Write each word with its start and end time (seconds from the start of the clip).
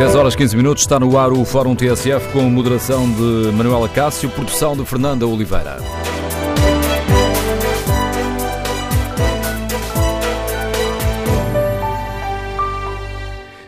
10 0.00 0.14
horas 0.14 0.34
15 0.34 0.56
minutos 0.56 0.82
está 0.82 0.98
no 0.98 1.18
ar 1.18 1.30
o 1.30 1.44
Fórum 1.44 1.76
TSF 1.76 2.32
com 2.32 2.40
moderação 2.48 3.04
de 3.12 3.52
Manuela 3.52 3.86
Cássio, 3.86 4.30
produção 4.30 4.74
de 4.74 4.82
Fernanda 4.86 5.26
Oliveira. 5.26 5.76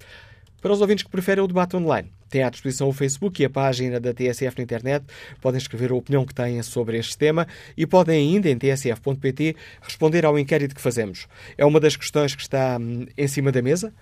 Para 0.63 0.73
os 0.73 0.81
ouvintes 0.81 1.03
que 1.03 1.11
preferem 1.11 1.43
o 1.43 1.49
debate 1.49 1.77
online, 1.77 2.13
tem 2.29 2.45
à 2.45 2.51
disposição 2.51 2.89
o 2.89 2.93
Facebook 2.93 3.43
e 3.43 3.47
a 3.47 3.51
página 3.51 3.99
da 3.99 4.15
TSF 4.15 4.59
na 4.59 4.63
internet. 4.63 5.05
Podem 5.41 5.59
escrever 5.59 5.91
a 5.91 5.97
opinião 5.97 6.25
que 6.25 6.33
têm 6.33 6.63
sobre 6.63 6.99
este 6.99 7.19
tema 7.19 7.49
e 7.77 7.85
podem 7.85 8.21
ainda, 8.21 8.49
em 8.49 8.57
tsf.pt, 8.57 9.57
responder 9.83 10.25
ao 10.25 10.39
inquérito 10.39 10.73
que 10.73 10.81
fazemos. 10.81 11.27
É 11.59 11.67
uma 11.67 11.81
das 11.81 11.97
questões 11.97 12.37
que 12.37 12.43
está 12.43 12.79
hum, 12.81 13.07
em 13.19 13.27
cima 13.27 13.51
da 13.51 13.61
mesa. 13.61 13.93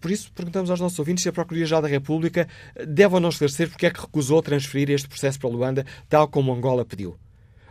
Por 0.00 0.10
isso, 0.10 0.32
perguntamos 0.32 0.70
aos 0.70 0.80
nossos 0.80 0.98
ouvintes 0.98 1.22
se 1.22 1.28
a 1.28 1.32
Procuradoria-Geral 1.32 1.82
da 1.82 1.88
República 1.88 2.48
deve 2.86 3.14
ou 3.14 3.20
não 3.20 3.28
esclarecer 3.28 3.68
porque 3.68 3.86
é 3.86 3.90
que 3.90 4.00
recusou 4.00 4.40
transferir 4.42 4.90
este 4.90 5.08
processo 5.08 5.38
para 5.38 5.50
Luanda, 5.50 5.86
tal 6.08 6.26
como 6.28 6.52
Angola 6.52 6.84
pediu. 6.84 7.18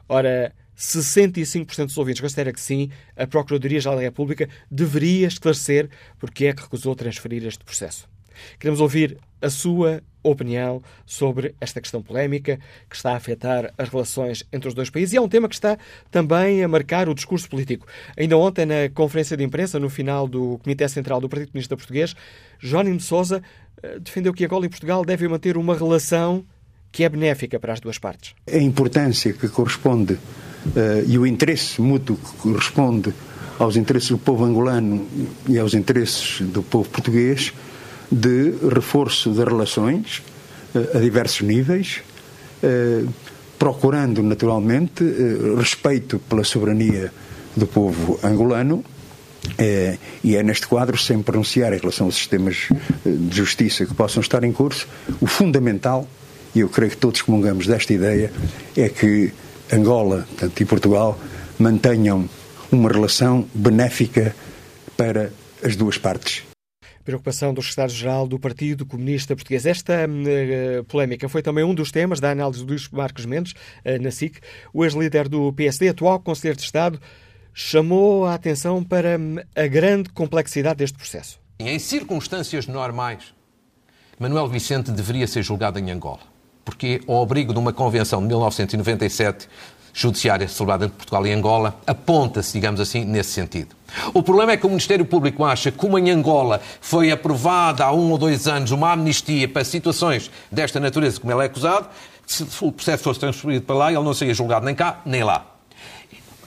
Ora, 0.08 0.54
65% 0.78 1.88
dos 1.88 1.98
ouvintes 1.98 2.22
considera 2.22 2.54
que 2.54 2.62
sim, 2.62 2.90
a 3.18 3.28
Procuradoria-Geral 3.28 3.98
da 3.98 4.04
República 4.04 4.48
deveria 4.70 5.28
esclarecer 5.28 5.90
porque 6.18 6.46
é 6.46 6.54
que 6.54 6.62
recusou 6.62 6.96
transferir 6.96 7.46
este 7.46 7.64
processo. 7.66 8.08
Queremos 8.60 8.80
ouvir 8.80 9.18
a 9.42 9.50
sua 9.50 10.02
opinião 10.22 10.82
sobre 11.06 11.56
esta 11.62 11.80
questão 11.80 12.02
polémica 12.02 12.60
que 12.90 12.96
está 12.96 13.14
a 13.14 13.16
afetar 13.16 13.74
as 13.78 13.90
relações 13.90 14.44
entre 14.52 14.68
os 14.68 14.74
dois 14.74 14.90
países 14.90 15.14
e 15.14 15.18
é 15.18 15.22
um 15.22 15.30
tema 15.30 15.48
que 15.48 15.56
está 15.56 15.78
também 16.12 16.64
a 16.64 16.68
marcar 16.68 17.08
o 17.08 17.16
discurso 17.16 17.50
político. 17.50 17.88
Ainda 18.18 18.38
ontem, 18.38 18.66
na 18.66 18.90
conferência 18.94 19.38
de 19.38 19.44
imprensa, 19.44 19.80
no 19.80 19.90
final 19.90 20.28
do 20.28 20.60
Comitê 20.64 20.88
Central 20.90 21.22
do 21.22 21.30
Partido 21.30 21.52
Comunista 21.52 21.78
Português, 21.78 22.16
Jónimo 22.60 22.98
de 22.98 23.04
Sousa 23.04 23.42
eh, 23.82 24.00
defendeu 24.00 24.34
que 24.34 24.44
Angola 24.44 24.66
e 24.66 24.70
Portugal 24.70 25.06
devem 25.06 25.30
manter 25.30 25.58
uma 25.58 25.76
relação 25.76 26.46
que 26.92 27.04
é 27.04 27.10
benéfica 27.10 27.60
para 27.60 27.74
as 27.74 27.80
duas 27.80 27.98
partes. 27.98 28.34
A 28.52 28.58
importância 28.58 29.32
que 29.32 29.48
corresponde 29.48 30.14
uh, 30.14 30.20
e 31.08 31.20
o 31.20 31.26
interesse 31.26 31.80
mútuo 31.80 32.18
que 32.18 32.34
corresponde 32.38 33.14
aos 33.60 33.76
interesses 33.76 34.10
do 34.10 34.18
povo 34.18 34.44
angolano 34.44 35.08
e 35.48 35.60
aos 35.60 35.74
interesses 35.74 36.42
do 36.42 36.64
povo 36.64 36.90
português 36.90 37.54
de 38.12 38.54
reforço 38.74 39.30
das 39.32 39.48
relações 39.48 40.22
eh, 40.74 40.98
a 40.98 41.00
diversos 41.00 41.42
níveis, 41.42 42.02
eh, 42.64 43.04
procurando 43.58 44.24
naturalmente 44.24 45.04
eh, 45.04 45.58
respeito 45.58 46.20
pela 46.20 46.44
soberania 46.44 47.12
do 47.56 47.68
povo 47.68 48.20
angolano. 48.24 48.84
e 50.22 50.36
é 50.36 50.44
neste 50.44 50.68
quadro, 50.68 50.98
sem 50.98 51.22
pronunciar 51.22 51.72
em 51.74 51.78
relação 51.78 52.08
aos 52.08 52.16
sistemas 52.16 52.68
de 53.06 53.36
justiça 53.36 53.86
que 53.86 53.94
possam 53.94 54.22
estar 54.22 54.44
em 54.44 54.52
curso, 54.52 54.86
o 55.22 55.28
fundamental, 55.28 56.06
e 56.54 56.60
eu 56.60 56.68
creio 56.68 56.92
que 56.92 56.98
todos 56.98 57.22
comungamos 57.22 57.66
desta 57.66 57.94
ideia, 57.94 58.32
é 58.76 58.90
que 58.90 59.32
Angola 59.72 60.28
portanto, 60.28 60.62
e 60.62 60.66
Portugal 60.66 61.18
mantenham 61.58 62.30
uma 62.70 62.92
relação 62.92 63.48
benéfica 63.54 64.36
para 64.98 65.32
as 65.64 65.78
duas 65.78 65.98
partes 65.98 66.49
preocupação 67.10 67.54
do 67.54 67.62
secretário-geral 67.62 68.28
do 68.28 68.38
Partido 68.38 68.86
Comunista 68.86 69.36
Português. 69.36 69.66
Esta 69.66 70.06
uh, 70.06 70.84
polémica 70.86 71.28
foi 71.28 71.42
também 71.42 71.64
um 71.64 71.74
dos 71.74 71.92
temas 71.92 72.20
da 72.20 72.30
análise 72.30 72.64
do 72.64 72.70
Luís 72.70 72.88
Marcos 72.90 73.26
Mendes, 73.26 73.54
uh, 73.54 74.02
na 74.02 74.12
SIC. 74.12 74.40
O 74.72 74.86
ex-líder 74.86 75.28
do 75.28 75.52
PSD, 75.54 75.90
atual 75.90 76.20
Conselheiro 76.20 76.58
de 76.58 76.64
Estado, 76.64 77.00
chamou 77.54 78.26
a 78.26 78.36
atenção 78.36 78.84
para 78.84 79.18
hum, 79.18 79.38
a 79.56 79.68
grande 79.68 80.10
complexidade 80.10 80.78
deste 80.78 80.98
processo. 80.98 81.40
Em 81.60 81.80
circunstâncias 81.80 82.68
normais, 82.68 83.34
Manuel 84.20 84.48
Vicente 84.48 84.92
deveria 84.92 85.26
ser 85.26 85.42
julgado 85.42 85.80
em 85.80 85.90
Angola, 85.90 86.22
porque 86.64 87.02
ao 87.08 87.24
abrigo 87.24 87.54
de 87.54 87.60
uma 87.60 87.74
convenção 87.74 88.22
de 88.22 88.28
1997 88.28 89.48
judiciária 89.94 90.48
celebrada 90.48 90.86
entre 90.86 90.98
Portugal 90.98 91.26
e 91.26 91.32
Angola 91.32 91.80
aponta-se, 91.86 92.54
digamos 92.54 92.80
assim, 92.80 93.06
nesse 93.06 93.32
sentido. 93.32 93.76
O 94.14 94.22
problema 94.22 94.52
é 94.52 94.58
que 94.58 94.66
o 94.66 94.70
Ministério 94.70 95.06
Público 95.06 95.44
acha 95.44 95.72
que, 95.72 95.78
como 95.78 95.98
em 95.98 96.10
Angola 96.12 96.62
foi 96.80 97.12
aprovada 97.12 97.86
há 97.86 97.92
um 97.92 98.12
ou 98.12 98.18
dois 98.18 98.48
anos 98.48 98.72
uma 98.72 98.92
amnistia 98.92 99.48
para 99.48 99.64
situações 99.64 100.30
desta 100.52 100.80
natureza, 100.80 101.20
como 101.20 101.34
ele 101.34 101.42
é 101.42 101.46
acusado, 101.46 101.88
se 102.26 102.46
o 102.62 102.72
processo 102.72 103.04
fosse 103.04 103.20
transferido 103.20 103.66
para 103.66 103.76
lá, 103.76 103.92
ele 103.92 104.04
não 104.04 104.14
seria 104.14 104.34
julgado 104.34 104.66
nem 104.66 104.76
cá, 104.76 105.02
nem 105.06 105.24
lá. 105.24 105.46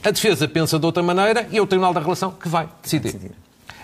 A 0.03 0.11
defesa 0.11 0.47
pensa 0.47 0.79
de 0.79 0.85
outra 0.85 1.03
maneira 1.03 1.47
e 1.51 1.57
é 1.57 1.61
o 1.61 1.67
Tribunal 1.67 1.93
da 1.93 1.99
Relação 1.99 2.31
que 2.31 2.47
vai 2.47 2.67
decidir. 2.81 3.31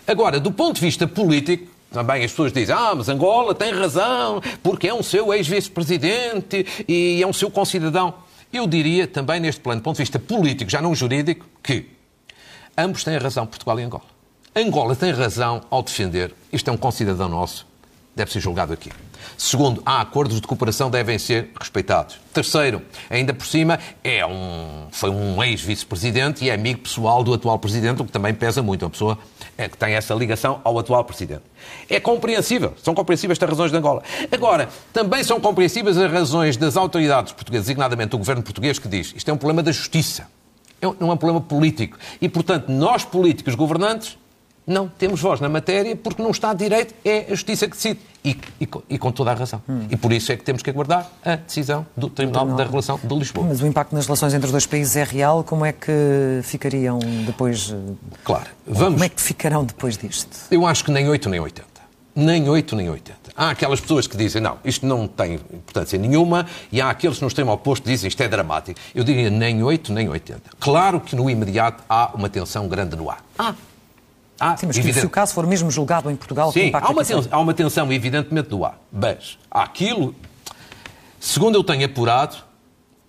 Agora, 0.07 0.39
do 0.39 0.51
ponto 0.51 0.75
de 0.75 0.81
vista 0.81 1.07
político, 1.07 1.67
também 1.91 2.23
as 2.23 2.31
pessoas 2.31 2.51
dizem, 2.53 2.75
ah, 2.75 2.93
mas 2.95 3.09
Angola 3.09 3.53
tem 3.55 3.73
razão, 3.73 4.41
porque 4.61 4.87
é 4.87 4.93
um 4.93 5.03
seu 5.03 5.33
ex-vice-presidente 5.33 6.65
e 6.87 7.21
é 7.21 7.27
um 7.27 7.33
seu 7.33 7.49
concidadão. 7.49 8.13
Eu 8.51 8.65
diria 8.65 9.07
também, 9.07 9.39
neste 9.39 9.61
plano, 9.61 9.79
do 9.81 9.83
ponto 9.83 9.97
de 9.97 10.01
vista 10.01 10.17
político, 10.17 10.71
já 10.71 10.81
não 10.81 10.95
jurídico, 10.95 11.45
que 11.61 11.85
ambos 12.77 13.03
têm 13.03 13.17
razão, 13.17 13.45
Portugal 13.45 13.79
e 13.79 13.83
Angola. 13.83 14.03
Angola 14.55 14.95
tem 14.95 15.11
razão 15.11 15.61
ao 15.69 15.83
defender, 15.83 16.33
isto 16.51 16.69
é 16.69 16.73
um 16.73 16.77
concidadão 16.77 17.29
nosso, 17.29 17.67
deve 18.19 18.31
ser 18.31 18.39
julgado 18.39 18.73
aqui. 18.73 18.91
Segundo, 19.37 19.81
há 19.85 20.01
acordos 20.01 20.39
de 20.39 20.45
cooperação 20.45 20.89
devem 20.89 21.17
ser 21.17 21.51
respeitados. 21.59 22.19
Terceiro, 22.33 22.81
ainda 23.09 23.33
por 23.33 23.45
cima, 23.47 23.79
é 24.03 24.25
um, 24.25 24.87
foi 24.91 25.09
um 25.09 25.41
ex-vice-presidente 25.41 26.43
e 26.43 26.49
é 26.49 26.53
amigo 26.53 26.81
pessoal 26.81 27.23
do 27.23 27.33
atual 27.33 27.57
presidente, 27.57 28.01
o 28.01 28.05
que 28.05 28.11
também 28.11 28.33
pesa 28.33 28.61
muito. 28.61 28.83
Uma 28.83 28.89
pessoa 28.89 29.17
é, 29.57 29.69
que 29.69 29.77
tem 29.77 29.93
essa 29.93 30.13
ligação 30.13 30.59
ao 30.63 30.77
atual 30.77 31.05
presidente. 31.05 31.43
É 31.89 31.99
compreensível, 31.99 32.73
são 32.83 32.93
compreensíveis 32.93 33.37
estas 33.37 33.49
razões 33.49 33.71
de 33.71 33.77
Angola. 33.77 34.03
Agora, 34.29 34.67
também 34.91 35.23
são 35.23 35.39
compreensíveis 35.39 35.97
as 35.97 36.11
razões 36.11 36.57
das 36.57 36.75
autoridades 36.75 37.31
portuguesas, 37.31 37.67
designadamente 37.67 38.09
do 38.09 38.17
governo 38.17 38.43
português, 38.43 38.77
que 38.77 38.89
diz 38.89 39.13
isto 39.15 39.29
é 39.29 39.33
um 39.33 39.37
problema 39.37 39.63
da 39.63 39.71
justiça, 39.71 40.27
é 40.81 40.85
não 40.99 41.09
é 41.09 41.13
um 41.13 41.17
problema 41.17 41.39
político. 41.39 41.97
E, 42.19 42.27
portanto, 42.27 42.69
nós, 42.69 43.05
políticos 43.05 43.55
governantes, 43.55 44.17
não 44.69 44.87
temos 44.87 45.19
voz 45.19 45.39
na 45.39 45.49
matéria 45.49 45.95
porque 45.95 46.21
não 46.21 46.29
está 46.29 46.53
direito, 46.53 46.93
é 47.03 47.25
a 47.27 47.29
justiça 47.29 47.67
que 47.67 47.75
decide. 47.75 47.99
E, 48.23 48.37
e, 48.59 48.69
e 48.89 48.97
com 48.97 49.11
toda 49.11 49.31
a 49.31 49.33
razão. 49.33 49.61
Hum. 49.67 49.87
E 49.89 49.95
por 49.95 50.11
isso 50.11 50.31
é 50.31 50.37
que 50.37 50.43
temos 50.43 50.61
que 50.61 50.69
aguardar 50.69 51.09
a 51.23 51.37
decisão 51.37 51.87
do 51.95 52.09
Tribunal, 52.09 52.45
Tribunal, 52.45 52.65
da 52.65 52.69
Relação 52.69 52.99
de 53.01 53.15
Lisboa. 53.15 53.47
Mas 53.47 53.61
o 53.61 53.65
impacto 53.65 53.95
nas 53.95 54.05
relações 54.05 54.33
entre 54.33 54.45
os 54.45 54.51
dois 54.51 54.65
países 54.65 54.95
é 54.95 55.03
real. 55.03 55.43
Como 55.43 55.65
é 55.65 55.71
que 55.71 56.41
ficariam 56.43 56.99
depois. 57.25 57.73
Claro. 58.23 58.47
Vamos... 58.67 58.93
Como 58.93 59.03
é 59.03 59.09
que 59.09 59.21
ficarão 59.21 59.63
depois 59.63 59.97
disto? 59.97 60.29
Eu 60.51 60.65
acho 60.65 60.83
que 60.83 60.91
nem 60.91 61.07
8 61.09 61.29
nem 61.29 61.39
80. 61.39 61.69
Nem 62.15 62.49
8 62.49 62.75
nem 62.75 62.89
80. 62.89 63.17
Há 63.35 63.51
aquelas 63.51 63.79
pessoas 63.79 64.05
que 64.05 64.17
dizem, 64.17 64.41
não, 64.41 64.57
isto 64.65 64.85
não 64.85 65.07
tem 65.07 65.35
importância 65.35 65.97
nenhuma, 65.97 66.45
e 66.69 66.81
há 66.81 66.89
aqueles 66.89 67.17
que 67.17 67.21
no 67.21 67.29
extremo 67.29 67.53
oposto 67.53 67.87
dizem, 67.87 68.09
isto 68.09 68.21
é 68.21 68.27
dramático. 68.27 68.77
Eu 68.93 69.05
diria 69.05 69.29
nem 69.29 69.63
8 69.63 69.93
nem 69.93 70.09
80. 70.09 70.41
Claro 70.59 70.99
que 70.99 71.15
no 71.15 71.29
imediato 71.29 71.81
há 71.87 72.11
uma 72.13 72.27
tensão 72.27 72.67
grande 72.67 72.97
no 72.97 73.09
ar. 73.09 73.23
Ah, 73.37 73.55
Há, 74.39 74.55
Sim, 74.55 74.67
mas 74.67 74.77
evidente... 74.77 75.01
se 75.01 75.05
o 75.05 75.09
caso 75.09 75.33
for 75.33 75.45
mesmo 75.45 75.69
julgado 75.69 76.09
em 76.09 76.15
Portugal, 76.15 76.51
Sim, 76.51 76.71
há 76.73 76.89
uma, 76.89 77.03
tensão, 77.03 77.27
há 77.29 77.39
uma 77.39 77.53
tensão, 77.53 77.91
evidentemente, 77.91 78.49
do 78.49 78.63
há. 78.63 78.73
Mas 78.91 79.37
aquilo, 79.51 80.15
segundo 81.19 81.55
eu 81.55 81.63
tenho 81.63 81.85
apurado, 81.85 82.37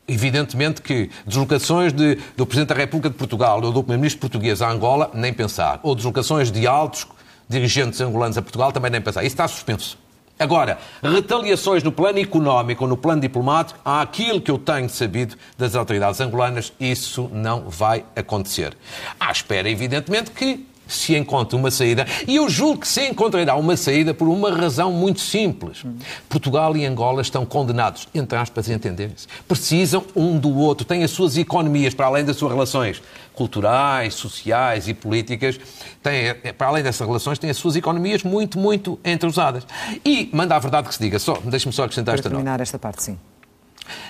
evidentemente 0.08 0.82
que 0.82 1.10
deslocações 1.24 1.92
de, 1.92 2.16
do 2.36 2.44
Presidente 2.44 2.70
da 2.70 2.74
República 2.74 3.08
de 3.08 3.16
Portugal 3.16 3.62
ou 3.62 3.72
do 3.72 3.82
Primeiro-Ministro 3.82 4.20
português 4.20 4.60
a 4.60 4.68
Angola, 4.68 5.10
nem 5.14 5.32
pensar. 5.32 5.78
Ou 5.82 5.94
deslocações 5.94 6.50
de 6.50 6.66
altos 6.66 7.06
dirigentes 7.48 8.00
angolanos 8.00 8.36
a 8.36 8.42
Portugal, 8.42 8.72
também 8.72 8.90
nem 8.90 9.00
pensar. 9.00 9.22
Isso 9.22 9.34
está 9.34 9.46
suspenso. 9.46 9.98
Agora, 10.40 10.78
retaliações 11.02 11.82
no 11.82 11.92
plano 11.92 12.18
económico 12.18 12.84
ou 12.84 12.88
no 12.88 12.96
plano 12.96 13.20
diplomático, 13.20 13.78
há 13.84 14.00
aquilo 14.00 14.40
que 14.40 14.50
eu 14.50 14.56
tenho 14.56 14.88
sabido 14.88 15.36
das 15.58 15.74
autoridades 15.74 16.18
angolanas, 16.18 16.72
isso 16.80 17.28
não 17.30 17.68
vai 17.68 18.06
acontecer. 18.16 18.74
À 19.18 19.30
espera, 19.30 19.68
evidentemente, 19.68 20.30
que 20.30 20.66
se 20.90 21.16
encontre 21.16 21.56
uma 21.56 21.70
saída. 21.70 22.06
E 22.26 22.36
eu 22.36 22.48
julgo 22.48 22.80
que 22.80 22.88
se 22.88 23.08
encontrará 23.08 23.54
uma 23.56 23.76
saída 23.76 24.12
por 24.12 24.28
uma 24.28 24.50
razão 24.50 24.92
muito 24.92 25.20
simples. 25.20 25.84
Portugal 26.28 26.76
e 26.76 26.84
Angola 26.84 27.22
estão 27.22 27.46
condenados, 27.46 28.08
entre 28.14 28.36
aspas, 28.36 28.68
a 28.68 28.74
entender-se. 28.74 29.26
Precisam 29.46 30.04
um 30.14 30.38
do 30.38 30.54
outro, 30.56 30.84
têm 30.84 31.02
as 31.04 31.10
suas 31.10 31.36
economias, 31.36 31.94
para 31.94 32.06
além 32.06 32.24
das 32.24 32.36
suas 32.36 32.52
relações 32.52 33.02
culturais, 33.34 34.14
sociais 34.14 34.88
e 34.88 34.92
políticas, 34.92 35.58
têm, 36.02 36.26
eh, 36.26 36.52
para 36.52 36.66
além 36.66 36.82
dessas 36.82 37.06
relações, 37.06 37.38
têm 37.38 37.48
as 37.48 37.56
suas 37.56 37.74
economias 37.76 38.22
muito, 38.22 38.58
muito 38.58 38.98
entrousadas. 39.04 39.66
E, 40.04 40.28
manda 40.32 40.54
a 40.56 40.58
verdade 40.58 40.88
que 40.88 40.94
se 40.94 41.00
diga, 41.00 41.18
só, 41.18 41.38
deixe-me 41.44 41.72
só 41.72 41.84
acrescentar 41.84 42.14
para 42.14 42.20
esta 42.20 42.28
terminar 42.28 42.52
nota. 42.52 42.62
esta 42.62 42.78
parte, 42.78 43.02
sim. 43.02 43.18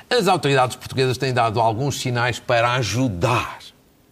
As 0.09 0.27
autoridades 0.27 0.77
portuguesas 0.77 1.17
têm 1.17 1.33
dado 1.33 1.61
alguns 1.61 2.01
sinais 2.01 2.39
para 2.39 2.73
ajudar 2.75 3.59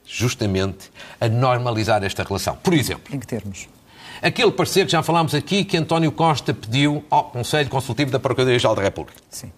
justamente 0.09 0.91
a 1.21 1.29
normalizar 1.29 2.03
esta 2.03 2.25
relação. 2.25 2.57
Por 2.57 2.73
exemplo, 2.73 3.15
em 3.15 3.21
que 3.21 3.27
termos? 3.27 3.69
Aquele 4.23 4.51
parecer 4.51 4.87
que 4.87 4.93
já 4.93 5.03
falámos 5.03 5.35
aqui 5.35 5.65
que 5.65 5.77
António 5.77 6.11
Costa 6.11 6.55
pediu 6.55 7.05
ao 7.11 7.25
Conselho 7.25 7.69
Consultivo 7.69 8.11
da 8.11 8.19
Procuradoria-Geral 8.19 8.75
da 8.75 8.83
República. 8.83 9.21
Sim. 9.31 9.53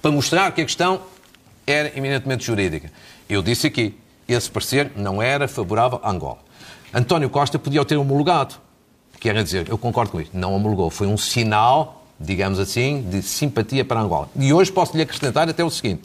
Para 0.00 0.12
mostrar 0.12 0.52
que 0.52 0.62
a 0.62 0.64
questão 0.64 1.02
era 1.66 1.96
eminentemente 1.98 2.44
jurídica. 2.44 2.90
Eu 3.28 3.42
disse 3.42 3.66
aqui, 3.66 3.98
esse 4.28 4.50
parecer 4.50 4.92
não 4.96 5.20
era 5.20 5.48
favorável 5.48 6.00
a 6.02 6.10
Angola. 6.10 6.38
António 6.92 7.28
Costa 7.28 7.58
podia 7.58 7.84
ter 7.84 7.96
homologado. 7.96 8.54
Quer 9.18 9.42
dizer, 9.42 9.68
eu 9.68 9.76
concordo 9.76 10.12
com 10.12 10.20
isso. 10.20 10.30
Não 10.32 10.54
homologou. 10.54 10.90
Foi 10.90 11.06
um 11.06 11.16
sinal, 11.16 12.06
digamos 12.20 12.58
assim, 12.58 13.02
de 13.02 13.20
simpatia 13.20 13.84
para 13.84 14.00
Angola. 14.00 14.28
E 14.36 14.52
hoje 14.52 14.70
posso 14.70 14.96
lhe 14.96 15.02
acrescentar 15.02 15.48
até 15.48 15.64
o 15.64 15.70
seguinte: 15.70 16.02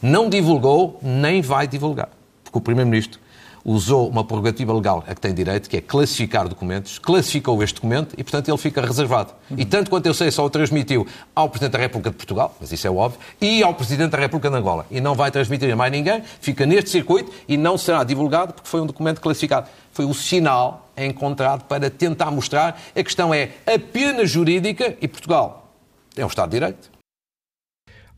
não 0.00 0.28
divulgou, 0.28 0.98
nem 1.02 1.42
vai 1.42 1.68
divulgar 1.68 2.08
porque 2.50 2.58
o 2.58 2.60
Primeiro-Ministro 2.60 3.20
usou 3.64 4.08
uma 4.08 4.24
prerrogativa 4.24 4.72
legal 4.72 5.04
a 5.06 5.14
que 5.14 5.20
tem 5.20 5.34
direito, 5.34 5.68
que 5.68 5.76
é 5.76 5.80
classificar 5.80 6.48
documentos, 6.48 6.98
classificou 6.98 7.62
este 7.62 7.74
documento 7.74 8.14
e, 8.16 8.24
portanto, 8.24 8.48
ele 8.48 8.58
fica 8.58 8.80
reservado. 8.80 9.32
Uhum. 9.50 9.56
E 9.58 9.64
tanto 9.64 9.90
quanto 9.90 10.06
eu 10.06 10.14
sei, 10.14 10.30
só 10.30 10.44
o 10.44 10.50
transmitiu 10.50 11.06
ao 11.34 11.48
Presidente 11.48 11.72
da 11.72 11.78
República 11.78 12.10
de 12.10 12.16
Portugal, 12.16 12.56
mas 12.60 12.72
isso 12.72 12.86
é 12.86 12.90
óbvio, 12.90 13.20
e 13.40 13.62
ao 13.62 13.74
Presidente 13.74 14.12
da 14.12 14.18
República 14.18 14.50
de 14.50 14.56
Angola. 14.56 14.86
E 14.90 15.00
não 15.00 15.14
vai 15.14 15.30
transmitir 15.30 15.70
a 15.70 15.76
mais 15.76 15.92
ninguém, 15.92 16.22
fica 16.40 16.66
neste 16.66 16.90
circuito 16.90 17.30
e 17.46 17.56
não 17.56 17.76
será 17.76 18.02
divulgado 18.02 18.54
porque 18.54 18.68
foi 18.68 18.80
um 18.80 18.86
documento 18.86 19.20
classificado. 19.20 19.68
Foi 19.92 20.04
o 20.04 20.14
sinal 20.14 20.88
encontrado 20.96 21.64
para 21.64 21.90
tentar 21.90 22.30
mostrar 22.30 22.80
a 22.96 23.02
questão 23.02 23.32
é 23.34 23.50
apenas 23.66 24.30
jurídica 24.30 24.96
e 25.00 25.08
Portugal 25.08 25.70
é 26.16 26.24
um 26.24 26.28
Estado 26.28 26.50
de 26.50 26.58
Direito. 26.58 26.99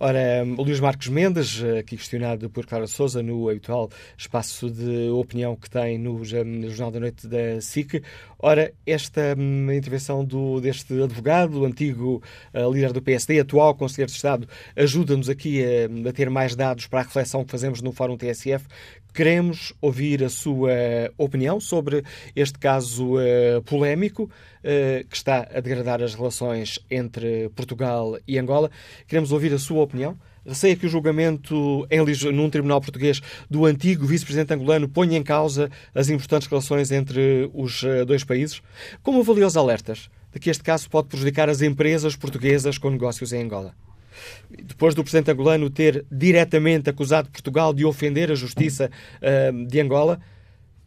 Ora, 0.04 0.44
o 0.58 0.64
Luís 0.64 0.80
Marcos 0.80 1.06
Mendes, 1.06 1.62
aqui 1.78 1.96
questionado 1.96 2.50
por 2.50 2.66
Clara 2.66 2.88
Souza 2.88 3.22
no 3.22 3.48
habitual 3.48 3.88
espaço 4.18 4.68
de 4.68 5.08
opinião 5.10 5.54
que 5.54 5.70
tem 5.70 5.96
no, 5.96 6.24
Jornal 6.24 6.90
da 6.90 6.98
Noite 6.98 7.28
da 7.28 7.60
SIC. 7.60 8.02
Ora, 8.36 8.74
esta 8.84 9.36
hum, 9.38 9.70
intervenção 9.70 10.24
do, 10.24 10.60
deste 10.60 11.00
advogado, 11.00 11.64
antigo 11.64 12.20
uh, 12.52 12.72
líder 12.72 12.92
do 12.92 13.00
PSD, 13.00 13.38
atual 13.38 13.76
Conselheiro 13.76 14.10
de 14.10 14.16
Estado, 14.16 14.48
ajuda-nos 14.74 15.28
aqui 15.28 15.62
a, 15.64 16.08
a 16.08 16.12
ter 16.12 16.28
mais 16.28 16.56
dados 16.56 16.88
para 16.88 16.98
a 16.98 17.02
reflexão 17.04 17.44
que 17.44 17.52
fazemos 17.52 17.80
no 17.80 17.92
Fórum 17.92 18.16
TSF, 18.16 18.66
Queremos 19.12 19.74
ouvir 19.78 20.24
a 20.24 20.30
sua 20.30 20.70
opinião 21.18 21.60
sobre 21.60 22.02
este 22.34 22.58
caso 22.58 23.16
uh, 23.16 23.62
polémico 23.66 24.22
uh, 24.24 25.06
que 25.06 25.14
está 25.14 25.46
a 25.52 25.60
degradar 25.60 26.02
as 26.02 26.14
relações 26.14 26.78
entre 26.90 27.50
Portugal 27.50 28.18
e 28.26 28.38
Angola. 28.38 28.70
Queremos 29.06 29.30
ouvir 29.30 29.52
a 29.52 29.58
sua 29.58 29.82
opinião. 29.82 30.18
Receia 30.46 30.74
que 30.74 30.86
o 30.86 30.88
julgamento 30.88 31.86
em 31.90 31.98
num 32.32 32.48
tribunal 32.48 32.80
português 32.80 33.20
do 33.50 33.66
antigo 33.66 34.06
vice-presidente 34.06 34.54
angolano 34.54 34.88
ponha 34.88 35.16
em 35.16 35.22
causa 35.22 35.70
as 35.94 36.08
importantes 36.08 36.48
relações 36.48 36.90
entre 36.90 37.50
os 37.52 37.82
uh, 37.82 38.06
dois 38.06 38.24
países? 38.24 38.62
Como 39.02 39.20
avalia 39.20 39.46
os 39.46 39.58
alertas 39.58 40.08
de 40.32 40.40
que 40.40 40.48
este 40.48 40.64
caso 40.64 40.88
pode 40.88 41.08
prejudicar 41.08 41.50
as 41.50 41.60
empresas 41.60 42.16
portuguesas 42.16 42.78
com 42.78 42.88
negócios 42.88 43.32
em 43.34 43.42
Angola? 43.42 43.74
Depois 44.50 44.94
do 44.94 45.02
presidente 45.02 45.30
angolano 45.30 45.70
ter 45.70 46.04
diretamente 46.10 46.90
acusado 46.90 47.30
Portugal 47.30 47.72
de 47.72 47.84
ofender 47.84 48.30
a 48.30 48.34
justiça 48.34 48.90
uh, 49.20 49.66
de 49.66 49.80
Angola, 49.80 50.20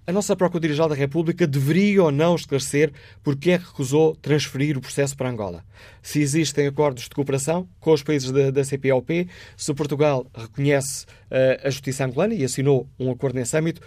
a 0.08 0.12
nossa 0.12 0.36
Procuradoria-Geral 0.36 0.90
da 0.90 0.96
República 0.96 1.48
deveria 1.48 2.04
ou 2.04 2.12
não 2.12 2.36
esclarecer 2.36 2.92
porque 3.24 3.52
é 3.52 3.58
que 3.58 3.66
recusou 3.66 4.16
transferir 4.16 4.78
o 4.78 4.82
processo 4.82 5.18
para 5.18 5.30
Angola. 5.30 5.66
Se 6.02 6.22
existem 6.22 6.68
acordos 6.68 7.06
de 7.06 7.10
cooperação 7.10 7.68
com 7.80 7.92
os 7.92 8.04
países 8.04 8.32
da, 8.32 8.52
da 8.52 8.64
CPLP, 8.64 9.28
se 9.58 9.74
Portugal 9.74 10.28
reconhece 10.36 11.06
uh, 11.06 11.66
a 11.68 11.70
justiça 11.72 12.06
angolana 12.06 12.36
e 12.36 12.44
assinou 12.44 12.88
um 13.00 13.10
acordo 13.10 13.36
nesse 13.36 13.58
âmbito, 13.58 13.82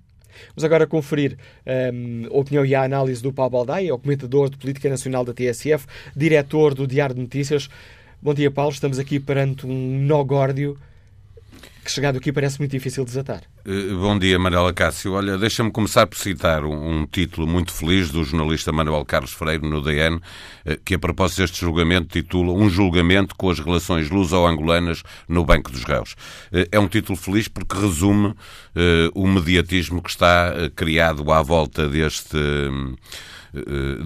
Vamos 0.54 0.64
agora 0.64 0.86
conferir 0.86 1.36
um, 1.92 2.26
a 2.26 2.38
opinião 2.38 2.64
e 2.64 2.74
a 2.74 2.82
análise 2.82 3.22
do 3.22 3.32
Paulo 3.32 3.50
Baldaia, 3.50 3.94
o 3.94 3.98
comentador 3.98 4.48
de 4.48 4.56
Política 4.56 4.88
Nacional 4.88 5.24
da 5.24 5.32
TSF, 5.32 5.86
diretor 6.16 6.74
do 6.74 6.86
Diário 6.86 7.14
de 7.14 7.20
Notícias. 7.20 7.68
Bom 8.20 8.34
dia, 8.34 8.50
Paulo. 8.50 8.72
Estamos 8.72 8.98
aqui 8.98 9.18
perante 9.18 9.66
um 9.66 9.98
nó 10.00 10.22
górdio 10.24 10.78
que 11.88 11.92
chegado 11.92 12.18
aqui 12.18 12.30
parece 12.30 12.58
muito 12.58 12.70
difícil 12.70 13.02
de 13.02 13.08
desatar. 13.08 13.40
Eh, 13.64 13.94
bom 13.94 14.18
dia, 14.18 14.38
Manuela 14.38 14.74
Cássio. 14.74 15.14
Olha, 15.14 15.38
deixa-me 15.38 15.70
começar 15.70 16.06
por 16.06 16.18
citar 16.18 16.62
um, 16.62 17.00
um, 17.00 17.06
título 17.06 17.46
muito 17.46 17.72
feliz 17.72 18.10
do 18.10 18.22
jornalista 18.24 18.70
Manuel 18.70 19.06
Carlos 19.06 19.32
Freire 19.32 19.66
no 19.66 19.80
DN, 19.80 20.20
eh, 20.66 20.78
que 20.84 20.96
a 20.96 20.98
propósito 20.98 21.38
deste 21.38 21.62
julgamento 21.62 22.08
titula 22.08 22.52
Um 22.52 22.68
julgamento 22.68 23.34
com 23.34 23.48
as 23.48 23.58
relações 23.58 24.10
luso-angolanas 24.10 25.02
no 25.26 25.46
Banco 25.46 25.72
dos 25.72 25.84
Réus. 25.84 26.14
Eh, 26.52 26.68
é 26.72 26.78
um 26.78 26.88
título 26.88 27.16
feliz 27.16 27.48
porque 27.48 27.74
resume 27.74 28.28
uh, 28.28 28.36
o 29.14 29.26
mediatismo 29.26 30.02
que 30.02 30.10
está 30.10 30.52
criado 30.76 31.32
à 31.32 31.40
volta 31.40 31.88
deste 31.88 32.36
eh, 32.36 32.70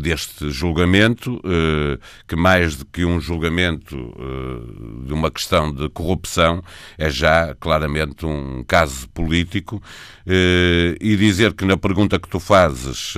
deste 0.01 0.51
julgamento, 0.51 1.41
eh, 1.45 1.99
que 2.27 2.37
mais 2.37 2.77
do 2.77 2.85
que 2.87 3.05
um 3.05 3.21
julgamento 3.21 3.97
eh, 3.97 5.07
de 5.07 5.13
uma 5.13 5.31
questão 5.31 5.73
de 5.73 5.89
corrupção, 5.89 6.63
é 6.97 7.11
já 7.11 7.55
claramente 7.55 8.25
um 8.25 8.65
caso 8.65 9.09
político, 9.11 9.83
e 10.25 11.17
dizer 11.17 11.53
que 11.53 11.65
na 11.65 11.77
pergunta 11.77 12.19
que 12.19 12.29
tu 12.29 12.39
fazes 12.39 13.15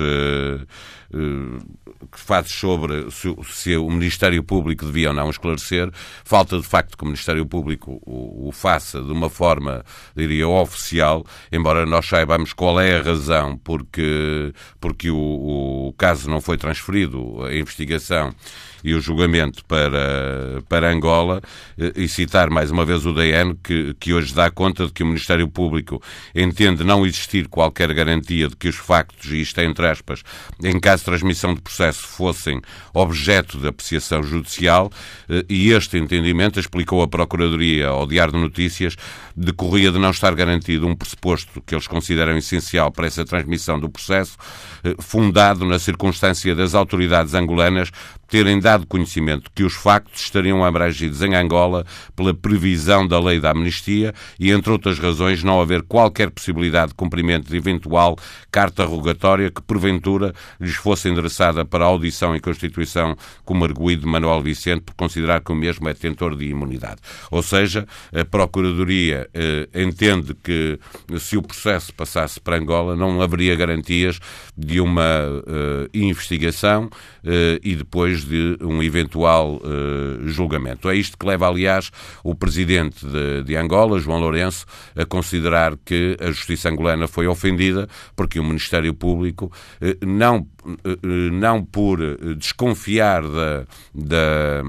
que 2.11 2.19
fazes 2.19 2.51
sobre 2.51 3.09
se, 3.11 3.33
se, 3.43 3.75
o 3.77 3.89
Ministério 3.89 4.43
Público 4.43 4.85
devia 4.85 5.09
ou 5.09 5.15
não 5.15 5.29
esclarecer, 5.29 5.89
falta 6.23 6.57
de 6.57 6.65
facto 6.65 6.97
que 6.97 7.03
o 7.03 7.07
Ministério 7.07 7.45
Público 7.45 8.01
o, 8.05 8.49
o, 8.49 8.51
faça 8.51 9.01
de 9.01 9.11
uma 9.11 9.29
forma, 9.29 9.83
diria, 10.15 10.47
oficial, 10.47 11.25
embora 11.51 11.85
nós 11.85 12.05
saibamos 12.05 12.53
qual 12.53 12.79
é 12.79 12.97
a 12.97 13.01
razão 13.01 13.57
porque, 13.57 14.53
porque 14.79 15.09
o, 15.09 15.87
o 15.87 15.93
caso 15.97 16.29
não 16.29 16.41
foi 16.41 16.57
transferido, 16.57 17.43
a 17.43 17.55
investigação 17.55 18.33
e 18.85 18.93
o 18.93 19.01
julgamento 19.01 19.65
para, 19.65 20.61
para 20.69 20.91
Angola 20.91 21.41
e 21.95 22.07
citar 22.07 22.51
mais 22.51 22.69
uma 22.69 22.85
vez 22.85 23.03
o 23.03 23.13
DN, 23.13 23.55
que, 23.63 23.95
que 23.99 24.13
hoje 24.13 24.31
dá 24.31 24.51
conta 24.51 24.85
de 24.85 24.93
que 24.93 25.01
o 25.01 25.07
Ministério 25.07 25.47
Público 25.49 25.99
entende 26.35 26.83
não 26.83 27.03
existir 27.03 27.47
qualquer 27.47 27.91
garantia 27.95 28.47
de 28.47 28.55
que 28.55 28.67
os 28.67 28.75
factos, 28.75 29.31
e 29.31 29.41
isto 29.41 29.59
é 29.59 29.65
entre 29.65 29.87
aspas, 29.87 30.21
em 30.63 30.79
caso 30.79 31.01
de 31.01 31.05
transmissão 31.05 31.55
de 31.55 31.61
processo, 31.61 32.05
fossem 32.05 32.61
objeto 32.93 33.57
de 33.57 33.67
apreciação 33.67 34.21
judicial, 34.21 34.91
e 35.49 35.71
este 35.71 35.97
entendimento 35.97 36.59
explicou 36.59 37.01
a 37.01 37.07
Procuradoria 37.07 37.87
ao 37.87 38.05
Diário 38.05 38.33
de 38.33 38.39
Notícias 38.39 38.95
decorria 39.35 39.91
de 39.91 39.99
não 39.99 40.11
estar 40.11 40.33
garantido 40.33 40.87
um 40.87 40.95
pressuposto 40.95 41.61
que 41.61 41.75
eles 41.75 41.87
consideram 41.87 42.37
essencial 42.37 42.91
para 42.91 43.07
essa 43.07 43.25
transmissão 43.25 43.79
do 43.79 43.89
processo, 43.89 44.37
fundado 44.99 45.65
na 45.65 45.79
circunstância 45.79 46.55
das 46.55 46.73
autoridades 46.73 47.33
angolanas 47.33 47.91
terem 48.27 48.59
dado 48.59 48.87
conhecimento 48.87 49.51
que 49.53 49.63
os 49.63 49.73
factos 49.73 50.21
estariam 50.21 50.63
abrangidos 50.63 51.21
em 51.21 51.35
Angola 51.35 51.85
pela 52.15 52.33
previsão 52.33 53.07
da 53.07 53.19
lei 53.19 53.39
da 53.39 53.51
amnistia 53.51 54.13
e, 54.39 54.51
entre 54.51 54.71
outras 54.71 54.99
razões, 54.99 55.43
não 55.43 55.61
haver 55.61 55.83
qualquer 55.83 56.29
possibilidade 56.29 56.89
de 56.89 56.95
cumprimento 56.95 57.49
de 57.49 57.57
eventual 57.57 58.17
carta 58.51 58.85
rogatória 58.85 59.51
que, 59.51 59.61
porventura, 59.61 60.33
lhes 60.59 60.75
fosse 60.75 61.09
endereçada 61.09 61.65
para 61.65 61.85
audição 61.85 62.35
e 62.35 62.39
constituição 62.39 63.15
como 63.43 63.65
arguído 63.65 64.03
de 64.03 64.07
Manuel 64.07 64.41
Vicente 64.41 64.81
por 64.81 64.95
considerar 64.95 65.41
que 65.41 65.51
o 65.51 65.55
mesmo 65.55 65.87
é 65.89 65.93
detentor 65.93 66.35
de 66.35 66.45
imunidade. 66.45 67.01
Ou 67.31 67.43
seja, 67.43 67.87
a 68.13 68.25
Procuradoria 68.25 69.29
eh, 69.33 69.67
entende 69.73 70.33
que 70.35 70.79
se 71.19 71.37
o 71.37 71.41
processo 71.41 71.93
passasse 71.93 72.39
para 72.39 72.57
Angola 72.57 72.95
não 72.95 73.21
haveria 73.21 73.55
garantias 73.55 74.19
de 74.57 74.79
uma 74.79 75.01
eh, 75.03 75.89
investigação 75.93 76.89
eh, 77.23 77.59
e 77.63 77.75
depois 77.75 78.24
de 78.27 78.57
um 78.61 78.81
eventual 78.81 79.55
uh, 79.55 80.27
julgamento. 80.27 80.89
É 80.89 80.95
isto 80.95 81.17
que 81.17 81.25
leva, 81.25 81.47
aliás, 81.47 81.91
o 82.23 82.35
presidente 82.35 83.05
de, 83.05 83.43
de, 83.43 83.55
Angola, 83.55 83.99
João 83.99 84.19
Lourenço, 84.19 84.65
a 84.95 85.05
considerar 85.05 85.77
que 85.83 86.17
a 86.19 86.27
justiça 86.27 86.69
angolana 86.69 87.07
foi 87.07 87.27
ofendida 87.27 87.87
porque 88.15 88.39
o 88.39 88.43
Ministério 88.43 88.93
Público, 88.93 89.51
uh, 89.81 90.05
não, 90.05 90.47
uh, 90.63 91.31
não 91.31 91.63
por 91.63 91.99
desconfiar 92.35 93.21
da, 93.23 93.65
da 93.93 94.63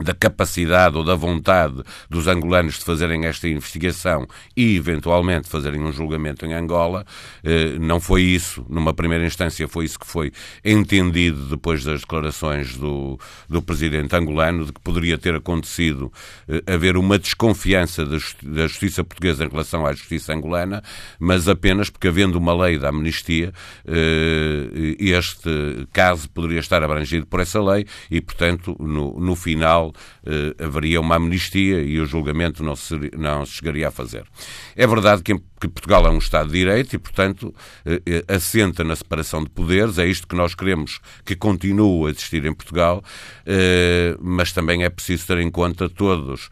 da 0.00 0.14
capacidade 0.14 0.96
ou 0.96 1.04
da 1.04 1.14
vontade 1.14 1.82
dos 2.08 2.26
angolanos 2.26 2.78
de 2.78 2.84
fazerem 2.84 3.26
esta 3.26 3.46
investigação 3.46 4.26
e, 4.56 4.76
eventualmente, 4.76 5.48
fazerem 5.48 5.82
um 5.82 5.92
julgamento 5.92 6.46
em 6.46 6.54
Angola. 6.54 7.04
Eh, 7.44 7.76
não 7.78 8.00
foi 8.00 8.22
isso, 8.22 8.64
numa 8.68 8.94
primeira 8.94 9.26
instância, 9.26 9.68
foi 9.68 9.84
isso 9.84 9.98
que 9.98 10.06
foi 10.06 10.32
entendido 10.64 11.44
depois 11.46 11.84
das 11.84 12.00
declarações 12.00 12.76
do, 12.76 13.18
do 13.48 13.60
presidente 13.60 14.16
angolano, 14.16 14.64
de 14.64 14.72
que 14.72 14.80
poderia 14.80 15.18
ter 15.18 15.34
acontecido 15.34 16.10
eh, 16.48 16.62
haver 16.72 16.96
uma 16.96 17.18
desconfiança 17.18 18.06
da, 18.06 18.66
justiça 18.66 19.04
portuguesa 19.04 19.44
em 19.44 19.48
relação 19.48 19.84
à 19.84 19.92
justiça 19.92 20.32
angolana, 20.32 20.82
mas 21.18 21.48
apenas 21.48 21.90
porque, 21.90 22.08
havendo 22.08 22.38
uma 22.38 22.54
lei 22.54 22.78
da 22.78 22.88
amnistia, 22.88 23.52
eh, 23.86 24.96
este 24.98 25.86
caso 25.92 26.30
poderia 26.30 26.60
estar 26.60 26.82
abrangido 26.82 27.26
por 27.26 27.40
essa 27.40 27.62
lei 27.62 27.84
e, 28.10 28.20
portanto, 28.22 28.74
no, 28.80 29.20
no 29.20 29.36
final 29.36 29.91
eh, 30.24 30.64
haveria 30.64 31.00
uma 31.00 31.16
amnistia 31.16 31.80
e 31.82 31.98
o 31.98 32.06
julgamento 32.06 32.62
não 32.62 32.76
se, 32.76 32.94
não 33.16 33.44
se 33.44 33.54
chegaria 33.54 33.88
a 33.88 33.90
fazer. 33.90 34.24
É 34.76 34.86
verdade 34.86 35.22
que, 35.22 35.34
que 35.60 35.68
Portugal 35.68 36.06
é 36.06 36.10
um 36.10 36.18
Estado 36.18 36.50
de 36.50 36.58
Direito 36.58 36.94
e, 36.94 36.98
portanto, 36.98 37.54
eh, 37.84 38.00
eh, 38.06 38.24
assenta 38.28 38.84
na 38.84 38.94
separação 38.94 39.42
de 39.42 39.50
poderes, 39.50 39.98
é 39.98 40.06
isto 40.06 40.26
que 40.26 40.36
nós 40.36 40.54
queremos 40.54 41.00
que 41.24 41.34
continue 41.34 42.06
a 42.06 42.10
existir 42.10 42.44
em 42.44 42.52
Portugal, 42.52 43.02
mas 44.20 44.52
também 44.52 44.84
é 44.84 44.90
preciso 44.90 45.26
ter 45.26 45.38
em 45.38 45.50
conta 45.50 45.88
todos, 45.88 46.48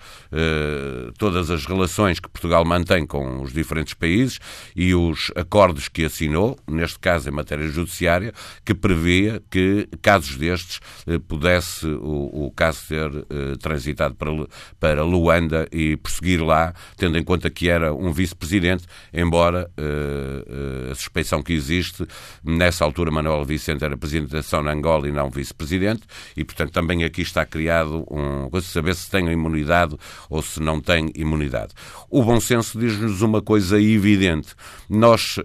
todas 1.19 1.51
as 1.51 1.65
relações 1.65 2.19
que 2.19 2.29
Portugal 2.29 2.65
mantém 2.65 3.07
com 3.07 3.43
os 3.43 3.53
diferentes 3.53 3.95
países 3.95 4.39
e 4.75 4.95
os 4.95 5.31
acordos 5.37 5.89
que 5.89 6.05
assinou, 6.05 6.59
neste 6.69 6.99
caso 6.99 7.29
em 7.29 7.33
matéria 7.33 7.69
judiciária, 7.69 8.33
que 8.65 8.75
previa 8.75 9.43
que 9.51 9.89
casos 10.03 10.37
destes 10.37 10.81
pudesse 11.29 11.87
o, 11.87 12.47
o 12.47 12.51
caso 12.51 12.81
ser 12.81 13.20
eh, 13.31 13.57
transitado 13.61 14.15
para, 14.15 14.31
para 14.79 15.03
Luanda 15.03 15.69
e 15.73 15.97
prosseguir 15.97 16.43
lá, 16.43 16.75
tendo 16.97 17.19
em 17.19 17.25
conta 17.25 17.50
que 17.50 17.69
era 17.69 17.93
um 17.93 18.12
vice-presidente, 18.12 18.85
embora 19.12 19.71
eh, 19.77 20.91
a 20.91 20.95
suspeição 20.95 21.43
que 21.43 21.53
existe, 21.53 22.07
nessa 22.45 22.85
altura 22.85 23.11
Manuel 23.11 23.45
Vicente 23.45 23.85
era 23.85 23.97
presidente 23.97 24.31
da 24.31 24.62
na 24.62 24.73
Angola 24.73 25.09
e 25.09 25.12
não 25.12 25.31
vice-presidente, 25.31 26.03
e 26.37 26.45
portanto 26.45 26.73
também 26.73 27.05
aqui 27.05 27.23
está 27.23 27.45
criado 27.47 28.05
um 28.11 28.49
saber 28.61 28.95
se 28.95 29.11
tem 29.11 29.31
imunidade 29.31 29.97
ou 30.29 30.43
se 30.43 30.61
não 30.61 30.81
tem 30.81 31.11
imunidade. 31.15 31.73
O 32.11 32.23
bom 32.23 32.41
senso 32.41 32.79
diz-nos 32.79 33.23
uma 33.23 33.41
coisa 33.41 33.81
evidente. 33.81 34.55
Nós, 34.89 35.37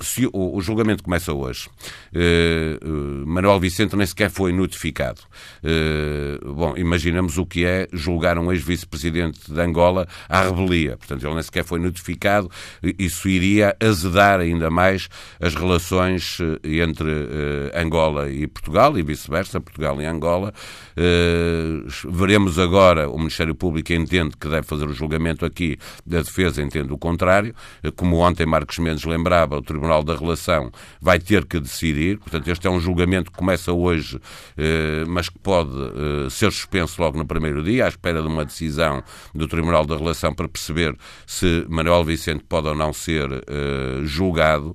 se 0.00 0.28
o, 0.32 0.60
julgamento 0.60 1.02
começa 1.02 1.32
hoje, 1.32 1.68
Manuel 3.26 3.60
Vicente 3.60 3.96
nem 3.96 4.06
sequer 4.06 4.30
foi 4.30 4.52
notificado 4.52 5.20
bom, 6.44 6.76
imaginamos 6.76 7.38
o 7.38 7.46
que 7.46 7.64
é 7.64 7.88
julgar 7.92 8.38
um 8.38 8.52
ex-vice-presidente 8.52 9.52
de 9.52 9.60
Angola 9.60 10.06
à 10.28 10.42
rebelia. 10.42 10.96
Portanto, 10.96 11.24
ele 11.24 11.34
nem 11.34 11.42
sequer 11.42 11.64
foi 11.64 11.78
notificado. 11.78 12.50
Isso 12.98 13.28
iria 13.28 13.76
azedar 13.80 14.40
ainda 14.40 14.70
mais 14.70 15.08
as 15.40 15.54
relações 15.54 16.38
eh, 16.40 16.82
entre 16.82 17.08
uh, 17.08 17.70
Angola 17.74 18.30
e 18.30 18.46
Portugal 18.46 18.98
e 18.98 19.02
vice-versa, 19.02 19.60
Portugal 19.60 20.00
e 20.00 20.06
Angola. 20.06 20.52
Uh, 20.96 21.86
veremos 22.10 22.58
agora, 22.58 23.08
o 23.08 23.18
Ministério 23.18 23.54
Público 23.54 23.92
entende 23.92 24.36
que 24.36 24.48
deve 24.48 24.66
fazer 24.66 24.86
o 24.86 24.92
julgamento 24.92 25.44
aqui, 25.44 25.78
da 26.04 26.22
defesa 26.22 26.62
entende 26.62 26.92
o 26.92 26.98
contrário. 26.98 27.54
Como 27.96 28.18
ontem 28.18 28.46
Marcos 28.46 28.78
Mendes 28.78 29.04
lembrava, 29.04 29.56
o 29.56 29.62
Tribunal 29.62 30.02
da 30.02 30.14
Relação 30.14 30.70
vai 31.00 31.18
ter 31.18 31.44
que 31.44 31.58
decidir. 31.58 32.18
Portanto, 32.18 32.48
este 32.48 32.66
é 32.66 32.70
um 32.70 32.80
julgamento 32.80 33.30
que 33.30 33.38
começa 33.38 33.72
hoje, 33.72 34.16
uh, 34.16 35.08
mas 35.08 35.28
que 35.28 35.38
pode 35.38 35.72
ser 36.30 36.52
suspenso 36.52 37.00
logo 37.00 37.18
no 37.18 37.26
primeiro 37.26 37.62
dia, 37.62 37.86
à 37.86 37.88
espera 37.88 38.20
de 38.20 38.28
uma 38.28 38.44
decisão 38.44 39.02
do 39.34 39.48
Tribunal 39.48 39.84
da 39.86 39.96
Relação 39.96 40.34
para 40.34 40.48
perceber 40.48 40.96
se 41.26 41.66
Manuel 41.68 42.04
Vicente 42.04 42.44
pode 42.48 42.68
ou 42.68 42.74
não 42.74 42.92
ser 42.92 43.28
julgado 44.04 44.74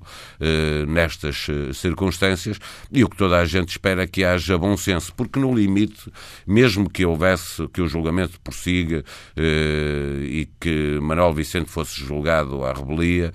nestas 0.86 1.46
circunstâncias 1.74 2.58
e 2.90 3.04
o 3.04 3.08
que 3.08 3.16
toda 3.16 3.38
a 3.38 3.44
gente 3.44 3.70
espera 3.70 4.02
é 4.02 4.06
que 4.06 4.24
haja 4.24 4.56
bom 4.56 4.76
senso, 4.76 5.12
porque 5.14 5.38
no 5.38 5.54
limite, 5.54 6.07
mesmo 6.46 6.88
que 6.88 7.04
houvesse, 7.04 7.66
que 7.68 7.80
o 7.80 7.88
julgamento 7.88 8.40
prossiga 8.40 9.04
e 9.36 10.48
que 10.60 10.98
Manuel 11.00 11.32
Vicente 11.32 11.70
fosse 11.70 12.00
julgado 12.00 12.64
à 12.64 12.72
rebelia, 12.72 13.32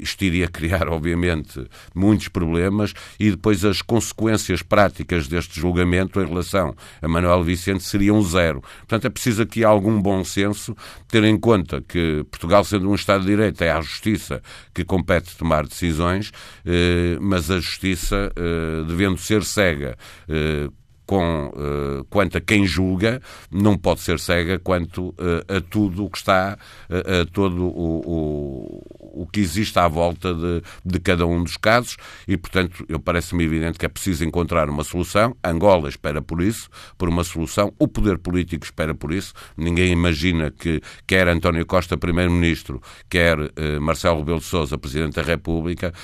isto 0.00 0.24
iria 0.24 0.48
criar, 0.48 0.88
obviamente, 0.88 1.64
muitos 1.94 2.28
problemas 2.28 2.92
e 3.18 3.30
depois 3.30 3.64
as 3.64 3.82
consequências 3.82 4.62
práticas 4.62 5.28
deste 5.28 5.60
julgamento 5.60 6.20
em 6.20 6.26
relação 6.26 6.74
a 7.00 7.08
Manuel 7.08 7.42
Vicente 7.42 7.82
seria 7.82 8.12
um 8.12 8.22
zero. 8.22 8.60
Portanto, 8.78 9.06
é 9.06 9.10
preciso 9.10 9.42
aqui 9.42 9.64
algum 9.64 10.00
bom 10.00 10.24
senso, 10.24 10.76
ter 11.08 11.24
em 11.24 11.38
conta 11.38 11.80
que 11.80 12.24
Portugal, 12.30 12.64
sendo 12.64 12.90
um 12.90 12.94
Estado 12.94 13.22
de 13.22 13.28
Direito, 13.28 13.62
é 13.62 13.70
à 13.70 13.80
Justiça 13.80 14.42
que 14.74 14.84
compete 14.84 15.36
tomar 15.36 15.66
decisões, 15.66 16.32
eh, 16.64 17.18
mas 17.20 17.50
a 17.50 17.58
Justiça, 17.58 18.32
eh, 18.36 18.84
devendo 18.86 19.18
ser 19.18 19.44
cega 19.44 19.96
eh, 20.28 20.68
com, 21.08 21.46
uh, 21.46 22.04
quanto 22.10 22.36
a 22.36 22.40
quem 22.40 22.66
julga, 22.66 23.22
não 23.50 23.78
pode 23.78 24.02
ser 24.02 24.20
cega 24.20 24.58
quanto 24.58 25.08
uh, 25.08 25.56
a 25.56 25.58
tudo 25.58 26.04
o 26.04 26.10
que 26.10 26.18
está, 26.18 26.58
uh, 26.90 27.22
a 27.22 27.24
todo 27.32 27.64
o, 27.64 28.02
o, 28.04 29.22
o, 29.22 29.26
que 29.26 29.40
existe 29.40 29.78
à 29.78 29.88
volta 29.88 30.34
de, 30.34 30.62
de 30.84 31.00
cada 31.00 31.26
um 31.26 31.42
dos 31.42 31.56
casos 31.56 31.96
e, 32.28 32.36
portanto, 32.36 32.84
eu 32.90 33.00
parece-me 33.00 33.42
evidente 33.42 33.78
que 33.78 33.86
é 33.86 33.88
preciso 33.88 34.22
encontrar 34.22 34.68
uma 34.68 34.84
solução. 34.84 35.34
Angola 35.42 35.88
espera 35.88 36.20
por 36.20 36.42
isso, 36.42 36.68
por 36.98 37.08
uma 37.08 37.24
solução. 37.24 37.72
O 37.78 37.88
poder 37.88 38.18
político 38.18 38.66
espera 38.66 38.94
por 38.94 39.10
isso. 39.10 39.32
Ninguém 39.56 39.90
imagina 39.90 40.50
que 40.50 40.82
quer 41.06 41.26
António 41.26 41.64
Costa, 41.64 41.96
Primeiro-Ministro, 41.96 42.82
quer 43.08 43.38
Marcelo 43.80 44.18
Rebelo 44.18 44.40
de 44.40 44.44
Sousa, 44.44 44.76
Presidente 44.76 45.14
da 45.14 45.22
República, 45.22 45.94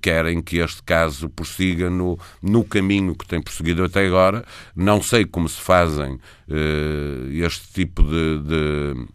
querem 0.00 0.40
que 0.40 0.58
este 0.58 0.82
caso 0.84 1.28
prossiga 1.28 1.90
no, 1.90 2.16
no 2.40 2.62
caminho 2.62 3.16
que 3.16 3.26
tem 3.26 3.42
prosseguido 3.42 3.82
até 3.82 4.06
agora 4.06 4.19
agora. 4.20 4.44
Não 4.76 5.02
sei 5.02 5.24
como 5.24 5.48
se 5.48 5.60
fazem 5.60 6.14
uh, 6.14 7.32
este 7.32 7.72
tipo 7.72 8.02
de, 8.02 8.38
de 8.40 9.06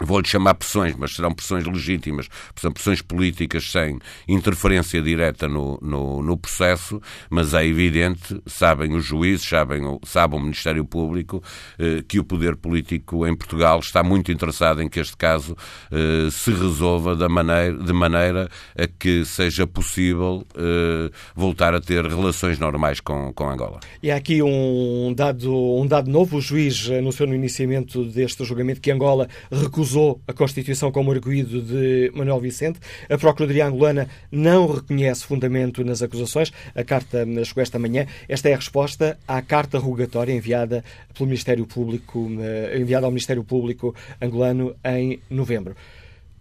vou-lhe 0.00 0.26
chamar 0.26 0.54
pressões, 0.54 0.94
mas 0.96 1.14
serão 1.14 1.32
pressões 1.32 1.64
legítimas, 1.66 2.28
são 2.56 2.72
pressões 2.72 3.02
políticas 3.02 3.70
sem 3.70 3.98
interferência 4.26 5.00
direta 5.02 5.48
no, 5.48 5.78
no, 5.82 6.22
no, 6.22 6.36
processo, 6.36 7.00
mas 7.28 7.54
é 7.54 7.64
evidente, 7.66 8.40
sabem 8.46 8.94
os 8.94 9.04
juízes, 9.04 9.46
sabem, 9.46 9.82
sabe 10.04 10.36
o 10.36 10.40
Ministério 10.40 10.84
Público, 10.84 11.42
eh, 11.78 12.02
que 12.06 12.18
o 12.18 12.24
poder 12.24 12.56
político 12.56 13.26
em 13.26 13.34
Portugal 13.34 13.80
está 13.80 14.02
muito 14.02 14.32
interessado 14.32 14.82
em 14.82 14.88
que 14.88 15.00
este 15.00 15.16
caso 15.16 15.56
eh, 15.90 16.28
se 16.30 16.50
resolva 16.50 17.14
da 17.14 17.28
maneira, 17.28 17.76
de 17.76 17.92
maneira 17.92 18.48
a 18.76 18.86
que 18.86 19.24
seja 19.24 19.66
possível 19.66 20.46
eh, 20.56 21.10
voltar 21.34 21.74
a 21.74 21.80
ter 21.80 22.04
relações 22.06 22.58
normais 22.58 23.00
com, 23.00 23.32
com 23.32 23.48
Angola. 23.48 23.80
E 24.02 24.10
há 24.10 24.16
aqui 24.16 24.42
um 24.42 25.12
dado, 25.14 25.52
um 25.52 25.86
dado 25.86 26.10
novo, 26.10 26.38
o 26.38 26.40
juiz 26.40 26.90
anunciou 26.90 27.28
no 27.28 27.34
iniciamento 27.34 28.04
deste 28.04 28.44
julgamento 28.44 28.80
que 28.80 28.90
Angola 28.90 29.28
recusou 29.50 29.89
usou 29.90 30.20
a 30.26 30.32
Constituição 30.32 30.92
como 30.92 31.10
arguído 31.10 31.60
de 31.60 32.12
Manuel 32.14 32.40
Vicente. 32.40 32.78
A 33.08 33.18
Procuradoria 33.18 33.66
angolana 33.66 34.08
não 34.30 34.66
reconhece 34.66 35.24
fundamento 35.24 35.84
nas 35.84 36.00
acusações. 36.00 36.52
A 36.74 36.84
carta 36.84 37.26
chegou 37.44 37.62
esta 37.62 37.78
manhã. 37.78 38.06
Esta 38.28 38.48
é 38.48 38.54
a 38.54 38.56
resposta 38.56 39.18
à 39.26 39.42
carta 39.42 39.78
rogatória 39.78 40.32
enviada 40.32 40.84
pelo 41.12 41.26
Ministério 41.26 41.66
Público, 41.66 42.30
eh, 42.40 42.78
enviada 42.78 43.06
ao 43.06 43.10
Ministério 43.10 43.42
Público 43.42 43.94
angolano 44.20 44.74
em 44.84 45.20
novembro. 45.28 45.74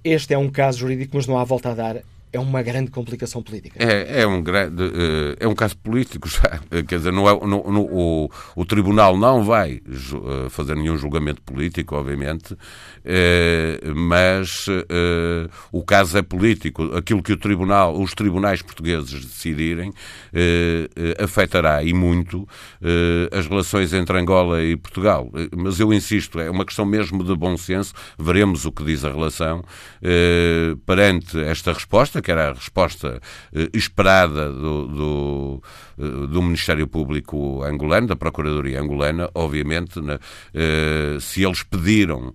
Este 0.04 0.34
é 0.34 0.38
um 0.38 0.50
caso 0.50 0.80
jurídico, 0.80 1.16
mas 1.16 1.28
não 1.28 1.38
há 1.38 1.44
volta 1.44 1.72
a 1.72 1.74
dar 1.74 2.04
é 2.32 2.40
uma 2.40 2.62
grande 2.62 2.92
complicação 2.92 3.42
política. 3.42 3.84
É, 3.84 4.22
é, 4.22 4.28
um, 4.28 4.42
grande, 4.42 4.84
eh, 4.84 5.36
é 5.40 5.48
um 5.48 5.56
caso 5.56 5.76
político 5.78 6.30
já. 6.30 6.60
Quer 6.88 6.98
dizer, 6.98 7.12
não 7.12 7.28
é, 7.28 7.34
o, 7.34 8.30
o 8.56 8.66
Tribunal 8.66 9.18
não 9.18 9.44
vai 9.44 9.82
eh, 9.88 10.50
fazer 10.50 10.76
nenhum 10.76 10.96
julgamento 10.96 11.42
político, 11.42 11.96
obviamente, 11.96 12.56
eh, 13.04 13.80
mas 13.96 14.68
o 15.72 15.84
caso 15.84 16.18
é 16.18 16.22
político. 16.22 16.96
Aquilo 16.96 17.24
que 17.24 17.34
o 17.34 17.38
Tribunal, 17.38 18.00
os 18.00 18.14
tribunais 18.14 18.62
portugueses 18.62 19.26
decidirem 19.26 19.92
afetará 21.22 21.84
e 21.84 21.94
muito 21.94 22.48
as 23.32 23.48
relações 23.48 23.94
entre 23.94 24.18
Angola 24.18 24.64
e 24.64 24.76
Portugal. 24.76 25.30
Mas 25.56 25.80
eu 25.80 25.94
insisto, 25.94 26.40
é 26.40 26.50
uma 26.50 26.66
questão 26.66 26.86
mesmo 26.86 27.24
de 27.24 27.36
bom 27.36 27.58
senso. 27.58 27.94
Veremos 28.18 28.66
o 28.66 28.72
que 28.72 28.84
diz 28.84 29.04
a 29.04 29.12
relação 29.12 29.64
perante 30.86 31.40
esta 31.40 31.74
resposta 31.74 32.19
que 32.22 32.32
era 32.32 32.50
a 32.50 32.54
resposta 32.54 33.22
eh, 33.54 33.70
esperada 33.74 34.52
do, 34.52 34.88
do, 34.88 35.64
eh, 35.98 36.28
do, 36.28 36.42
Ministério 36.42 36.88
Público 36.88 37.64
angolano, 37.64 38.08
da 38.08 38.16
Procuradoria 38.16 38.82
angolana, 38.82 39.30
obviamente, 39.34 40.00
eh, 40.54 41.18
se 41.20 41.44
eles 41.44 41.64
pediram 41.64 42.34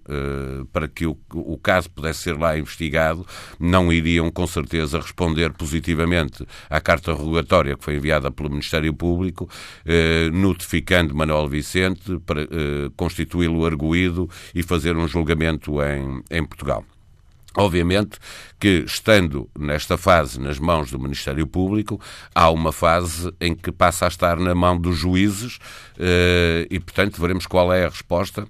para 0.73 0.89
que 0.89 1.07
o, 1.07 1.17
o 1.33 1.59
caso 1.59 1.91
pudesse 1.91 2.23
ser 2.23 2.39
lá 2.39 2.59
investigado, 2.59 3.27
não 3.59 3.93
iriam 3.93 4.31
com 4.31 4.47
certeza 4.47 5.01
responder 5.01 5.53
positivamente 5.53 6.47
à 6.69 6.81
carta 6.81 7.13
rogatória 7.13 7.77
que 7.77 7.85
foi 7.85 7.97
enviada 7.97 8.31
pelo 8.31 8.51
Ministério 8.51 8.93
Público, 8.95 9.49
notificando 10.33 11.15
Manuel 11.15 11.49
Vicente 11.49 12.19
para 12.27 12.47
constituí-lo 12.97 13.65
arguído 13.65 14.29
e 14.55 14.63
fazer 14.63 14.97
um 14.97 15.09
julgamento 15.09 15.83
em, 15.83 16.23
em 16.31 16.45
Portugal. 16.45 16.85
Obviamente 17.57 18.19
que, 18.59 18.85
estando 18.87 19.49
nesta 19.57 19.97
fase 19.97 20.41
nas 20.41 20.59
mãos 20.59 20.91
do 20.91 20.99
Ministério 20.99 21.47
Público, 21.47 22.01
há 22.35 22.51
uma 22.51 22.73
fase 22.73 23.33
em 23.41 23.55
que 23.55 23.71
passa 23.71 24.07
a 24.07 24.09
estar 24.09 24.37
na 24.39 24.55
mão 24.55 24.77
dos 24.77 24.97
juízes 24.97 25.59
eh, 25.99 26.67
e, 26.69 26.81
portanto, 26.81 27.21
veremos 27.21 27.47
qual 27.47 27.73
é 27.73 27.85
a 27.85 27.89
resposta 27.89 28.47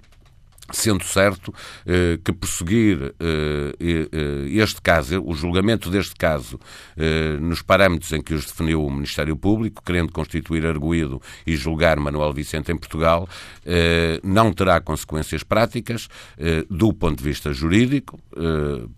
Sendo 0.71 1.03
certo 1.03 1.53
eh, 1.85 2.19
que 2.23 2.33
prosseguir 2.33 3.13
eh, 3.19 3.75
eh, 3.79 4.47
este 4.49 4.81
caso, 4.81 5.21
o 5.23 5.35
julgamento 5.35 5.91
deste 5.91 6.15
caso, 6.15 6.59
eh, 6.97 7.37
nos 7.39 7.61
parâmetros 7.61 8.11
em 8.13 8.21
que 8.21 8.33
os 8.33 8.45
definiu 8.45 8.83
o 8.83 8.89
Ministério 8.89 9.35
Público, 9.35 9.83
querendo 9.85 10.11
constituir 10.11 10.65
arguído 10.65 11.21
e 11.45 11.55
julgar 11.55 11.99
Manuel 11.99 12.33
Vicente 12.33 12.71
em 12.71 12.77
Portugal, 12.77 13.29
eh, 13.63 14.19
não 14.23 14.51
terá 14.51 14.81
consequências 14.81 15.43
práticas 15.43 16.07
eh, 16.37 16.65
do 16.67 16.91
ponto 16.93 17.19
de 17.19 17.23
vista 17.23 17.53
jurídico, 17.53 18.19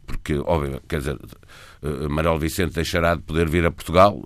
porque, 0.05 0.35
óbvio, 0.35 0.81
quer 0.87 0.99
dizer, 0.99 1.17
Manuel 2.09 2.39
Vicente 2.39 2.73
deixará 2.73 3.15
de 3.15 3.21
poder 3.21 3.47
vir 3.49 3.65
a 3.65 3.71
Portugal 3.71 4.21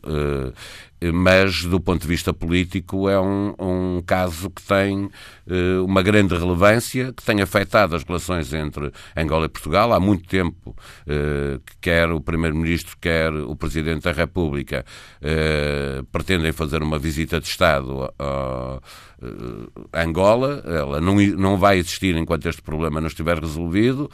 mas 1.14 1.64
do 1.64 1.80
ponto 1.80 2.02
de 2.02 2.08
vista 2.08 2.32
político 2.32 3.10
é 3.10 3.20
um, 3.20 3.56
um 3.60 4.04
caso 4.06 4.52
que 4.52 4.62
tem 4.62 5.06
uh, 5.06 5.84
uma 5.84 6.04
grande 6.04 6.36
relevância, 6.36 7.12
que 7.12 7.24
tem 7.24 7.42
afetado 7.42 7.96
as 7.96 8.04
relações 8.04 8.54
entre 8.54 8.92
Angola 9.18 9.46
e 9.46 9.50
Portugal. 9.50 9.94
Há 9.94 10.00
muito 10.00 10.28
tempo 10.28 10.70
uh, 10.70 11.60
que 11.66 11.78
quer 11.82 12.12
o 12.12 12.22
Primeiro-Ministro, 12.22 12.96
quer 13.02 13.34
o 13.34 13.56
Presidente 13.56 14.04
da 14.04 14.12
República 14.12 14.86
uh, 15.22 16.04
pretendem 16.06 16.52
fazer 16.52 16.84
uma 16.84 17.00
visita 17.00 17.40
de 17.40 17.48
Estado 17.48 18.14
a 18.20 20.04
Angola. 20.04 20.64
Ela 20.66 21.02
não, 21.02 21.16
não 21.16 21.58
vai 21.58 21.78
existir 21.78 22.16
enquanto 22.16 22.48
este 22.48 22.62
problema 22.62 23.00
não 23.00 23.08
estiver 23.08 23.40
resolvido. 23.40 24.10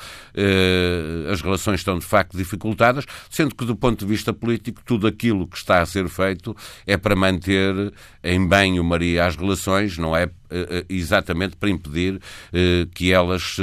As 1.31 1.41
relações 1.41 1.79
estão 1.79 1.97
de 1.97 2.05
facto 2.05 2.35
dificultadas, 2.35 3.05
sendo 3.29 3.55
que 3.55 3.65
do 3.65 3.75
ponto 3.75 3.99
de 3.99 4.05
vista 4.05 4.33
político 4.33 4.81
tudo 4.85 5.07
aquilo 5.07 5.47
que 5.47 5.57
está 5.57 5.81
a 5.81 5.85
ser 5.85 6.09
feito 6.09 6.55
é 6.85 6.97
para 6.97 7.15
manter 7.15 7.93
em 8.23 8.45
banho-maria 8.45 9.25
as 9.25 9.35
relações, 9.35 9.97
não 9.97 10.15
é 10.15 10.29
eh, 10.49 10.67
eh, 10.69 10.85
exatamente 10.89 11.57
para 11.57 11.69
impedir 11.69 12.21
eh, 12.53 12.87
que 12.93 13.11
elas 13.11 13.57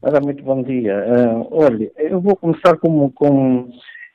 Ora, 0.00 0.20
muito 0.20 0.44
bom 0.44 0.62
dia. 0.62 1.04
Uh, 1.04 1.48
olha, 1.50 1.90
eu 1.98 2.20
vou 2.20 2.36
começar 2.36 2.76
com, 2.76 3.10
com 3.10 3.68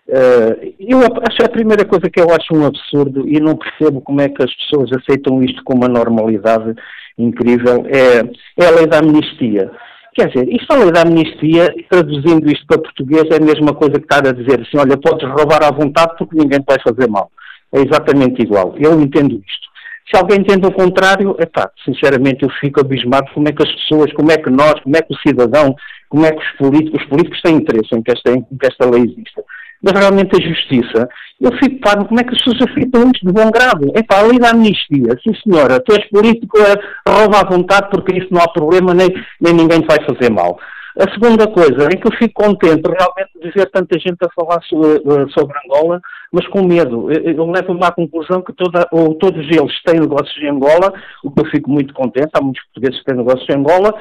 Uh, 0.07 0.55
eu 0.79 0.97
acho 0.97 1.43
a 1.45 1.49
primeira 1.49 1.85
coisa 1.85 2.09
que 2.09 2.19
eu 2.19 2.31
acho 2.31 2.55
um 2.55 2.65
absurdo 2.65 3.29
e 3.29 3.39
não 3.39 3.55
percebo 3.55 4.01
como 4.01 4.19
é 4.19 4.27
que 4.27 4.41
as 4.41 4.51
pessoas 4.55 4.91
aceitam 4.91 5.43
isto 5.43 5.63
com 5.63 5.75
uma 5.75 5.87
normalidade 5.87 6.73
incrível 7.15 7.85
é, 7.85 8.23
é 8.57 8.65
a 8.65 8.71
lei 8.71 8.87
da 8.87 8.97
amnistia. 8.97 9.69
Quer 10.15 10.27
dizer, 10.29 10.49
isto 10.49 10.73
a 10.73 10.77
lei 10.77 10.91
da 10.91 11.01
amnistia, 11.01 11.73
traduzindo 11.89 12.51
isto 12.51 12.65
para 12.67 12.81
português, 12.81 13.23
é 13.31 13.37
a 13.37 13.45
mesma 13.45 13.73
coisa 13.73 13.93
que 13.93 14.05
estar 14.05 14.27
a 14.27 14.31
dizer 14.31 14.61
assim, 14.61 14.77
olha, 14.77 14.97
podes 14.97 15.27
roubar 15.29 15.63
à 15.63 15.71
vontade 15.71 16.15
porque 16.17 16.37
ninguém 16.37 16.59
te 16.59 16.65
vai 16.65 16.77
fazer 16.81 17.09
mal. 17.09 17.31
É 17.71 17.79
exatamente 17.79 18.41
igual. 18.41 18.75
Eu 18.77 18.99
entendo 18.99 19.35
isto. 19.35 19.69
Se 20.11 20.17
alguém 20.17 20.39
entende 20.39 20.65
o 20.65 20.71
contrário, 20.71 21.35
epá, 21.39 21.69
sinceramente 21.85 22.43
eu 22.43 22.49
fico 22.59 22.79
abismado 22.79 23.31
como 23.31 23.47
é 23.47 23.51
que 23.51 23.61
as 23.61 23.71
pessoas, 23.71 24.11
como 24.13 24.31
é 24.31 24.37
que 24.37 24.49
nós, 24.49 24.73
como 24.81 24.97
é 24.97 25.01
que 25.03 25.13
o 25.13 25.17
cidadão, 25.17 25.75
como 26.09 26.25
é 26.25 26.31
que 26.31 26.41
os 26.41 26.51
políticos, 26.57 27.01
os 27.01 27.07
políticos 27.07 27.41
têm 27.43 27.57
interesse 27.57 27.93
em 27.93 28.01
que 28.01 28.11
esta, 28.11 28.31
em 28.31 28.41
que 28.41 28.65
esta 28.65 28.89
lei 28.89 29.03
exista. 29.03 29.43
Mas 29.81 29.93
realmente 29.93 30.35
a 30.35 30.45
justiça, 30.45 31.07
eu 31.39 31.51
fico 31.57 31.79
parado 31.79 32.05
como 32.05 32.19
é 32.19 32.23
que 32.23 32.35
as 32.35 32.43
pessoas 32.43 32.69
aceitam 32.69 33.09
isto 33.13 33.25
de 33.25 33.31
bom 33.31 33.49
grado. 33.49 33.91
É 33.95 34.03
pá, 34.03 34.19
a 34.19 34.23
lei 34.23 34.37
da 34.37 34.49
amnistia, 34.51 35.17
sim 35.23 35.33
senhora, 35.43 35.79
tu 35.79 35.93
és 35.93 36.05
político, 36.09 36.57
é, 36.59 37.09
rouba 37.09 37.39
à 37.39 37.49
vontade 37.49 37.89
porque 37.89 38.17
isso 38.17 38.27
não 38.31 38.41
há 38.41 38.47
problema, 38.49 38.93
nem, 38.93 39.07
nem 39.39 39.53
ninguém 39.53 39.81
te 39.81 39.87
vai 39.87 40.03
fazer 40.05 40.29
mal. 40.29 40.59
A 40.99 41.09
segunda 41.13 41.47
coisa 41.47 41.85
é 41.85 41.95
que 41.95 42.05
eu 42.05 42.17
fico 42.17 42.43
contente 42.43 42.81
realmente 42.81 43.31
de 43.41 43.51
ver 43.51 43.69
tanta 43.71 43.97
gente 43.97 44.17
a 44.21 44.29
falar 44.35 44.61
sobre, 44.63 44.97
eh, 44.97 45.27
sobre 45.29 45.55
Angola, 45.65 46.01
mas 46.29 46.45
com 46.47 46.61
medo. 46.63 47.09
Eu, 47.09 47.35
eu 47.35 47.51
levo-me 47.51 47.85
à 47.85 47.91
conclusão 47.91 48.41
que 48.41 48.51
toda, 48.51 48.85
ou 48.91 49.13
todos 49.15 49.45
eles 49.49 49.81
têm 49.83 49.99
negócios 49.99 50.37
em 50.43 50.49
Angola, 50.49 50.91
o 51.23 51.31
que 51.31 51.41
eu 51.41 51.45
fico 51.45 51.69
muito 51.69 51.93
contente, 51.93 52.31
há 52.33 52.41
muitos 52.41 52.61
portugueses 52.65 52.99
que 52.99 53.05
têm 53.05 53.15
negócios 53.15 53.47
em 53.49 53.59
Angola, 53.59 53.93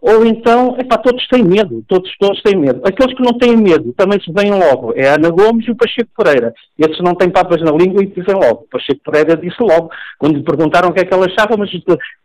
ou 0.00 0.24
então, 0.26 0.76
epá, 0.78 0.98
todos 0.98 1.26
têm 1.28 1.42
medo, 1.42 1.84
todos, 1.88 2.10
todos 2.18 2.40
têm 2.42 2.56
medo. 2.56 2.80
Aqueles 2.84 3.14
que 3.14 3.22
não 3.22 3.32
têm 3.38 3.56
medo 3.56 3.92
também 3.96 4.20
se 4.20 4.32
veem 4.32 4.52
logo. 4.52 4.92
É 4.94 5.08
a 5.08 5.14
Ana 5.14 5.30
Gomes 5.30 5.66
e 5.66 5.70
o 5.70 5.76
Pacheco 5.76 6.10
Pereira. 6.16 6.52
Esses 6.78 7.00
não 7.00 7.14
têm 7.14 7.30
papas 7.30 7.60
na 7.62 7.72
língua 7.72 8.02
e 8.02 8.06
dizem 8.06 8.34
logo. 8.34 8.64
O 8.64 8.68
Pacheco 8.70 9.00
Pereira 9.04 9.36
disse 9.36 9.56
logo, 9.60 9.90
quando 10.18 10.36
lhe 10.36 10.44
perguntaram 10.44 10.90
o 10.90 10.92
que 10.92 11.00
é 11.00 11.04
que 11.04 11.14
ela 11.14 11.26
achava, 11.26 11.56
mas, 11.56 11.70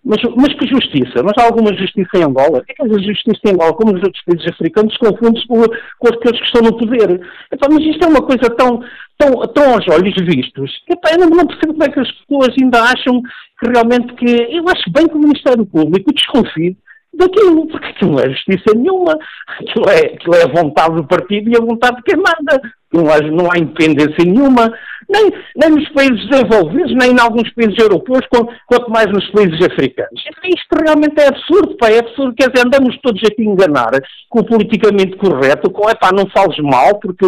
mas, 0.04 0.22
mas 0.36 0.54
que 0.56 0.68
justiça? 0.68 1.24
Mas 1.24 1.34
há 1.38 1.46
alguma 1.46 1.74
justiça 1.74 2.10
em 2.16 2.24
Angola? 2.24 2.64
É 2.68 2.74
que 2.74 2.82
é 2.82 2.86
a 2.86 3.00
justiça 3.00 3.40
em 3.46 3.54
Angola? 3.54 3.74
Como 3.74 3.94
nos 3.94 4.04
outros 4.04 4.24
países 4.26 4.48
africanos, 4.48 4.98
confunde-se 4.98 5.48
com, 5.48 5.62
com 6.00 6.08
aqueles 6.08 6.40
que 6.40 6.46
estão 6.46 6.62
no 6.62 6.78
poder. 6.78 7.22
Epá, 7.52 7.68
mas 7.72 7.84
isto 7.84 8.04
é 8.04 8.08
uma 8.08 8.22
coisa 8.22 8.50
tão, 8.56 8.82
tão, 9.18 9.32
tão 9.54 9.74
aos 9.74 9.88
olhos 9.88 10.14
vistos. 10.26 10.72
Epá, 10.90 11.12
eu 11.14 11.20
não, 11.20 11.30
não 11.30 11.48
percebo 11.48 11.74
como 11.74 11.84
é 11.84 11.90
que 11.90 12.00
as 12.00 12.12
pessoas 12.12 12.54
ainda 12.62 12.82
acham 12.84 13.22
que 13.60 13.70
realmente 13.70 14.14
que... 14.16 14.56
Eu 14.56 14.66
acho 14.68 14.92
bem 14.92 15.08
que 15.08 15.16
o 15.16 15.20
Ministério 15.20 15.66
Público 15.66 16.14
desconfie 16.14 16.76
daquilo, 17.14 17.68
porque 17.68 17.88
aquilo 17.88 18.12
não 18.12 18.20
é 18.20 18.30
justiça 18.30 18.76
nenhuma, 18.76 19.18
aquilo 19.60 19.90
é, 19.90 20.14
aquilo 20.14 20.36
é 20.36 20.44
a 20.44 20.62
vontade 20.62 20.96
do 20.96 21.08
partido 21.08 21.50
e 21.50 21.56
a 21.56 21.60
vontade 21.60 21.98
de 21.98 22.04
quem 22.04 22.18
manda. 22.18 22.62
Não 22.94 23.10
há, 23.10 23.22
não 23.22 23.50
há 23.50 23.58
independência 23.58 24.26
nenhuma, 24.26 24.70
nem, 25.10 25.32
nem 25.56 25.70
nos 25.70 25.90
países 25.90 26.28
desenvolvidos, 26.28 26.94
nem 26.96 27.12
em 27.12 27.20
alguns 27.20 27.50
países 27.54 27.78
europeus, 27.78 28.20
quanto 28.68 28.92
mais 28.92 29.08
nos 29.08 29.30
países 29.32 29.66
africanos. 29.66 30.22
Isto 30.44 30.76
realmente 30.84 31.22
é 31.22 31.28
absurdo, 31.28 31.78
pá, 31.78 31.90
é 31.90 32.00
absurdo, 32.00 32.36
quer 32.36 32.50
dizer, 32.50 32.68
andamos 32.68 32.98
todos 33.02 33.22
aqui 33.24 33.42
a 33.42 33.46
enganar 33.46 33.92
com 34.30 34.40
o 34.40 34.46
politicamente 34.46 35.16
correto, 35.16 35.72
com, 35.72 35.90
é 35.90 35.96
pá, 35.96 36.12
não 36.12 36.30
fales 36.30 36.58
mal, 36.60 37.00
porque 37.00 37.28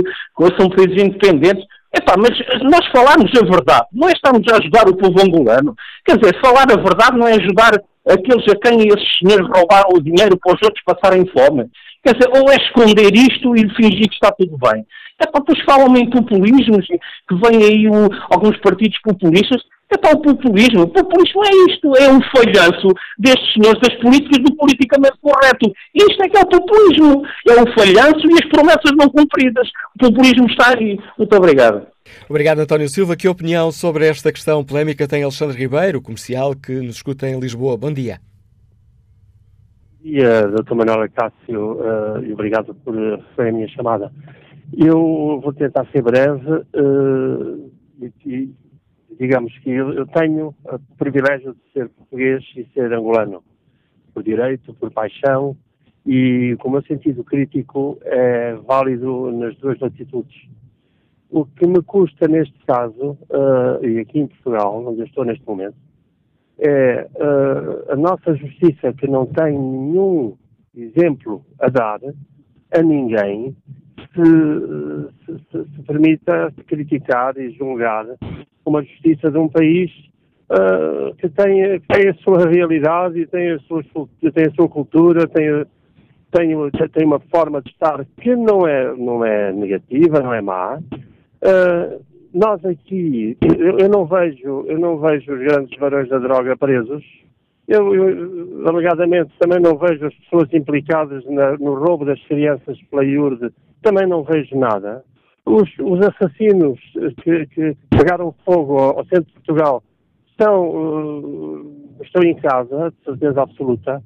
são 0.59 0.69
países 0.69 1.01
independentes. 1.01 1.65
Epá, 1.95 2.15
mas 2.17 2.31
nós 2.63 2.85
falarmos 2.91 3.31
a 3.39 3.45
verdade, 3.45 3.85
não 3.93 4.09
é 4.09 4.13
estarmos 4.13 4.51
a 4.51 4.57
ajudar 4.57 4.89
o 4.89 4.97
povo 4.97 5.21
angolano. 5.21 5.75
Quer 6.03 6.17
dizer, 6.17 6.41
falar 6.41 6.63
a 6.63 6.81
verdade 6.81 7.17
não 7.17 7.27
é 7.27 7.33
ajudar 7.33 7.79
aqueles 8.07 8.45
a 8.49 8.55
quem 8.55 8.87
esses 8.87 9.17
senhores 9.19 9.47
roubaram 9.55 9.89
o 9.93 10.01
dinheiro 10.01 10.37
para 10.37 10.55
os 10.55 10.61
outros 10.63 10.83
passarem 10.85 11.25
fome. 11.27 11.69
Quer 12.03 12.15
dizer, 12.15 12.29
ou 12.37 12.51
é 12.51 12.55
esconder 12.55 13.13
isto 13.15 13.55
e 13.55 13.69
fingir 13.75 14.09
que 14.09 14.15
está 14.15 14.31
tudo 14.31 14.57
bem. 14.57 14.85
É 15.19 15.25
para 15.25 15.39
depois 15.39 15.63
falam 15.63 15.95
em 15.95 16.09
populismos, 16.09 16.85
que 16.85 17.35
vêm 17.35 17.63
aí 17.63 17.87
o, 17.87 18.09
alguns 18.29 18.57
partidos 18.57 18.99
populistas. 19.01 19.61
É 19.89 19.97
para 19.97 20.17
o 20.17 20.21
populismo. 20.21 20.83
O 20.83 20.87
populismo 20.87 21.43
é 21.45 21.71
isto, 21.71 21.95
é 21.97 22.11
um 22.11 22.19
falhanço 22.35 22.87
destes 23.17 23.53
senhores 23.53 23.79
das 23.79 23.93
políticas 24.01 24.43
do 24.43 24.55
politicamente 24.55 25.17
correto. 25.21 25.71
Isto 25.93 26.23
é 26.23 26.29
que 26.29 26.37
é 26.37 26.41
o 26.41 26.47
populismo. 26.47 27.23
É 27.47 27.61
um 27.61 27.73
falhanço 27.77 28.27
e 28.27 28.33
as 28.33 28.49
promessas 28.49 28.91
não 28.97 29.07
cumpridas. 29.07 29.69
O 29.95 29.99
populismo 29.99 30.47
está 30.47 30.75
aí. 30.75 30.99
Muito 31.17 31.37
obrigado. 31.37 31.92
Obrigado, 32.29 32.59
António 32.59 32.89
Silva. 32.89 33.15
Que 33.15 33.27
opinião 33.27 33.71
sobre 33.71 34.07
esta 34.07 34.31
questão 34.31 34.63
polémica 34.63 35.07
tem 35.07 35.23
Alexandre 35.23 35.57
Ribeiro, 35.57 36.01
comercial, 36.01 36.55
que 36.55 36.73
nos 36.73 36.97
escuta 36.97 37.27
em 37.27 37.39
Lisboa? 37.39 37.77
Bom 37.77 37.91
dia. 37.91 38.19
Bom 39.99 40.09
dia, 40.09 40.47
Dr. 40.47 40.75
Manuel 40.75 41.09
Cássio, 41.11 41.73
uh, 41.73 42.23
e 42.23 42.33
obrigado 42.33 42.75
por 42.75 42.93
receber 42.93 43.49
a 43.49 43.51
minha 43.51 43.67
chamada. 43.69 44.11
Eu 44.75 45.39
vou 45.41 45.53
tentar 45.53 45.85
ser 45.91 46.01
breve 46.01 46.49
uh, 46.49 47.71
e, 48.25 48.53
digamos 49.19 49.57
que 49.59 49.69
eu, 49.69 49.93
eu 49.93 50.05
tenho 50.07 50.53
o 50.65 50.95
privilégio 50.97 51.53
de 51.53 51.71
ser 51.71 51.89
português 51.89 52.43
e 52.57 52.65
ser 52.73 52.91
angolano, 52.91 53.43
por 54.13 54.23
direito, 54.23 54.73
por 54.73 54.91
paixão, 54.91 55.55
e 56.05 56.57
o 56.61 56.69
meu 56.69 56.81
sentido 56.83 57.23
crítico 57.23 57.97
é 58.03 58.55
válido 58.55 59.31
nas 59.31 59.55
duas 59.57 59.79
latitudes. 59.79 60.35
O 61.33 61.45
que 61.45 61.65
me 61.65 61.81
custa 61.81 62.27
neste 62.27 62.53
caso, 62.63 63.17
uh, 63.31 63.83
e 63.83 63.99
aqui 63.99 64.19
em 64.19 64.27
Portugal, 64.27 64.85
onde 64.85 64.99
eu 64.99 65.05
estou 65.07 65.25
neste 65.25 65.43
momento, 65.47 65.73
é 66.59 67.07
uh, 67.15 67.91
a 67.91 67.95
nossa 67.95 68.35
justiça 68.35 68.93
que 68.93 69.07
não 69.07 69.25
tem 69.25 69.57
nenhum 69.57 70.37
exemplo 70.77 71.43
a 71.59 71.69
dar 71.69 71.99
a 72.71 72.81
ninguém 72.83 73.55
se, 74.13 75.35
se, 75.49 75.75
se 75.75 75.81
permita 75.87 76.53
criticar 76.67 77.35
e 77.35 77.49
julgar 77.53 78.05
uma 78.63 78.83
justiça 78.83 79.31
de 79.31 79.37
um 79.39 79.49
país 79.49 79.89
uh, 80.51 81.15
que 81.15 81.29
tem, 81.29 81.79
tem, 81.79 82.09
a 82.09 82.13
sua 82.15 82.47
realidade 82.47 83.21
e 83.21 83.25
tem 83.25 83.53
a 83.53 83.59
sua, 83.61 83.83
tem 84.31 84.45
a 84.45 84.51
sua 84.51 84.69
cultura, 84.69 85.27
tem, 85.27 85.65
tem, 86.29 86.89
tem 86.89 87.07
uma 87.07 87.19
forma 87.19 87.59
de 87.59 87.71
estar 87.71 88.05
que 88.21 88.35
não 88.35 88.67
é, 88.67 88.95
não 88.95 89.25
é 89.25 89.51
negativa, 89.51 90.19
não 90.19 90.31
é 90.31 90.39
má, 90.39 90.79
Uh, 91.43 92.01
nós 92.33 92.63
aqui, 92.65 93.37
eu, 93.41 93.77
eu, 93.77 93.89
não 93.89 94.05
vejo, 94.05 94.65
eu 94.67 94.79
não 94.79 94.97
vejo 94.97 95.33
os 95.33 95.39
grandes 95.39 95.77
varões 95.77 96.09
da 96.09 96.17
droga 96.17 96.57
presos. 96.57 97.03
Eu, 97.67 97.93
eu 97.93 98.67
alegadamente, 98.67 99.31
também 99.39 99.59
não 99.59 99.77
vejo 99.77 100.07
as 100.07 100.13
pessoas 100.15 100.51
implicadas 100.53 101.23
na, 101.25 101.57
no 101.57 101.75
roubo 101.75 102.05
das 102.05 102.19
crianças 102.23 102.77
pela 102.89 103.05
IURD, 103.05 103.51
também 103.81 104.07
não 104.07 104.23
vejo 104.23 104.57
nada. 104.57 105.03
Os, 105.45 105.69
os 105.79 105.99
assassinos 106.07 106.79
que, 107.21 107.45
que, 107.47 107.77
pegaram 107.89 108.33
fogo 108.45 108.79
ao, 108.79 108.99
ao, 108.99 109.05
centro 109.05 109.25
de 109.25 109.33
Portugal 109.33 109.83
estão, 110.31 110.69
uh, 110.69 112.01
estão 112.01 112.23
em 112.23 112.35
casa, 112.35 112.91
de 112.91 113.03
certeza 113.03 113.41
absoluta, 113.41 114.01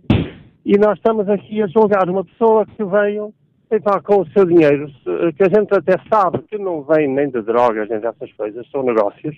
e 0.65 0.77
nós 0.77 0.97
estamos 0.97 1.29
aqui 1.29 1.61
a 1.61 1.67
julgar 1.67 2.09
uma 2.09 2.25
pessoa 2.25 2.65
que 2.65 2.83
veio 2.83 3.33
Epá, 3.69 4.01
com 4.01 4.21
o 4.21 4.27
seu 4.29 4.45
dinheiro, 4.45 4.89
que 5.35 5.43
a 5.43 5.49
gente 5.49 5.73
até 5.73 5.97
sabe 6.09 6.39
que 6.43 6.57
não 6.57 6.83
vem 6.83 7.07
nem 7.07 7.29
de 7.29 7.41
drogas, 7.41 7.89
nem 7.89 7.99
dessas 7.99 8.31
coisas, 8.31 8.65
são 8.71 8.81
negócios, 8.81 9.35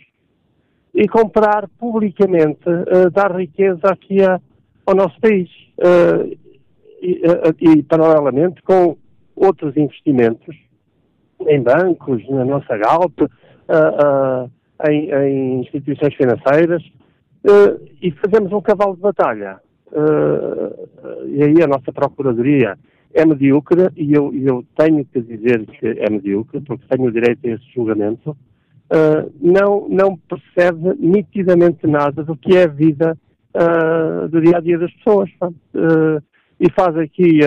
e 0.94 1.08
comprar 1.08 1.68
publicamente, 1.80 2.68
uh, 2.70 3.10
dar 3.10 3.36
riqueza 3.36 3.88
aqui 3.88 4.24
a, 4.24 4.39
ao 4.86 4.96
nosso 4.96 5.20
país. 5.20 5.50
Uh, 5.80 6.38
e, 7.02 7.22
uh, 7.26 7.56
e, 7.60 7.84
paralelamente, 7.84 8.62
com 8.62 8.98
outros 9.36 9.76
investimentos 9.76 10.56
em 11.48 11.62
bancos, 11.63 12.28
na 12.30 12.46
nossa 12.46 12.78
Galp, 12.78 13.18
em, 14.89 15.10
em, 15.12 15.62
instituições 15.62 16.13
financeiras, 16.15 16.84
e 18.02 18.12
fazemos 18.12 18.52
um 18.52 18.60
cavalo 18.60 18.96
de 18.96 19.02
batalha. 19.02 19.62
e 21.28 21.44
aí 21.44 21.63
a 21.63 21.68
nossa 21.68 21.94
Procuradoria 21.94 22.78
é 23.13 23.26
medíocre 23.26 23.89
e 23.95 24.13
eu, 24.13 24.34
eu, 24.34 24.63
tenho 24.78 25.04
que 25.06 25.22
dizer 25.22 25.65
que 25.65 25.88
é 25.88 26.10
medíocre, 26.10 26.62
porque 26.62 26.86
tenho 26.88 27.08
o 27.08 27.12
direito 27.12 27.45
a 27.45 27.50
esse 27.52 27.65
julgamento, 27.74 28.32
uh, 28.32 29.32
não, 29.41 29.88
não 29.89 30.17
percebe 30.17 30.95
nitidamente 31.00 31.88
nada 31.88 32.24
do 32.24 32.36
que 32.36 32.56
é 32.56 32.63
a 32.63 32.67
vida 32.67 33.17
uh, 33.56 34.28
do 34.30 34.41
dia 34.41 34.58
a 34.58 34.62
dia 34.62 34.78
das 34.78 34.93
pessoas. 34.93 35.30
Uh, 35.41 36.22
e 36.60 36.69
faz 36.74 36.95
aqui, 36.98 37.39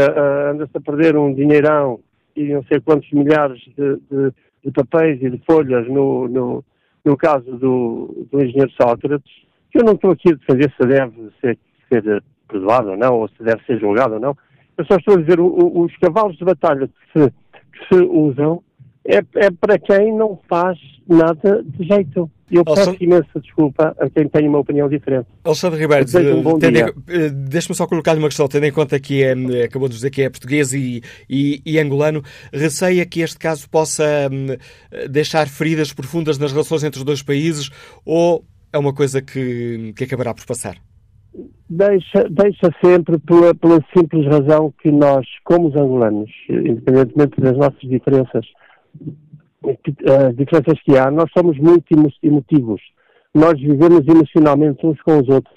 anda-se 0.51 0.75
a 0.75 0.81
perder 0.81 1.19
um 1.19 1.35
dinheirão 1.35 2.01
e 2.35 2.45
não 2.45 2.65
sei 2.65 2.81
quantos 2.81 3.11
milhares 3.13 3.61
de, 3.77 3.97
de, 4.11 4.33
de 4.65 4.71
papéis 4.73 5.23
e 5.23 5.29
de 5.29 5.37
folhas 5.45 5.87
no, 5.87 6.27
no, 6.29 6.65
no 7.05 7.15
caso 7.15 7.59
do, 7.59 8.27
do 8.33 8.43
engenheiro 8.43 8.71
Sócrates, 8.71 9.31
que 9.71 9.79
eu 9.79 9.85
não 9.85 9.93
estou 9.93 10.13
aqui 10.13 10.31
a 10.31 10.35
defender 10.35 10.73
se 10.81 10.87
deve 10.87 11.31
ser, 11.43 11.59
ser 11.91 12.25
perdoado 12.49 12.93
ou 12.93 12.97
não, 12.97 13.21
ou 13.21 13.29
se 13.29 13.43
deve 13.43 13.63
ser 13.67 13.79
julgado 13.79 14.15
ou 14.15 14.21
não 14.21 14.35
eu 14.79 14.85
só 14.87 14.97
estou 14.97 15.15
a 15.15 15.21
dizer, 15.21 15.39
o, 15.41 15.81
os 15.83 15.97
cavalos 15.99 16.37
de 16.37 16.45
batalha 16.45 16.89
que 16.89 17.21
se, 17.21 17.31
que 17.31 17.95
se 17.95 18.03
usam 18.03 18.63
é, 19.05 19.17
é 19.37 19.51
para 19.51 19.79
quem 19.79 20.17
não 20.17 20.39
faz 20.49 20.79
nada 21.09 21.63
de 21.65 21.85
jeito. 21.87 22.31
Eu 22.51 22.65
peço 22.67 22.81
Alexandre- 22.91 23.05
imensa 23.07 23.41
desculpa 23.41 23.97
a 23.99 24.11
quem 24.11 24.29
tem 24.29 24.47
uma 24.47 24.59
opinião 24.59 24.87
diferente. 24.87 25.27
Alexandre 25.43 25.81
Ribeiro, 25.81 26.05
um 26.37 26.59
eh, 27.09 27.31
deixe-me 27.31 27.75
só 27.75 27.87
colocar-lhe 27.87 28.19
uma 28.19 28.29
questão, 28.29 28.47
tendo 28.47 28.67
em 28.67 28.71
conta 28.73 29.01
que 29.01 29.23
é, 29.25 29.33
acabou 29.65 29.89
de 29.89 29.95
dizer 29.95 30.11
que 30.11 30.21
é 30.23 30.29
português 30.29 30.75
e, 30.75 31.03
e- 31.31 31.63
e 31.65 31.79
angolano, 31.79 32.23
receia 32.53 33.07
que 33.07 33.23
este 33.23 33.39
caso 33.39 33.69
possa 33.71 34.05
hum, 34.31 34.49
deixar 35.11 35.49
feridas 35.49 35.95
profundas 35.95 36.39
nas 36.39 36.53
relações 36.53 36.85
entre 36.85 36.99
os 36.99 37.05
dois 37.05 37.23
países 37.23 37.71
ou 38.05 38.45
é 38.71 38.79
uma 38.79 38.93
coisa 38.93 39.23
que, 39.23 39.95
que 39.97 40.05
acabará 40.05 40.35
por 40.35 40.45
passar? 40.45 40.77
Deixa, 41.69 42.29
deixa 42.29 42.71
sempre 42.85 43.19
pela, 43.21 43.55
pela 43.55 43.81
simples 43.97 44.27
razão 44.27 44.73
que 44.83 44.91
nós, 44.91 45.27
como 45.45 45.69
os 45.69 45.77
angolanos, 45.77 46.31
independentemente 46.51 47.41
das 47.41 47.57
nossas 47.57 47.81
diferenças, 47.81 48.45
as 49.65 50.37
diferenças 50.37 50.81
que 50.85 50.97
há, 50.99 51.11
nós 51.11 51.31
somos 51.37 51.57
muito 51.59 51.85
emo- 51.91 52.13
emotivos. 52.23 52.83
Nós 53.35 53.59
vivemos 53.59 54.07
emocionalmente 54.07 54.85
uns 54.87 55.01
com 55.01 55.19
os 55.21 55.29
outros. 55.29 55.55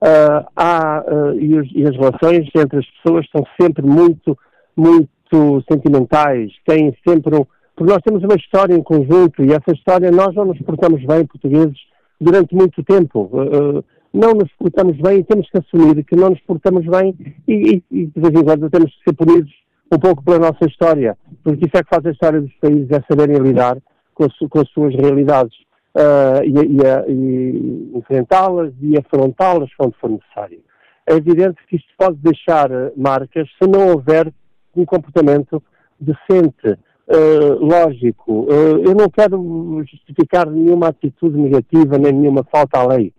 Ah, 0.00 0.46
há, 0.56 0.98
ah, 1.00 1.34
e, 1.38 1.54
os- 1.58 1.70
e 1.74 1.82
as 1.84 1.94
relações 1.94 2.48
entre 2.56 2.78
as 2.78 2.86
pessoas 3.02 3.26
são 3.30 3.44
sempre 3.60 3.84
muito, 3.84 4.36
muito 4.74 5.62
sentimentais, 5.70 6.50
têm 6.66 6.96
sempre 7.06 7.36
um. 7.36 7.44
Porque 7.76 7.92
nós 7.92 8.02
temos 8.02 8.22
uma 8.24 8.34
história 8.36 8.74
em 8.74 8.82
conjunto 8.82 9.44
e 9.44 9.52
essa 9.52 9.72
história 9.74 10.10
nós 10.10 10.34
não 10.34 10.46
nos 10.46 10.58
portamos 10.60 11.04
bem, 11.04 11.26
portugueses, 11.26 11.76
durante 12.18 12.54
muito 12.54 12.82
tempo. 12.82 13.30
Ah, 13.34 13.84
não 14.12 14.32
nos 14.32 14.52
portamos 14.58 14.96
bem 14.98 15.20
e 15.20 15.24
temos 15.24 15.48
que 15.48 15.58
assumir 15.58 16.04
que 16.04 16.14
não 16.14 16.30
nos 16.30 16.40
portamos 16.40 16.84
bem 16.86 17.14
e, 17.48 17.54
e, 17.54 17.84
e 17.90 18.06
de 18.06 18.20
vez 18.20 18.34
em 18.34 18.44
quando 18.44 18.70
temos 18.70 18.94
que 18.94 19.04
ser 19.04 19.16
punidos 19.16 19.52
um 19.90 19.98
pouco 19.98 20.22
pela 20.22 20.38
nossa 20.38 20.64
história, 20.66 21.16
porque 21.42 21.66
isso 21.66 21.76
é 21.76 21.82
que 21.82 21.88
faz 21.88 22.04
a 22.06 22.10
história 22.10 22.40
dos 22.40 22.52
países, 22.54 22.90
é 22.90 23.02
saberem 23.08 23.36
lidar 23.36 23.78
com, 24.14 24.24
as 24.24 24.32
com 24.48 24.60
as 24.60 24.68
suas 24.70 24.94
realidades 24.94 25.54
ah, 25.94 26.40
e, 26.44 27.12
e 27.12 27.98
enfrentá-las 27.98 28.72
e 28.80 28.96
afrontá-las 28.96 29.70
quando 29.76 29.94
for 30.00 30.10
necessário. 30.10 30.60
É 31.06 31.14
evidente 31.14 31.56
que 31.68 31.76
isto 31.76 31.88
pode 31.98 32.16
deixar 32.16 32.72
ah, 32.72 32.90
marcas 32.96 33.48
se 33.62 33.68
não 33.68 33.92
houver 33.92 34.32
um 34.74 34.84
comportamento 34.86 35.62
decente, 36.00 36.78
ah, 37.08 37.56
lógico. 37.60 38.46
Ah, 38.50 38.78
eu 38.82 38.94
não 38.94 39.10
quero 39.10 39.84
justificar 39.90 40.48
nenhuma 40.48 40.88
atitude 40.88 41.36
negativa 41.36 41.98
nem 41.98 42.12
nenhuma 42.12 42.44
falta 42.44 42.78
à 42.78 42.86
lei 42.86 43.12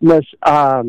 mas 0.00 0.24
há, 0.40 0.82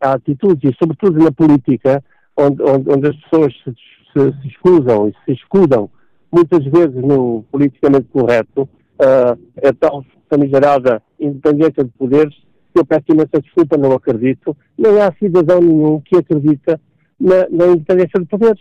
há 0.00 0.12
atitudes, 0.12 0.70
e 0.70 0.76
sobretudo 0.78 1.18
na 1.22 1.30
política, 1.32 2.02
onde, 2.36 2.62
onde, 2.62 2.90
onde 2.90 3.08
as 3.08 3.16
pessoas 3.16 3.52
se, 3.62 3.70
se, 4.12 4.40
se 4.42 4.48
escusam 4.48 5.08
e 5.08 5.14
se 5.24 5.32
escudam 5.32 5.90
muitas 6.32 6.64
vezes 6.64 6.96
no 6.96 7.44
politicamente 7.52 8.08
correto, 8.12 8.68
ah, 9.00 9.36
é 9.56 9.72
tão 9.72 10.04
famigerada 10.28 11.02
independência 11.20 11.84
de 11.84 11.90
poderes, 11.90 12.34
que 12.74 12.80
eu 12.80 12.84
peço 12.84 13.04
imensa 13.10 13.40
desculpa, 13.40 13.76
não 13.76 13.92
acredito, 13.92 14.56
nem 14.76 15.00
há 15.00 15.12
cidadão 15.18 15.60
nenhum 15.60 16.00
que 16.00 16.16
acredita 16.16 16.80
na, 17.18 17.48
na 17.50 17.66
independência 17.68 18.20
de 18.20 18.26
poderes. 18.26 18.60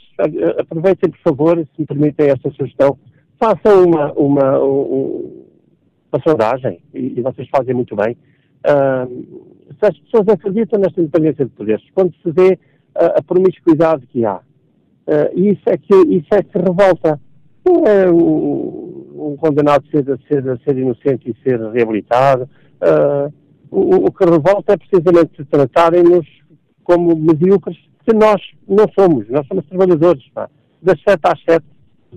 Aproveitem, 0.60 1.10
por 1.10 1.20
favor, 1.20 1.58
se 1.58 1.80
me 1.82 1.86
permitem 1.86 2.30
esta 2.30 2.50
sugestão, 2.52 2.98
façam 3.40 3.84
uma, 3.86 4.14
uma, 4.14 4.64
um- 4.64 5.44
uma 6.12 6.22
sondagem, 6.26 6.80
e, 6.94 7.20
e 7.20 7.22
vocês 7.22 7.48
fazem 7.50 7.74
muito 7.74 7.96
bem, 7.96 8.16
ah, 8.64 9.06
se 9.68 9.86
as 9.86 9.98
pessoas 10.00 10.28
acreditam 10.30 10.80
nesta 10.80 11.02
independência 11.02 11.46
de 11.46 11.52
poderes, 11.52 11.84
quando 11.94 12.14
se 12.22 12.32
vê 12.32 12.60
ah, 12.96 13.16
a 13.18 13.22
promiscuidade 13.22 14.06
que 14.08 14.26
há, 14.26 14.42
ah, 15.08 15.30
isso, 15.34 15.62
é 15.68 15.78
que, 15.78 15.96
isso 16.10 16.28
é 16.32 16.44
que 16.44 16.58
revolta. 16.58 17.20
Não 17.66 17.84
é 17.86 18.12
um, 18.12 19.32
um 19.32 19.38
condenado 19.38 19.84
ser, 19.90 20.06
ser, 20.28 20.62
ser 20.64 20.78
inocente 20.78 21.32
e 21.32 21.44
ser 21.44 21.60
reabilitado. 21.72 22.50
Ah, 22.82 23.30
o, 23.72 24.08
o 24.08 24.12
que 24.12 24.24
revolta 24.26 24.74
é 24.74 24.78
precisamente 24.78 25.44
tratarem-nos 25.46 26.28
como 26.84 27.16
medíocres, 27.16 27.78
que 28.06 28.16
nós 28.16 28.42
não 28.68 28.86
somos. 28.98 29.28
Nós 29.30 29.48
somos 29.48 29.66
trabalhadores, 29.66 30.24
pá, 30.34 30.50
das 30.82 31.02
7 31.02 31.20
às 31.24 31.44
7 31.44 31.66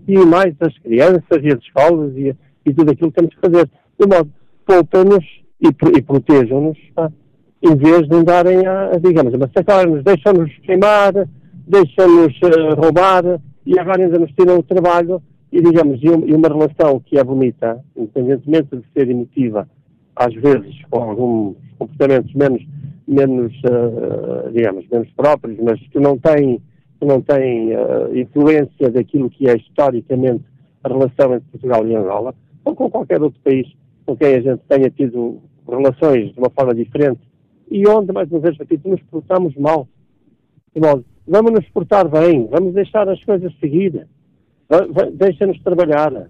e 0.06 0.18
mais 0.18 0.54
as 0.60 0.76
crianças 0.78 1.42
e 1.42 1.48
as 1.48 1.60
escolas 1.60 2.14
e, 2.16 2.36
e 2.64 2.74
tudo 2.74 2.92
aquilo 2.92 3.10
que 3.10 3.16
temos 3.16 3.34
que 3.34 3.40
fazer. 3.40 3.68
De 3.98 4.06
modo, 4.06 4.30
poupem-nos 4.66 5.24
e, 5.60 5.68
e 5.98 6.02
protejam-nos, 6.02 6.78
em 7.62 7.76
vez 7.76 8.08
de 8.08 8.14
andarem 8.14 8.64
a, 8.66 8.90
a, 8.92 8.98
digamos, 8.98 9.34
a 9.34 9.38
massacrar-nos, 9.38 10.04
deixam-nos 10.04 10.52
queimar, 10.58 11.12
deixam-nos 11.66 12.34
eh, 12.42 12.74
roubar 12.74 13.40
e 13.66 13.78
agora 13.78 14.02
ainda 14.04 14.18
nos 14.18 14.30
tiram 14.32 14.58
o 14.58 14.62
trabalho 14.62 15.20
e, 15.52 15.60
digamos, 15.60 16.00
e, 16.02 16.08
um- 16.10 16.26
e 16.26 16.32
uma 16.34 16.48
relação 16.48 17.00
que 17.04 17.18
é 17.18 17.24
bonita, 17.24 17.82
independentemente 17.96 18.76
de 18.76 18.82
ser 18.94 19.10
emotiva, 19.10 19.68
às 20.14 20.32
vezes 20.34 20.74
com 20.90 21.02
alguns 21.02 21.56
comportamentos 21.78 22.32
menos, 22.34 22.62
menos 23.06 23.52
eh, 23.64 24.50
digamos, 24.52 24.84
menos 24.90 25.08
próprios, 25.16 25.58
mas 25.62 25.80
que 25.80 25.98
não 25.98 26.16
têm, 26.18 26.60
que 27.00 27.06
não 27.06 27.20
têm 27.20 27.72
eh, 27.72 28.08
influência 28.20 28.90
daquilo 28.90 29.28
que 29.30 29.48
é 29.48 29.56
historicamente 29.56 30.44
a 30.84 30.88
relação 30.88 31.34
entre 31.34 31.48
Portugal 31.50 31.86
e 31.86 31.94
Angola, 31.96 32.34
ou 32.64 32.74
com 32.74 32.88
qualquer 32.88 33.20
outro 33.20 33.40
país 33.42 33.66
com 34.06 34.16
quem 34.16 34.36
a 34.36 34.40
gente 34.40 34.60
tenha 34.68 34.88
tido 34.90 35.38
relações 35.68 36.32
de 36.32 36.38
uma 36.38 36.50
forma 36.50 36.74
diferente 36.74 37.20
e 37.70 37.86
onde, 37.88 38.12
mais 38.12 38.30
uma 38.30 38.40
vez, 38.40 38.56
repito, 38.56 38.88
nos 38.88 39.02
portamos 39.02 39.54
mal. 39.56 39.86
Vamos 41.26 41.52
nos 41.52 41.68
portar 41.68 42.08
bem, 42.08 42.46
vamos 42.46 42.72
deixar 42.74 43.08
as 43.08 43.22
coisas 43.24 43.52
va- 44.92 45.10
deixa-nos 45.12 45.60
trabalhar. 45.62 46.28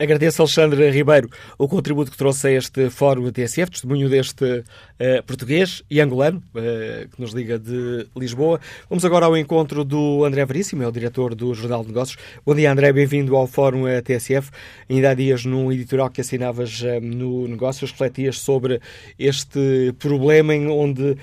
Agradeço, 0.00 0.42
Alexandre 0.42 0.90
Ribeiro, 0.92 1.28
o 1.58 1.66
contributo 1.66 2.12
que 2.12 2.16
trouxe 2.16 2.46
a 2.46 2.52
este 2.52 2.88
Fórum 2.88 3.32
TSF, 3.32 3.68
testemunho 3.68 4.08
deste 4.08 4.62
eh, 4.96 5.22
português 5.22 5.82
e 5.90 6.00
angolano, 6.00 6.40
eh, 6.54 7.08
que 7.10 7.20
nos 7.20 7.32
liga 7.32 7.58
de 7.58 8.06
Lisboa. 8.14 8.60
Vamos 8.88 9.04
agora 9.04 9.26
ao 9.26 9.36
encontro 9.36 9.82
do 9.84 10.24
André 10.24 10.46
Veríssimo, 10.46 10.84
é 10.84 10.86
o 10.86 10.92
diretor 10.92 11.34
do 11.34 11.52
Jornal 11.52 11.82
de 11.82 11.88
Negócios. 11.88 12.16
Bom 12.46 12.54
dia, 12.54 12.70
André, 12.70 12.92
bem-vindo 12.92 13.34
ao 13.34 13.48
Fórum 13.48 13.88
eh, 13.88 14.00
TSF. 14.00 14.52
Ainda 14.88 15.10
há 15.10 15.14
dias, 15.14 15.44
num 15.44 15.72
editorial 15.72 16.10
que 16.10 16.20
assinavas 16.20 16.80
eh, 16.84 17.00
no 17.00 17.48
Negócios, 17.48 17.90
refletias 17.90 18.38
sobre 18.38 18.80
este 19.18 19.92
problema 19.98 20.54
em 20.54 20.68
onde 20.68 21.16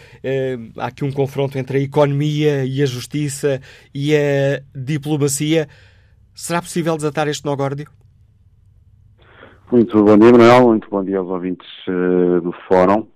há 0.77 0.87
aqui 0.87 1.05
um 1.05 1.13
confronto 1.13 1.57
entre 1.57 1.77
a 1.77 1.81
economia 1.81 2.65
e 2.65 2.83
a 2.83 2.85
justiça 2.85 3.61
e 3.93 4.13
a 4.13 4.61
diplomacia. 4.75 5.69
Será 6.33 6.61
possível 6.61 6.97
desatar 6.97 7.29
este 7.29 7.45
nó 7.45 7.55
górdio? 7.55 7.87
Muito 9.71 10.03
bom 10.03 10.17
dia, 10.17 10.31
Manuel. 10.31 10.67
Muito 10.67 10.89
bom 10.89 11.03
dia 11.03 11.17
aos 11.17 11.27
ouvintes 11.27 11.67
eh, 11.87 12.39
do 12.39 12.51
Fórum. 12.67 13.07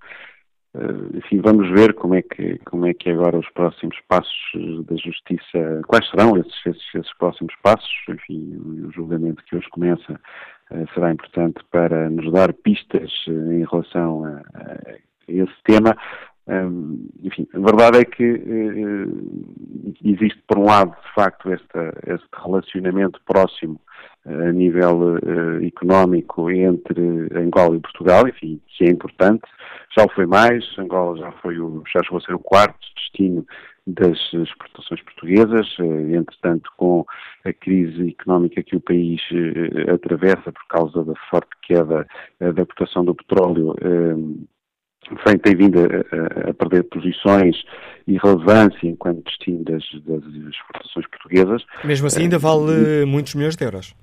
Eh, 0.74 1.18
enfim, 1.18 1.40
vamos 1.40 1.68
ver 1.70 1.94
como 1.94 2.14
é, 2.14 2.22
que, 2.22 2.58
como 2.64 2.86
é 2.86 2.94
que 2.94 3.08
agora 3.08 3.38
os 3.38 3.48
próximos 3.50 3.96
passos 4.08 4.34
eh, 4.56 4.82
da 4.82 4.96
Justiça, 4.96 5.82
quais 5.86 6.08
serão 6.10 6.36
esses, 6.36 6.54
esses, 6.66 6.94
esses 6.94 7.18
próximos 7.18 7.54
passos. 7.62 7.90
Enfim, 8.08 8.56
o 8.86 8.90
julgamento 8.90 9.44
que 9.44 9.56
hoje 9.56 9.68
começa 9.70 10.20
eh, 10.72 10.84
será 10.92 11.12
importante 11.12 11.60
para 11.70 12.10
nos 12.10 12.32
dar 12.32 12.52
pistas 12.52 13.10
em 13.28 13.64
relação 13.64 14.24
a, 14.24 14.42
a 14.54 14.94
esse 15.28 15.62
tema. 15.64 15.96
Enfim, 17.22 17.46
a 17.54 17.58
verdade 17.60 17.98
é 17.98 18.04
que 18.04 18.24
eh, 18.24 19.06
existe, 20.04 20.42
por 20.48 20.58
um 20.58 20.64
lado, 20.64 20.90
de 20.90 21.14
facto, 21.14 21.52
esta, 21.52 21.94
este 22.06 22.28
relacionamento 22.42 23.20
próximo 23.24 23.80
eh, 24.26 24.48
a 24.48 24.52
nível 24.52 25.16
eh, 25.18 25.66
económico 25.66 26.50
entre 26.50 27.28
Angola 27.36 27.76
e 27.76 27.80
Portugal, 27.80 28.26
enfim, 28.26 28.60
que 28.66 28.84
é 28.84 28.90
importante. 28.90 29.42
Já 29.96 30.04
o 30.04 30.10
foi 30.10 30.26
mais, 30.26 30.64
Angola 30.76 31.18
já, 31.18 31.30
foi 31.40 31.60
o, 31.60 31.84
já 31.86 32.02
chegou 32.02 32.18
a 32.18 32.22
ser 32.22 32.34
o 32.34 32.40
quarto 32.40 32.80
destino 32.96 33.46
das 33.86 34.18
exportações 34.32 35.02
portuguesas, 35.02 35.66
entretanto, 35.78 36.70
com 36.76 37.04
a 37.44 37.52
crise 37.52 38.10
económica 38.10 38.62
que 38.62 38.76
o 38.76 38.80
país 38.80 39.20
atravessa 39.92 40.52
por 40.52 40.66
causa 40.68 41.02
da 41.04 41.14
forte 41.28 41.50
queda 41.62 42.06
da 42.38 42.66
cotação 42.66 43.04
do 43.04 43.14
petróleo, 43.14 43.74
tem, 45.24 45.38
tem 45.38 45.56
vindo 45.56 45.78
a, 45.80 45.84
a- 46.46 46.50
a 46.50 46.54
perder 46.54 46.84
posições 46.84 47.56
e 48.06 48.16
relevância 48.18 48.86
enquanto 48.88 49.22
destino 49.24 49.64
das, 49.64 49.82
das 50.06 50.24
exportações 50.52 51.06
portuguesas. 51.08 51.64
Mesmo 51.84 52.06
assim, 52.06 52.22
ainda 52.22 52.38
vale 52.38 53.04
muitos 53.06 53.34
milhões 53.34 53.56
de 53.56 53.64
euros. 53.64 53.94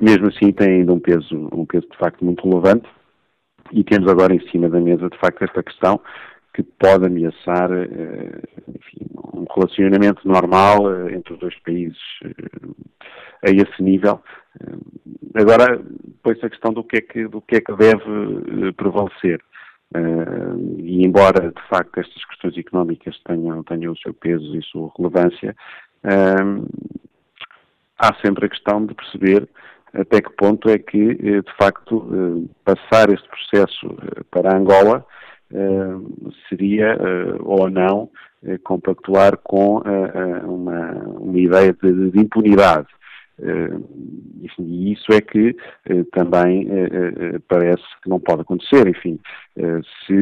Mesmo 0.00 0.28
assim, 0.28 0.50
tem 0.52 0.80
ainda 0.80 0.92
um 0.92 1.00
peso, 1.00 1.48
um 1.52 1.66
peso 1.66 1.86
de 1.90 1.96
facto 1.98 2.24
muito 2.24 2.48
relevante 2.48 2.88
e 3.72 3.84
temos 3.84 4.10
agora 4.10 4.34
em 4.34 4.40
cima 4.50 4.68
da 4.68 4.80
mesa, 4.80 5.08
de 5.10 5.18
facto, 5.18 5.42
esta 5.44 5.62
questão 5.62 6.00
que 6.54 6.62
pode 6.64 7.06
ameaçar 7.06 7.70
eh, 7.70 8.40
enfim, 8.68 9.06
um 9.34 9.44
relacionamento 9.54 10.26
normal 10.26 10.90
eh, 10.92 11.14
entre 11.14 11.34
os 11.34 11.38
dois 11.38 11.54
países 11.60 11.98
eh, 12.24 13.46
a 13.46 13.50
esse 13.50 13.82
nível. 13.82 14.20
Eh, 14.60 14.74
Agora, 15.32 15.80
depois 16.04 16.42
a 16.42 16.50
questão 16.50 16.72
do 16.72 16.82
que 16.82 16.96
é 16.96 17.00
que, 17.00 17.28
do 17.28 17.40
que, 17.40 17.56
é 17.56 17.60
que 17.60 17.72
deve 17.76 18.02
eh, 18.02 18.72
prevalecer. 18.76 19.40
Eh, 19.94 20.78
e 20.78 21.04
embora, 21.04 21.50
de 21.50 21.62
facto, 21.68 21.98
estas 21.98 22.24
questões 22.26 22.56
económicas 22.56 23.18
tenham, 23.24 23.62
tenham 23.64 23.92
o 23.92 23.98
seu 23.98 24.14
peso 24.14 24.56
e 24.56 24.62
sua 24.62 24.90
relevância, 24.96 25.56
eh, 26.04 26.62
há 27.98 28.14
sempre 28.22 28.46
a 28.46 28.48
questão 28.48 28.86
de 28.86 28.94
perceber 28.94 29.48
até 29.92 30.20
que 30.20 30.30
ponto 30.30 30.70
é 30.70 30.78
que, 30.78 31.14
de 31.16 31.56
facto, 31.58 32.48
passar 32.64 33.10
este 33.10 33.28
processo 33.28 33.98
para 34.30 34.56
Angola 34.56 35.04
seria 36.48 36.96
ou 37.40 37.68
não 37.68 38.08
compactuar 38.62 39.36
com 39.38 39.82
uma, 40.44 40.92
uma 40.92 41.36
ideia 41.36 41.72
de, 41.82 42.12
de 42.12 42.20
impunidade. 42.20 42.86
E 44.58 44.92
isso 44.92 45.12
é 45.12 45.20
que 45.20 45.56
também 46.12 46.68
parece 47.48 47.82
que 48.02 48.08
não 48.08 48.20
pode 48.20 48.42
acontecer. 48.42 48.86
Enfim, 48.86 49.18
se 49.56 50.14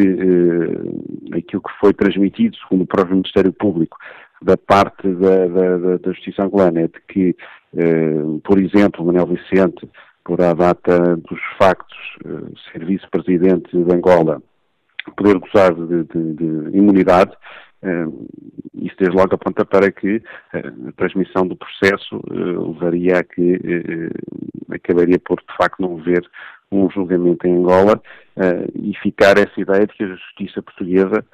aquilo 1.36 1.62
que 1.62 1.78
foi 1.80 1.92
transmitido, 1.92 2.56
segundo 2.58 2.82
o 2.82 2.86
próprio 2.86 3.16
Ministério 3.16 3.52
Público, 3.52 3.96
da 4.42 4.56
parte 4.56 5.08
da, 5.08 5.46
da, 5.46 5.96
da 5.98 6.12
Justiça 6.12 6.42
angolana 6.42 6.80
é 6.80 6.88
de 6.88 7.00
que, 7.08 7.36
eh, 7.76 8.22
por 8.44 8.58
exemplo, 8.58 9.04
Manuel 9.04 9.26
Vicente, 9.26 9.88
por 10.24 10.40
a 10.40 10.54
data 10.54 11.16
dos 11.16 11.40
factos, 11.58 11.98
eh, 12.24 12.52
ser 12.70 12.84
vice-presidente 12.84 13.76
de 13.76 13.94
Angola, 13.94 14.40
poder 15.16 15.38
gozar 15.38 15.74
de, 15.74 16.04
de, 16.04 16.34
de 16.34 16.76
imunidade, 16.76 17.32
eh, 17.32 17.36
isso 18.74 18.96
desde 18.98 19.16
logo 19.16 19.34
aponta 19.34 19.64
para 19.64 19.90
que 19.90 20.22
eh, 20.52 20.72
a 20.88 20.92
transmissão 20.92 21.46
do 21.46 21.56
processo 21.56 22.20
eh, 22.30 22.34
levaria 22.34 23.18
a 23.18 23.24
que 23.24 23.54
eh, 23.54 24.74
acabaria 24.74 25.18
por, 25.18 25.38
de 25.38 25.56
facto, 25.56 25.80
não 25.80 25.98
haver 25.98 26.28
um 26.70 26.90
julgamento 26.90 27.46
em 27.46 27.56
Angola 27.56 28.00
e 28.74 28.94
ficar 29.02 29.38
essa 29.38 29.58
ideia 29.58 29.86
de 29.86 29.94
que 29.94 30.04
a 30.04 30.08
justiça 30.08 30.62
portuguesa 30.62 31.24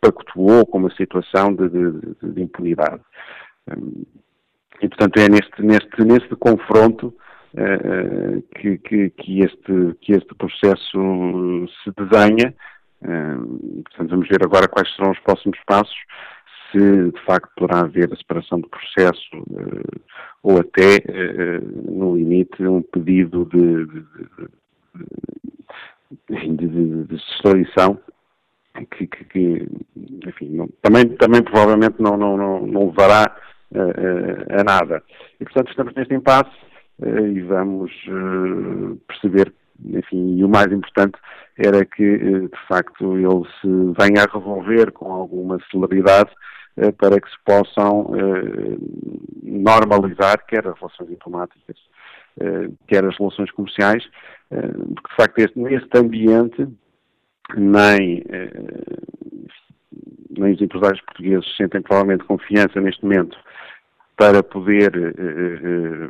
pactuou 0.00 0.66
com 0.66 0.78
uma 0.78 0.90
situação 0.96 1.54
de, 1.54 1.68
de, 1.68 2.32
de 2.32 2.42
impunidade. 2.42 3.00
E, 4.82 4.88
portanto, 4.88 5.16
é 5.18 5.28
neste, 5.28 5.62
neste, 5.62 6.04
neste 6.04 6.34
confronto 6.34 7.14
que, 8.56 8.78
que, 8.78 9.10
que, 9.10 9.44
este, 9.44 9.94
que 10.00 10.12
este 10.12 10.34
processo 10.34 11.68
se 11.84 11.92
desenha. 11.96 12.52
Portanto, 13.00 14.10
vamos 14.10 14.28
ver 14.28 14.44
agora 14.44 14.68
quais 14.68 14.94
serão 14.94 15.10
os 15.10 15.18
próximos 15.20 15.58
passos, 15.66 15.96
se 16.70 16.78
de 16.78 17.20
facto 17.24 17.50
poderá 17.56 17.80
haver 17.80 18.12
a 18.12 18.16
separação 18.16 18.60
do 18.60 18.68
processo 18.68 19.36
uh, 19.36 20.00
ou 20.42 20.60
até, 20.60 21.02
no 21.90 22.16
limite, 22.16 22.62
um 22.62 22.80
pedido 22.80 23.44
de, 23.46 23.86
de, 26.28 26.56
de, 26.56 27.04
de 27.04 27.14
extradição 27.14 27.98
que, 28.92 29.06
que, 29.06 29.24
que 29.24 29.68
enfim, 30.26 30.50
não, 30.50 30.68
também, 30.80 31.08
também 31.16 31.42
provavelmente 31.42 31.96
não, 32.00 32.16
não, 32.16 32.36
não, 32.36 32.66
não 32.66 32.86
levará 32.86 33.36
uh, 33.72 34.60
a 34.60 34.64
nada. 34.64 35.02
E, 35.40 35.44
portanto, 35.44 35.70
estamos 35.70 35.94
neste 35.94 36.14
impasse 36.14 36.50
e 37.02 37.40
vamos 37.40 37.90
perceber, 39.08 39.52
enfim, 39.86 40.36
e 40.36 40.44
o 40.44 40.48
mais 40.48 40.70
importante 40.70 41.18
era 41.64 41.84
que, 41.84 42.18
de 42.18 42.66
facto, 42.68 43.16
ele 43.16 43.44
se 43.60 43.68
venha 44.00 44.24
a 44.24 44.32
revolver 44.32 44.92
com 44.92 45.12
alguma 45.12 45.58
celeridade 45.70 46.30
para 46.98 47.20
que 47.20 47.28
se 47.28 47.36
possam 47.44 48.10
normalizar 49.42 50.44
quer 50.46 50.66
as 50.66 50.78
relações 50.78 51.10
diplomáticas, 51.10 51.76
quer 52.86 53.04
as 53.04 53.18
relações 53.18 53.50
comerciais, 53.50 54.02
porque, 54.48 55.08
de 55.08 55.16
facto, 55.16 55.38
este, 55.38 55.58
neste 55.58 55.98
ambiente 55.98 56.68
nem, 57.56 58.22
eh, 58.28 58.50
nem 60.38 60.52
os 60.52 60.60
empresários 60.60 61.00
portugueses 61.02 61.56
sentem 61.56 61.82
provavelmente 61.82 62.24
confiança 62.24 62.80
neste 62.80 63.02
momento 63.02 63.36
para 64.16 64.42
poder 64.42 64.92
eh, 64.96 65.14
eh, 65.18 66.08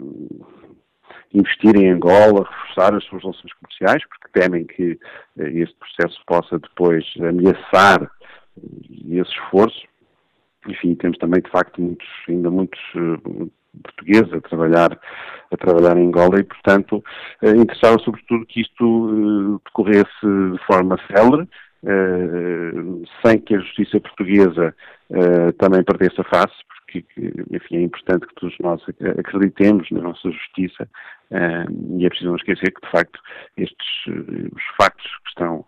investir 1.32 1.76
em 1.76 1.90
Angola, 1.90 2.48
reforçar 2.48 2.94
as 2.94 3.04
suas 3.04 3.22
relações 3.22 3.52
comerciais, 3.54 4.02
porque 4.08 4.40
temem 4.40 4.64
que 4.64 4.98
este 5.36 5.76
processo 5.76 6.20
possa 6.26 6.58
depois 6.58 7.04
ameaçar 7.18 8.10
esse 9.08 9.30
esforço. 9.30 9.82
Enfim, 10.68 10.94
temos 10.94 11.18
também, 11.18 11.40
de 11.40 11.50
facto, 11.50 11.80
muitos, 11.80 12.08
ainda 12.28 12.50
muitos 12.50 12.80
portugueses 13.82 14.32
a 14.32 14.40
trabalhar, 14.40 14.98
a 15.50 15.56
trabalhar 15.56 15.96
em 15.96 16.08
Angola 16.08 16.40
e, 16.40 16.44
portanto, 16.44 17.04
eh, 17.42 17.50
interessava 17.50 17.98
sobretudo 17.98 18.46
que 18.46 18.60
isto 18.60 19.10
eh, 19.10 19.60
decorresse 19.64 20.20
de 20.22 20.58
forma 20.66 20.98
célere, 21.06 21.48
eh, 21.84 22.72
sem 23.24 23.38
que 23.40 23.54
a 23.54 23.60
justiça 23.60 24.00
portuguesa 24.00 24.74
também 25.58 25.82
perdesse 25.82 26.20
a 26.20 26.24
face, 26.24 26.54
porque, 26.92 27.33
enfim, 27.50 27.76
é 27.76 27.83
importante 27.83 28.26
que 28.26 28.35
todos 28.35 28.57
nós 28.61 28.83
acreditemos 29.18 29.90
na 29.90 30.00
nossa 30.00 30.31
justiça 30.31 30.88
e 31.96 32.05
é 32.05 32.09
preciso 32.09 32.31
não 32.31 32.37
esquecer 32.37 32.72
que, 32.72 32.85
de 32.85 32.90
facto, 32.90 33.20
estes 33.57 34.07
os 34.07 34.62
factos 34.76 35.07
que 35.07 35.29
estão 35.29 35.64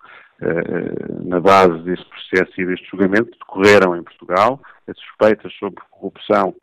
na 1.24 1.38
base 1.38 1.78
deste 1.84 2.04
processo 2.06 2.60
e 2.60 2.66
deste 2.66 2.88
julgamento 2.90 3.30
decorreram 3.38 3.96
em 3.96 4.02
Portugal, 4.02 4.60
as 4.88 4.98
suspeitas 4.98 5.52
sobre 5.54 5.80
corrupção 5.90 6.54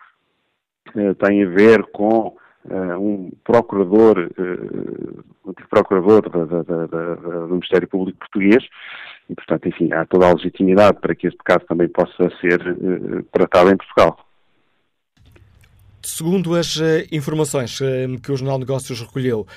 eh, 0.96 1.14
tem 1.16 1.44
a 1.44 1.50
ver 1.50 1.84
com 1.92 2.36
uh, 2.66 2.98
um 3.00 3.32
procurador, 3.44 4.30
uh, 4.38 5.24
um 5.46 5.54
procurador 5.70 6.30
da, 6.30 6.46
da, 6.46 6.86
da, 6.88 7.16
do 7.16 7.56
Ministério 7.56 7.88
Público 7.88 8.20
Português, 8.20 8.64
e, 9.30 9.36
portanto, 9.36 9.68
enfim, 9.68 9.94
há 9.94 10.06
toda 10.06 10.28
a 10.28 10.34
legitimidade 10.34 11.00
para 11.00 11.14
que 11.14 11.28
este 11.28 11.40
caso 11.44 11.66
também 11.68 11.88
possa 11.88 12.30
ser 12.42 12.60
uh, 12.62 13.24
tratado 13.32 13.72
em 13.72 13.78
Portugal. 13.78 14.18
Segundo 16.02 16.56
as 16.56 16.78
uh, 16.78 17.06
informações 17.12 17.80
uh, 17.82 17.86
que 18.24 18.32
o 18.32 18.38
Jornal 18.38 18.58
de 18.58 18.62
Negócios 18.62 19.02
recolheu, 19.02 19.42
uh, 19.42 19.48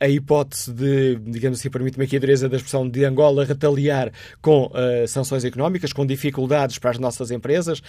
a 0.00 0.08
hipótese 0.08 0.72
de, 0.72 1.16
digamos 1.16 1.58
assim, 1.58 1.68
permite-me 1.68 2.04
aqui 2.04 2.16
a 2.16 2.20
dureza 2.20 2.48
da 2.48 2.56
expressão, 2.56 2.88
de 2.88 3.04
Angola 3.04 3.44
retaliar 3.44 4.10
com 4.40 4.70
sanções 5.06 5.44
económicas, 5.44 5.92
com 5.92 6.06
dificuldades 6.06 6.78
para 6.78 6.90
as 6.90 6.98
nossas 6.98 7.30
empresas, 7.30 7.82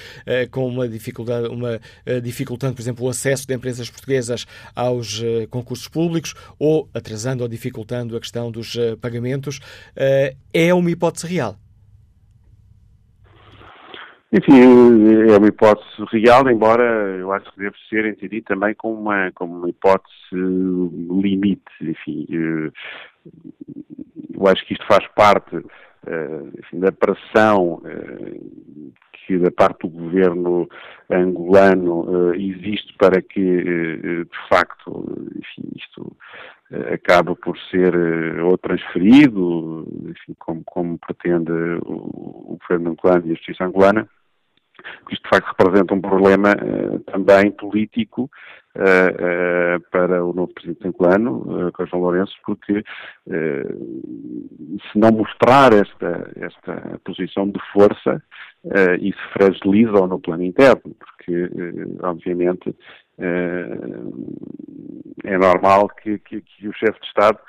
com 0.52 0.68
uma 0.68 0.88
dificuldade, 0.88 1.48
uma, 1.48 1.80
dificultando, 2.22 2.76
por 2.76 2.82
exemplo, 2.82 3.06
o 3.06 3.10
acesso 3.10 3.48
de 3.48 3.54
empresas 3.54 3.90
portuguesas 3.90 4.46
aos 4.76 5.22
concursos 5.50 5.88
públicos 5.88 6.34
ou 6.58 6.90
atrasando 6.94 7.44
ou 7.44 7.50
dificultando 7.50 8.16
a 8.16 8.20
questão 8.20 8.52
dos 8.52 8.76
pagamentos, 9.02 9.60
é 10.54 10.74
uma 10.74 10.92
hipótese 10.92 11.28
real. 11.28 11.58
Enfim, 14.32 15.30
é 15.30 15.38
uma 15.38 15.48
hipótese 15.48 16.04
real, 16.12 16.50
embora 16.50 16.84
eu 17.18 17.32
acho 17.32 17.52
que 17.54 17.60
deve 17.60 17.76
ser 17.90 18.06
entendido 18.06 18.46
também 18.46 18.76
como 18.76 19.00
uma, 19.00 19.32
como 19.34 19.58
uma 19.58 19.70
hipótese 19.70 20.14
limite. 20.34 21.64
Enfim, 21.82 22.26
eu 22.30 22.72
acho 24.48 24.66
que 24.66 24.74
isto 24.74 24.86
faz 24.86 25.06
parte 25.16 25.64
eh, 26.06 26.42
enfim, 26.60 26.80
da 26.80 26.92
pressão 26.92 27.82
eh, 27.84 28.40
que 29.12 29.38
da 29.40 29.52
parte 29.52 29.82
do 29.82 29.90
governo 29.90 30.70
angolano 31.10 32.34
eh, 32.34 32.38
existe 32.38 32.94
para 32.98 33.22
que, 33.22 33.42
de 33.42 34.48
facto, 34.48 35.04
enfim, 35.36 35.70
isto 35.76 36.16
acaba 36.94 37.36
por 37.36 37.58
ser 37.70 37.94
ou 38.42 38.58
transferido, 38.58 39.86
enfim, 40.10 40.36
como, 40.40 40.64
como 40.66 40.98
pretende 40.98 41.52
o, 41.86 42.54
o 42.54 42.60
governo 42.62 42.92
angolano 42.92 43.28
e 43.28 43.32
a 43.32 43.36
justiça 43.36 43.66
angolana, 43.66 44.08
isto 45.12 45.24
de 45.24 45.30
facto 45.30 45.56
representa 45.58 45.94
um 45.94 46.02
problema 46.02 46.52
uh, 46.52 47.00
também 47.00 47.52
político 47.52 48.30
uh, 48.78 49.78
uh, 49.78 49.80
para 49.92 50.24
o 50.24 50.34
novo 50.34 50.54
presidente 50.54 50.88
angolano, 50.88 51.70
uh, 51.70 51.86
João 51.88 52.04
Lourenço, 52.04 52.36
porque 52.46 52.84
se 54.92 55.00
não 55.00 55.12
mostrar 55.12 55.74
esta, 55.74 56.32
esta 56.36 57.00
posição 57.04 57.50
de 57.50 57.60
força, 57.72 58.22
isso 59.02 59.20
fragiliza-o 59.34 60.08
no 60.08 60.20
plano 60.20 60.44
interno, 60.44 60.96
porque 60.98 61.50
obviamente 62.02 62.76
é 65.24 65.38
normal 65.38 65.90
que, 65.90 66.20
que, 66.20 66.42
que 66.42 66.68
o 66.68 66.74
chefe 66.74 67.00
de 67.00 67.08
Estado 67.08 67.40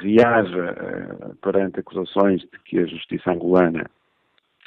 reaja 0.00 1.36
perante 1.42 1.80
acusações 1.80 2.40
de 2.42 2.58
que 2.64 2.78
a 2.78 2.86
justiça 2.86 3.30
angolana 3.30 3.86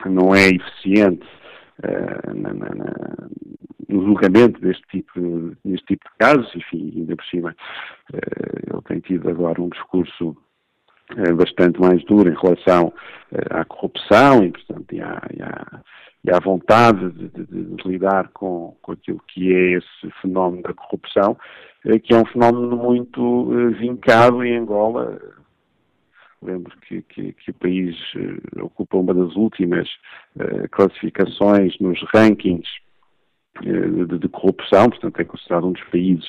não 0.06 0.34
é 0.34 0.48
eficiente 0.50 1.28
na, 2.34 2.54
na, 2.54 2.76
na, 2.76 3.30
no 3.88 4.06
julgamento 4.06 4.60
deste 4.60 4.84
tipo, 4.88 5.56
deste 5.64 5.86
tipo 5.86 6.10
de 6.10 6.18
casos, 6.18 6.56
enfim, 6.56 6.94
ainda 6.96 7.16
por 7.16 7.26
cima 7.26 7.56
uh, 8.14 8.74
ele 8.74 8.82
tem 8.88 9.00
tido 9.00 9.30
agora 9.30 9.62
um 9.62 9.70
discurso 9.70 10.36
uh, 11.16 11.36
bastante 11.36 11.80
mais 11.80 12.04
duro 12.06 12.30
em 12.30 12.36
relação 12.36 12.94
à 13.50 13.64
corrupção 13.66 14.44
e, 14.44 14.52
portanto, 14.52 14.94
e 14.94 15.02
à, 15.02 15.22
e 15.36 15.42
à, 15.42 15.82
e 16.26 16.32
à 16.32 16.40
vontade 16.40 17.12
de, 17.12 17.30
de, 17.30 17.76
de, 17.76 17.88
lidar 17.88 18.30
com, 18.30 18.76
com 18.82 18.92
aquilo 18.92 19.22
que 19.28 19.54
é 19.54 19.78
esse 19.78 20.12
fenómeno 20.22 20.64
da 20.64 20.74
corrupção, 20.74 21.38
que 22.04 22.14
é 22.14 22.18
um 22.18 22.26
fenómeno 22.26 22.76
muito 22.76 23.50
vincado 23.80 24.44
em 24.44 24.58
Angola, 24.58 25.18
Lembro 26.42 26.78
que, 26.82 27.02
que, 27.04 27.34
que, 27.34 27.52
o 27.52 27.54
país 27.56 27.96
uh, 28.16 28.66
ocupa 28.66 28.98
uma 28.98 29.14
das 29.14 29.36
últimas 29.36 29.88
uh, 30.36 30.70
classificações 30.72 31.78
nos 31.80 32.00
rankings 32.14 32.70
de, 33.62 34.20
de, 34.20 34.30
corrupção, 34.30 34.90
portanto 34.90 35.20
é 35.20 35.24
considerado 35.24 35.68
um 35.68 35.72
dos 35.72 35.84
países 35.86 36.28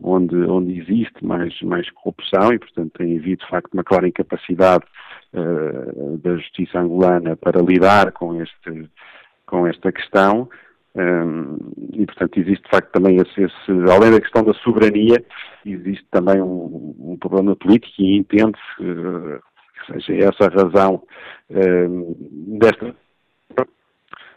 onde, 0.00 0.34
onde 0.34 0.80
existe 0.80 1.24
mais, 1.24 1.60
mais 1.62 1.88
corrupção 1.90 2.52
e, 2.52 2.58
portanto, 2.58 2.92
tem 2.98 3.16
havido, 3.16 3.44
de 3.44 3.48
facto, 3.48 3.72
uma 3.74 3.84
clara 3.84 4.08
incapacidade 4.08 4.84
uh, 5.32 6.18
da 6.18 6.36
justiça 6.36 6.80
angolana 6.80 7.36
para 7.36 7.60
lidar 7.60 8.12
com, 8.12 8.42
este, 8.42 8.90
com 9.46 9.66
esta 9.66 9.92
questão. 9.92 10.48
E, 10.96 12.06
portanto, 12.06 12.38
existe 12.38 12.62
de 12.62 12.70
facto 12.70 12.92
também 12.92 13.16
esse, 13.16 13.42
esse, 13.42 13.70
além 13.90 14.12
da 14.12 14.20
questão 14.20 14.44
da 14.44 14.54
soberania, 14.54 15.24
existe 15.66 16.06
também 16.10 16.40
um, 16.40 16.94
um 17.00 17.16
problema 17.18 17.56
político 17.56 17.94
e 17.98 18.18
entende-se 18.18 18.82
uh, 18.82 19.40
que 19.86 19.92
seja 19.92 20.28
essa 20.28 20.46
a 20.46 20.62
razão 20.62 21.02
desta. 21.50 22.94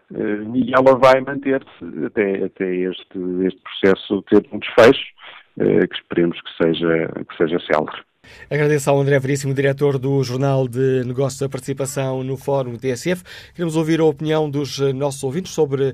Uh, 0.09 0.55
e 0.55 0.73
ela 0.73 0.97
vai 0.97 1.21
manter-se 1.21 2.05
até, 2.05 2.45
até 2.45 2.75
este, 2.75 3.19
este 3.45 3.61
processo 3.61 4.21
ter 4.23 4.43
um 4.51 4.59
desfecho 4.59 5.15
que 5.57 5.95
esperemos 5.95 6.39
que 6.39 6.63
seja, 6.63 7.11
que 7.27 7.35
seja 7.35 7.59
célere. 7.61 8.06
Agradeço 8.49 8.89
ao 8.89 8.99
André 8.99 9.19
Veríssimo, 9.19 9.53
diretor 9.53 9.97
do 9.97 10.23
Jornal 10.23 10.67
de 10.67 11.03
Negócios 11.05 11.39
da 11.39 11.49
Participação 11.49 12.23
no 12.23 12.37
Fórum 12.37 12.77
TSF. 12.77 13.23
Queremos 13.53 13.75
ouvir 13.75 13.99
a 13.99 14.05
opinião 14.05 14.49
dos 14.49 14.79
eh, 14.79 14.93
nossos 14.93 15.23
ouvintes 15.23 15.53
sobre 15.53 15.89
uh, 15.89 15.93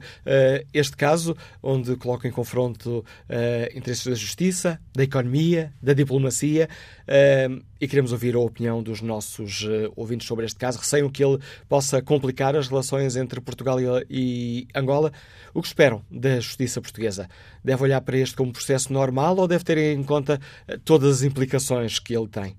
este 0.73 0.95
caso, 0.95 1.35
onde 1.61 1.95
coloca 1.95 2.27
em 2.27 2.31
confronto 2.31 2.99
uh, 2.99 3.77
interesses 3.77 4.05
da 4.05 4.15
justiça, 4.15 4.79
da 4.95 5.03
economia, 5.03 5.73
da 5.81 5.93
diplomacia. 5.93 6.69
Uh, 7.03 7.61
e 7.81 7.87
queremos 7.87 8.13
ouvir 8.13 8.33
a 8.33 8.39
opinião 8.39 8.81
dos 8.81 9.01
nossos 9.01 9.67
ouvintes 9.93 10.25
sobre 10.25 10.45
este 10.45 10.57
caso. 10.57 10.79
Receiam 10.79 11.09
que 11.09 11.21
ele 11.21 11.37
possa 11.67 12.01
complicar 12.01 12.55
as 12.55 12.69
relações 12.69 13.17
entre 13.17 13.41
Portugal 13.41 13.77
e 14.09 14.65
Angola. 14.73 15.11
O 15.53 15.61
que 15.61 15.67
esperam 15.67 16.01
da 16.09 16.39
justiça 16.39 16.79
portuguesa? 16.79 17.27
Deve 17.61 17.83
olhar 17.83 17.99
para 17.99 18.17
este 18.17 18.37
como 18.37 18.53
processo 18.53 18.93
normal 18.93 19.35
ou 19.35 19.49
deve 19.49 19.65
ter 19.65 19.77
em 19.77 20.01
conta 20.01 20.39
todas 20.85 21.17
as 21.17 21.23
implicações 21.23 21.99
que 21.99 22.15
ele 22.15 22.22
tem? 22.27 22.55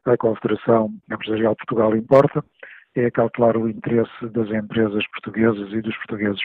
a 0.05 0.17
Confederação 0.17 0.93
Empresarial 1.11 1.51
de 1.51 1.57
Portugal 1.57 1.95
importa, 1.95 2.43
é 2.95 3.11
calcular 3.11 3.55
o 3.55 3.70
interesse 3.70 4.28
das 4.32 4.49
empresas 4.49 5.05
portuguesas 5.11 5.72
e 5.74 5.82
dos 5.82 5.95
portugueses 5.97 6.39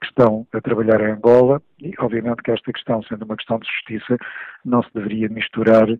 que 0.00 0.06
estão 0.06 0.46
a 0.52 0.60
trabalhar 0.60 1.00
em 1.00 1.12
Angola 1.12 1.60
e 1.80 1.92
obviamente 1.98 2.42
que 2.42 2.50
esta 2.50 2.72
questão, 2.72 3.02
sendo 3.02 3.24
uma 3.24 3.36
questão 3.36 3.58
de 3.58 3.66
justiça, 3.66 4.16
não 4.64 4.82
se 4.82 4.88
deveria 4.94 5.28
misturar 5.28 5.88
eh, 5.90 5.98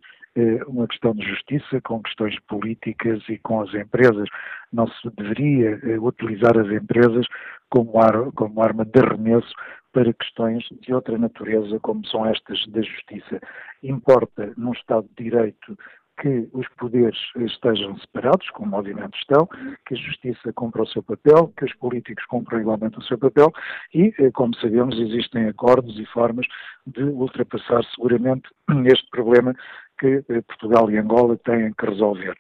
uma 0.67 0.87
questão 0.87 1.13
de 1.15 1.27
justiça 1.27 1.81
com 1.83 2.03
questões 2.03 2.39
políticas 2.49 3.23
e 3.29 3.39
com 3.39 3.61
as 3.61 3.73
empresas. 3.75 4.29
Não 4.73 4.87
se 4.87 5.11
deveria 5.17 5.81
eh, 5.83 5.99
utilizar 5.99 6.57
as 6.59 6.69
empresas 6.71 7.27
como, 7.69 8.01
ar, 8.01 8.31
como 8.33 8.63
arma 8.63 8.85
de 8.85 9.01
arremesso 9.01 9.53
para 9.93 10.13
questões 10.13 10.65
de 10.83 10.95
outra 10.95 11.19
natureza, 11.19 11.81
como 11.81 12.07
são 12.07 12.25
estas 12.27 12.65
da 12.69 12.81
justiça. 12.81 13.41
Importa, 13.83 14.53
num 14.57 14.73
Estado 14.73 15.09
de 15.17 15.25
Direito, 15.25 15.77
que 16.21 16.49
os 16.53 16.69
poderes 16.77 17.19
estejam 17.37 17.99
separados, 17.99 18.49
como 18.51 18.77
obviamente 18.77 19.19
estão, 19.19 19.49
que 19.87 19.95
a 19.95 19.97
justiça 19.97 20.53
cumpra 20.53 20.83
o 20.83 20.87
seu 20.87 21.03
papel, 21.03 21.53
que 21.57 21.65
os 21.65 21.75
políticos 21.77 22.25
cumpram 22.27 22.61
igualmente 22.61 22.99
o 22.99 23.03
seu 23.03 23.19
papel 23.19 23.51
e, 23.95 24.15
eh, 24.19 24.31
como 24.33 24.55
sabemos, 24.57 24.99
existem 24.99 25.49
acordos 25.49 25.99
e 25.99 26.05
formas 26.07 26.47
de 26.87 27.03
ultrapassar 27.03 27.83
seguramente 27.95 28.49
este 28.87 29.09
problema 29.11 29.55
que 30.01 30.25
eh, 30.29 30.43
Portugal 30.43 30.91
e 30.91 30.99
Angola 30.99 31.37
têm 31.45 31.73
que 31.75 31.87
resolver. 31.87 32.37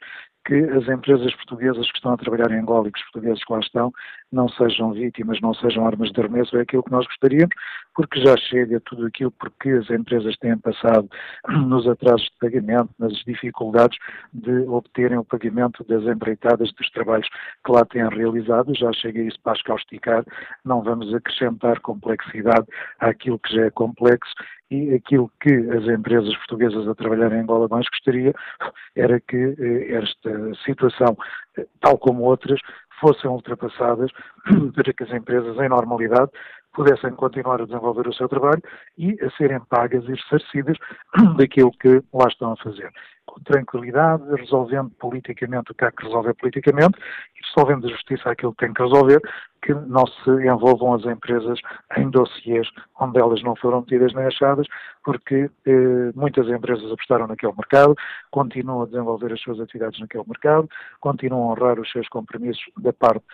Que 0.46 0.54
as 0.54 0.88
empresas 0.88 1.32
portuguesas 1.36 1.86
que 1.90 1.96
estão 1.96 2.14
a 2.14 2.16
trabalhar 2.16 2.50
em 2.50 2.60
Angola 2.60 2.88
e 2.88 2.92
que 2.92 2.98
os 2.98 3.04
portugueses 3.10 3.44
que 3.44 3.52
lá 3.52 3.60
estão 3.60 3.92
não 4.32 4.48
sejam 4.48 4.92
vítimas, 4.92 5.40
não 5.40 5.52
sejam 5.54 5.86
armas 5.86 6.10
de 6.12 6.20
arremesso, 6.20 6.56
é 6.56 6.62
aquilo 6.62 6.82
que 6.82 6.90
nós 6.90 7.06
gostaríamos, 7.06 7.54
porque 7.94 8.20
já 8.20 8.36
chega 8.36 8.80
tudo 8.80 9.06
aquilo 9.06 9.30
porque 9.32 9.70
as 9.70 9.90
empresas 9.90 10.36
têm 10.38 10.56
passado 10.58 11.08
nos 11.66 11.86
atrasos 11.88 12.26
de 12.26 12.38
pagamento, 12.38 12.90
nas 12.98 13.12
dificuldades 13.24 13.98
de 14.32 14.60
obterem 14.68 15.18
o 15.18 15.24
pagamento 15.24 15.84
das 15.84 16.04
empreitadas 16.04 16.72
dos 16.72 16.90
trabalhos 16.90 17.28
que 17.64 17.72
lá 17.72 17.84
têm 17.84 18.08
realizado, 18.08 18.72
já 18.76 18.92
chega 18.92 19.20
isso 19.20 19.38
para 19.42 19.56
escausticar, 19.56 20.24
não 20.64 20.82
vamos 20.82 21.12
acrescentar 21.14 21.80
complexidade 21.80 22.66
àquilo 22.98 23.38
que 23.38 23.54
já 23.54 23.66
é 23.66 23.70
complexo. 23.70 24.32
E 24.70 24.94
aquilo 24.94 25.28
que 25.40 25.52
as 25.52 25.84
empresas 25.88 26.32
portuguesas 26.36 26.86
a 26.86 26.94
trabalhar 26.94 27.32
em 27.32 27.40
Angola 27.40 27.66
mais 27.68 27.88
gostaria 27.88 28.32
era 28.94 29.20
que 29.20 29.36
eh, 29.36 29.94
esta 29.96 30.54
situação, 30.64 31.16
eh, 31.58 31.66
tal 31.80 31.98
como 31.98 32.22
outras, 32.22 32.60
fossem 33.00 33.30
ultrapassadas 33.30 34.10
para 34.74 34.92
que 34.92 35.02
as 35.02 35.12
empresas, 35.12 35.56
em 35.58 35.68
normalidade, 35.68 36.30
pudessem 36.72 37.10
continuar 37.12 37.60
a 37.60 37.64
desenvolver 37.64 38.06
o 38.06 38.12
seu 38.12 38.28
trabalho 38.28 38.62
e 38.96 39.16
a 39.22 39.30
serem 39.32 39.60
pagas 39.68 40.04
e 40.04 40.12
ressarcidas 40.12 40.76
daquilo 41.36 41.72
que 41.72 42.02
lá 42.12 42.28
estão 42.28 42.52
a 42.52 42.56
fazer. 42.56 42.90
Com 43.26 43.40
tranquilidade, 43.42 44.22
resolvendo 44.36 44.90
politicamente 44.98 45.72
o 45.72 45.74
que 45.74 45.84
há 45.84 45.92
que 45.92 46.04
resolver 46.04 46.34
politicamente 46.34 46.98
e 46.98 47.46
resolvendo 47.48 47.86
a 47.86 47.90
justiça 47.90 48.30
aquilo 48.30 48.52
que 48.54 48.64
tem 48.64 48.74
que 48.74 48.82
resolver, 48.82 49.20
que 49.62 49.74
não 49.74 50.06
se 50.06 50.30
envolvam 50.46 50.94
as 50.94 51.04
empresas 51.04 51.58
em 51.96 52.08
dossiês 52.10 52.68
onde 52.98 53.18
elas 53.18 53.42
não 53.42 53.56
foram 53.56 53.80
metidas 53.80 54.12
nem 54.14 54.26
achadas, 54.26 54.66
porque 55.04 55.50
eh, 55.66 56.12
muitas 56.14 56.48
empresas 56.48 56.90
apostaram 56.90 57.26
naquele 57.26 57.52
mercado, 57.56 57.94
continuam 58.30 58.82
a 58.82 58.86
desenvolver 58.86 59.32
as 59.32 59.40
suas 59.40 59.60
atividades 59.60 59.98
naquele 60.00 60.24
mercado, 60.26 60.68
continuam 61.00 61.44
a 61.44 61.52
honrar 61.52 61.80
os 61.80 61.90
seus 61.90 62.08
compromissos 62.08 62.62
da 62.78 62.92
parte 62.92 63.24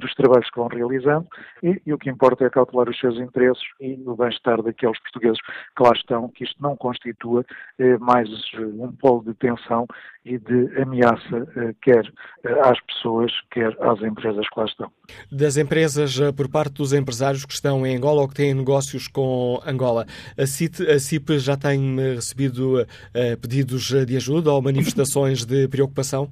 dos 0.00 0.14
trabalhos 0.14 0.50
que 0.50 0.58
vão 0.58 0.68
realizando 0.68 1.26
e, 1.62 1.80
e 1.86 1.92
o 1.92 1.98
que 1.98 2.10
importa 2.10 2.44
é 2.44 2.50
calcular 2.50 2.88
os 2.88 2.98
seus 2.98 3.18
interesses 3.18 3.64
e 3.80 4.02
o 4.06 4.14
bem-estar 4.14 4.62
daqueles 4.62 4.98
portugueses 5.00 5.38
que 5.76 5.82
lá 5.82 5.92
estão, 5.94 6.28
que 6.28 6.44
isto 6.44 6.62
não 6.62 6.76
constitua 6.76 7.44
eh, 7.78 7.98
mais 7.98 8.28
um 8.58 8.92
polo 8.92 9.24
de 9.24 9.34
tensão 9.34 9.86
e 10.24 10.38
de 10.38 10.80
ameaça, 10.80 11.48
eh, 11.56 11.74
quer 11.82 12.10
eh, 12.44 12.60
às 12.62 12.80
pessoas, 12.82 13.32
quer 13.50 13.76
às 13.80 14.00
empresas 14.02 14.48
que 14.48 14.60
lá 14.60 14.66
estão. 14.66 14.90
Das 15.30 15.56
empresas 15.56 15.73
eh, 15.76 16.32
por 16.32 16.48
parte 16.48 16.74
dos 16.74 16.92
empresários 16.92 17.44
que 17.44 17.52
estão 17.52 17.86
em 17.86 17.96
Angola 17.96 18.22
ou 18.22 18.28
que 18.28 18.34
têm 18.34 18.54
negócios 18.54 19.08
com 19.08 19.60
Angola, 19.66 20.06
a 20.38 20.46
CIP, 20.46 20.90
a 20.90 20.98
CIP 20.98 21.38
já 21.38 21.56
tem 21.56 21.96
recebido 22.14 22.82
uh, 22.82 23.40
pedidos 23.40 23.92
de 24.06 24.16
ajuda 24.16 24.52
ou 24.52 24.62
manifestações 24.62 25.44
de 25.44 25.68
preocupação? 25.68 26.30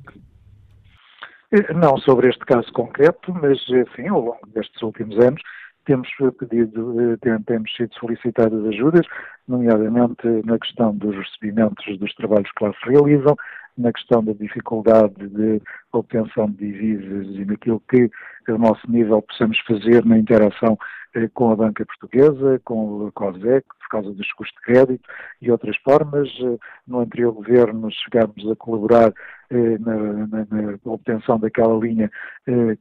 Não 1.75 1.99
sobre 1.99 2.29
este 2.29 2.45
caso 2.47 2.73
concreto, 2.73 3.33
mas, 3.35 3.59
enfim, 3.69 4.09
ao 4.09 4.21
longo 4.21 4.47
destes 4.55 4.81
últimos 4.83 5.19
anos, 5.19 5.43
temos 5.85 6.09
pedido, 6.39 7.19
temos 7.45 7.75
sido 7.77 7.93
solicitadas 7.95 8.65
ajudas, 8.67 9.07
nomeadamente 9.49 10.27
na 10.45 10.59
questão 10.59 10.95
dos 10.97 11.15
recebimentos 11.17 11.99
dos 11.99 12.15
trabalhos 12.15 12.51
que 12.57 12.65
lá 12.65 12.73
se 12.73 12.89
realizam, 12.89 13.37
na 13.77 13.93
questão 13.93 14.23
da 14.23 14.33
dificuldade 14.33 15.15
de 15.29 15.61
obtenção 15.93 16.51
de 16.51 16.57
divisas 16.57 17.27
e 17.37 17.45
naquilo 17.45 17.83
que, 17.89 18.11
ao 18.49 18.59
nosso 18.59 18.91
nível, 18.91 19.23
possamos 19.23 19.59
fazer 19.61 20.05
na 20.05 20.19
interação 20.19 20.79
eh, 21.15 21.29
com 21.35 21.51
a 21.51 21.57
banca 21.57 21.85
portuguesa, 21.85 22.61
com 22.65 23.07
o 23.07 23.13
COSEC, 23.13 23.67
por 23.67 23.89
causa 23.91 24.13
dos 24.13 24.33
custos 24.33 24.57
de 24.57 24.63
crédito 24.63 25.09
e 25.41 25.51
outras 25.51 25.77
formas. 25.79 26.29
Eh, 26.41 26.59
no 26.87 27.01
anterior 27.01 27.33
governo 27.33 27.91
chegámos 27.91 28.51
a 28.51 28.57
colaborar 28.57 29.13
eh, 29.51 29.79
na, 29.79 29.97
na, 30.27 30.47
na, 30.51 30.79
obtenção 30.85 31.39
daquela 31.39 31.79
linha 31.79 32.11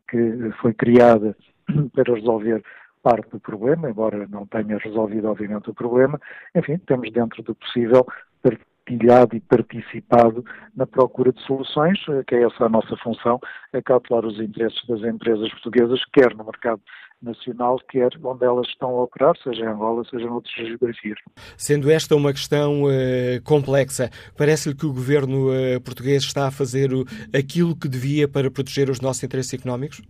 que 0.09 0.51
foi 0.61 0.73
criada 0.73 1.35
para 1.93 2.13
resolver 2.13 2.63
parte 3.03 3.29
do 3.31 3.39
problema, 3.39 3.89
embora 3.89 4.27
não 4.27 4.45
tenha 4.45 4.77
resolvido, 4.77 5.27
obviamente, 5.27 5.69
o 5.69 5.73
problema. 5.73 6.19
Enfim, 6.55 6.77
temos 6.77 7.11
dentro 7.11 7.41
do 7.43 7.55
possível 7.55 8.05
partilhado 8.91 9.35
e 9.35 9.39
participado 9.39 10.43
na 10.75 10.85
procura 10.85 11.31
de 11.31 11.41
soluções, 11.43 11.99
que 12.27 12.35
é 12.35 12.43
essa 12.43 12.65
a 12.65 12.69
nossa 12.69 12.95
função, 12.97 13.39
é 13.73 13.81
cautelar 13.81 14.25
os 14.25 14.39
interesses 14.39 14.79
das 14.87 15.01
empresas 15.01 15.49
portuguesas, 15.51 16.01
quer 16.13 16.35
no 16.35 16.43
mercado 16.43 16.81
nacional, 17.21 17.77
quer 17.89 18.09
onde 18.23 18.43
elas 18.43 18.67
estão 18.67 18.89
a 18.89 19.03
operar, 19.03 19.35
seja 19.43 19.63
em 19.63 19.67
Angola, 19.67 20.03
seja 20.09 20.25
noutras 20.25 20.67
geografias. 20.67 21.19
Sendo 21.55 21.89
esta 21.89 22.15
uma 22.15 22.33
questão 22.33 22.83
uh, 22.83 23.41
complexa, 23.43 24.09
parece-lhe 24.35 24.75
que 24.75 24.85
o 24.85 24.93
governo 24.93 25.49
uh, 25.49 25.79
português 25.81 26.23
está 26.23 26.47
a 26.47 26.51
fazer 26.51 26.93
o, 26.93 27.05
aquilo 27.33 27.75
que 27.75 27.87
devia 27.87 28.27
para 28.27 28.49
proteger 28.49 28.89
os 28.89 28.99
nossos 28.99 29.23
interesses 29.23 29.53
económicos? 29.53 30.01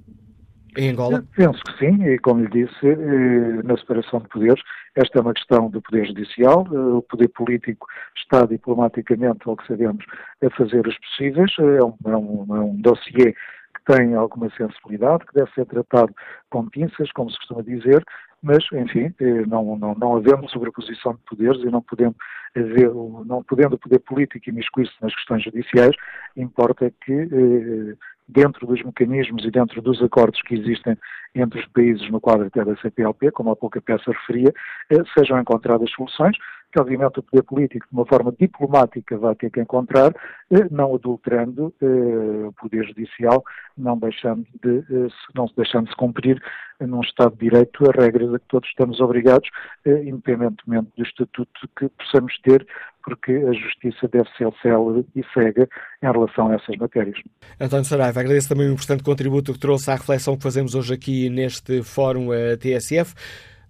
Em 0.77 0.91
Angola? 0.91 1.23
Penso 1.35 1.61
que 1.63 1.77
sim, 1.77 2.03
e 2.05 2.17
como 2.19 2.43
lhe 2.43 2.49
disse, 2.49 2.87
eh, 2.87 3.63
na 3.63 3.77
separação 3.77 4.21
de 4.21 4.29
poderes, 4.29 4.61
esta 4.95 5.19
é 5.19 5.21
uma 5.21 5.33
questão 5.33 5.69
do 5.69 5.81
poder 5.81 6.05
judicial, 6.05 6.61
o 6.61 7.01
poder 7.01 7.27
político 7.29 7.87
está 8.15 8.45
diplomaticamente, 8.45 9.41
ao 9.45 9.57
que 9.57 9.67
sabemos, 9.67 10.05
a 10.43 10.49
fazer 10.51 10.87
os 10.87 10.97
possíveis, 10.99 11.51
é 11.59 11.83
um, 11.83 11.95
é 12.05 12.17
um, 12.17 12.55
é 12.55 12.59
um 12.59 12.75
dossiê 12.75 13.33
que 13.33 13.93
tem 13.93 14.13
alguma 14.15 14.49
sensibilidade, 14.51 15.25
que 15.25 15.33
deve 15.33 15.51
ser 15.51 15.65
tratado 15.65 16.13
com 16.49 16.69
pinças, 16.69 17.11
como 17.11 17.29
se 17.29 17.37
costuma 17.37 17.63
dizer, 17.63 18.03
mas, 18.43 18.65
enfim, 18.73 19.13
eh, 19.19 19.45
não, 19.47 19.77
não, 19.77 19.93
não 19.93 20.15
havendo 20.15 20.49
sobreposição 20.49 21.13
de 21.13 21.19
poderes 21.29 21.61
e 21.61 21.65
não 21.65 21.81
podendo, 21.81 22.15
haver, 22.55 22.91
não 23.25 23.43
podendo 23.43 23.75
o 23.75 23.79
poder 23.79 23.99
político 23.99 24.49
imiscuir-se 24.49 24.93
nas 25.01 25.13
questões 25.13 25.43
judiciais, 25.43 25.95
importa 26.35 26.91
que, 27.05 27.13
eh, 27.13 27.95
dentro 28.31 28.65
dos 28.65 28.81
mecanismos 28.83 29.43
e 29.43 29.51
dentro 29.51 29.81
dos 29.81 30.01
acordos 30.01 30.41
que 30.41 30.55
existem 30.55 30.97
entre 31.35 31.59
os 31.59 31.67
países 31.67 32.09
no 32.09 32.19
quadro 32.19 32.47
até 32.47 32.63
da 32.63 32.75
CPLP, 32.77 33.31
como 33.31 33.51
há 33.51 33.55
pouco 33.55 33.77
a 33.77 33.81
peça 33.81 34.11
referia, 34.11 34.53
eh, 34.89 35.03
sejam 35.17 35.39
encontradas 35.39 35.91
soluções 35.91 36.35
que 36.71 36.79
obviamente 36.79 37.19
o 37.19 37.23
poder 37.23 37.43
político, 37.43 37.85
de 37.87 37.93
uma 37.93 38.05
forma 38.05 38.33
diplomática, 38.39 39.17
vai 39.17 39.35
ter 39.35 39.51
que 39.51 39.59
encontrar, 39.59 40.13
eh, 40.49 40.67
não 40.71 40.95
adulterando 40.95 41.73
eh, 41.81 42.47
o 42.47 42.53
poder 42.53 42.85
judicial, 42.85 43.43
não 43.77 43.97
deixando 43.97 44.45
de, 44.63 44.79
eh, 44.79 45.07
não 45.35 45.45
deixando 45.55 45.85
de 45.85 45.91
se 45.91 45.97
cumprir 45.97 46.41
num 46.79 47.01
Estado 47.01 47.33
de 47.33 47.49
Direito 47.49 47.87
as 47.89 47.95
regras 47.95 48.33
a 48.33 48.39
que 48.39 48.45
todos 48.47 48.67
estamos 48.67 48.99
obrigados, 48.99 49.47
independentemente 49.85 50.89
do 50.97 51.03
estatuto 51.03 51.69
que 51.77 51.87
possamos 51.89 52.35
ter, 52.41 52.65
porque 53.03 53.33
a 53.33 53.53
justiça 53.53 54.07
deve 54.07 54.27
ser 54.35 54.51
célere 54.63 55.05
e 55.15 55.23
cega 55.31 55.69
em 56.01 56.11
relação 56.11 56.47
a 56.47 56.55
essas 56.55 56.75
matérias. 56.77 57.19
António 57.59 57.85
Saraiva, 57.85 58.19
agradeço 58.19 58.49
também 58.49 58.67
o 58.67 58.73
importante 58.73 59.03
contributo 59.03 59.53
que 59.53 59.59
trouxe 59.59 59.91
à 59.91 59.95
reflexão 59.95 60.35
que 60.35 60.41
fazemos 60.41 60.73
hoje 60.73 60.91
aqui 60.95 61.29
neste 61.29 61.83
Fórum 61.83 62.29
TSF. 62.59 63.13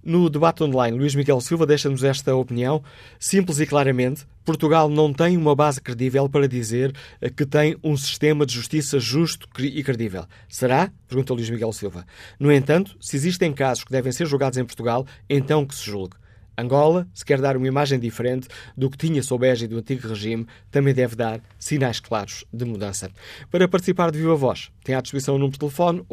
No 0.04 0.32
debate 0.32 0.64
online, 0.64 0.97
Luís 0.97 1.14
Miguel 1.14 1.39
Silva 1.41 1.66
deixa-nos 1.66 2.04
esta 2.04 2.36
opinião. 2.36 2.84
Simples 3.20 3.60
e 3.60 3.68
claramente, 3.68 4.26
Portugal 4.43 4.89
não 4.89 5.14
tem 5.14 5.38
uma 5.38 5.56
base 5.56 5.80
credível 5.80 6.28
para 6.28 6.47
dizer 6.47 6.91
que 7.38 7.45
tem 7.45 7.78
um 7.84 7.95
sistema 7.95 8.43
de 8.43 8.56
justiça 8.56 8.99
justo 8.99 9.47
e 9.60 9.84
credível. 9.84 10.26
Será? 10.49 10.91
Pergunta 11.08 11.34
Luís 11.36 11.52
Miguel 11.52 11.72
Silva. 11.72 12.04
No 12.39 12.52
entanto, 12.52 12.97
se 12.99 13.16
existem 13.16 13.54
casos 13.54 13.84
que 13.84 13.91
devem 13.91 14.12
ser 14.12 14.26
julgados 14.26 14.58
em 14.58 14.66
Portugal, 14.66 15.06
então 15.30 15.66
que 15.66 15.76
se 15.76 15.86
julgue. 15.86 16.16
Angola, 16.58 17.08
se 17.14 17.24
quer 17.24 17.39
dar 17.39 17.56
uma 17.56 17.68
imagem 17.68 17.99
diferente 17.99 18.47
do 18.76 18.89
que 18.89 18.97
tinha 18.97 19.22
sob 19.22 19.47
a 19.49 19.54
do 19.54 19.78
antigo 19.78 20.08
regime, 20.08 20.47
também 20.72 20.95
deve 20.95 21.16
dar 21.16 21.39
sinais 21.60 21.99
claros 21.99 22.43
de 22.52 22.66
mudança. 22.66 23.12
Para 23.52 23.68
participar 23.68 24.10
de 24.10 24.18
Viva 24.18 24.36
Voz, 24.36 24.72
tem 24.84 24.95
à 24.95 25.02
disposição 25.02 25.36
o 25.36 25.38
número 25.38 25.54
de 25.54 25.60
telefone 25.60 26.04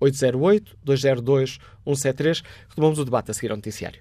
808-202-173. 0.00 1.60
808-202-173. 1.86 2.42
Retomamos 2.68 2.98
o 2.98 3.04
debate 3.04 3.30
a 3.30 3.34
seguir 3.34 3.50
ao 3.50 3.56
noticiário. 3.56 4.00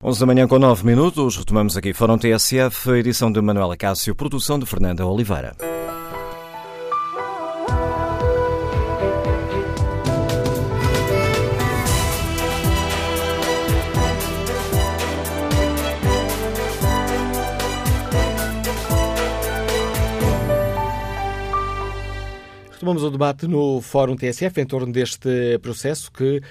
Onze 0.00 0.20
da 0.20 0.26
manhã 0.26 0.48
com 0.48 0.58
nove 0.58 0.86
minutos, 0.86 1.36
retomamos 1.36 1.76
aqui 1.76 1.92
Fórum 1.92 2.16
TSF, 2.16 2.92
edição 2.92 3.30
de 3.30 3.42
Manuela 3.42 3.76
Cássio, 3.76 4.14
produção 4.14 4.58
de 4.58 4.64
Fernanda 4.64 5.06
Oliveira. 5.06 5.54
Retomamos 22.88 23.06
o 23.06 23.10
debate 23.10 23.46
no 23.46 23.82
Fórum 23.82 24.16
TSF 24.16 24.62
em 24.62 24.64
torno 24.64 24.90
deste 24.90 25.58
processo 25.60 26.10
que 26.10 26.38
uh, 26.38 26.42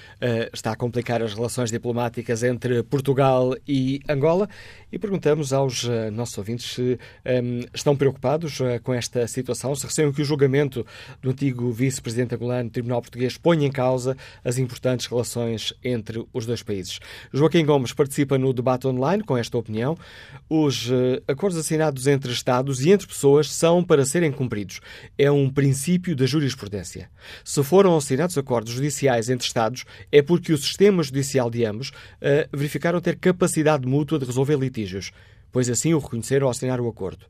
está 0.54 0.72
a 0.72 0.76
complicar 0.76 1.20
as 1.24 1.34
relações 1.34 1.72
diplomáticas 1.72 2.44
entre 2.44 2.84
Portugal 2.84 3.56
e 3.68 4.02
Angola 4.08 4.48
e 4.92 5.00
perguntamos 5.00 5.52
aos 5.52 5.86
uh, 5.86 6.12
nossos 6.12 6.38
ouvintes 6.38 6.76
se 6.76 6.82
um, 6.82 6.98
ehm, 7.26 7.66
estão 7.74 7.96
preocupados 7.96 8.60
uh, 8.60 8.80
com 8.84 8.94
esta 8.94 9.28
situação, 9.28 9.74
se 9.74 9.88
receiam 9.88 10.14
que 10.14 10.22
o 10.22 10.26
julgamento 10.26 10.86
do 11.24 11.32
antigo 11.32 11.72
vice-presidente 11.72 12.36
angolano 12.36 12.70
do 12.70 12.74
Tribunal 12.74 13.02
Português 13.02 13.36
ponha 13.36 13.66
em 13.66 13.72
causa 13.72 14.16
as 14.46 14.60
importantes 14.60 15.08
relações 15.08 15.74
entre 15.84 16.24
os 16.32 16.46
dois 16.46 16.62
países. 16.62 17.00
Joaquim 17.34 17.66
Gomes 17.66 17.94
participa 17.94 18.38
no 18.38 18.54
debate 18.54 18.86
online 18.86 19.24
com 19.24 19.36
esta 19.36 19.58
opinião. 19.58 19.98
Os 20.48 20.90
acordos 21.28 21.58
assinados 21.58 22.06
entre 22.06 22.32
Estados 22.32 22.86
e 22.86 22.92
entre 22.92 23.08
pessoas 23.08 23.52
são 23.52 23.84
para 23.84 24.06
serem 24.06 24.32
cumpridos. 24.32 24.80
É 25.18 25.32
um 25.32 25.50
princípio 25.50 26.16
da 26.16 26.27
jurisprudência. 26.28 27.10
Se 27.44 27.64
foram 27.64 27.96
assinados 27.96 28.38
acordos 28.38 28.74
judiciais 28.74 29.30
entre 29.30 29.48
Estados, 29.48 29.86
é 30.12 30.22
porque 30.22 30.54
o 30.54 30.58
sistema 30.58 31.02
judicial 31.02 31.50
de 31.50 31.66
ambos 31.66 31.90
uh, 31.90 32.48
verificaram 32.52 33.02
ter 33.02 33.18
capacidade 33.18 33.88
mútua 33.88 34.20
de 34.20 34.26
resolver 34.26 34.58
litígios, 34.58 35.12
pois 35.52 35.70
assim 35.70 35.94
o 35.94 36.00
reconheceram 36.00 36.48
ao 36.48 36.52
assinar 36.52 36.80
o 36.80 36.88
acordo. 36.88 37.26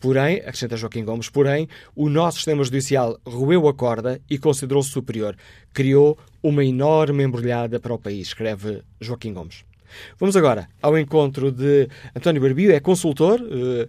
Porém, 0.00 0.36
acrescenta 0.36 0.76
Joaquim 0.76 1.04
Gomes, 1.04 1.28
porém, 1.28 1.68
o 1.94 2.08
nosso 2.08 2.36
sistema 2.36 2.62
judicial 2.62 3.18
roeu 3.26 3.66
a 3.66 3.74
corda 3.74 4.20
e 4.30 4.38
considerou-se 4.38 4.90
superior. 4.90 5.36
Criou 5.72 6.16
uma 6.40 6.64
enorme 6.64 7.24
embrulhada 7.24 7.80
para 7.80 7.94
o 7.94 7.98
país, 7.98 8.28
escreve 8.28 8.82
Joaquim 9.00 9.32
Gomes. 9.32 9.64
Vamos 10.18 10.36
agora 10.36 10.68
ao 10.80 10.96
encontro 10.98 11.50
de 11.50 11.88
António 12.14 12.42
Barbio, 12.42 12.72
é 12.72 12.78
consultor, 12.78 13.40
eh, 13.40 13.88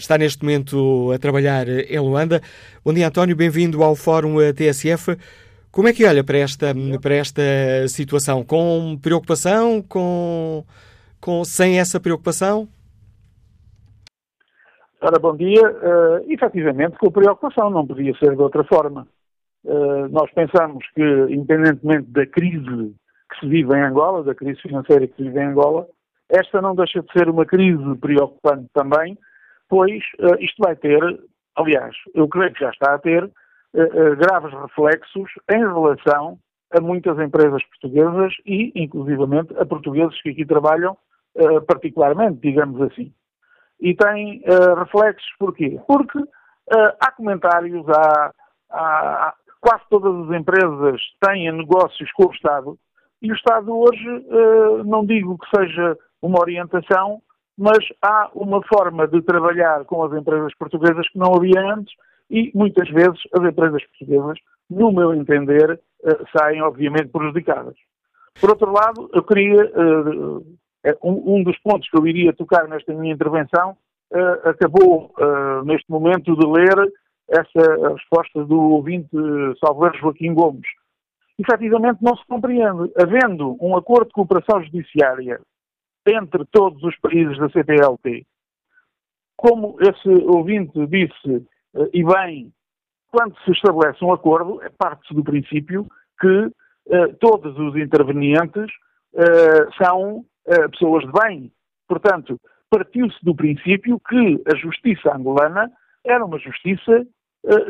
está 0.00 0.16
neste 0.16 0.42
momento 0.42 1.12
a 1.12 1.18
trabalhar 1.18 1.68
em 1.68 1.98
Luanda. 1.98 2.40
Bom 2.84 2.92
dia, 2.92 3.08
António, 3.08 3.36
bem-vindo 3.36 3.82
ao 3.82 3.94
Fórum 3.94 4.36
TSF. 4.52 5.16
Como 5.70 5.88
é 5.88 5.92
que 5.92 6.04
olha 6.04 6.24
para 6.24 6.38
esta, 6.38 6.74
para 7.00 7.14
esta 7.14 7.42
situação? 7.88 8.42
Com 8.44 8.98
preocupação? 9.00 9.82
Com, 9.82 10.64
com, 11.20 11.44
sem 11.44 11.78
essa 11.78 12.00
preocupação? 12.00 12.66
Ora, 15.00 15.18
bom 15.18 15.36
dia. 15.36 15.62
Uh, 15.62 16.32
efetivamente, 16.32 16.96
com 16.98 17.10
preocupação, 17.10 17.70
não 17.70 17.86
podia 17.86 18.14
ser 18.18 18.34
de 18.34 18.42
outra 18.42 18.64
forma. 18.64 19.06
Uh, 19.64 20.08
nós 20.10 20.30
pensamos 20.32 20.84
que, 20.94 21.02
independentemente 21.28 22.10
da 22.10 22.26
crise 22.26 22.94
que 23.30 23.40
se 23.40 23.46
vive 23.46 23.72
em 23.74 23.82
Angola, 23.82 24.24
da 24.24 24.34
crise 24.34 24.60
financeira 24.60 25.06
que 25.06 25.14
se 25.16 25.22
vive 25.22 25.38
em 25.38 25.46
Angola, 25.46 25.86
esta 26.28 26.60
não 26.60 26.74
deixa 26.74 27.02
de 27.02 27.12
ser 27.12 27.28
uma 27.28 27.44
crise 27.44 27.94
preocupante 28.00 28.66
também, 28.72 29.16
pois 29.70 30.02
uh, 30.18 30.34
isto 30.40 30.62
vai 30.62 30.74
ter, 30.76 31.00
aliás, 31.56 31.94
eu 32.12 32.28
creio 32.28 32.52
que 32.52 32.60
já 32.60 32.70
está 32.70 32.94
a 32.94 32.98
ter, 32.98 33.24
uh, 33.24 34.16
graves 34.16 34.52
reflexos 34.52 35.30
em 35.50 35.60
relação 35.60 36.38
a 36.72 36.80
muitas 36.80 37.18
empresas 37.18 37.64
portuguesas 37.64 38.34
e, 38.44 38.72
inclusivamente, 38.74 39.56
a 39.56 39.64
portugueses 39.64 40.20
que 40.22 40.30
aqui 40.30 40.44
trabalham 40.44 40.96
particularmente, 41.66 42.40
digamos 42.40 42.80
assim. 42.82 43.12
E 43.80 43.94
tem 43.94 44.42
reflexos 44.76 45.28
porquê? 45.38 45.80
Porque 45.86 46.18
há 47.00 47.10
comentários, 47.12 47.84
há, 47.88 48.32
há, 48.70 49.34
quase 49.60 49.82
todas 49.90 50.28
as 50.28 50.36
empresas 50.36 51.00
têm 51.20 51.50
negócios 51.52 52.10
com 52.12 52.26
o 52.26 52.32
Estado 52.32 52.78
e 53.22 53.32
o 53.32 53.34
Estado 53.34 53.76
hoje, 53.76 54.26
não 54.84 55.04
digo 55.04 55.38
que 55.38 55.56
seja 55.56 55.96
uma 56.22 56.40
orientação, 56.40 57.20
mas 57.60 57.84
há 58.00 58.30
uma 58.34 58.62
forma 58.62 59.06
de 59.06 59.20
trabalhar 59.20 59.84
com 59.84 60.02
as 60.02 60.14
empresas 60.14 60.50
portuguesas 60.54 61.06
que 61.10 61.18
não 61.18 61.34
havia 61.34 61.60
antes 61.60 61.92
e 62.30 62.50
muitas 62.54 62.88
vezes 62.88 63.20
as 63.38 63.44
empresas 63.44 63.84
portuguesas, 63.84 64.38
no 64.70 64.90
meu 64.90 65.12
entender, 65.12 65.78
eh, 66.02 66.18
saem 66.34 66.62
obviamente 66.62 67.08
prejudicadas. 67.08 67.74
Por 68.40 68.48
outro 68.48 68.72
lado, 68.72 69.10
eu 69.12 69.22
queria, 69.22 69.62
eh, 70.84 70.96
um 71.02 71.42
dos 71.44 71.58
pontos 71.58 71.86
que 71.90 71.98
eu 71.98 72.06
iria 72.06 72.32
tocar 72.32 72.66
nesta 72.66 72.94
minha 72.94 73.12
intervenção, 73.12 73.76
eh, 74.10 74.40
acabou 74.44 75.12
neste 75.66 75.90
momento 75.90 76.34
de 76.34 76.46
ler 76.46 76.90
essa 77.28 77.92
resposta 77.92 78.42
do 78.42 78.58
ouvinte 78.58 79.10
Salveiro 79.62 79.98
Joaquim 79.98 80.32
Gomes. 80.32 80.66
efetivamente 81.38 82.02
não 82.02 82.16
se 82.16 82.26
compreende. 82.26 82.90
Havendo 82.96 83.56
um 83.60 83.76
acordo 83.76 84.06
de 84.06 84.12
cooperação 84.12 84.62
judiciária 84.62 85.40
entre 86.06 86.44
todos 86.46 86.82
os 86.82 86.96
países 86.98 87.38
da 87.38 87.48
CPLP, 87.50 88.26
como 89.40 89.78
esse 89.80 90.08
ouvinte 90.26 90.86
disse, 90.86 91.46
eh, 91.74 91.90
e 91.94 92.04
bem, 92.04 92.52
quando 93.10 93.34
se 93.42 93.52
estabelece 93.52 94.04
um 94.04 94.12
acordo, 94.12 94.62
é 94.62 94.68
parte-se 94.68 95.14
do 95.14 95.24
princípio 95.24 95.86
que 96.20 96.50
eh, 96.90 97.06
todos 97.20 97.58
os 97.58 97.74
intervenientes 97.74 98.70
eh, 99.14 99.66
são 99.82 100.26
pessoas 100.72 101.04
de 101.04 101.12
bem. 101.12 101.52
Portanto, 101.86 102.40
partiu-se 102.68 103.16
do 103.24 103.34
princípio 103.34 104.00
que 104.08 104.42
a 104.52 104.56
justiça 104.56 105.14
angolana 105.14 105.70
era 106.04 106.24
uma 106.24 106.38
justiça 106.40 107.06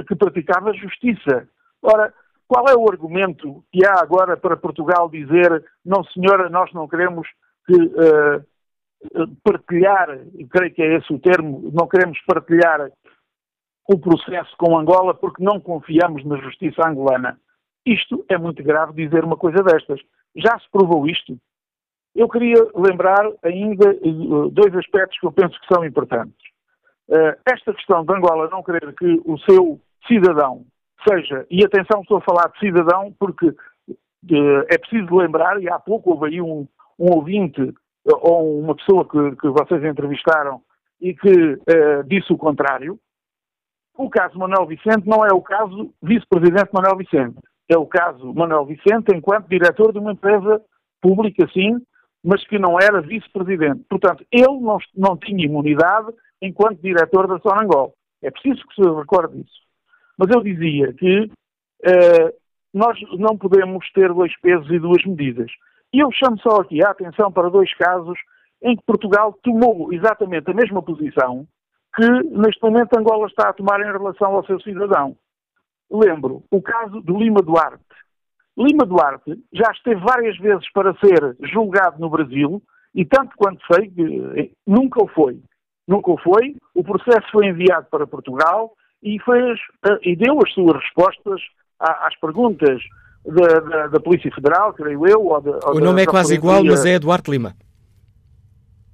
que 0.08 0.16
praticava 0.16 0.72
justiça. 0.72 1.46
Ora, 1.82 2.14
qual 2.48 2.64
é 2.68 2.74
o 2.74 2.88
argumento 2.90 3.62
que 3.70 3.84
há 3.84 4.00
agora 4.00 4.36
para 4.36 4.56
Portugal 4.56 5.10
dizer 5.10 5.62
não 5.84 6.02
senhora, 6.04 6.48
nós 6.48 6.72
não 6.72 6.88
queremos 6.88 7.28
uh, 7.74 8.44
partilhar, 9.42 10.18
creio 10.50 10.74
que 10.74 10.82
é 10.82 10.96
esse 10.96 11.12
o 11.12 11.18
termo, 11.18 11.70
não 11.72 11.88
queremos 11.88 12.18
partilhar 12.26 12.90
o 13.88 13.98
processo 13.98 14.54
com 14.56 14.78
Angola 14.78 15.14
porque 15.14 15.42
não 15.42 15.60
confiamos 15.60 16.24
na 16.24 16.36
justiça 16.36 16.86
angolana. 16.86 17.38
Isto 17.84 18.24
é 18.28 18.38
muito 18.38 18.62
grave 18.62 18.92
dizer 18.92 19.24
uma 19.24 19.36
coisa 19.36 19.62
destas. 19.62 20.00
Já 20.36 20.58
se 20.58 20.70
provou 20.70 21.08
isto. 21.08 21.38
Eu 22.14 22.28
queria 22.28 22.56
lembrar 22.74 23.24
ainda 23.42 23.90
eh, 23.90 24.50
dois 24.52 24.74
aspectos 24.76 25.18
que 25.18 25.26
eu 25.26 25.32
penso 25.32 25.58
que 25.60 25.74
são 25.74 25.84
importantes. 25.84 26.36
Uh, 27.08 27.34
esta 27.44 27.74
questão 27.74 28.04
de 28.04 28.12
Angola 28.12 28.48
não 28.50 28.62
querer 28.62 28.94
que 28.94 29.20
o 29.24 29.36
seu 29.38 29.80
cidadão 30.06 30.64
seja, 31.08 31.44
e 31.50 31.64
atenção, 31.64 32.02
estou 32.02 32.18
a 32.18 32.20
falar 32.20 32.48
de 32.48 32.58
cidadão 32.60 33.12
porque 33.18 33.52
é 34.68 34.78
preciso 34.78 35.16
lembrar, 35.16 35.60
e 35.60 35.68
há 35.68 35.78
pouco 35.78 36.10
houve 36.10 36.26
aí 36.26 36.40
um, 36.40 36.68
um 37.00 37.14
ouvinte 37.14 37.72
ou 38.04 38.60
uma 38.60 38.76
pessoa 38.76 39.08
que, 39.08 39.36
que 39.36 39.48
vocês 39.48 39.82
entrevistaram 39.82 40.60
e 41.00 41.14
que 41.14 41.54
uh, 41.54 42.04
disse 42.06 42.32
o 42.32 42.38
contrário. 42.38 42.98
O 43.96 44.08
caso 44.10 44.38
Manuel 44.38 44.66
Vicente 44.66 45.06
não 45.06 45.24
é 45.24 45.32
o 45.32 45.40
caso 45.40 45.92
vice-presidente 46.02 46.70
Manuel 46.72 46.96
Vicente. 46.96 47.36
É 47.68 47.76
o 47.76 47.86
caso 47.86 48.32
Manuel 48.34 48.66
Vicente 48.66 49.14
enquanto 49.14 49.48
diretor 49.48 49.92
de 49.92 49.98
uma 49.98 50.12
empresa 50.12 50.60
pública, 51.00 51.48
sim, 51.52 51.78
mas 52.22 52.46
que 52.46 52.58
não 52.58 52.78
era 52.78 53.00
vice-presidente. 53.00 53.84
Portanto, 53.88 54.24
ele 54.30 54.60
não, 54.60 54.78
não 54.94 55.16
tinha 55.16 55.44
imunidade 55.44 56.12
enquanto 56.42 56.82
diretor 56.82 57.26
da 57.26 57.38
Sonangol. 57.38 57.94
É 58.22 58.30
preciso 58.30 58.66
que 58.66 58.74
se 58.74 58.90
recorde 58.90 59.42
disso. 59.42 59.60
Mas 60.18 60.28
eu 60.30 60.42
dizia 60.42 60.92
que 60.92 61.24
uh, 61.24 62.40
nós 62.74 62.98
não 63.18 63.38
podemos 63.38 63.90
ter 63.92 64.12
dois 64.12 64.38
pesos 64.40 64.70
e 64.70 64.78
duas 64.78 65.02
medidas. 65.04 65.50
E 65.92 65.98
eu 65.98 66.10
chamo 66.12 66.38
só 66.40 66.60
aqui 66.60 66.84
a 66.84 66.90
atenção 66.90 67.32
para 67.32 67.50
dois 67.50 67.72
casos 67.74 68.18
em 68.62 68.76
que 68.76 68.84
Portugal 68.84 69.32
tomou 69.42 69.92
exatamente 69.92 70.50
a 70.50 70.54
mesma 70.54 70.82
posição 70.82 71.46
que 71.94 72.08
neste 72.08 72.62
momento 72.62 72.96
Angola 72.96 73.26
está 73.26 73.48
a 73.48 73.52
tomar 73.52 73.80
em 73.80 73.92
relação 73.92 74.36
ao 74.36 74.46
seu 74.46 74.60
cidadão. 74.60 75.16
Lembro 75.90 76.44
o 76.50 76.62
caso 76.62 77.00
do 77.00 77.18
Lima 77.18 77.42
Duarte. 77.42 77.82
Lima 78.56 78.86
Duarte 78.86 79.42
já 79.52 79.70
esteve 79.72 80.00
várias 80.00 80.38
vezes 80.38 80.70
para 80.72 80.94
ser 80.94 81.36
julgado 81.52 81.98
no 81.98 82.08
Brasil 82.08 82.62
e 82.94 83.04
tanto 83.04 83.34
quanto 83.36 83.60
sei, 83.72 83.92
eh, 84.36 84.50
nunca 84.66 85.02
o 85.02 85.08
foi. 85.08 85.40
Nunca 85.88 86.10
o 86.12 86.18
foi. 86.18 86.56
O 86.74 86.84
processo 86.84 87.28
foi 87.32 87.46
enviado 87.46 87.86
para 87.90 88.06
Portugal 88.06 88.72
e, 89.02 89.18
fez, 89.20 89.58
eh, 89.86 89.98
e 90.02 90.16
deu 90.16 90.38
as 90.44 90.52
suas 90.52 90.76
respostas 90.80 91.40
às 91.80 92.14
perguntas 92.20 92.82
da, 93.24 93.60
da, 93.60 93.86
da, 93.88 94.00
Polícia 94.00 94.30
Federal, 94.32 94.72
creio 94.72 95.06
eu. 95.06 95.24
Ou 95.24 95.40
de, 95.40 95.48
ou 95.48 95.76
o 95.76 95.80
nome 95.80 96.02
é 96.02 96.06
quase 96.06 96.34
igual, 96.34 96.64
mas 96.64 96.84
é 96.84 96.94
Eduardo 96.94 97.30
Lima. 97.30 97.54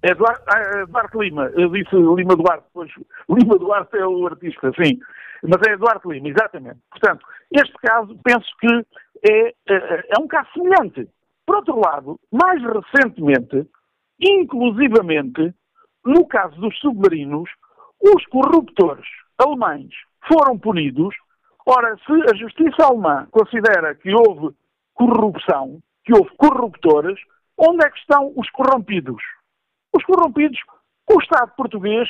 É 0.03 0.11
Eduardo, 0.11 0.43
ah, 0.47 0.81
Eduardo 0.83 1.22
Lima, 1.22 1.51
eu 1.55 1.68
disse 1.70 1.97
Lima 1.97 2.37
Duarte, 2.37 2.66
pois 2.72 2.91
Lima 3.29 3.59
Duarte 3.59 3.97
é 3.97 4.07
o 4.07 4.27
artista, 4.27 4.70
sim, 4.81 4.99
mas 5.43 5.61
é 5.66 5.72
Eduardo 5.72 6.12
Lima, 6.12 6.29
exatamente. 6.29 6.79
Portanto, 6.91 7.27
este 7.51 7.74
caso 7.83 8.16
penso 8.22 8.47
que 8.61 8.87
é, 9.29 9.49
é, 9.68 10.05
é 10.16 10.20
um 10.20 10.29
caso 10.29 10.49
semelhante. 10.55 11.09
Por 11.47 11.57
outro 11.57 11.81
lado, 11.81 12.20
mais 12.31 12.61
recentemente, 12.62 13.66
inclusivamente, 14.20 15.55
no 16.05 16.27
caso 16.27 16.55
dos 16.61 16.77
submarinos, 16.79 17.49
os 18.01 18.27
corruptores 18.27 19.07
alemães 19.39 19.91
foram 20.29 20.59
punidos 20.59 21.14
Ora, 21.67 21.97
se 21.97 22.12
a 22.12 22.37
justiça 22.37 22.85
alemã 22.85 23.27
considera 23.33 23.93
que 23.97 24.14
houve 24.14 24.57
corrupção, 24.95 25.81
que 26.05 26.14
houve 26.14 26.31
corruptores, 26.37 27.19
onde 27.59 27.85
é 27.85 27.91
que 27.91 27.99
estão 27.99 28.33
os 28.37 28.49
corrompidos? 28.51 29.21
Os 29.93 30.05
corrompidos, 30.05 30.59
o 31.11 31.21
Estado 31.21 31.53
português 31.57 32.09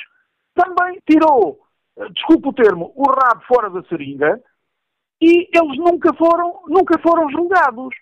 também 0.53 1.01
tirou, 1.09 1.59
eh, 1.97 2.07
desculpe 2.09 2.49
o 2.49 2.53
termo, 2.53 2.93
o 2.95 3.09
rabo 3.09 3.41
fora 3.47 3.69
da 3.71 3.81
seringa 3.83 4.39
e 5.19 5.49
eles 5.51 5.77
nunca 5.77 6.13
foram, 6.13 6.61
nunca 6.67 6.99
foram 6.99 7.29
julgados. 7.31 7.95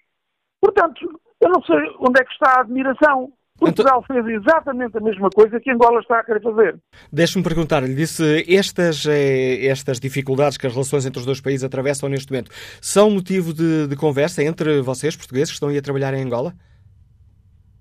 Portanto, 0.60 1.22
eu 1.40 1.50
não 1.50 1.62
sei 1.64 1.78
onde 2.00 2.20
é 2.20 2.26
que 2.26 2.34
está 2.34 2.58
a 2.58 2.62
admiração. 2.62 3.32
Portugal 3.58 4.04
então... 4.04 4.24
fez 4.24 4.42
exatamente 4.42 4.98
a 4.98 5.02
mesma 5.02 5.30
coisa 5.30 5.60
que 5.60 5.72
Angola 5.72 6.00
está 6.02 6.20
a 6.20 6.24
querer 6.24 6.42
fazer. 6.42 6.78
Deixe-me 7.12 7.44
perguntar-lhe, 7.44 7.96
disse 7.96 8.44
estas, 8.54 9.06
eh, 9.06 9.66
estas 9.66 10.00
dificuldades 10.00 10.58
que 10.58 10.68
as 10.68 10.74
relações 10.74 11.06
entre 11.06 11.20
os 11.20 11.26
dois 11.26 11.40
países 11.40 11.64
atravessam 11.64 12.10
neste 12.10 12.32
momento 12.32 12.52
são 12.82 13.10
motivo 13.10 13.54
de, 13.54 13.88
de 13.88 13.96
conversa 13.96 14.44
entre 14.44 14.82
vocês, 14.82 15.16
portugueses, 15.16 15.50
que 15.50 15.54
estão 15.54 15.70
aí 15.70 15.78
a 15.78 15.82
trabalhar 15.82 16.14
em 16.14 16.24
Angola? 16.24 16.54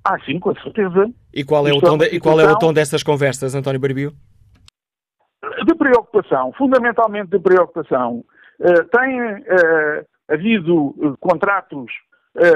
Ah, 0.05 0.19
sim, 0.25 0.39
com 0.39 0.55
certeza. 0.57 1.11
E 1.33 1.43
qual 1.43 1.67
é, 1.67 1.73
o 1.73 1.81
tom, 1.81 1.97
de, 1.97 2.07
e 2.07 2.21
qual 2.21 2.39
é 2.39 2.45
o 2.45 2.59
tom 2.59 2.73
dessas 2.73 3.03
conversas, 3.03 3.55
António 3.55 3.81
Barbio? 3.81 4.13
De 5.67 5.75
preocupação, 5.75 6.53
fundamentalmente 6.57 7.31
de 7.31 7.39
preocupação. 7.39 8.23
Uh, 8.61 8.85
tem 8.93 9.21
uh, 9.21 10.07
havido 10.29 10.95
uh, 10.99 11.17
contratos 11.19 11.91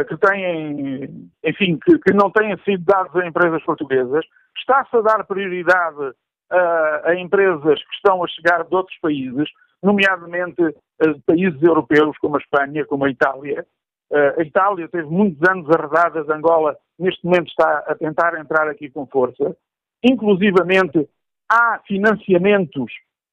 que 0.09 0.17
têm, 0.17 1.31
enfim, 1.45 1.79
que, 1.85 1.99
que, 1.99 2.13
não 2.13 2.31
têm 2.31 2.57
sido 2.65 2.85
dados 2.85 3.15
a 3.15 3.27
empresas 3.27 3.63
portuguesas. 3.63 4.25
Está-se 4.59 4.97
a 4.97 5.01
dar 5.01 5.25
prioridade 5.25 6.15
a, 6.51 7.11
a, 7.11 7.15
empresas 7.15 7.83
que 7.83 7.95
estão 7.95 8.25
a 8.25 8.29
chegar 8.29 8.65
de 8.65 8.75
outros 8.75 8.99
países, 9.01 9.49
nomeadamente 9.83 10.63
uh, 10.63 11.21
países 11.27 11.63
europeus 11.63 12.17
como 12.19 12.37
a 12.37 12.41
Espanha, 12.41 12.85
como 12.87 13.05
a 13.05 13.11
Itália. 13.11 13.65
Uh, 14.11 14.41
a 14.41 14.43
Itália 14.43 14.89
teve 14.89 15.09
muitos 15.09 15.49
anos 15.49 15.71
arredadas, 15.71 16.29
Angola 16.29 16.77
neste 16.99 17.25
momento 17.25 17.49
está 17.49 17.85
a 17.87 17.95
tentar 17.95 18.39
entrar 18.39 18.69
aqui 18.69 18.91
com 18.91 19.07
força. 19.07 19.57
Inclusivamente 20.03 21.09
há 21.49 21.81
financiamentos 21.87 22.93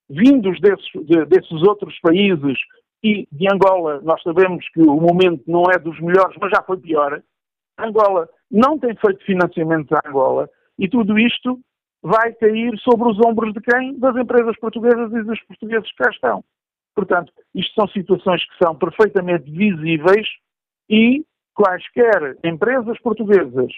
vindos 0.09 0.59
desses, 0.61 0.85
de, 1.05 1.25
desses 1.25 1.63
outros 1.63 1.97
países 1.99 2.57
e 3.05 3.27
de 3.31 3.47
Angola, 3.53 4.01
nós 4.01 4.19
sabemos 4.23 4.67
que 4.69 4.81
o 4.81 4.95
momento 4.95 5.43
não 5.45 5.65
é 5.69 5.77
dos 5.77 5.99
melhores, 5.99 6.35
mas 6.41 6.49
já 6.49 6.63
foi 6.63 6.77
pior. 6.77 7.21
Angola 7.77 8.27
não 8.49 8.79
tem 8.79 8.95
feito 8.95 9.23
financiamentos 9.23 9.91
a 9.91 10.09
Angola 10.09 10.49
e 10.79 10.89
tudo 10.89 11.19
isto 11.19 11.59
vai 12.01 12.33
cair 12.33 12.75
sobre 12.79 13.07
os 13.07 13.19
ombros 13.23 13.53
de 13.53 13.61
quem? 13.61 13.99
Das 13.99 14.15
empresas 14.15 14.57
portuguesas 14.57 15.13
e 15.13 15.21
dos 15.21 15.39
portugueses 15.43 15.87
que 15.91 16.03
cá 16.03 16.09
estão. 16.09 16.43
Portanto, 16.95 17.31
isto 17.53 17.75
são 17.75 17.87
situações 17.89 18.43
que 18.43 18.57
são 18.63 18.75
perfeitamente 18.75 19.51
visíveis 19.51 20.27
e 20.89 21.23
quaisquer 21.53 22.39
empresas 22.43 22.99
portuguesas 23.01 23.71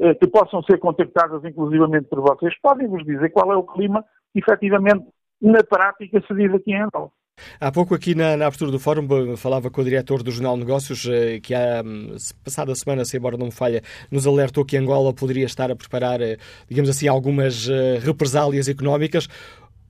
eh, 0.00 0.14
que 0.14 0.26
possam 0.26 0.60
ser 0.64 0.78
contactadas 0.80 1.44
inclusivamente 1.44 2.08
por 2.08 2.20
vocês 2.20 2.52
podem 2.60 2.88
vos 2.88 3.04
dizer 3.04 3.30
qual 3.30 3.52
é 3.52 3.56
o 3.56 3.62
clima 3.62 4.04
que 4.32 4.40
efetivamente 4.40 5.06
na 5.40 5.62
prática 5.62 6.20
se 6.26 6.34
vive 6.34 6.56
aqui 6.56 6.72
em 6.72 6.82
Angola. 6.82 7.12
Há 7.60 7.72
pouco 7.72 7.94
aqui 7.94 8.14
na, 8.14 8.36
na, 8.36 8.46
abertura 8.46 8.70
do 8.70 8.78
fórum 8.78 9.36
falava 9.36 9.70
com 9.70 9.80
o 9.80 9.84
diretor 9.84 10.22
do 10.22 10.30
Jornal 10.30 10.56
Negócios 10.56 11.06
eh, 11.08 11.40
que 11.40 11.54
há 11.54 11.82
hum, 11.84 12.14
passada 12.44 12.74
semana, 12.74 13.04
se 13.04 13.16
embora 13.16 13.36
não 13.36 13.46
me 13.46 13.52
falha, 13.52 13.82
nos 14.10 14.26
alertou 14.26 14.64
que 14.64 14.76
Angola 14.76 15.14
poderia 15.14 15.46
estar 15.46 15.70
a 15.70 15.76
preparar, 15.76 16.20
eh, 16.20 16.36
digamos 16.68 16.90
assim, 16.90 17.08
algumas 17.08 17.68
eh, 17.68 17.98
represálias 18.02 18.68
económicas. 18.68 19.28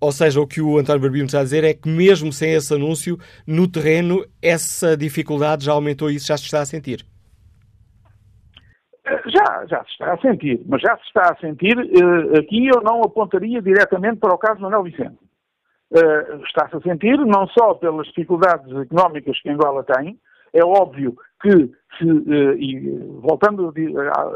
Ou 0.00 0.12
seja, 0.12 0.40
o 0.40 0.46
que 0.46 0.60
o 0.60 0.78
António 0.78 1.00
Barbinho 1.00 1.24
está 1.24 1.40
a 1.40 1.42
dizer 1.42 1.64
é 1.64 1.74
que 1.74 1.88
mesmo 1.88 2.32
sem 2.32 2.52
esse 2.52 2.72
anúncio, 2.72 3.18
no 3.46 3.66
terreno, 3.66 4.24
essa 4.42 4.96
dificuldade 4.96 5.64
já 5.64 5.72
aumentou 5.72 6.10
e 6.10 6.16
isso 6.16 6.26
já 6.26 6.36
se 6.36 6.44
está 6.44 6.60
a 6.60 6.66
sentir. 6.66 7.04
Já, 9.26 9.66
já 9.66 9.82
se 9.84 9.90
está 9.92 10.12
a 10.12 10.18
sentir, 10.18 10.60
mas 10.66 10.82
já 10.82 10.96
se 10.98 11.04
está 11.04 11.32
a 11.32 11.36
sentir. 11.40 11.76
Aqui 12.38 12.68
eu 12.68 12.82
não 12.82 13.00
apontaria 13.02 13.62
diretamente 13.62 14.18
para 14.18 14.34
o 14.34 14.38
caso 14.38 14.60
Manuel 14.60 14.82
Vicente 14.82 15.25
uh, 15.90 16.42
está-se 16.44 16.76
a 16.76 16.80
sentir, 16.80 17.18
não 17.18 17.46
só 17.48 17.74
pelas 17.74 18.06
dificuldades 18.08 18.74
económicas 18.76 19.40
que 19.40 19.50
Angola 19.50 19.84
tem, 19.84 20.18
é 20.52 20.64
óbvio 20.64 21.16
que, 21.40 21.50
se, 21.98 22.04
uh, 22.04 22.54
e 22.54 22.98
voltando 23.20 23.72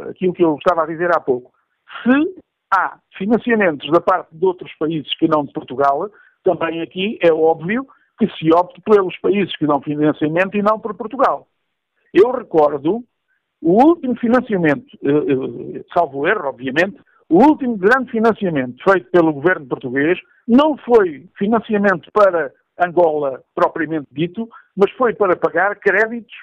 àquilo 0.08 0.32
que 0.32 0.44
eu 0.44 0.56
estava 0.56 0.82
a 0.82 0.86
dizer 0.86 1.10
há 1.14 1.20
pouco, 1.20 1.52
se 2.02 2.42
há 2.72 2.98
financiamentos 3.16 3.90
da 3.90 4.00
parte 4.00 4.28
de 4.32 4.44
outros 4.44 4.72
países 4.78 5.12
que 5.18 5.28
não 5.28 5.44
de 5.44 5.52
Portugal, 5.52 6.08
também 6.44 6.80
aqui 6.80 7.18
é 7.22 7.32
óbvio 7.32 7.86
que 8.18 8.28
se 8.36 8.52
opte 8.54 8.80
pelos 8.82 9.16
países 9.18 9.56
que 9.56 9.66
dão 9.66 9.80
financiamento 9.80 10.56
e 10.56 10.62
não 10.62 10.78
por 10.78 10.94
Portugal. 10.94 11.48
Eu 12.12 12.30
recordo 12.32 13.02
o 13.62 13.84
último 13.84 14.16
financiamento, 14.16 14.86
salvo 15.92 16.26
erro, 16.26 16.48
obviamente, 16.48 16.98
o 17.30 17.38
último 17.44 17.76
grande 17.76 18.10
financiamento 18.10 18.82
feito 18.82 19.10
pelo 19.10 19.32
governo 19.32 19.66
português 19.66 20.18
não 20.46 20.76
foi 20.78 21.28
financiamento 21.38 22.10
para 22.12 22.52
Angola 22.78 23.42
propriamente 23.54 24.08
dito, 24.10 24.48
mas 24.76 24.90
foi 24.92 25.14
para 25.14 25.36
pagar 25.36 25.76
créditos 25.76 26.34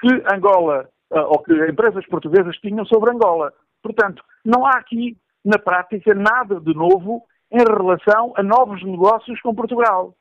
que 0.00 0.08
Angola 0.34 0.88
ou 1.10 1.38
que 1.40 1.52
empresas 1.68 2.04
portuguesas 2.06 2.56
tinham 2.56 2.84
sobre 2.86 3.10
Angola. 3.10 3.52
Portanto, 3.82 4.22
não 4.44 4.66
há 4.66 4.78
aqui, 4.78 5.16
na 5.44 5.58
prática, 5.58 6.14
nada 6.14 6.58
de 6.60 6.74
novo 6.74 7.22
em 7.50 7.62
relação 7.62 8.32
a 8.36 8.42
novos 8.42 8.82
negócios 8.82 9.40
com 9.42 9.54
Portugal. 9.54 10.14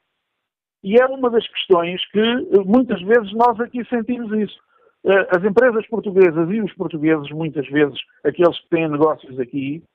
E 0.84 0.99
é 0.99 1.05
uma 1.05 1.30
das 1.30 1.47
questões 1.47 2.05
que 2.11 2.22
muitas 2.65 3.01
vezes 3.01 3.32
nós 3.34 3.59
aqui 3.59 3.86
sentimos 3.86 4.32
isso. 4.38 4.59
Eh, 5.05 5.28
as 5.32 5.43
empresas 5.43 5.88
portuguesas 5.88 6.49
e 6.49 6.61
os 6.61 6.74
portugueses, 6.74 7.30
muitas 7.32 7.67
vezes, 7.69 7.97
aqueles 8.24 8.59
que 8.61 8.69
têm 8.69 8.89
negócios 8.89 9.39
aqui, 9.39 9.84
eh, 9.84 9.91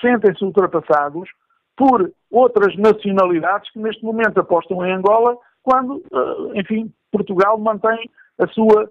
sentem-se 0.00 0.44
ultrapassados 0.44 1.28
por 1.76 2.12
outras 2.30 2.76
nacionalidades 2.76 3.70
que 3.72 3.78
neste 3.78 4.04
momento 4.04 4.38
apostam 4.38 4.84
em 4.84 4.92
Angola, 4.92 5.36
quando, 5.62 6.02
eh, 6.12 6.60
enfim, 6.60 6.92
Portugal 7.10 7.58
mantém 7.58 8.10
a 8.38 8.46
sua 8.48 8.90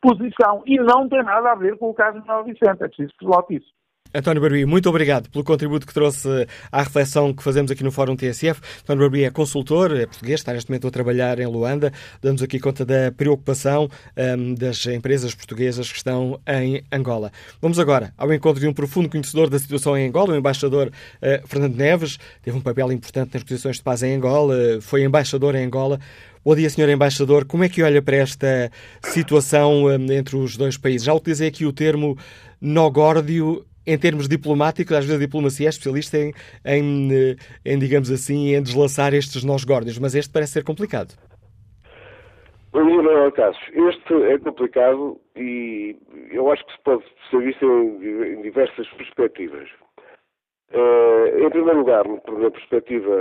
posição. 0.00 0.62
E 0.64 0.78
não 0.78 1.06
tem 1.06 1.22
nada 1.22 1.52
a 1.52 1.54
ver 1.54 1.76
com 1.76 1.90
o 1.90 1.94
caso 1.94 2.18
de 2.18 2.26
Nova 2.26 2.44
Vicente, 2.44 2.82
é 2.82 2.88
preciso 2.88 3.12
que 3.18 3.26
se 3.26 3.54
isso. 3.56 3.70
António 4.14 4.42
Barbi, 4.42 4.66
muito 4.66 4.90
obrigado 4.90 5.30
pelo 5.30 5.42
contributo 5.42 5.86
que 5.86 5.94
trouxe 5.94 6.28
à 6.70 6.82
reflexão 6.82 7.32
que 7.32 7.42
fazemos 7.42 7.70
aqui 7.70 7.82
no 7.82 7.90
Fórum 7.90 8.14
TSF. 8.14 8.60
António 8.82 9.04
Barbi 9.04 9.24
é 9.24 9.30
consultor, 9.30 9.96
é 9.96 10.04
português, 10.04 10.40
está 10.40 10.52
neste 10.52 10.70
momento 10.70 10.86
a 10.86 10.90
trabalhar 10.90 11.38
em 11.38 11.46
Luanda. 11.46 11.90
Damos 12.20 12.42
aqui 12.42 12.60
conta 12.60 12.84
da 12.84 13.10
preocupação 13.10 13.88
um, 14.16 14.54
das 14.54 14.84
empresas 14.84 15.34
portuguesas 15.34 15.90
que 15.90 15.96
estão 15.96 16.38
em 16.46 16.84
Angola. 16.92 17.32
Vamos 17.60 17.78
agora 17.78 18.12
ao 18.18 18.30
encontro 18.34 18.60
de 18.60 18.68
um 18.68 18.74
profundo 18.74 19.08
conhecedor 19.08 19.48
da 19.48 19.58
situação 19.58 19.96
em 19.96 20.06
Angola, 20.08 20.34
o 20.34 20.36
embaixador 20.36 20.88
uh, 20.88 21.48
Fernando 21.48 21.76
Neves. 21.76 22.18
Teve 22.42 22.56
um 22.56 22.60
papel 22.60 22.92
importante 22.92 23.32
nas 23.32 23.42
posições 23.42 23.76
de 23.76 23.82
paz 23.82 24.02
em 24.02 24.14
Angola, 24.14 24.54
foi 24.82 25.04
embaixador 25.04 25.54
em 25.54 25.64
Angola. 25.64 25.98
Bom 26.44 26.54
dia, 26.54 26.68
Sr. 26.68 26.90
Embaixador. 26.90 27.46
Como 27.46 27.64
é 27.64 27.68
que 27.68 27.82
olha 27.82 28.02
para 28.02 28.16
esta 28.16 28.70
situação 29.04 29.84
um, 29.84 30.12
entre 30.12 30.36
os 30.36 30.56
dois 30.56 30.76
países? 30.76 31.06
Já 31.06 31.14
utilizei 31.14 31.48
aqui 31.48 31.64
o 31.64 31.72
termo 31.72 32.18
nogórdio 32.60 33.64
em 33.86 33.98
termos 33.98 34.28
diplomáticos, 34.28 34.96
às 34.96 35.04
vezes 35.04 35.20
a 35.20 35.24
diplomacia 35.24 35.66
é 35.66 35.70
especialista 35.70 36.16
em, 36.18 36.32
em, 36.64 37.36
em 37.64 37.78
digamos 37.78 38.10
assim, 38.10 38.54
em 38.54 38.62
deslaçar 38.62 39.14
estes 39.14 39.44
nós 39.44 39.64
górdios, 39.64 39.98
mas 39.98 40.14
este 40.14 40.32
parece 40.32 40.52
ser 40.52 40.64
complicado. 40.64 41.14
Bom 42.72 42.86
dia, 42.86 43.02
Manuel 43.02 43.32
Cássio. 43.32 43.88
Este 43.88 44.14
é 44.32 44.38
complicado 44.38 45.20
e 45.36 45.94
eu 46.30 46.50
acho 46.50 46.64
que 46.64 46.72
se 46.72 46.82
pode 46.82 47.04
ser 47.30 47.40
visto 47.40 47.64
em, 47.64 48.38
em 48.38 48.42
diversas 48.42 48.88
perspectivas. 48.90 49.68
Uh, 50.72 51.44
em 51.44 51.50
primeiro 51.50 51.80
lugar, 51.80 52.04
na 52.08 52.50
perspectiva 52.50 53.14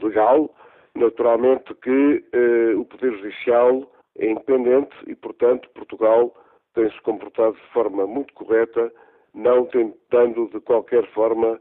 legal, 0.00 0.54
naturalmente 0.94 1.74
que 1.82 2.24
uh, 2.34 2.80
o 2.80 2.84
Poder 2.84 3.12
Judicial 3.16 3.90
é 4.18 4.30
independente 4.30 4.94
e, 5.08 5.16
portanto, 5.16 5.68
Portugal 5.74 6.32
tem-se 6.74 7.00
comportado 7.02 7.54
de 7.54 7.72
forma 7.72 8.06
muito 8.06 8.32
correta, 8.34 8.92
não 9.34 9.66
tentando 9.66 10.48
de 10.48 10.60
qualquer 10.60 11.06
forma 11.12 11.60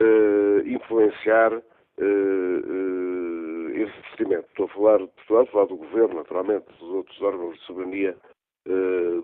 uh, 0.00 0.60
influenciar 0.66 1.52
uh, 1.52 1.62
uh, 2.00 3.70
esse 3.70 3.92
procedimento. 4.02 4.48
Estou 4.48 4.66
a 4.66 4.68
falar 4.68 4.98
de 4.98 5.06
Portugal, 5.08 5.42
a 5.42 5.46
falar 5.46 5.66
do 5.66 5.76
Governo, 5.76 6.14
naturalmente, 6.16 6.66
dos 6.78 6.90
outros 6.90 7.22
órgãos 7.22 7.58
de 7.58 7.64
soberania 7.64 8.16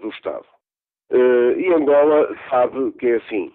do 0.00 0.08
Estado. 0.08 0.46
e 1.10 1.70
Angola 1.74 2.34
sabe 2.48 2.92
que 2.92 3.08
é 3.08 3.16
assim. 3.16 3.52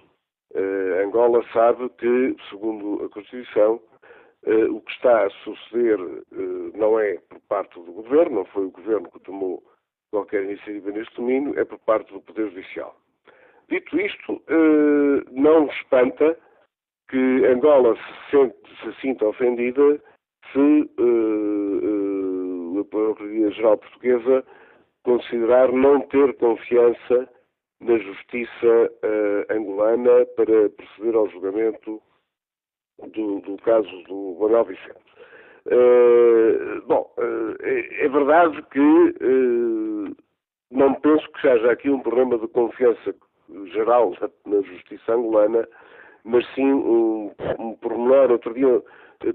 Angola 1.04 1.44
sabe 1.52 1.90
que, 1.98 2.36
segundo 2.48 3.04
a 3.04 3.10
Constituição, 3.10 3.82
o 4.70 4.82
que 4.82 4.92
está 4.92 5.26
a 5.26 5.30
suceder 5.32 5.98
não 6.76 7.00
é 7.00 7.18
por 7.28 7.40
parte 7.48 7.74
do 7.80 7.92
Governo, 7.92 8.36
não 8.36 8.46
foi 8.46 8.66
o 8.66 8.72
Governo 8.72 9.10
que 9.10 9.20
tomou 9.22 9.64
qualquer 10.12 10.44
iniciativa 10.44 10.92
neste 10.92 11.16
domínio 11.16 11.60
é 11.60 11.66
por 11.66 11.80
parte 11.80 12.14
do 12.14 12.22
Poder 12.22 12.50
Judicial. 12.50 12.96
Dito 13.70 14.00
isto, 14.00 14.42
eh, 14.48 15.24
não 15.32 15.68
espanta 15.68 16.38
que 17.10 17.46
Angola 17.46 17.96
se, 17.96 18.32
sente, 18.32 18.58
se 18.82 19.02
sinta 19.02 19.28
ofendida 19.28 20.02
se 20.52 20.60
uh, 20.60 20.96
uh, 22.76 22.80
a 22.80 22.86
Procuradoria-Geral 22.86 23.78
Portuguesa 23.78 24.44
considerar 25.04 25.72
não 25.72 26.02
ter 26.02 26.36
confiança 26.38 27.30
na 27.82 27.98
justiça 27.98 28.92
angolana 29.50 30.26
para 30.36 30.70
proceder 30.70 31.16
ao 31.16 31.30
julgamento 31.30 32.02
do, 33.14 33.40
do 33.40 33.56
caso 33.64 33.90
do 34.04 34.38
Manuel 34.40 34.66
Vicente. 34.66 35.09
Uh, 35.72 36.82
bom, 36.88 37.14
uh, 37.20 37.56
é, 37.62 38.06
é, 38.06 38.10
verdade 38.10 38.60
que 38.72 38.80
uh, 38.80 40.16
não 40.72 40.96
penso 40.96 41.32
que 41.34 41.48
haja 41.48 41.72
aqui 41.72 41.92
um 41.92 42.00
problema 42.00 42.40
de 42.40 42.48
confiança 42.48 43.14
geral 43.66 44.16
na 44.48 44.62
justiça 44.62 45.14
angolana, 45.14 45.68
mas 46.24 46.44
sim 46.56 46.74
um, 46.74 47.32
um 47.60 47.76
pormenor. 47.76 48.32
Outro 48.32 48.52
dia 48.56 48.82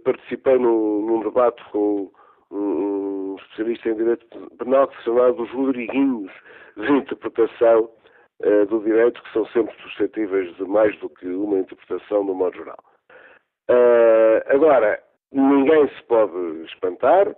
participei 0.04 0.58
num, 0.58 1.06
num 1.06 1.20
debate 1.20 1.62
com 1.70 2.10
um, 2.50 3.36
especialista 3.38 3.90
em 3.90 3.94
direito 3.94 4.26
penal 4.58 4.88
que 4.88 4.96
se 4.98 5.04
chamava 5.04 5.40
os 5.40 5.50
Rodriguinhos 5.52 6.32
de 6.76 6.92
interpretação 6.92 7.90
do 8.68 8.80
direito, 8.80 9.22
que 9.22 9.32
são 9.32 9.46
sempre 9.46 9.74
suscetíveis 9.82 10.54
de 10.56 10.64
mais 10.64 10.98
do 10.98 11.08
que 11.08 11.26
uma 11.26 11.58
interpretação 11.60 12.24
no 12.24 12.34
modo 12.34 12.56
geral. 12.56 12.78
agora, 14.48 15.00
Ninguém 15.34 15.88
se 15.88 16.02
pode 16.04 16.64
espantar 16.64 17.34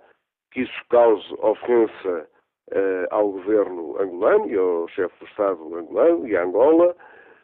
que 0.53 0.61
isso 0.61 0.85
cause 0.91 1.25
ofensa 1.39 2.29
uh, 2.73 3.07
ao 3.11 3.33
governo 3.33 3.99
angolano 3.99 4.51
e 4.51 4.57
ao 4.57 4.87
chefe 4.89 5.15
do 5.19 5.27
Estado 5.27 5.77
angolano 5.77 6.29
e 6.29 6.37
a 6.37 6.45
Angola 6.45 6.95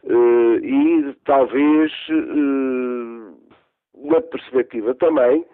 uh, 0.04 0.54
e 0.56 1.14
talvez 1.24 1.90
na 3.94 4.20
perspectiva 4.20 4.94
também 4.94 5.46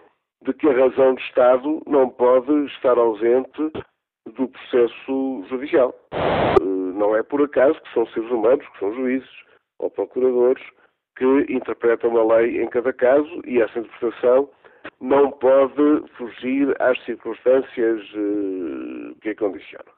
de 0.43 0.53
que 0.55 0.69
a 0.69 0.73
razão 0.73 1.15
de 1.15 1.23
Estado 1.23 1.81
não 1.87 2.09
pode 2.11 2.53
estar 2.67 2.99
ausente 2.99 3.73
do 4.27 4.49
processo 4.49 5.45
judicial. 5.49 5.95
Não 6.61 7.15
é 7.15 7.23
por 7.23 7.43
acaso 7.43 7.81
que 7.83 7.93
são 7.95 8.05
seres 8.09 8.31
humanos, 8.31 8.67
que 8.69 8.79
são 8.81 8.93
juízes 8.95 9.31
ou 9.79 9.91
procuradores, 9.91 10.65
que 11.17 11.25
interpretam 11.49 12.17
a 12.17 12.37
lei 12.37 12.63
em 12.63 12.69
cada 12.69 12.93
caso 12.93 13.43
e 13.45 13.61
essa 13.61 13.79
interpretação 13.79 14.49
não 15.01 15.31
pode 15.31 16.03
fugir 16.17 16.75
às 16.81 16.99
circunstâncias 17.05 18.01
uh, 18.15 19.15
que 19.21 19.31
a 19.31 19.37
condicionam. 19.37 19.93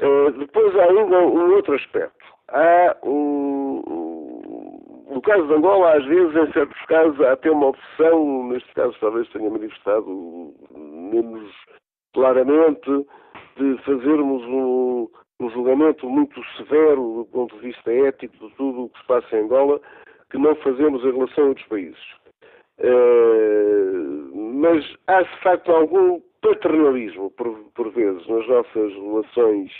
Uh, 0.00 0.30
depois 0.32 0.74
há 0.76 0.84
ainda 0.84 1.18
um 1.18 1.54
outro 1.54 1.74
aspecto. 1.74 2.24
Há 2.48 2.96
um, 3.04 3.82
no 5.10 5.20
caso 5.20 5.46
de 5.46 5.54
Angola, 5.54 5.96
às 5.96 6.04
vezes, 6.06 6.34
em 6.34 6.52
certos 6.52 6.80
casos, 6.86 7.20
há 7.20 7.32
até 7.32 7.50
uma 7.50 7.68
opção, 7.68 8.48
neste 8.48 8.72
caso 8.74 8.96
talvez 9.00 9.28
tenha 9.28 9.50
manifestado 9.50 10.54
menos 10.74 11.52
claramente, 12.14 13.06
de 13.56 13.76
fazermos 13.84 14.42
um, 14.44 15.08
um 15.40 15.50
julgamento 15.50 16.08
muito 16.08 16.42
severo 16.56 17.16
do 17.18 17.28
ponto 17.30 17.54
de 17.56 17.62
vista 17.62 17.92
ético 17.92 18.48
de 18.48 18.54
tudo 18.56 18.84
o 18.84 18.88
que 18.88 18.98
se 19.00 19.06
passa 19.06 19.36
em 19.36 19.44
Angola, 19.44 19.80
que 20.30 20.38
não 20.38 20.54
fazemos 20.56 21.04
em 21.04 21.12
relação 21.12 21.44
a 21.44 21.48
outros 21.48 21.66
países. 21.66 22.21
Eh, 22.82 23.92
mas 24.34 24.96
há 25.06 25.22
de 25.22 25.40
facto 25.40 25.70
algum 25.70 26.20
paternalismo, 26.40 27.30
por, 27.30 27.56
por 27.74 27.90
vezes, 27.92 28.26
nas 28.26 28.46
nossas 28.48 28.92
relações 28.92 29.72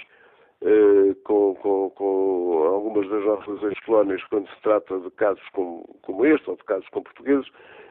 uh, 0.63 1.15
com, 1.25 1.57
com, 1.57 1.91
com, 1.91 2.65
algumas 2.65 3.09
das 3.09 3.25
nossas 3.25 3.63
ex-colónias, 3.65 4.23
quando 4.25 4.49
se 4.49 4.63
trata 4.63 5.01
de 5.01 5.11
casos 5.13 5.43
como, 5.53 5.85
como, 6.03 6.25
este, 6.25 6.49
ou 6.49 6.57
de 6.57 6.65
casos 6.65 6.89
com 6.91 7.03
portugueses. 7.03 7.49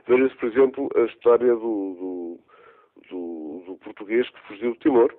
Veja-se, 0.08 0.36
por 0.38 0.50
exemplo, 0.50 0.90
a 0.96 1.02
história 1.02 1.54
do, 1.54 1.60
do, 1.60 2.40
do, 3.10 3.64
do 3.66 3.76
português 3.84 4.30
que 4.30 4.48
fugiu 4.48 4.72
de 4.72 4.80
Timor. 4.80 5.14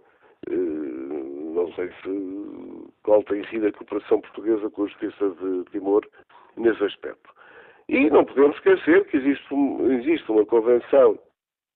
Uh, 0.51 1.53
não 1.55 1.70
sei 1.74 1.88
se 2.03 2.93
qual 3.03 3.22
tem 3.24 3.47
sido 3.49 3.66
a 3.66 3.72
cooperação 3.72 4.20
portuguesa 4.22 4.70
com 4.70 4.84
a 4.84 4.86
justiça 4.86 5.30
de 5.30 5.64
Timor 5.70 6.07
nesse 6.57 6.82
aspecto. 6.82 7.30
E 7.93 8.09
não 8.09 8.24
podemos 8.24 8.57
esquecer 8.57 9.05
que 9.05 9.18
existe, 9.18 9.55
existe 10.01 10.32
uma 10.32 10.47
convenção 10.47 11.18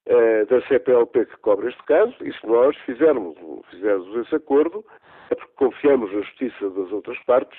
uh, 0.09 0.47
da 0.47 0.67
CPLP 0.67 1.27
que 1.27 1.37
cobre 1.43 1.69
este 1.69 1.83
caso, 1.83 2.15
e 2.23 2.33
se 2.33 2.47
nós 2.47 2.75
fizermos, 2.87 3.37
fizermos 3.69 4.27
esse 4.27 4.35
acordo, 4.35 4.83
é 5.29 5.35
porque 5.35 5.53
confiamos 5.57 6.11
na 6.11 6.23
justiça 6.23 6.71
das 6.71 6.91
outras 6.91 7.19
partes 7.25 7.59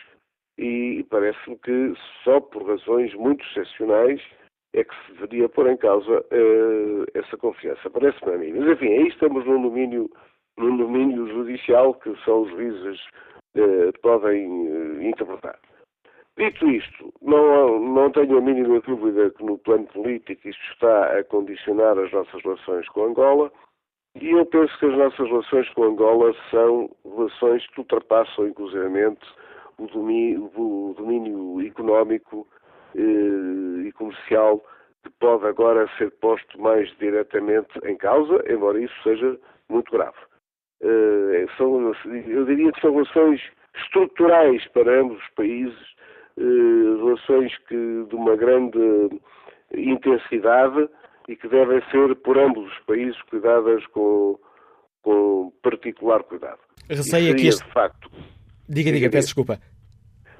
e, 0.58 1.05
parece-me 1.12 1.55
que 1.60 1.93
só 2.24 2.39
por 2.39 2.68
razões 2.68 3.14
muito 3.14 3.45
excepcionais 3.45 4.20
é 4.74 4.84
que 4.84 4.95
se 5.05 5.14
deveria 5.14 5.47
pôr 5.49 5.70
em 5.70 5.78
causa 5.78 6.20
uh, 6.20 7.05
essa 7.14 7.38
confiança. 7.38 7.88
Parece-me 7.91 8.34
a 8.34 8.38
mim. 8.39 8.53
Mas, 8.53 8.70
enfim, 8.70 8.88
aí 8.88 9.08
estamos 9.10 9.45
num 9.45 9.62
domínio 9.62 10.10
num 10.58 10.76
domínio 10.78 11.28
judicial 11.28 11.93
que 11.93 12.16
só 12.26 12.41
os 12.41 12.49
juízes 12.49 12.99
eh, 13.55 13.91
podem 14.01 14.68
eh, 14.68 15.10
interpretar. 15.10 15.60
Dito 16.38 16.70
isto, 16.70 17.12
não, 17.22 17.80
não 17.80 18.12
tenho 18.12 18.38
a 18.38 18.42
mínima 18.42 18.80
dúvida 18.82 19.32
que 19.32 19.44
no 19.44 19.58
plano 19.58 19.88
político 19.88 20.48
isto 20.48 20.64
está 20.72 21.18
a 21.18 21.24
condicionar 21.24 21.98
as 21.98 22.12
nossas 22.12 22.44
relações 22.44 22.88
com 22.90 23.06
Angola 23.06 23.52
e 24.22 24.30
eu 24.30 24.46
penso 24.46 24.78
que 24.80 24.86
as 24.86 24.98
nossas 24.98 25.28
relações 25.28 25.68
com 25.74 25.84
Angola 25.84 26.34
são 26.52 26.90
relações 27.04 27.66
que 27.68 27.80
ultrapassam 27.80 28.48
inclusivamente 28.48 29.26
o 29.80 29.88
domínio, 29.88 30.52
o 30.56 30.94
domínio 30.96 31.66
económico 31.66 32.48
eh, 32.96 33.88
e 33.88 33.92
comercial 33.94 34.64
que 35.04 35.10
pode 35.20 35.46
agora 35.46 35.90
ser 35.98 36.12
posto 36.20 36.60
mais 36.62 36.90
diretamente 36.98 37.80
em 37.84 37.96
causa, 37.98 38.44
embora 38.48 38.80
isso 38.80 38.96
seja 39.04 39.40
muito 39.70 39.92
grave. 39.92 40.18
Eh, 40.82 41.46
são, 41.58 41.94
eu 42.06 42.46
diria 42.46 42.72
que 42.72 42.82
são 42.82 42.92
relações 42.92 43.42
estruturais 43.76 44.68
para 44.70 45.02
ambos 45.02 45.18
os 45.18 45.30
países, 45.30 45.96
relações 46.38 47.58
que, 47.68 48.06
de 48.10 48.16
uma 48.16 48.36
grande 48.36 49.10
intensidade 49.74 50.88
e 51.28 51.36
que 51.36 51.48
devem 51.48 51.82
ser, 51.92 52.16
por 52.18 52.38
ambos 52.38 52.72
os 52.72 52.80
países, 52.86 53.22
cuidadas 53.24 53.86
com, 53.88 54.40
com 55.02 55.52
particular 55.62 56.24
cuidado. 56.24 56.60
Receia 56.90 57.36
que 57.36 57.48
este... 57.48 57.66
De 57.66 57.74
facto, 57.74 58.10
diga, 58.70 58.92
diga, 58.92 59.10
peço 59.10 59.28
desculpa. 59.28 59.60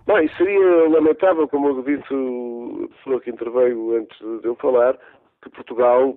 Não, 0.08 0.20
isso 0.20 0.38
seria 0.38 0.88
lamentável, 0.90 1.48
como 1.50 1.68
eu 1.68 1.84
disse 1.84 2.14
a 2.86 2.96
pessoa 2.96 3.20
que 3.20 3.30
interveio 3.30 3.98
antes 3.98 4.18
de 4.42 4.48
eu 4.48 4.56
falar, 4.56 4.98
que 5.42 5.50
Portugal 5.50 6.14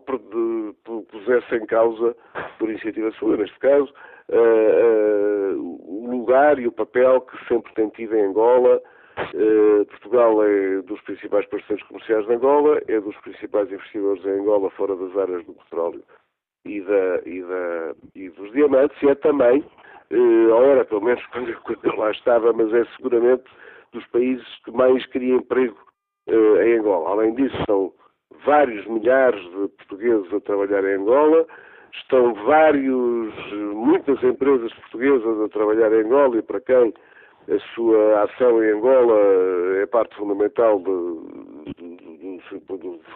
pusesse 1.11 1.57
em 1.57 1.67
causa, 1.67 2.15
por 2.59 2.71
iniciativa 2.71 3.11
sua, 3.13 3.37
neste 3.37 3.59
caso, 3.59 3.93
uh, 4.29 5.57
uh, 5.57 6.05
o 6.05 6.11
lugar 6.11 6.59
e 6.61 6.69
o 6.69 6.73
papel 6.73 7.21
que 7.23 7.49
sempre 7.49 7.75
tem 7.75 7.89
tido 7.89 8.17
em 8.17 8.27
Angola. 8.27 8.81
Uh, 9.35 9.85
Portugal 9.87 10.43
é 10.45 10.83
dos 10.83 11.01
principais 11.03 11.47
parceiros 11.47 11.85
comerciais 11.87 12.27
de 12.27 12.35
Angola, 12.35 12.81
é 12.89 13.01
dos 13.01 13.17
principais 13.19 13.71
investidores 13.71 14.25
em 14.25 14.41
Angola 14.41 14.71
fora 14.71 14.97
das 14.97 15.17
áreas 15.17 15.45
do 15.45 15.53
petróleo 15.53 16.03
e, 16.65 16.81
da, 16.81 17.21
e, 17.27 17.43
da, 17.43 17.95
e 18.15 18.29
dos 18.31 18.51
diamantes, 18.53 19.01
e 19.03 19.09
é 19.09 19.15
também, 19.17 19.65
ou 20.11 20.65
era 20.65 20.85
pelo 20.85 21.03
menos 21.03 21.25
quando, 21.33 21.55
quando 21.63 21.85
eu 21.85 21.97
lá 21.97 22.11
estava, 22.11 22.53
mas 22.53 22.73
é 22.73 22.85
seguramente 22.97 23.45
dos 23.93 24.07
países 24.07 24.47
que 24.65 24.71
mais 24.71 25.05
cria 25.07 25.35
emprego 25.35 25.77
em 26.29 26.79
Angola. 26.79 27.11
Além 27.11 27.35
disso, 27.35 27.57
são 27.67 27.93
vários 28.45 28.87
milhares 28.87 29.41
de 29.43 29.69
portugueses 29.69 30.33
a 30.33 30.41
trabalhar 30.41 30.85
em 30.85 30.95
Angola, 30.95 31.47
estão 31.93 32.35
vários, 32.35 33.35
muitas 33.75 34.23
empresas 34.23 34.73
portuguesas 34.75 35.41
a 35.41 35.49
trabalhar 35.49 35.93
em 35.93 36.05
Angola 36.05 36.39
e 36.39 36.43
para 36.43 36.61
quem 36.61 36.95
a 37.51 37.59
sua 37.75 38.23
ação 38.23 38.63
em 38.63 38.71
Angola 38.71 39.17
é 39.83 39.87
parte 39.87 40.15
fundamental, 40.17 40.81
de, 40.81 40.91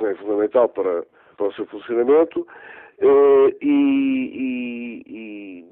é 0.04 0.14
fundamental 0.16 0.68
para, 0.68 1.06
para 1.36 1.46
o 1.46 1.52
seu 1.52 1.66
funcionamento. 1.66 2.46
Eh, 2.98 3.56
e, 3.62 5.02
e, 5.06 5.64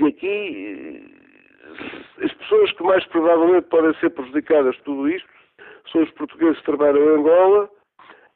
e 0.00 0.06
aqui 0.06 1.18
as 2.22 2.32
pessoas 2.34 2.72
que 2.72 2.82
mais 2.82 3.04
provavelmente 3.06 3.68
podem 3.68 3.94
ser 4.00 4.10
prejudicadas 4.10 4.74
de 4.76 4.82
tudo 4.82 5.08
isto 5.08 5.28
são 5.92 6.02
os 6.02 6.10
portugueses 6.12 6.58
que 6.58 6.64
trabalham 6.64 7.02
em 7.02 7.20
Angola, 7.20 7.70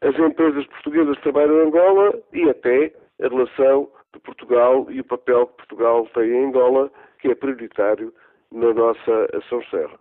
as 0.01 0.19
empresas 0.19 0.67
portuguesas 0.67 1.17
que 1.17 1.23
trabalham 1.23 1.63
em 1.63 1.67
Angola 1.67 2.19
e 2.33 2.49
até 2.49 2.93
a 3.23 3.29
relação 3.29 3.91
de 4.13 4.21
Portugal 4.21 4.87
e 4.91 5.01
o 5.01 5.05
papel 5.05 5.47
que 5.47 5.57
Portugal 5.57 6.09
tem 6.15 6.31
em 6.31 6.47
Angola, 6.47 6.91
que 7.21 7.29
é 7.29 7.35
prioritário 7.35 8.13
na 8.53 8.73
nossa 8.73 9.29
ação 9.35 9.63
serra. 9.71 9.99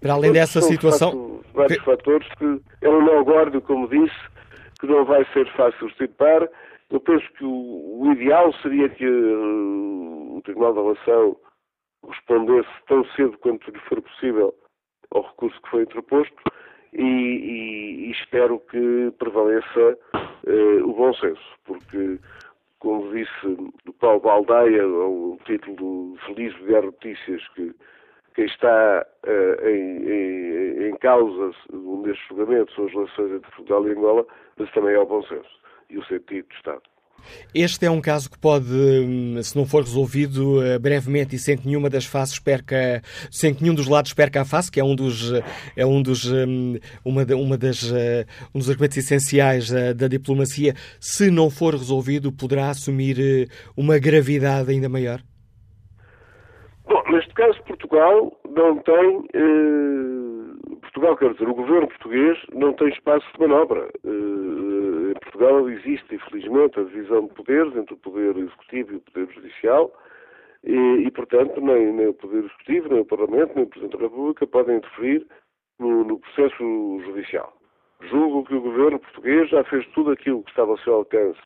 Para 0.00 0.14
além 0.14 0.32
dessa 0.32 0.60
situação. 0.60 1.40
vários 1.54 1.82
fatores 1.84 2.28
que 2.38 2.60
é 2.82 2.88
um 2.88 3.24
guardo, 3.24 3.60
como 3.62 3.88
disse, 3.88 4.16
que 4.80 4.86
não 4.86 5.04
vai 5.04 5.24
ser 5.32 5.50
fácil 5.54 5.88
extirpar. 5.88 6.48
Eu 6.90 7.00
penso 7.00 7.24
que 7.34 7.44
o, 7.44 8.02
o 8.02 8.12
ideal 8.12 8.52
seria 8.62 8.88
que 8.88 9.06
uh, 9.06 10.36
o 10.36 10.42
Tribunal 10.42 10.74
da 10.74 10.82
Relação 10.82 11.36
respondesse 12.08 12.68
tão 12.88 13.04
cedo 13.16 13.38
quanto 13.38 13.70
lhe 13.70 13.78
for 13.80 14.00
possível 14.02 14.54
ao 15.12 15.22
recurso 15.22 15.60
que 15.62 15.70
foi 15.70 15.82
interposto 15.82 16.34
e, 16.92 17.02
e, 17.02 18.06
e 18.06 18.10
espero 18.10 18.58
que 18.70 19.12
prevaleça 19.18 19.98
uh, 20.46 20.88
o 20.88 20.92
bom 20.94 21.12
senso, 21.14 21.42
porque 21.64 22.18
como 22.80 23.12
disse 23.12 23.46
do 23.84 23.92
Paulo 23.94 24.20
Baldaia, 24.20 24.86
o 24.86 25.38
título 25.44 26.16
Feliz 26.26 26.54
Diário 26.64 26.86
Notícias, 26.86 27.46
que 27.54 27.74
quem 28.34 28.46
está 28.46 29.06
uh, 29.26 29.68
em, 29.68 30.08
em, 30.08 30.88
em, 30.88 30.96
causa 30.96 31.52
neste 31.72 32.28
julgamento 32.28 32.72
são 32.74 32.86
as 32.86 32.92
relações 32.92 33.32
entre 33.32 33.50
Portugal 33.50 33.86
e 33.86 33.92
Angola, 33.92 34.26
mas 34.56 34.70
também 34.72 34.94
é 34.94 34.98
o 34.98 35.06
bom 35.06 35.22
senso 35.22 35.60
e 35.90 35.98
o 35.98 36.04
sentido 36.04 36.48
do 36.48 36.54
Estado. 36.54 36.82
Este 37.54 37.86
é 37.86 37.90
um 37.90 38.00
caso 38.00 38.30
que 38.30 38.38
pode, 38.38 38.72
hum, 38.72 39.42
se 39.42 39.56
não 39.56 39.66
for 39.66 39.82
resolvido 39.82 40.62
eh, 40.62 40.78
brevemente 40.78 41.36
e 41.36 41.38
sem 41.38 41.56
que 41.56 41.66
nenhuma 41.66 41.90
das 41.90 42.04
faces 42.04 42.38
perca, 42.38 43.02
sem 43.30 43.54
que 43.54 43.62
nenhum 43.62 43.74
dos 43.74 43.88
lados 43.88 44.12
perca 44.12 44.42
a 44.42 44.44
face, 44.44 44.70
que 44.70 44.80
é 44.80 44.84
um 44.84 44.94
dos, 44.94 45.32
é 45.76 45.84
um 45.86 46.02
dos, 46.02 46.30
hum, 46.30 46.78
uma, 47.04 47.24
uma 47.34 47.58
das, 47.58 47.92
eh, 47.92 48.26
um 48.54 48.58
dos 48.58 48.68
argumentos 48.68 48.96
essenciais 48.96 49.70
da, 49.70 49.92
da 49.92 50.08
diplomacia, 50.08 50.74
se 50.98 51.30
não 51.30 51.50
for 51.50 51.74
resolvido, 51.74 52.32
poderá 52.32 52.70
assumir 52.70 53.16
eh, 53.18 53.46
uma 53.76 53.98
gravidade 53.98 54.70
ainda 54.70 54.88
maior? 54.88 55.20
Bom, 56.86 57.02
neste 57.10 57.32
caso, 57.34 57.62
Portugal 57.64 58.32
não 58.48 58.78
tem. 58.78 59.28
Eh, 59.34 60.76
Portugal, 60.80 61.16
quer 61.16 61.32
dizer, 61.32 61.48
o 61.48 61.54
governo 61.54 61.86
português 61.86 62.36
não 62.52 62.72
tem 62.72 62.88
espaço 62.88 63.26
de 63.32 63.40
manobra. 63.40 63.88
Eh, 64.04 64.69
Portugal 65.40 65.70
existe, 65.70 66.14
infelizmente, 66.14 66.78
a 66.78 66.84
divisão 66.84 67.26
de 67.26 67.32
poderes 67.32 67.74
entre 67.74 67.94
o 67.94 67.96
poder 67.96 68.36
executivo 68.36 68.92
e 68.92 68.96
o 68.96 69.00
poder 69.00 69.32
judicial. 69.32 69.90
E, 70.62 70.76
e 70.76 71.10
portanto, 71.10 71.58
nem, 71.62 71.94
nem, 71.94 72.08
o 72.08 72.14
Poder 72.14 72.44
Executivo, 72.44 72.90
nem 72.90 73.00
o 73.00 73.06
Parlamento, 73.06 73.54
nem 73.54 73.64
o 73.64 73.66
Presidente 73.66 73.96
da 73.96 74.04
República 74.04 74.46
podem 74.46 74.76
interferir 74.76 75.26
no, 75.78 76.04
no 76.04 76.20
processo 76.20 77.00
judicial. 77.06 77.54
Julgo 78.02 78.44
que 78.44 78.54
o 78.54 78.60
governo 78.60 78.98
português 78.98 79.48
já 79.48 79.64
fez 79.64 79.86
tudo 79.94 80.10
aquilo 80.10 80.42
que 80.42 80.50
estava 80.50 80.72
ao 80.72 80.78
seu 80.80 80.96
alcance 80.96 81.40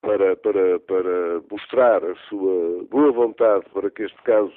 para, 0.00 0.36
para, 0.36 0.78
para 0.78 1.42
mostrar 1.50 2.04
a 2.04 2.14
sua 2.28 2.84
boa 2.88 3.10
vontade 3.10 3.64
para 3.70 3.90
que 3.90 4.04
este 4.04 4.22
caso 4.22 4.54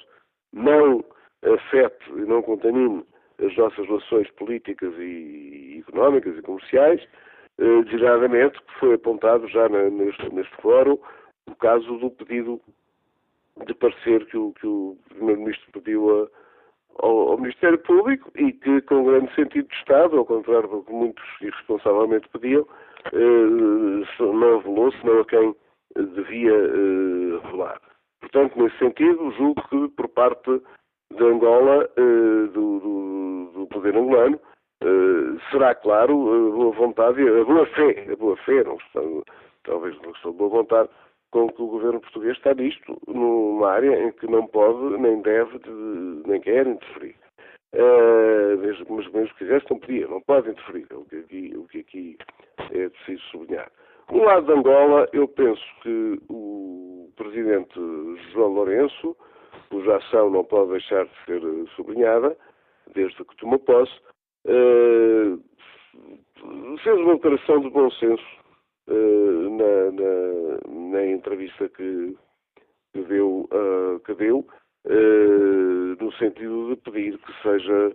não 0.53 1.03
afete 1.43 2.11
e 2.11 2.21
não 2.21 2.43
contamine 2.43 3.03
as 3.43 3.55
nossas 3.57 3.87
relações 3.87 4.29
políticas 4.31 4.93
e, 4.99 5.83
económicas 5.87 6.37
e 6.37 6.41
comerciais, 6.43 7.01
eh, 7.59 7.83
designadamente, 7.83 8.61
que 8.61 8.79
foi 8.79 8.93
apontado 8.95 9.47
já 9.47 9.67
na, 9.69 9.89
neste, 9.89 10.33
neste 10.33 10.55
fórum 10.61 10.97
o 11.47 11.55
caso 11.55 11.97
do 11.97 12.11
pedido 12.11 12.61
de 13.65 13.73
parecer 13.73 14.25
que 14.27 14.37
o, 14.37 14.53
que 14.53 14.67
o 14.67 14.97
Primeiro-Ministro 15.09 15.71
pediu 15.71 16.23
a, 16.23 16.27
ao, 17.05 17.29
ao, 17.29 17.37
Ministério 17.37 17.79
Público 17.79 18.29
e 18.35 18.51
que, 18.51 18.81
com 18.81 19.05
grande 19.05 19.33
sentido 19.33 19.67
de 19.67 19.75
Estado, 19.75 20.17
ao 20.17 20.25
contrário 20.25 20.67
do 20.67 20.83
que 20.83 20.91
muitos 20.91 21.23
irresponsavelmente 21.41 22.29
pediam, 22.29 22.67
eh, 23.13 24.03
não 24.19 24.57
revelou, 24.57 24.91
senão 24.93 25.21
a 25.21 25.25
quem 25.25 25.55
devia 25.95 26.53
eh, 26.53 27.39
revelar. 27.43 27.81
Portanto, 28.19 28.61
nesse 28.61 28.77
sentido, 28.77 29.31
julgo 29.31 29.61
que 29.69 29.87
por 29.95 30.09
parte 30.09 30.61
de 31.15 31.23
Angola, 31.23 31.89
eh, 31.97 32.47
do, 32.53 32.79
do, 32.79 33.51
do, 33.53 33.67
poder 33.67 33.95
angolano, 33.95 34.39
eh, 34.81 35.39
será, 35.49 35.73
claro, 35.75 36.13
a 36.13 36.51
boa 36.51 36.71
vontade, 36.71 37.27
a 37.27 37.43
boa 37.43 37.65
fé, 37.67 38.07
a 38.11 38.15
boa 38.15 38.37
fé, 38.37 38.63
não 38.63 38.77
questão, 38.77 39.23
talvez 39.63 39.97
uma 39.97 40.13
questão 40.13 40.31
de 40.31 40.37
boa 40.37 40.49
vontade, 40.49 40.89
com 41.31 41.49
que 41.49 41.61
o 41.61 41.67
governo 41.67 41.99
português 41.99 42.37
está 42.37 42.53
nisto, 42.53 42.97
numa 43.07 43.71
área 43.71 44.03
em 44.03 44.11
que 44.11 44.27
não 44.27 44.45
pode, 44.47 44.97
nem 45.01 45.21
deve, 45.21 45.59
nem 46.25 46.39
quer 46.41 46.67
interferir. 46.67 47.15
Uh, 47.73 48.57
mesmo, 48.59 48.85
mas 48.89 49.07
mesmo 49.11 49.27
que 49.35 49.39
quisesse, 49.39 49.65
não 49.69 49.77
podia, 49.79 50.07
não 50.07 50.21
pode 50.21 50.49
interferir, 50.49 50.87
é 50.89 50.95
o 50.95 51.03
que 51.03 51.17
aqui, 51.17 51.53
o 51.57 51.67
que 51.67 51.79
aqui 51.79 52.17
é 52.71 52.89
preciso 52.89 53.21
sublinhar. 53.23 53.69
No 54.09 54.23
lado 54.23 54.45
de 54.45 54.53
Angola, 54.53 55.09
eu 55.11 55.27
penso 55.27 55.61
que 55.81 56.17
o 56.29 57.11
presidente 57.17 57.77
João 58.31 58.53
Lourenço, 58.53 59.17
cuja 59.69 59.97
ação 59.97 60.29
não 60.29 60.45
pode 60.45 60.71
deixar 60.71 61.05
de 61.05 61.25
ser 61.25 61.41
sublinhada, 61.75 62.37
desde 62.95 63.23
que 63.25 63.35
tomou 63.35 63.59
posse, 63.59 63.93
uh, 64.47 65.39
fez 66.83 66.99
uma 66.99 67.15
declaração 67.15 67.59
de 67.61 67.69
bom 67.69 67.89
senso 67.91 68.25
uh, 68.87 69.49
na, 69.57 69.91
na, 69.91 70.89
na, 70.91 71.05
entrevista 71.05 71.69
que, 71.69 72.15
que 72.93 73.01
deu, 73.03 73.47
uh, 73.51 73.99
que 74.05 74.13
deu 74.15 74.45
no 75.99 76.11
sentido 76.13 76.69
de 76.69 76.81
pedir 76.81 77.17
que 77.17 77.33
seja 77.41 77.93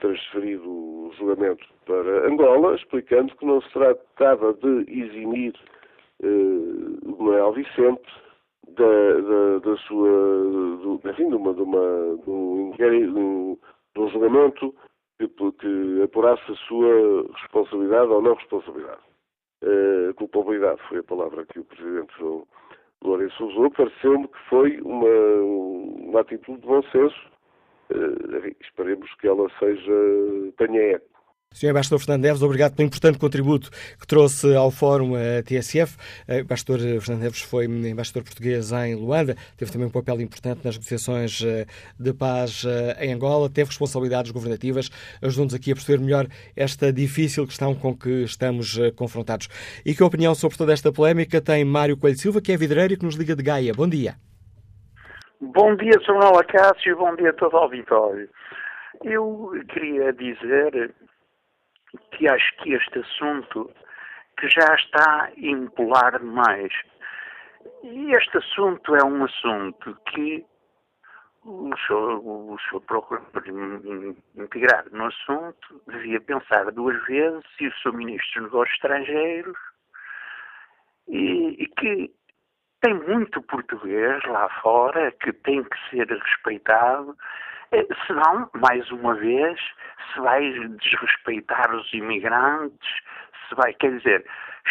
transferido 0.00 0.68
o 0.68 1.12
julgamento 1.16 1.64
para 1.84 2.28
Angola, 2.28 2.74
explicando 2.74 3.34
que 3.36 3.46
não 3.46 3.60
se 3.60 3.70
tratava 3.72 4.54
de 4.54 4.90
eximir 4.90 5.54
uh, 6.22 7.16
Manuel 7.18 7.52
Vicente 7.52 8.02
da, 8.68 9.20
da, 9.20 9.58
da 9.58 9.76
sua, 9.78 10.08
do, 10.08 11.00
enfim, 11.04 11.28
de, 11.28 11.34
uma, 11.34 11.54
de, 11.54 11.62
uma, 11.62 11.80
um, 12.26 12.72
de 12.76 14.00
um 14.00 14.08
julgamento 14.08 14.74
que, 15.18 15.28
que 15.28 16.02
apurasse 16.02 16.50
a 16.50 16.54
sua 16.68 17.26
responsabilidade 17.32 18.10
ou 18.10 18.22
não 18.22 18.34
responsabilidade. 18.34 19.00
Uh, 19.62 20.12
culpabilidade 20.14 20.80
foi 20.88 20.98
a 20.98 21.02
palavra 21.02 21.46
que 21.46 21.58
o 21.58 21.64
Presidente 21.64 22.12
Lourenço 23.02 23.46
usou. 23.46 23.70
Pareceu-me 23.70 24.28
que 24.28 24.38
foi 24.48 24.80
uma, 24.82 25.08
uma 26.08 26.20
atitude 26.20 26.60
de 26.60 26.66
bom 26.66 26.82
senso. 26.84 27.30
Uh, 27.90 28.54
esperemos 28.60 29.12
que 29.14 29.28
ela 29.28 29.48
seja, 29.58 29.92
tenha 30.58 30.96
eco. 30.96 31.15
Sr. 31.56 31.70
Embaixador 31.70 32.00
Fernando 32.00 32.22
Neves, 32.22 32.42
obrigado 32.42 32.76
pelo 32.76 32.86
importante 32.86 33.18
contributo 33.18 33.70
que 33.98 34.06
trouxe 34.06 34.54
ao 34.54 34.70
Fórum 34.70 35.14
a 35.14 35.42
TSF. 35.42 35.96
O 36.28 36.34
embaixador 36.34 36.78
Fernando 37.00 37.22
Neves 37.22 37.40
foi 37.40 37.64
embaixador 37.64 38.24
português 38.24 38.72
em 38.72 38.94
Luanda, 38.94 39.34
teve 39.56 39.72
também 39.72 39.86
um 39.86 39.90
papel 39.90 40.20
importante 40.20 40.60
nas 40.62 40.74
negociações 40.74 41.42
eh, 41.42 41.64
de 41.98 42.12
paz 42.12 42.62
eh, 42.66 43.06
em 43.06 43.14
Angola, 43.14 43.48
teve 43.48 43.70
responsabilidades 43.70 44.32
governativas, 44.32 44.90
ajudou-nos 45.22 45.54
aqui 45.54 45.72
a 45.72 45.74
perceber 45.74 45.98
melhor 45.98 46.26
esta 46.54 46.92
difícil 46.92 47.46
questão 47.46 47.74
com 47.74 47.96
que 47.96 48.24
estamos 48.24 48.78
eh, 48.78 48.90
confrontados. 48.90 49.48
E 49.86 49.94
que 49.94 50.02
opinião 50.02 50.34
sobre 50.34 50.58
toda 50.58 50.74
esta 50.74 50.92
polémica 50.92 51.40
tem 51.40 51.64
Mário 51.64 51.96
Coelho 51.96 52.18
Silva, 52.18 52.42
que 52.42 52.52
é 52.52 52.56
vidreiro 52.58 52.92
e 52.92 52.96
que 52.98 53.04
nos 53.06 53.14
liga 53.14 53.34
de 53.34 53.42
Gaia. 53.42 53.72
Bom 53.72 53.88
dia. 53.88 54.16
Bom 55.40 55.74
dia, 55.74 55.92
Sr. 56.04 56.38
Acácio, 56.38 56.98
bom 56.98 57.16
dia 57.16 57.30
a 57.30 57.32
todo 57.32 57.54
o 57.54 57.56
auditório. 57.56 58.28
Eu 59.02 59.52
queria 59.72 60.12
dizer 60.12 60.92
que 62.12 62.28
acho 62.28 62.56
que 62.58 62.72
este 62.72 62.98
assunto 62.98 63.70
que 64.38 64.48
já 64.48 64.74
está 64.74 65.24
a 65.24 65.30
impolar 65.36 66.18
demais. 66.18 66.72
E 67.82 68.14
este 68.14 68.38
assunto 68.38 68.94
é 68.94 69.04
um 69.04 69.24
assunto 69.24 69.96
que 70.10 70.44
o 71.44 71.70
senhor, 71.86 72.20
o 72.24 72.56
senhor 72.68 72.80
procurador 72.82 73.42
integrado 74.36 74.90
no 74.92 75.06
assunto 75.06 75.80
devia 75.86 76.20
pensar 76.20 76.70
duas 76.72 77.00
vezes 77.06 77.44
e 77.60 77.68
o 77.68 77.74
seu 77.78 77.92
ministro 77.92 78.42
dos 78.42 78.50
Negócios 78.50 78.74
Estrangeiros 78.74 79.56
e, 81.08 81.62
e 81.62 81.66
que 81.68 82.12
tem 82.80 82.94
muito 82.94 83.40
português 83.42 84.22
lá 84.24 84.48
fora 84.60 85.12
que 85.12 85.32
tem 85.32 85.62
que 85.62 85.90
ser 85.90 86.08
respeitado 86.08 87.16
eh, 87.72 87.86
senão, 88.06 88.48
mais 88.54 88.90
uma 88.90 89.14
vez, 89.14 89.60
se 90.12 90.20
vai 90.20 90.42
desrespeitar 90.80 91.74
os 91.74 91.92
imigrantes, 91.92 92.88
se 93.48 93.54
vai, 93.54 93.72
quer 93.74 93.96
dizer, 93.96 94.26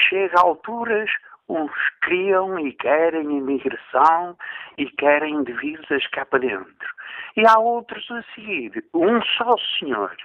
chega 0.09 0.37
a 0.37 0.43
alturas, 0.43 1.09
uns 1.47 1.71
criam 2.01 2.57
e 2.59 2.73
querem 2.73 3.37
imigração 3.37 4.37
e 4.77 4.89
querem 4.91 5.43
divisas 5.43 6.05
cá 6.07 6.25
para 6.25 6.39
dentro. 6.39 6.95
E 7.37 7.43
há 7.47 7.59
outros 7.59 8.09
a 8.11 8.23
seguir, 8.33 8.83
um 8.93 9.21
só 9.21 9.55
senhor. 9.79 10.15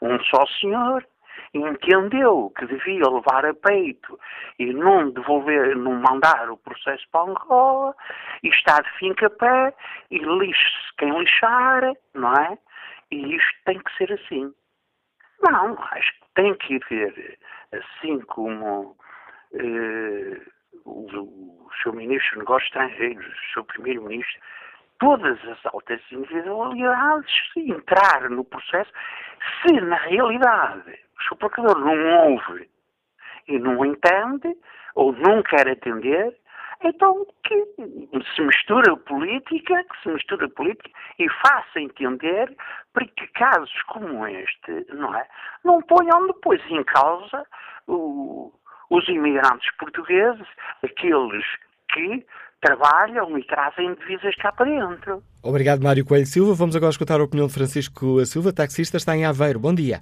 Um 0.00 0.18
só 0.24 0.46
senhor 0.60 1.04
entendeu 1.58 2.52
que 2.56 2.66
devia 2.66 3.08
levar 3.08 3.44
a 3.46 3.54
peito 3.54 4.18
e 4.58 4.72
não 4.72 5.10
devolver, 5.10 5.76
não 5.76 5.94
mandar 5.94 6.50
o 6.50 6.56
processo 6.56 7.04
para 7.10 7.30
Angola 7.30 7.94
e 8.42 8.48
está 8.48 8.80
de 8.80 8.90
finca 8.98 9.30
pé 9.30 9.74
e 10.10 10.18
lixe-se 10.18 10.96
quem 10.98 11.16
lixar, 11.18 11.92
não 12.14 12.32
é? 12.34 12.58
E 13.10 13.36
isto 13.36 13.54
tem 13.64 13.78
que 13.78 13.96
ser 13.96 14.12
assim. 14.12 14.52
Não, 15.40 15.78
acho 15.92 16.12
que 16.12 16.26
tem 16.34 16.54
que 16.54 16.76
haver, 16.76 17.38
assim 17.72 18.20
como 18.22 18.96
eh, 19.52 20.40
o, 20.84 21.06
o 21.66 21.70
seu 21.82 21.92
Ministro 21.92 22.30
dos 22.30 22.38
Negócios 22.38 22.68
Estrangeiros, 22.68 23.26
o 23.26 23.52
seu 23.52 23.64
Primeiro-Ministro, 23.64 24.40
todas 24.98 25.38
as 25.48 25.66
altas 25.66 26.00
individualidades 26.10 27.32
entrar 27.56 28.28
no 28.30 28.44
processo 28.44 28.90
se 29.62 29.72
na 29.80 29.96
realidade 29.96 30.98
o 31.30 31.36
procurador 31.36 31.78
não 31.80 32.30
ouve 32.30 32.68
e 33.48 33.58
não 33.58 33.84
entende, 33.84 34.56
ou 34.94 35.12
não 35.12 35.42
quer 35.42 35.68
atender, 35.68 36.36
então 36.82 37.26
que 37.44 37.64
se 38.34 38.42
mistura 38.42 38.96
política, 38.96 39.84
que 39.84 40.02
se 40.02 40.08
mistura 40.08 40.48
política 40.50 40.90
e 41.18 41.28
faça 41.28 41.80
entender 41.80 42.54
para 42.92 43.06
que 43.06 43.26
casos 43.28 43.82
como 43.88 44.26
este, 44.26 44.86
não 44.92 45.14
é, 45.14 45.26
não 45.64 45.80
ponham 45.82 46.26
depois 46.26 46.62
em 46.70 46.84
causa 46.84 47.44
o, 47.86 48.52
os 48.90 49.08
imigrantes 49.08 49.74
portugueses, 49.76 50.46
aqueles 50.82 51.44
que 51.92 52.24
trabalham 52.64 53.38
e 53.38 53.44
trazem 53.44 53.94
divisas 53.94 54.34
cá 54.36 54.50
para 54.50 54.64
dentro. 54.64 55.22
Obrigado, 55.42 55.82
Mário 55.82 56.04
Coelho 56.04 56.24
Silva. 56.24 56.54
Vamos 56.54 56.74
agora 56.74 56.90
escutar 56.90 57.20
a 57.20 57.24
opinião 57.24 57.46
de 57.46 57.52
Francisco 57.52 58.24
Silva, 58.24 58.54
taxista, 58.54 58.96
está 58.96 59.14
em 59.14 59.26
Aveiro. 59.26 59.60
Bom 59.60 59.74
dia. 59.74 60.00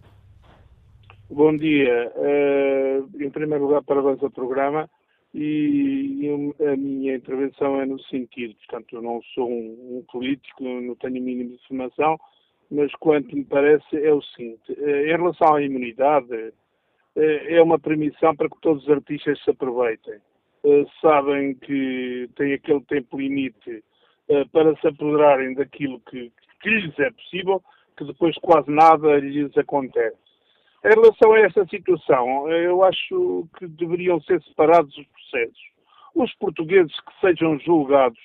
Bom 1.29 1.57
dia. 1.57 2.13
Uh, 2.15 3.23
em 3.23 3.31
primeiro 3.31 3.65
lugar, 3.65 3.83
parabéns 3.83 4.23
ao 4.23 4.31
programa 4.31 4.89
e, 5.35 6.21
e, 6.21 6.65
a 6.65 6.77
minha 6.77 7.17
intervenção 7.17 7.81
é 7.81 7.87
no 7.87 7.99
sentido, 8.03 8.55
portanto, 8.55 8.95
eu 8.95 9.03
não 9.03 9.21
sou 9.35 9.51
um, 9.51 9.99
um 9.99 10.05
político, 10.13 10.63
não 10.63 10.95
tenho 10.97 11.21
o 11.21 11.25
mínimo 11.25 11.57
de 11.57 11.67
formação, 11.67 12.19
mas 12.71 12.93
quanto 12.97 13.35
me 13.35 13.45
parece 13.45 13.97
é 13.97 14.13
o 14.13 14.23
seguinte, 14.23 14.71
uh, 14.73 15.07
em 15.07 15.17
relação 15.17 15.55
à 15.55 15.63
imunidade, 15.63 16.33
uh, 16.33 16.53
é 17.17 17.61
uma 17.61 17.79
permissão 17.79 18.37
para 18.37 18.49
que 18.49 18.61
todos 18.61 18.85
os 18.85 18.91
artistas 18.91 19.43
se 19.43 19.51
aproveitem. 19.51 20.21
Sabem 21.01 21.55
que 21.55 22.29
tem 22.37 22.53
aquele 22.53 22.81
tempo 22.83 23.19
limite 23.19 23.83
para 24.53 24.75
se 24.77 24.89
apoderarem 24.89 25.55
daquilo 25.55 26.01
que, 26.01 26.33
que 26.61 26.71
lhes 26.71 26.99
é 26.99 27.11
possível, 27.11 27.63
que 27.97 28.05
depois 28.05 28.37
quase 28.39 28.71
nada 28.71 29.19
lhes 29.19 29.57
acontece. 29.59 30.17
Em 30.85 30.89
relação 30.89 31.33
a 31.33 31.41
esta 31.41 31.65
situação, 31.67 32.49
eu 32.51 32.83
acho 32.83 33.49
que 33.57 33.67
deveriam 33.69 34.21
ser 34.23 34.43
separados 34.43 34.97
os 34.97 35.07
processos. 35.07 35.73
Os 36.15 36.35
portugueses 36.35 36.93
que 37.01 37.21
sejam 37.21 37.59
julgados 37.61 38.19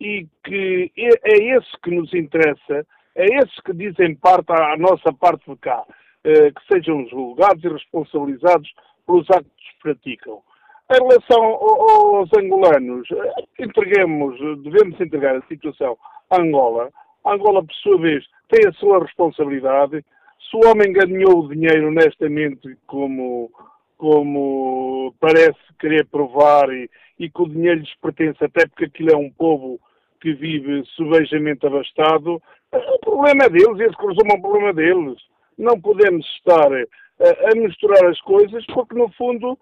e 0.00 0.26
que 0.42 0.90
é, 0.96 1.56
esse 1.56 1.70
que 1.82 1.90
nos 1.90 2.12
interessa, 2.14 2.86
é 3.14 3.26
esse 3.42 3.62
que 3.62 3.74
dizem 3.74 4.14
parte 4.14 4.50
à 4.50 4.76
nossa 4.78 5.12
parte 5.12 5.48
de 5.50 5.56
cá, 5.58 5.84
eh, 6.24 6.50
que 6.50 6.72
sejam 6.72 7.06
julgados 7.08 7.62
e 7.62 7.68
responsabilizados 7.68 8.72
pelos 9.06 9.30
actos 9.30 9.52
que 9.52 9.82
praticam. 9.82 10.42
Em 10.90 11.06
relação 11.06 11.44
aos 11.44 12.28
angolanos, 12.36 13.08
eh, 13.12 13.62
entreguemos, 13.64 14.36
devemos 14.62 15.00
entregar 15.00 15.36
a 15.36 15.46
situação 15.46 15.96
à 16.28 16.40
Angola. 16.40 16.90
A 17.24 17.34
Angola, 17.34 17.64
por 17.64 17.74
sua 17.74 17.98
vez, 17.98 18.24
tem 18.48 18.68
a 18.68 18.72
sua 18.72 18.98
responsabilidade 18.98 20.04
se 20.50 20.56
o 20.56 20.68
homem 20.68 20.92
ganhou 20.92 21.44
o 21.44 21.48
dinheiro 21.48 21.88
honestamente 21.88 22.76
como, 22.88 23.52
como 23.96 25.14
parece 25.20 25.58
querer 25.78 26.06
provar 26.06 26.68
e, 26.70 26.90
e 27.20 27.30
que 27.30 27.42
o 27.42 27.48
dinheiro 27.48 27.78
lhes 27.78 27.94
pertence, 28.02 28.44
até 28.44 28.66
porque 28.66 28.86
aquilo 28.86 29.12
é 29.12 29.16
um 29.16 29.30
povo 29.30 29.78
que 30.20 30.32
vive 30.32 30.82
subejamente 30.96 31.64
abastado, 31.66 32.42
o 32.72 32.98
problema 32.98 33.44
é 33.44 33.48
deles, 33.48 33.78
esse 33.78 33.96
consumo 33.96 34.32
é 34.32 34.36
um 34.36 34.42
problema 34.42 34.72
deles. 34.72 35.18
Não 35.56 35.80
podemos 35.80 36.26
estar 36.36 36.72
a, 36.72 37.50
a 37.50 37.54
misturar 37.54 38.04
as 38.06 38.20
coisas 38.22 38.64
porque, 38.66 38.94
no 38.94 39.08
fundo, 39.12 39.52
eh, 39.52 39.58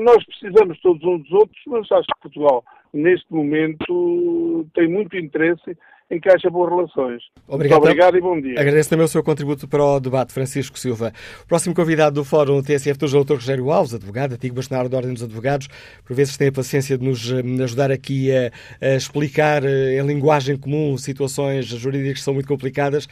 nós 0.00 0.24
precisamos 0.24 0.78
todos 0.80 1.02
uns 1.04 1.22
dos 1.22 1.32
outros, 1.32 1.60
mas 1.66 1.90
acho 1.92 2.06
que 2.06 2.22
Portugal, 2.22 2.64
neste 2.92 3.32
momento, 3.32 4.66
tem 4.74 4.88
muito 4.88 5.16
interesse 5.16 5.76
em 6.10 6.18
que 6.18 6.28
haja 6.28 6.48
boas 6.48 6.70
relações. 6.70 7.22
Obrigado, 7.46 7.80
Muito 7.80 7.90
obrigado 7.90 8.16
e 8.16 8.20
bom 8.20 8.40
dia. 8.40 8.58
Agradeço 8.58 8.88
também 8.88 9.04
o 9.04 9.08
seu 9.08 9.22
contributo 9.22 9.68
para 9.68 9.84
o 9.84 10.00
debate, 10.00 10.32
Francisco 10.32 10.78
Silva. 10.78 11.12
O 11.42 11.46
próximo 11.46 11.74
convidado 11.74 12.14
do 12.14 12.24
Fórum 12.24 12.62
TSF 12.62 12.98
é 13.02 13.06
o 13.18 13.24
Dr. 13.24 13.34
Rogério 13.34 13.70
Alves, 13.70 13.94
advogado, 13.94 14.32
antigo 14.32 14.54
bastonário 14.54 14.88
da 14.88 14.96
Ordem 14.96 15.12
dos 15.12 15.22
Advogados. 15.22 15.68
Por 16.04 16.16
vezes 16.16 16.36
tem 16.36 16.48
a 16.48 16.52
paciência 16.52 16.96
de 16.96 17.04
nos 17.04 17.30
eh, 17.30 17.62
ajudar 17.62 17.90
aqui 17.92 18.30
a, 18.32 18.50
a 18.80 18.94
explicar 18.94 19.62
eh, 19.64 19.98
em 19.98 20.06
linguagem 20.06 20.56
comum 20.56 20.96
situações 20.96 21.66
jurídicas 21.66 22.18
que 22.18 22.24
são 22.24 22.32
muito 22.32 22.48
complicadas. 22.48 23.06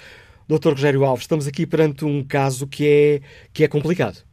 Dr. 0.49 0.71
Rogério 0.71 1.05
Alves, 1.05 1.25
estamos 1.25 1.47
aqui 1.47 1.67
perante 1.67 2.05
um 2.05 2.25
caso 2.25 2.67
que 2.67 2.87
é, 2.87 3.21
que 3.53 3.65
é 3.65 3.69
complicado. 3.69 4.26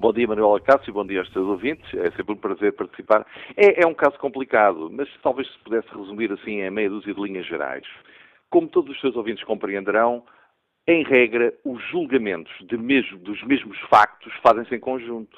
Bom 0.00 0.12
dia, 0.12 0.28
Manuel 0.28 0.54
Acácio, 0.54 0.92
bom 0.92 1.04
dia 1.04 1.18
aos 1.18 1.32
seus 1.32 1.44
ouvintes. 1.44 1.92
É 1.92 2.08
sempre 2.12 2.32
um 2.32 2.36
prazer 2.36 2.72
participar. 2.72 3.26
É, 3.56 3.82
é, 3.82 3.84
um 3.84 3.92
caso 3.92 4.16
complicado, 4.16 4.88
mas 4.92 5.08
talvez 5.24 5.50
se 5.50 5.58
pudesse 5.58 5.88
resumir 5.88 6.30
assim 6.30 6.60
em 6.60 6.70
meia 6.70 6.88
dúzia 6.88 7.12
de 7.12 7.20
linhas 7.20 7.44
gerais. 7.44 7.84
Como 8.48 8.68
todos 8.68 8.94
os 8.94 9.00
seus 9.00 9.16
ouvintes 9.16 9.42
compreenderão, 9.42 10.22
em 10.86 11.02
regra, 11.02 11.52
os 11.64 11.82
julgamentos 11.90 12.52
mesmo, 12.70 13.18
dos 13.18 13.42
mesmos 13.42 13.76
factos 13.90 14.32
fazem-se 14.40 14.72
em 14.72 14.78
conjunto. 14.78 15.36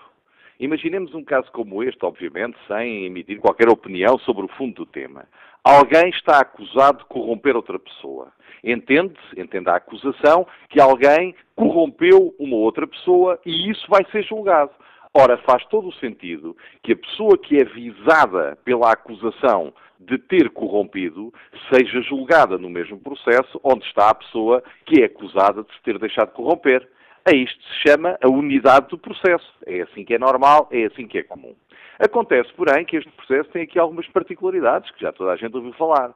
Imaginemos 0.61 1.15
um 1.15 1.25
caso 1.25 1.51
como 1.53 1.83
este, 1.83 2.05
obviamente, 2.05 2.55
sem 2.69 3.07
emitir 3.07 3.41
qualquer 3.41 3.71
opinião 3.71 4.19
sobre 4.19 4.45
o 4.45 4.49
fundo 4.49 4.75
do 4.75 4.87
tema. 4.87 5.25
Alguém 5.65 6.11
está 6.11 6.39
acusado 6.39 6.99
de 6.99 7.05
corromper 7.07 7.57
outra 7.57 7.79
pessoa. 7.79 8.31
Entende-se, 8.63 9.41
entende 9.41 9.71
a 9.71 9.77
acusação, 9.77 10.47
que 10.69 10.79
alguém 10.79 11.35
corrompeu 11.57 12.35
uma 12.39 12.57
outra 12.57 12.87
pessoa 12.87 13.41
e 13.47 13.71
isso 13.71 13.87
vai 13.89 14.05
ser 14.13 14.23
julgado. 14.25 14.71
Ora, 15.15 15.39
faz 15.39 15.65
todo 15.67 15.89
o 15.89 15.95
sentido 15.95 16.55
que 16.83 16.93
a 16.93 16.97
pessoa 16.97 17.39
que 17.39 17.57
é 17.57 17.65
visada 17.65 18.59
pela 18.63 18.93
acusação 18.93 19.73
de 19.99 20.19
ter 20.19 20.51
corrompido 20.51 21.33
seja 21.73 22.03
julgada 22.03 22.59
no 22.59 22.69
mesmo 22.69 22.99
processo 22.99 23.59
onde 23.65 23.85
está 23.87 24.11
a 24.11 24.15
pessoa 24.15 24.63
que 24.85 25.01
é 25.01 25.07
acusada 25.07 25.63
de 25.63 25.73
se 25.75 25.83
ter 25.83 25.99
deixado 25.99 26.33
corromper. 26.33 26.87
A 27.25 27.35
isto 27.35 27.63
se 27.63 27.89
chama 27.89 28.19
a 28.23 28.29
unidade 28.29 28.89
do 28.89 28.99
processo. 28.99 29.53
É 29.67 29.83
assim 29.83 30.05
que 30.05 30.15
é 30.15 30.19
normal, 30.19 30.69
é 30.71 30.85
assim 30.85 31.07
que 31.07 31.19
é 31.19 31.23
comum. 31.23 31.55
Acontece, 31.99 32.51
porém, 32.55 32.85
que 32.85 32.97
este 32.97 33.11
processo 33.11 33.51
tem 33.51 33.63
aqui 33.63 33.79
algumas 33.79 34.07
particularidades 34.09 34.91
que 34.93 35.03
já 35.03 35.13
toda 35.13 35.33
a 35.33 35.37
gente 35.37 35.55
ouviu 35.55 35.73
falar. 35.75 36.15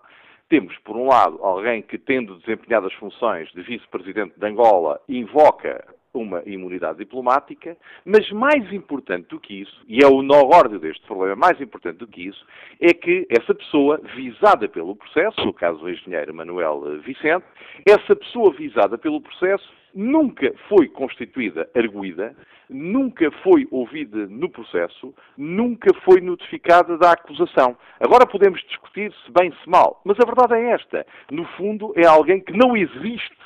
Temos, 0.49 0.77
por 0.79 0.97
um 0.97 1.09
lado, 1.09 1.39
alguém 1.43 1.83
que, 1.83 1.99
tendo 1.99 2.39
desempenhado 2.39 2.87
as 2.87 2.95
funções 2.95 3.51
de 3.53 3.63
vice-presidente 3.63 4.39
de 4.39 4.47
Angola, 4.47 5.01
invoca 5.09 5.85
uma 6.15 6.43
imunidade 6.47 6.99
diplomática, 6.99 7.77
mas 8.05 8.31
mais 8.31 8.73
importante 8.73 9.29
do 9.29 9.41
que 9.41 9.63
isso, 9.63 9.85
e 9.89 9.99
é 10.03 10.07
o 10.07 10.23
nó 10.23 10.45
órdio 10.45 10.79
deste 10.79 11.05
problema, 11.07 11.35
mais 11.35 11.61
importante 11.61 11.99
do 11.99 12.07
que 12.07 12.29
isso, 12.29 12.47
é 12.81 12.95
que 12.95 13.27
essa 13.29 13.55
pessoa 13.55 14.01
visada 14.15 14.69
pelo 14.69 14.95
processo, 14.95 15.45
no 15.45 15.53
caso 15.53 15.85
o 15.85 15.91
engenheiro 15.91 16.35
Manuel 16.35 17.01
Vicente, 17.03 17.45
essa 17.87 18.15
pessoa 18.15 18.53
visada 18.53 18.97
pelo 18.97 19.21
processo 19.21 19.69
nunca 19.95 20.53
foi 20.69 20.89
constituída 20.89 21.69
arguída, 21.75 22.35
nunca 22.69 23.31
foi 23.43 23.67
ouvida 23.71 24.27
no 24.27 24.49
processo, 24.49 25.15
nunca 25.37 25.95
foi 26.05 26.21
notificada 26.21 26.99
da 26.99 27.13
acusação. 27.13 27.77
Agora 28.01 28.27
podemos 28.27 28.61
discutir 28.63 29.13
se 29.25 29.33
bem 29.33 29.53
se 29.63 29.69
mal, 29.69 30.01
mas 30.05 30.19
a 30.19 30.27
verdade 30.27 30.55
é 30.55 30.71
esta. 30.71 31.07
No 31.31 31.45
fundo, 31.57 31.93
é 31.97 32.07
alguém 32.07 32.41
que 32.41 32.53
não 32.53 32.77
existe 32.77 33.37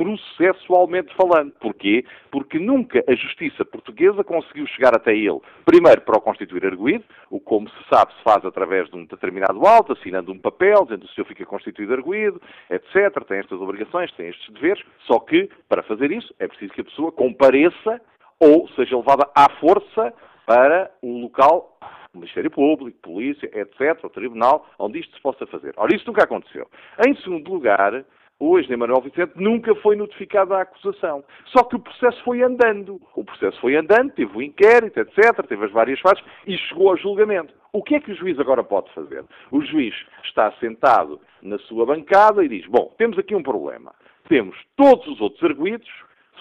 processualmente 0.00 1.14
falando. 1.14 1.52
Porquê? 1.60 2.06
Porque 2.30 2.58
nunca 2.58 3.04
a 3.06 3.14
justiça 3.14 3.66
portuguesa 3.66 4.24
conseguiu 4.24 4.66
chegar 4.68 4.96
até 4.96 5.14
ele, 5.14 5.40
primeiro 5.66 6.00
para 6.00 6.16
o 6.16 6.22
constituir 6.22 6.64
arguído, 6.64 7.04
o 7.28 7.38
como 7.38 7.68
se 7.68 7.88
sabe 7.92 8.14
se 8.14 8.22
faz 8.22 8.42
através 8.46 8.88
de 8.88 8.96
um 8.96 9.04
determinado 9.04 9.66
auto, 9.66 9.92
assinando 9.92 10.32
um 10.32 10.38
papel, 10.38 10.84
dizendo 10.84 11.04
que 11.04 11.12
o 11.12 11.14
senhor 11.14 11.26
fica 11.26 11.44
constituído 11.44 11.92
arguído, 11.92 12.40
etc. 12.70 13.22
Tem 13.28 13.40
estas 13.40 13.60
obrigações, 13.60 14.10
tem 14.12 14.28
estes 14.28 14.48
deveres, 14.54 14.82
só 15.00 15.18
que, 15.18 15.50
para 15.68 15.82
fazer 15.82 16.10
isso, 16.10 16.34
é 16.38 16.48
preciso 16.48 16.72
que 16.72 16.80
a 16.80 16.84
pessoa 16.84 17.12
compareça 17.12 18.00
ou 18.38 18.66
seja 18.70 18.96
levada 18.96 19.28
à 19.34 19.50
força 19.60 20.14
para 20.46 20.90
um 21.02 21.20
local 21.20 21.76
Ministério 22.14 22.50
Público, 22.50 22.98
Polícia, 23.02 23.46
etc., 23.52 24.02
o 24.02 24.08
Tribunal, 24.08 24.66
onde 24.78 24.98
isto 24.98 25.14
se 25.14 25.22
possa 25.22 25.46
fazer. 25.46 25.74
Ora, 25.76 25.94
isso 25.94 26.06
nunca 26.06 26.24
aconteceu. 26.24 26.66
Em 27.06 27.14
segundo 27.16 27.48
lugar, 27.52 28.04
hoje, 28.40 28.72
Emanuel 28.72 29.02
Vicente 29.02 29.32
nunca 29.36 29.74
foi 29.76 29.94
notificado 29.94 30.54
a 30.54 30.62
acusação. 30.62 31.22
Só 31.46 31.62
que 31.62 31.76
o 31.76 31.80
processo 31.80 32.20
foi 32.24 32.42
andando. 32.42 33.00
O 33.14 33.22
processo 33.22 33.60
foi 33.60 33.76
andando, 33.76 34.12
teve 34.12 34.36
o 34.36 34.42
inquérito, 34.42 34.98
etc., 34.98 35.46
teve 35.46 35.66
as 35.66 35.70
várias 35.70 36.00
fases 36.00 36.24
e 36.46 36.56
chegou 36.56 36.88
ao 36.88 36.96
julgamento. 36.96 37.54
O 37.72 37.82
que 37.82 37.94
é 37.94 38.00
que 38.00 38.10
o 38.10 38.16
juiz 38.16 38.38
agora 38.40 38.64
pode 38.64 38.92
fazer? 38.92 39.24
O 39.50 39.60
juiz 39.60 39.94
está 40.24 40.50
sentado 40.52 41.20
na 41.42 41.58
sua 41.58 41.86
bancada 41.86 42.42
e 42.44 42.48
diz: 42.48 42.66
Bom, 42.66 42.92
temos 42.98 43.18
aqui 43.18 43.34
um 43.34 43.42
problema. 43.42 43.94
Temos 44.28 44.56
todos 44.76 45.06
os 45.06 45.20
outros 45.20 45.42
arguídos, 45.42 45.88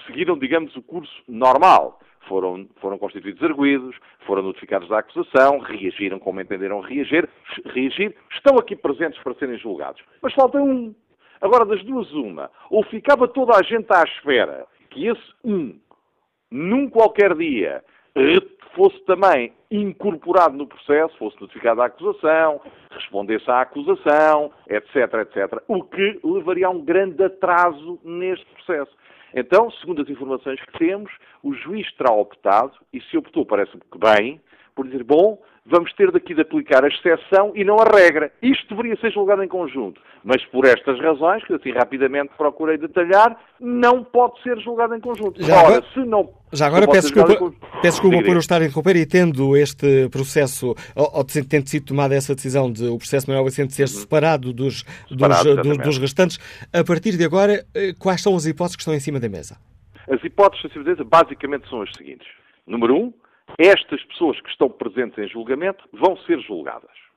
seguiram, 0.07 0.37
digamos, 0.37 0.75
o 0.75 0.81
curso 0.81 1.13
normal. 1.27 1.99
Foram, 2.27 2.67
foram 2.79 2.97
constituídos 2.99 3.41
arguídos, 3.41 3.95
foram 4.27 4.43
notificados 4.43 4.87
da 4.87 4.99
acusação, 4.99 5.57
reagiram 5.59 6.19
como 6.19 6.39
entenderam 6.39 6.79
reagir, 6.79 7.27
reagir, 7.65 8.15
estão 8.31 8.57
aqui 8.57 8.75
presentes 8.75 9.19
para 9.23 9.33
serem 9.35 9.57
julgados. 9.57 10.01
Mas 10.21 10.33
falta 10.33 10.59
um. 10.59 10.93
Agora, 11.41 11.65
das 11.65 11.83
duas, 11.83 12.11
uma. 12.11 12.51
Ou 12.69 12.83
ficava 12.83 13.27
toda 13.27 13.57
a 13.57 13.63
gente 13.63 13.91
à 13.91 14.03
espera 14.03 14.65
que 14.89 15.07
esse 15.07 15.33
um, 15.43 15.79
num 16.51 16.89
qualquer 16.89 17.35
dia, 17.35 17.83
fosse 18.75 18.99
também 19.05 19.53
incorporado 19.71 20.57
no 20.57 20.67
processo, 20.67 21.17
fosse 21.17 21.39
notificado 21.39 21.81
à 21.81 21.85
acusação, 21.85 22.61
respondesse 22.91 23.49
à 23.49 23.61
acusação, 23.61 24.51
etc, 24.67 25.13
etc. 25.21 25.61
O 25.67 25.83
que 25.83 26.19
levaria 26.23 26.67
a 26.67 26.71
um 26.71 26.83
grande 26.83 27.23
atraso 27.23 27.99
neste 28.03 28.45
processo. 28.45 28.91
Então, 29.33 29.69
segundo 29.71 30.01
as 30.01 30.09
informações 30.09 30.59
que 30.59 30.79
temos, 30.79 31.11
o 31.43 31.53
juiz 31.53 31.91
terá 31.93 32.11
optado, 32.11 32.73
e 32.91 32.99
se 32.99 33.17
optou, 33.17 33.45
parece-me 33.45 33.81
que 33.81 33.97
bem, 33.97 34.41
por 34.75 34.85
dizer, 34.85 35.03
bom, 35.03 35.37
vamos 35.69 35.93
ter 35.93 36.11
daqui 36.11 36.33
de 36.33 36.41
aplicar 36.41 36.83
a 36.83 36.87
exceção 36.87 37.51
e 37.55 37.63
não 37.63 37.77
a 37.77 37.83
regra. 37.83 38.31
Isto 38.41 38.75
deveria 38.75 38.99
ser 38.99 39.11
julgado 39.11 39.43
em 39.43 39.47
conjunto. 39.47 40.01
Mas 40.23 40.43
por 40.45 40.65
estas 40.65 40.99
razões, 40.99 41.43
que 41.45 41.53
assim 41.53 41.71
rapidamente 41.71 42.31
procurei 42.37 42.77
detalhar, 42.77 43.39
não 43.59 44.03
pode 44.03 44.41
ser 44.41 44.59
julgado 44.59 44.95
em 44.95 44.99
conjunto. 44.99 45.41
Já 45.41 45.57
Ora, 45.57 45.67
agora, 45.67 45.85
se 45.93 45.99
não. 45.99 46.29
Já 46.51 46.67
agora 46.67 46.87
peço 46.87 47.13
desculpa, 47.13 47.55
peço 47.81 48.01
desculpa 48.01 48.17
por 48.23 48.33
eu 48.33 48.39
estar 48.39 48.61
a 48.61 48.65
interromper 48.65 48.95
e 48.95 49.05
tendo 49.05 49.55
este 49.55 50.09
processo, 50.09 50.75
ou, 50.95 51.11
ou 51.13 51.23
tendo 51.23 51.67
sido 51.67 51.85
tomada 51.85 52.15
essa 52.15 52.33
decisão 52.33 52.71
de 52.71 52.85
o 52.85 52.97
processo 52.97 53.29
Manuel 53.29 53.45
Vicente 53.45 53.73
ser 53.73 53.83
uhum. 53.83 53.87
separado 53.87 54.51
dos, 54.51 54.83
separado, 55.07 55.55
dos, 55.55 55.63
dos, 55.63 55.77
dos 55.77 55.97
restantes, 55.99 56.39
a 56.73 56.83
partir 56.83 57.15
de 57.15 57.23
agora, 57.23 57.63
eh, 57.75 57.93
quais 57.99 58.21
são 58.21 58.35
as 58.35 58.45
hipóteses 58.45 58.75
que 58.75 58.81
estão 58.81 58.93
em 58.93 58.99
cima 58.99 59.19
da 59.19 59.29
mesa? 59.29 59.57
As 60.09 60.23
hipóteses, 60.23 60.65
de 60.67 60.73
certeza, 60.73 61.03
basicamente 61.03 61.69
são 61.69 61.83
as 61.83 61.91
seguintes. 61.93 62.27
Número 62.65 62.95
um, 62.95 63.13
estas 63.57 64.03
pessoas 64.05 64.39
que 64.41 64.49
estão 64.49 64.69
presentes 64.69 65.17
em 65.17 65.27
julgamento 65.27 65.87
vão 65.93 66.17
ser 66.17 66.39
julgadas. 66.41 67.09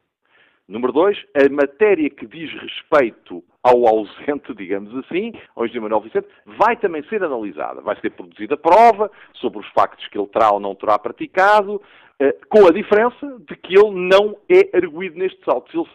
Número 0.68 0.92
dois, 0.92 1.18
a 1.34 1.52
matéria 1.52 2.08
que 2.08 2.26
diz 2.26 2.50
respeito 2.52 3.44
ao 3.62 3.86
ausente, 3.86 4.54
digamos 4.54 4.94
assim, 5.04 5.32
ao 5.54 5.64
engenheiro 5.64 5.82
Manuel 5.82 6.00
Vicente, 6.00 6.28
vai 6.46 6.76
também 6.76 7.02
ser 7.04 7.22
analisada. 7.22 7.80
Vai 7.80 8.00
ser 8.00 8.10
produzida 8.10 8.56
prova 8.56 9.10
sobre 9.34 9.58
os 9.58 9.66
factos 9.72 10.06
que 10.08 10.18
ele 10.18 10.28
terá 10.28 10.50
ou 10.50 10.60
não 10.60 10.74
terá 10.74 10.98
praticado, 10.98 11.82
eh, 12.18 12.36
com 12.48 12.66
a 12.66 12.70
diferença 12.70 13.38
de 13.40 13.56
que 13.56 13.76
ele 13.76 13.90
não 13.90 14.36
é 14.48 14.76
arguído 14.76 15.18
nestes 15.18 15.46
autos. 15.46 15.88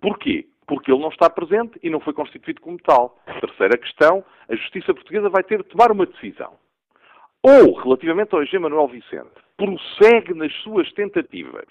Porquê? 0.00 0.46
Porque 0.66 0.90
ele 0.90 1.02
não 1.02 1.10
está 1.10 1.28
presente 1.28 1.78
e 1.82 1.90
não 1.90 2.00
foi 2.00 2.14
constituído 2.14 2.60
como 2.60 2.78
tal. 2.78 3.18
Terceira 3.40 3.76
questão, 3.76 4.24
a 4.48 4.54
Justiça 4.54 4.94
Portuguesa 4.94 5.28
vai 5.28 5.42
ter 5.42 5.62
de 5.62 5.68
tomar 5.68 5.92
uma 5.92 6.06
decisão. 6.06 6.54
Ou, 7.42 7.74
relativamente 7.74 8.34
ao 8.34 8.42
engenheiro 8.42 8.62
Manuel 8.62 8.88
Vicente, 8.88 9.43
prossegue 9.56 10.34
nas 10.34 10.52
suas 10.62 10.90
tentativas 10.92 11.66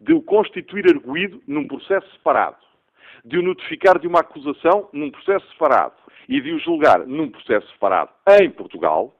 de 0.00 0.12
o 0.12 0.22
constituir 0.22 0.88
arguído 0.88 1.42
num 1.46 1.66
processo 1.66 2.08
separado, 2.12 2.56
de 3.24 3.38
o 3.38 3.42
notificar 3.42 3.98
de 3.98 4.06
uma 4.06 4.20
acusação 4.20 4.88
num 4.92 5.10
processo 5.10 5.46
separado 5.50 5.94
e 6.28 6.40
de 6.40 6.52
o 6.52 6.58
julgar 6.60 7.06
num 7.06 7.28
processo 7.28 7.68
separado 7.72 8.10
em 8.40 8.50
Portugal, 8.50 9.14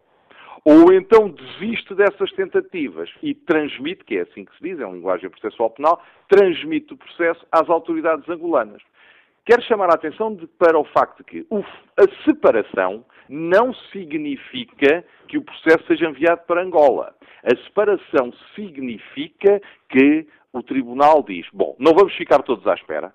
ou 0.65 0.93
então 0.93 1.31
desiste 1.31 1.95
dessas 1.95 2.31
tentativas 2.33 3.11
e 3.23 3.35
transmite, 3.35 4.05
que 4.05 4.19
é 4.19 4.23
assim 4.23 4.45
que 4.45 4.55
se 4.57 4.63
diz, 4.63 4.79
é 4.79 4.85
linguagem 4.85 5.31
processual 5.31 5.71
penal, 5.71 6.03
transmite 6.29 6.93
o 6.93 6.97
processo 6.97 7.45
às 7.51 7.69
autoridades 7.69 8.29
angolanas. 8.29 8.83
Quero 9.47 9.63
chamar 9.63 9.91
a 9.91 9.95
atenção 9.95 10.35
de, 10.35 10.47
para 10.47 10.79
o 10.79 10.85
facto 10.85 11.19
de 11.19 11.25
que 11.25 11.47
a 11.97 12.25
separação 12.25 13.05
não 13.29 13.75
significa 13.93 15.05
que 15.27 15.39
o 15.39 15.43
processo 15.43 15.87
seja 15.87 16.09
enviado 16.09 16.43
para 16.47 16.63
Angola. 16.63 17.15
A 17.45 17.57
separação 17.65 18.33
significa 18.55 19.61
que 19.89 20.27
o 20.53 20.63
Tribunal 20.63 21.23
diz: 21.23 21.47
bom, 21.53 21.77
não 21.79 21.93
vamos 21.93 22.15
ficar 22.15 22.43
todos 22.43 22.67
à 22.67 22.75
espera. 22.75 23.13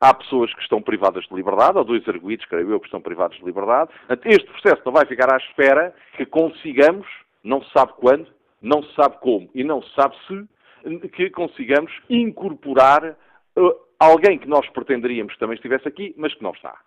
Há 0.00 0.14
pessoas 0.14 0.52
que 0.54 0.62
estão 0.62 0.80
privadas 0.80 1.24
de 1.24 1.34
liberdade, 1.34 1.78
há 1.78 1.82
dois 1.82 2.06
arguídos, 2.08 2.46
creio 2.46 2.70
eu, 2.70 2.80
que 2.80 2.86
estão 2.86 3.00
privados 3.00 3.36
de 3.38 3.44
liberdade. 3.44 3.90
Este 4.24 4.46
processo 4.50 4.82
não 4.84 4.92
vai 4.92 5.04
ficar 5.04 5.32
à 5.32 5.36
espera 5.36 5.94
que 6.16 6.24
consigamos, 6.24 7.06
não 7.42 7.62
se 7.62 7.70
sabe 7.72 7.92
quando, 7.94 8.26
não 8.62 8.82
se 8.82 8.94
sabe 8.94 9.18
como 9.18 9.50
e 9.54 9.64
não 9.64 9.82
se 9.82 9.92
sabe 9.94 10.14
se, 10.26 11.08
que 11.08 11.30
consigamos 11.30 11.92
incorporar 12.08 13.16
uh, 13.56 13.74
alguém 13.98 14.38
que 14.38 14.48
nós 14.48 14.68
pretenderíamos 14.70 15.34
que 15.34 15.40
também 15.40 15.56
estivesse 15.56 15.88
aqui, 15.88 16.14
mas 16.16 16.32
que 16.34 16.42
não 16.42 16.52
está. 16.52 16.78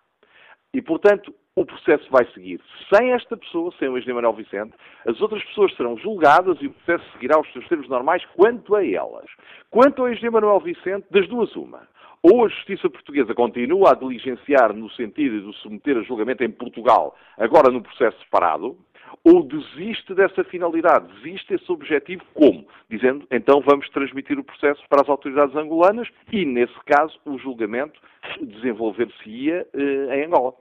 E, 0.72 0.82
portanto, 0.82 1.32
o 1.56 1.64
processo 1.64 2.10
vai 2.10 2.26
seguir. 2.32 2.60
Sem 2.92 3.12
esta 3.12 3.36
pessoa, 3.36 3.72
sem 3.78 3.88
o 3.88 3.96
engenheiro 3.96 4.16
Manuel 4.16 4.34
Vicente, 4.34 4.74
as 5.06 5.20
outras 5.20 5.42
pessoas 5.44 5.74
serão 5.76 5.96
julgadas 5.96 6.58
e 6.60 6.66
o 6.66 6.72
processo 6.72 7.12
seguirá 7.12 7.38
os 7.38 7.52
seus 7.52 7.66
termos 7.68 7.88
normais 7.88 8.24
quanto 8.34 8.74
a 8.74 8.84
elas. 8.84 9.26
Quanto 9.70 10.02
ao 10.02 10.08
engenheiro 10.08 10.32
Manuel 10.32 10.60
Vicente, 10.60 11.06
das 11.10 11.28
duas 11.28 11.54
uma. 11.54 11.86
Ou 12.22 12.44
a 12.44 12.48
justiça 12.48 12.88
portuguesa 12.88 13.34
continua 13.34 13.92
a 13.92 13.94
diligenciar 13.94 14.72
no 14.72 14.90
sentido 14.90 15.40
de 15.42 15.46
o 15.46 15.52
submeter 15.54 15.98
a 15.98 16.02
julgamento 16.02 16.42
em 16.42 16.50
Portugal, 16.50 17.14
agora 17.36 17.70
no 17.70 17.82
processo 17.82 18.18
separado, 18.20 18.76
ou 19.22 19.42
desiste 19.42 20.14
dessa 20.14 20.42
finalidade, 20.44 21.06
desiste 21.14 21.54
desse 21.54 21.70
objetivo, 21.70 22.22
como? 22.34 22.66
Dizendo, 22.90 23.26
então 23.30 23.60
vamos 23.60 23.88
transmitir 23.90 24.38
o 24.38 24.44
processo 24.44 24.82
para 24.88 25.02
as 25.02 25.08
autoridades 25.08 25.54
angolanas 25.54 26.08
e, 26.32 26.44
nesse 26.44 26.74
caso, 26.86 27.18
o 27.24 27.38
julgamento 27.38 28.00
desenvolver-se-ia 28.40 29.66
eh, 29.72 30.18
em 30.18 30.24
Angola. 30.24 30.54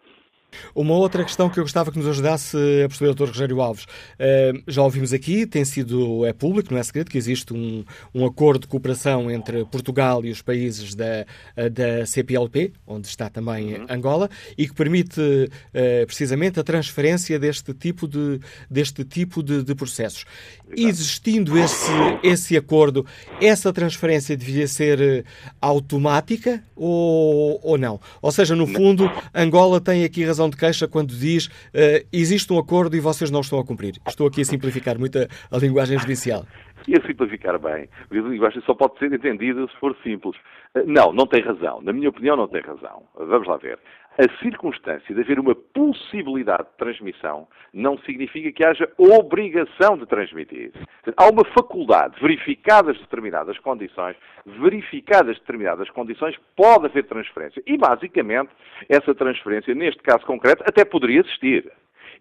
Uma 0.75 0.93
outra 0.93 1.23
questão 1.23 1.49
que 1.49 1.59
eu 1.59 1.63
gostava 1.63 1.91
que 1.91 1.97
nos 1.97 2.07
ajudasse 2.07 2.57
a 2.83 2.87
perceber, 2.87 3.13
Dr. 3.13 3.27
Rogério 3.27 3.61
Alves. 3.61 3.83
Uh, 3.83 4.63
já 4.67 4.81
ouvimos 4.81 5.13
aqui, 5.13 5.45
tem 5.45 5.65
sido, 5.65 6.25
é 6.25 6.33
público, 6.33 6.73
não 6.73 6.79
é 6.79 6.83
segredo, 6.83 7.09
que 7.09 7.17
existe 7.17 7.53
um, 7.53 7.83
um 8.13 8.25
acordo 8.25 8.61
de 8.61 8.67
cooperação 8.67 9.29
entre 9.29 9.65
Portugal 9.65 10.23
e 10.25 10.31
os 10.31 10.41
países 10.41 10.95
da, 10.95 11.25
da 11.71 12.05
CPLP, 12.05 12.73
onde 12.85 13.07
está 13.07 13.29
também 13.29 13.75
uhum. 13.75 13.85
Angola, 13.89 14.29
e 14.57 14.67
que 14.67 14.73
permite 14.73 15.19
uh, 15.19 16.05
precisamente 16.05 16.59
a 16.59 16.63
transferência 16.63 17.37
deste 17.39 17.73
tipo 17.73 18.07
de, 18.07 18.39
deste 18.69 19.03
tipo 19.03 19.43
de, 19.43 19.63
de 19.63 19.75
processos. 19.75 20.25
Exato. 20.65 20.89
Existindo 20.89 21.57
esse, 21.57 21.91
esse 22.23 22.57
acordo, 22.57 23.05
essa 23.41 23.71
transferência 23.71 24.35
devia 24.35 24.67
ser 24.67 25.25
automática 25.61 26.63
ou, 26.75 27.59
ou 27.63 27.77
não? 27.77 27.99
Ou 28.21 28.31
seja, 28.31 28.55
no 28.55 28.67
fundo, 28.67 29.09
Angola 29.33 29.79
tem 29.79 30.03
aqui 30.03 30.23
razão 30.23 30.42
de 30.49 30.57
queixa 30.57 30.87
quando 30.87 31.15
diz 31.15 31.45
uh, 31.47 32.05
existe 32.11 32.51
um 32.51 32.57
acordo 32.57 32.95
e 32.95 32.99
vocês 32.99 33.29
não 33.31 33.41
estão 33.41 33.59
a 33.59 33.63
cumprir. 33.63 33.95
Estou 34.07 34.27
aqui 34.27 34.41
a 34.41 34.45
simplificar 34.45 34.97
muito 34.97 35.19
a, 35.19 35.27
a 35.51 35.57
linguagem 35.57 35.97
judicial. 35.99 36.45
E 36.87 36.97
a 36.97 37.05
simplificar 37.05 37.57
bem. 37.59 37.87
A 38.11 38.15
linguagem 38.15 38.61
só 38.63 38.73
pode 38.73 38.97
ser 38.99 39.11
entendida 39.13 39.65
se 39.67 39.75
for 39.77 39.95
simples. 40.03 40.35
Uh, 40.75 40.83
não, 40.85 41.13
não 41.13 41.25
tem 41.25 41.41
razão. 41.41 41.81
Na 41.81 41.93
minha 41.93 42.09
opinião, 42.09 42.35
não 42.35 42.47
tem 42.47 42.61
razão. 42.61 43.03
Vamos 43.15 43.47
lá 43.47 43.57
ver 43.57 43.79
a 44.17 44.39
circunstância 44.39 45.13
de 45.13 45.21
haver 45.21 45.39
uma 45.39 45.55
possibilidade 45.55 46.63
de 46.63 46.77
transmissão 46.77 47.47
não 47.73 47.97
significa 47.99 48.51
que 48.51 48.63
haja 48.63 48.91
obrigação 48.97 49.97
de 49.97 50.05
transmitir. 50.05 50.71
Há 51.17 51.29
uma 51.29 51.43
faculdade, 51.45 52.19
verificadas 52.21 52.97
determinadas 52.99 53.57
condições, 53.59 54.15
verificadas 54.45 55.37
determinadas 55.39 55.89
condições, 55.89 56.37
pode 56.55 56.85
haver 56.85 57.05
transferência. 57.05 57.61
E, 57.65 57.75
basicamente, 57.77 58.51
essa 58.87 59.15
transferência, 59.15 59.73
neste 59.73 60.01
caso 60.03 60.25
concreto, 60.25 60.63
até 60.65 60.85
poderia 60.85 61.21
existir. 61.21 61.71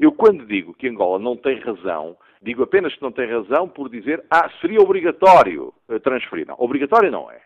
Eu, 0.01 0.13
quando 0.13 0.47
digo 0.47 0.73
que 0.73 0.89
Angola 0.89 1.19
não 1.19 1.37
tem 1.37 1.61
razão, 1.61 2.17
digo 2.43 2.62
apenas 2.62 2.94
que 2.94 3.02
não 3.02 3.12
tem 3.12 3.31
razão 3.31 3.69
por 3.69 3.89
dizer, 3.89 4.24
ah, 4.31 4.51
seria 4.60 4.81
obrigatório 4.81 5.73
transferir. 6.02 6.47
Não, 6.47 6.56
obrigatório 6.59 7.10
não 7.10 7.31
é. 7.31 7.40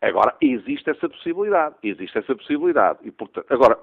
Agora, 0.00 0.34
existe 0.40 0.90
essa 0.90 1.08
possibilidade. 1.08 1.74
Existe 1.82 2.18
essa 2.18 2.34
possibilidade. 2.34 3.00
E, 3.02 3.10
portanto, 3.10 3.46
agora, 3.50 3.78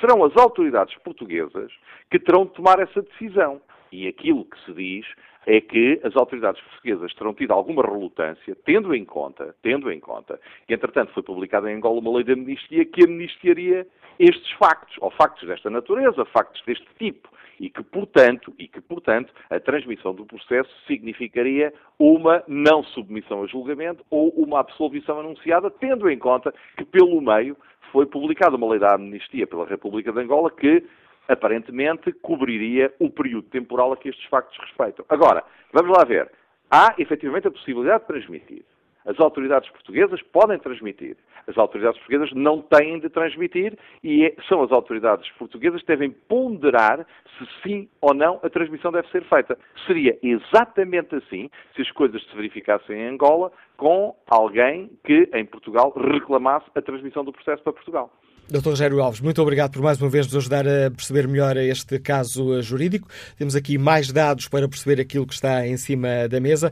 serão 0.00 0.24
as 0.24 0.36
autoridades 0.36 0.94
portuguesas 0.98 1.72
que 2.10 2.18
terão 2.18 2.44
de 2.44 2.52
tomar 2.52 2.78
essa 2.78 3.02
decisão. 3.02 3.60
E 3.90 4.06
aquilo 4.06 4.44
que 4.44 4.58
se 4.64 4.72
diz 4.72 5.06
é 5.46 5.60
que 5.60 6.00
as 6.02 6.14
autoridades 6.16 6.60
portuguesas 6.60 7.14
terão 7.14 7.32
tido 7.32 7.52
alguma 7.52 7.82
relutância, 7.82 8.56
tendo 8.64 8.94
em 8.94 9.04
conta, 9.04 9.54
tendo 9.62 9.90
em 9.92 10.00
conta, 10.00 10.40
que 10.66 10.74
entretanto 10.74 11.12
foi 11.12 11.22
publicada 11.22 11.70
em 11.70 11.76
Angola 11.76 12.00
uma 12.00 12.14
lei 12.14 12.24
de 12.24 12.32
amnistia 12.32 12.84
que 12.84 13.04
amnistiaria 13.04 13.86
estes 14.18 14.50
factos, 14.52 14.96
ou 15.00 15.10
factos 15.10 15.46
desta 15.46 15.70
natureza, 15.70 16.24
factos 16.26 16.60
deste 16.66 16.86
tipo, 16.98 17.28
e 17.60 17.70
que, 17.70 17.82
portanto, 17.82 18.54
e 18.58 18.68
que, 18.68 18.80
portanto, 18.80 19.32
a 19.50 19.58
transmissão 19.58 20.14
do 20.14 20.26
processo 20.26 20.70
significaria 20.86 21.72
uma 21.98 22.42
não 22.46 22.82
submissão 22.82 23.42
a 23.42 23.46
julgamento 23.46 24.04
ou 24.10 24.28
uma 24.30 24.60
absolvição 24.60 25.20
anunciada, 25.20 25.70
tendo 25.70 26.08
em 26.10 26.18
conta 26.18 26.52
que, 26.76 26.84
pelo 26.84 27.20
meio, 27.20 27.56
foi 27.92 28.06
publicada 28.06 28.56
uma 28.56 28.68
lei 28.68 28.78
da 28.78 28.94
amnistia 28.94 29.46
pela 29.46 29.66
República 29.66 30.12
de 30.12 30.20
Angola 30.20 30.50
que 30.50 30.84
aparentemente 31.28 32.12
cobriria 32.12 32.92
o 32.98 33.10
período 33.10 33.48
temporal 33.48 33.92
a 33.92 33.96
que 33.96 34.08
estes 34.08 34.24
factos 34.26 34.56
respeitam. 34.58 35.04
Agora, 35.08 35.42
vamos 35.72 35.96
lá 35.96 36.04
ver. 36.04 36.30
Há 36.70 36.94
efetivamente 36.98 37.48
a 37.48 37.50
possibilidade 37.50 38.02
de 38.02 38.06
transmitir. 38.06 38.64
As 39.06 39.18
autoridades 39.20 39.70
portuguesas 39.70 40.20
podem 40.32 40.58
transmitir. 40.58 41.16
As 41.46 41.56
autoridades 41.56 41.98
portuguesas 42.00 42.32
não 42.32 42.60
têm 42.60 42.98
de 42.98 43.08
transmitir 43.08 43.78
e 44.02 44.26
é, 44.26 44.34
são 44.48 44.62
as 44.62 44.72
autoridades 44.72 45.30
portuguesas 45.38 45.80
que 45.80 45.86
devem 45.86 46.10
ponderar 46.10 47.06
se 47.38 47.46
sim 47.62 47.88
ou 48.00 48.12
não 48.12 48.40
a 48.42 48.50
transmissão 48.50 48.90
deve 48.90 49.08
ser 49.08 49.22
feita. 49.24 49.56
Seria 49.86 50.18
exatamente 50.22 51.14
assim 51.14 51.48
se 51.74 51.82
as 51.82 51.90
coisas 51.92 52.22
se 52.24 52.34
verificassem 52.34 52.96
em 52.96 53.08
Angola 53.08 53.52
com 53.76 54.16
alguém 54.26 54.90
que 55.04 55.30
em 55.32 55.44
Portugal 55.44 55.92
reclamasse 55.96 56.66
a 56.74 56.82
transmissão 56.82 57.24
do 57.24 57.32
processo 57.32 57.62
para 57.62 57.72
Portugal. 57.72 58.10
Dr. 58.48 58.70
Rogério 58.70 59.02
Alves, 59.02 59.20
muito 59.20 59.42
obrigado 59.42 59.72
por 59.72 59.82
mais 59.82 60.00
uma 60.00 60.08
vez 60.08 60.26
nos 60.26 60.36
ajudar 60.36 60.68
a 60.68 60.88
perceber 60.88 61.26
melhor 61.26 61.56
este 61.56 61.98
caso 61.98 62.62
jurídico. 62.62 63.08
Temos 63.36 63.56
aqui 63.56 63.76
mais 63.76 64.12
dados 64.12 64.46
para 64.46 64.68
perceber 64.68 65.02
aquilo 65.02 65.26
que 65.26 65.34
está 65.34 65.66
em 65.66 65.76
cima 65.76 66.28
da 66.28 66.38
mesa. 66.38 66.70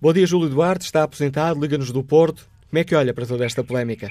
Bom 0.00 0.12
dia, 0.12 0.24
Júlio 0.24 0.48
Duarte, 0.48 0.84
está 0.84 1.02
aposentado, 1.02 1.60
liga-nos 1.60 1.90
do 1.90 2.04
Porto. 2.04 2.48
Como 2.70 2.78
é 2.78 2.84
que 2.84 2.94
olha 2.94 3.12
para 3.12 3.26
toda 3.26 3.44
esta 3.44 3.64
polémica? 3.64 4.08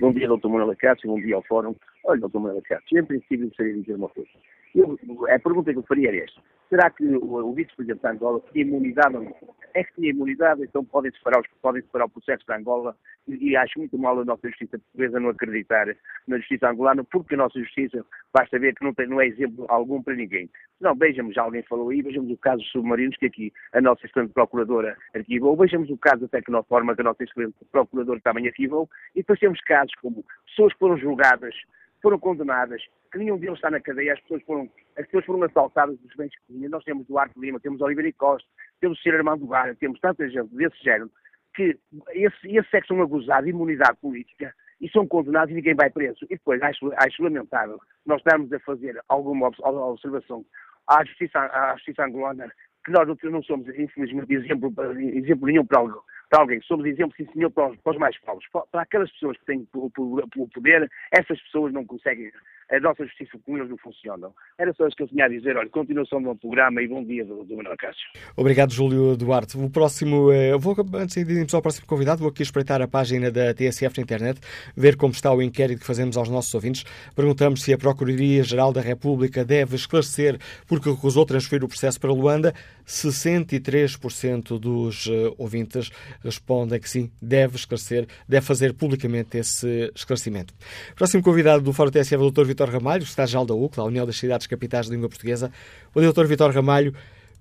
Bom 0.00 0.12
dia, 0.12 0.28
Dr. 0.28 0.48
Manuel 0.48 0.76
Cássio, 0.78 1.10
bom 1.10 1.20
dia 1.20 1.34
ao 1.34 1.42
Fórum. 1.42 1.74
Olha, 2.04 2.20
Dr. 2.20 2.38
Manuel 2.38 2.62
Cássio, 2.62 3.00
em 3.00 3.04
princípio 3.04 3.48
gostaria 3.48 3.74
de 3.74 3.80
dizer 3.80 3.94
uma 3.94 4.08
coisa. 4.08 4.30
Eu, 4.74 4.98
a 5.28 5.38
pergunta 5.38 5.72
que 5.72 5.78
eu 5.78 5.82
faria 5.82 6.08
era 6.08 6.24
esta. 6.24 6.40
Será 6.68 6.88
que 6.88 7.04
o, 7.04 7.34
o 7.34 7.52
vice-presidente 7.52 8.00
da 8.00 8.12
Angola 8.12 8.40
tinha 8.50 8.64
imunidade 8.64 9.14
ou 9.14 9.24
não? 9.24 9.34
É 9.74 9.84
que 9.84 9.94
tinha 9.94 10.10
imunidade, 10.10 10.62
então 10.62 10.82
podem 10.82 11.12
separar, 11.12 11.40
os, 11.40 11.46
podem 11.60 11.82
separar 11.82 12.06
o 12.06 12.10
processo 12.10 12.46
da 12.46 12.56
Angola 12.56 12.96
e, 13.28 13.50
e 13.50 13.56
acho 13.56 13.78
muito 13.78 13.98
mal 13.98 14.18
a 14.18 14.24
nossa 14.24 14.48
justiça 14.48 14.78
portuguesa 14.78 15.20
não 15.20 15.28
acreditar 15.28 15.86
na 16.26 16.38
justiça 16.38 16.70
angolana, 16.70 17.04
porque 17.04 17.34
a 17.34 17.38
nossa 17.38 17.58
justiça, 17.58 18.04
basta 18.32 18.58
ver 18.58 18.74
que 18.74 18.84
não, 18.84 18.94
tem, 18.94 19.06
não 19.06 19.20
é 19.20 19.26
exemplo 19.26 19.66
algum 19.68 20.02
para 20.02 20.14
ninguém. 20.14 20.48
Não, 20.80 20.94
vejamos, 20.94 21.36
alguém 21.36 21.62
falou 21.64 21.90
aí, 21.90 22.00
vejamos 22.00 22.30
o 22.30 22.38
caso 22.38 22.62
dos 22.62 22.70
submarinos 22.70 23.16
que 23.18 23.26
aqui 23.26 23.52
a 23.74 23.80
nossa 23.80 24.06
excelente 24.06 24.32
procuradora 24.32 24.96
arquivou, 25.14 25.54
vejamos 25.56 25.90
o 25.90 25.98
caso 25.98 26.22
da 26.22 26.28
Tecnoforma 26.28 26.94
que 26.94 27.02
a 27.02 27.04
nossa 27.04 27.22
excelente 27.22 27.54
procuradora 27.70 28.20
também 28.20 28.46
arquivou, 28.46 28.88
e 29.14 29.18
depois 29.18 29.38
temos 29.38 29.60
casos 29.60 29.94
como 30.00 30.24
pessoas 30.46 30.72
que 30.72 30.78
foram 30.78 30.96
julgadas 30.96 31.54
foram 32.02 32.18
condenadas, 32.18 32.82
que 33.10 33.18
nenhum 33.18 33.38
deles 33.38 33.54
está 33.54 33.70
na 33.70 33.80
cadeia, 33.80 34.12
as 34.12 34.20
pessoas 34.20 34.42
foram, 34.42 34.68
as 34.98 35.06
pessoas 35.06 35.24
foram 35.24 35.42
assaltadas 35.44 35.96
dos 36.00 36.14
bens 36.16 36.32
que 36.34 36.52
tinham. 36.52 36.70
Nós 36.70 36.84
temos 36.84 37.06
Duarte 37.06 37.38
Lima, 37.38 37.60
temos 37.60 37.80
Oliveira 37.80 38.08
e 38.08 38.12
Costa, 38.12 38.48
temos 38.80 39.00
Sr. 39.00 39.14
Armando 39.14 39.46
Gara, 39.46 39.74
temos 39.76 40.00
tanta 40.00 40.28
gente 40.28 40.54
desse 40.54 40.82
género, 40.82 41.10
que 41.54 41.78
esse, 42.10 42.56
esse 42.56 42.76
é 42.76 42.80
que 42.80 42.86
são 42.88 43.00
acusados 43.00 43.44
de 43.44 43.50
imunidade 43.50 43.96
política 44.00 44.52
e 44.80 44.90
são 44.90 45.06
condenados 45.06 45.52
e 45.52 45.54
ninguém 45.54 45.74
vai 45.74 45.90
preso. 45.90 46.24
E 46.24 46.34
depois 46.34 46.60
acho, 46.62 46.92
acho 46.96 47.22
lamentável 47.22 47.78
nós 48.04 48.18
estarmos 48.18 48.52
a 48.52 48.58
fazer 48.60 49.00
alguma 49.08 49.50
observação 49.66 50.44
à 50.88 51.04
justiça, 51.04 51.38
à 51.38 51.74
justiça 51.76 52.04
angolana, 52.04 52.50
que 52.84 52.90
nós 52.90 53.06
não 53.06 53.42
somos, 53.44 53.68
infelizmente, 53.68 54.34
exemplo, 54.34 54.74
exemplo 55.14 55.46
nenhum 55.46 55.64
para, 55.64 56.02
para 56.32 56.40
alguém. 56.40 56.62
Somos 56.62 56.86
exemplo, 56.86 57.14
sim 57.14 57.26
senhor, 57.30 57.50
para 57.50 57.68
os, 57.68 57.76
para 57.76 57.92
os 57.92 57.98
mais 57.98 58.18
pobres. 58.20 58.48
Para 58.50 58.82
aquelas 58.82 59.12
pessoas 59.12 59.36
que 59.36 59.44
têm 59.44 59.68
o 59.74 60.48
poder, 60.48 60.90
essas 61.12 61.38
pessoas 61.42 61.74
não 61.74 61.84
conseguem 61.84 62.32
a 62.72 62.80
nossa 62.80 63.04
justiça 63.04 63.38
com 63.44 63.56
eles 63.56 63.68
não 63.68 63.76
funcionam. 63.76 64.32
Era 64.58 64.72
só 64.72 64.86
isso 64.86 64.96
que 64.96 65.02
eu 65.02 65.08
tinha 65.08 65.26
a 65.26 65.28
dizer. 65.28 65.56
Olha, 65.56 65.68
continuação 65.68 66.20
do 66.20 66.24
meu 66.24 66.36
programa 66.36 66.80
e 66.80 66.88
bom 66.88 67.04
dia 67.04 67.22
do, 67.22 67.44
do 67.44 67.56
Manuel 67.56 67.76
Cássio. 67.76 68.08
Obrigado, 68.34 68.72
Júlio 68.72 69.14
Duarte. 69.14 69.58
O 69.58 69.68
próximo, 69.68 70.32
eh, 70.32 70.56
vou, 70.56 70.74
antes 70.94 71.22
de 71.22 71.32
irmos 71.32 71.52
ao 71.52 71.60
próximo 71.60 71.86
convidado, 71.86 72.20
vou 72.20 72.30
aqui 72.30 72.42
espreitar 72.42 72.80
a 72.80 72.88
página 72.88 73.30
da 73.30 73.52
TSF 73.52 73.98
na 73.98 74.02
internet, 74.02 74.40
ver 74.74 74.96
como 74.96 75.12
está 75.12 75.30
o 75.32 75.42
inquérito 75.42 75.80
que 75.80 75.86
fazemos 75.86 76.16
aos 76.16 76.30
nossos 76.30 76.54
ouvintes. 76.54 76.84
Perguntamos 77.14 77.62
se 77.62 77.74
a 77.74 77.78
Procuradoria-Geral 77.78 78.72
da 78.72 78.80
República 78.80 79.44
deve 79.44 79.76
esclarecer 79.76 80.38
porque 80.66 80.88
recusou 80.88 81.26
transferir 81.26 81.64
o 81.64 81.68
processo 81.68 82.00
para 82.00 82.10
Luanda. 82.10 82.54
63% 82.86 84.58
dos 84.58 85.06
uh, 85.06 85.34
ouvintes 85.38 85.90
respondem 86.24 86.80
que 86.80 86.88
sim, 86.88 87.10
deve 87.20 87.56
esclarecer, 87.56 88.06
deve 88.28 88.44
fazer 88.44 88.72
publicamente 88.74 89.38
esse 89.38 89.90
esclarecimento. 89.94 90.54
Próximo 90.94 91.22
convidado 91.22 91.62
do 91.62 91.72
Fórum 91.72 91.90
TSF 91.90 92.14
é 92.14 92.18
o 92.18 92.30
Dr. 92.30 92.44
Vitor 92.44 92.70
Ramalho, 92.70 93.02
estágio 93.02 93.44
da 93.44 93.54
UCLA, 93.54 93.84
a 93.84 93.86
União 93.86 94.06
das 94.06 94.16
Cidades 94.16 94.46
Capitais 94.46 94.88
da 94.88 94.94
Língua 94.94 95.08
Portuguesa. 95.08 95.50
O 95.94 96.00
Dr. 96.00 96.24
Vitor 96.24 96.50
Ramalho, 96.52 96.92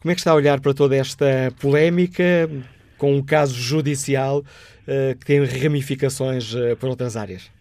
como 0.02 0.12
é 0.12 0.16
que 0.16 0.22
está 0.22 0.32
a 0.32 0.36
olhar 0.36 0.60
para 0.60 0.74
toda 0.74 0.96
esta 0.96 1.26
polémica 1.62 2.50
com 2.98 3.16
um 3.16 3.26
caso 3.26 3.56
judicial 3.56 4.40
uh, 4.40 5.18
que 5.20 5.26
tem 5.26 5.44
ramificações 5.44 6.54
uh, 6.54 6.76
por 6.78 6.90
outras 6.90 7.18
áreas? 7.18 7.52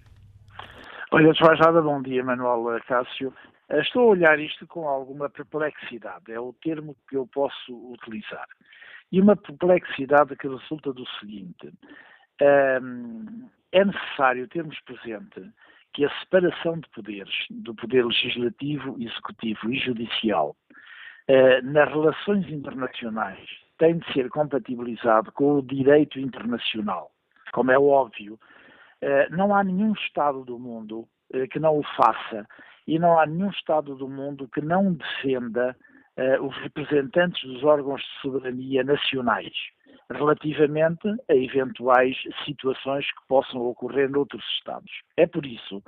Olha, 1.12 1.32
desvajada, 1.32 1.82
bom 1.82 2.01
dia, 2.01 2.22
Manuel 2.22 2.80
Cássio. 2.86 3.32
Estou 3.78 4.02
a 4.02 4.06
olhar 4.06 4.38
isto 4.38 4.66
com 4.66 4.88
alguma 4.88 5.28
perplexidade, 5.30 6.32
é 6.32 6.40
o 6.40 6.52
termo 6.52 6.97
que 7.09 7.16
eu 7.16 7.26
posso 7.26 7.72
utilizar. 7.92 8.47
E 9.12 9.20
uma 9.20 9.37
perplexidade 9.37 10.37
que 10.37 10.49
resulta 10.49 10.93
do 10.93 11.07
seguinte: 11.19 11.73
é 12.41 13.85
necessário 13.85 14.49
termos 14.49 14.78
presente 14.81 15.43
que 15.93 16.05
a 16.05 16.20
separação 16.20 16.78
de 16.78 16.89
poderes, 16.91 17.35
do 17.51 17.74
poder 17.74 18.05
legislativo, 18.05 18.97
executivo 19.01 19.73
e 19.73 19.78
judicial, 19.78 20.57
eh, 21.27 21.61
nas 21.62 21.89
relações 21.89 22.49
internacionais, 22.49 23.49
tem 23.78 23.99
de 23.99 24.12
ser 24.12 24.28
compatibilizado 24.28 25.32
com 25.32 25.59
o 25.59 25.62
direito 25.62 26.19
internacional. 26.19 27.11
Como 27.53 27.70
é 27.70 27.78
óbvio, 27.78 28.39
eh, 29.01 29.28
não 29.31 29.55
há 29.55 29.65
nenhum 29.65 29.93
Estado 29.93 30.45
do 30.45 30.59
mundo 30.59 31.09
eh, 31.32 31.47
que 31.47 31.59
não 31.59 31.78
o 31.78 31.82
faça 31.97 32.47
e 32.87 32.99
não 32.99 33.19
há 33.19 33.27
nenhum 33.27 33.51
Estado 33.51 33.95
do 33.95 34.09
mundo 34.09 34.49
que 34.49 34.61
não 34.61 34.93
defenda 34.93 35.77
uh, 36.19 36.45
os 36.45 36.57
representantes 36.59 37.43
dos 37.43 37.62
órgãos 37.65 38.01
de 38.01 38.20
soberania 38.20 38.85
nacionais 38.85 39.53
relativamente 40.12 41.09
a 41.28 41.35
eventuais 41.35 42.16
situações 42.45 43.07
que 43.07 43.28
possam 43.28 43.61
ocorrer 43.61 44.11
noutros 44.11 44.45
Estados. 44.59 44.91
É 45.16 45.27
por 45.27 45.47
isso 45.47 45.82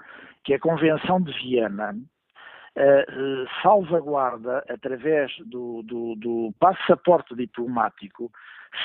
que 0.45 0.55
a 0.55 0.61
Convenção 0.61 1.21
de 1.21 1.33
Viena 1.33 1.93
uh, 1.93 3.63
salvaguarda, 3.63 4.65
através 4.69 5.33
do, 5.47 5.83
do, 5.83 6.15
do, 6.17 6.55
passaporte 6.59 7.35
diplomático, 7.35 8.31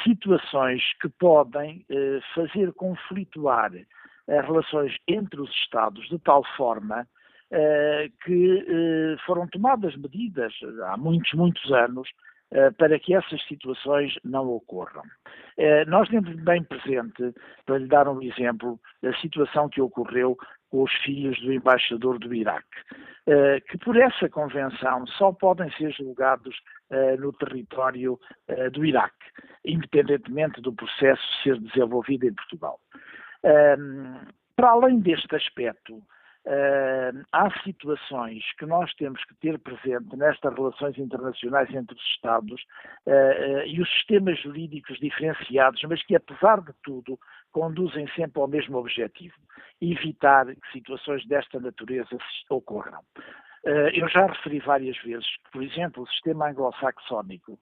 situações 0.04 0.82
que 1.02 1.10
podem 1.10 1.86
uh, 1.90 2.22
fazer 2.34 2.74
conflituar 2.74 3.72
as 4.28 4.46
relações 4.46 4.96
entre 5.08 5.40
os 5.40 5.50
Estados 5.52 6.08
de 6.10 6.20
tal 6.20 6.44
forma 6.58 7.08
que 8.26 9.16
foram 9.26 9.48
tomadas 9.48 9.96
medidas 9.96 10.54
há 10.86 10.98
muitos, 10.98 11.32
muitos 11.34 11.72
anos 11.72 12.10
eh, 12.50 12.72
para 12.72 12.98
que 12.98 13.14
essas 13.14 13.46
situações 13.46 14.18
não 14.24 14.48
ocorram. 14.48 15.04
Eh, 15.58 15.84
nós 15.84 16.08
temos 16.08 16.34
bem 16.44 16.64
presente, 16.64 17.34
para 17.66 17.78
lhe 17.78 17.88
dar 17.88 18.08
um 18.08 18.22
exemplo, 18.22 18.80
a 19.04 19.14
situação 19.20 19.68
que 19.68 19.82
ocorreu 19.82 20.38
com 20.70 20.84
os 20.84 20.94
filhos 21.04 21.38
do 21.42 21.52
embaixador 21.52 22.18
do 22.18 22.34
Iraque, 22.34 22.66
eh, 23.28 23.60
que 23.70 23.78
por 23.78 23.98
essa 23.98 24.30
convenção 24.30 25.06
só 25.08 25.34
podem 25.34 25.70
ser 25.72 25.92
julgados 25.92 26.56
no 27.20 27.34
território 27.34 28.18
do 28.72 28.86
Iraque, 28.86 29.26
independentemente 29.66 30.62
do 30.62 30.72
processo 30.72 31.22
ser 31.44 31.60
desenvolvido 31.60 32.26
em 32.26 32.34
Portugal. 32.34 32.80
Para 34.56 34.70
além 34.70 35.02
deste 35.02 35.36
aspecto, 35.36 36.02
Uh, 36.48 37.26
há 37.34 37.52
situações 37.62 38.42
que 38.58 38.66
nós 38.66 38.94
temos 38.94 39.22
que 39.26 39.36
ter 39.36 39.60
presente 39.60 40.16
nestas 40.16 40.56
relações 40.56 40.98
internacionais 40.98 41.70
entre 41.76 41.94
os 41.94 42.02
Estados 42.14 42.62
uh, 43.06 43.12
uh, 43.12 43.66
e 43.66 43.82
os 43.82 43.90
sistemas 43.96 44.40
jurídicos 44.40 44.98
diferenciados, 44.98 45.82
mas 45.90 46.02
que, 46.06 46.16
apesar 46.16 46.62
de 46.62 46.72
tudo, 46.84 47.20
conduzem 47.52 48.08
sempre 48.16 48.40
ao 48.40 48.48
mesmo 48.48 48.78
objetivo: 48.78 49.36
evitar 49.82 50.46
que 50.46 50.72
situações 50.72 51.28
desta 51.28 51.60
natureza 51.60 52.18
ocorram. 52.50 53.02
Eu 53.94 54.08
já 54.08 54.28
referi 54.28 54.60
várias 54.60 54.98
vezes 55.00 55.26
que, 55.26 55.52
por 55.52 55.62
exemplo, 55.62 56.04
o 56.04 56.08
sistema 56.08 56.48
anglo-saxónico, 56.48 57.60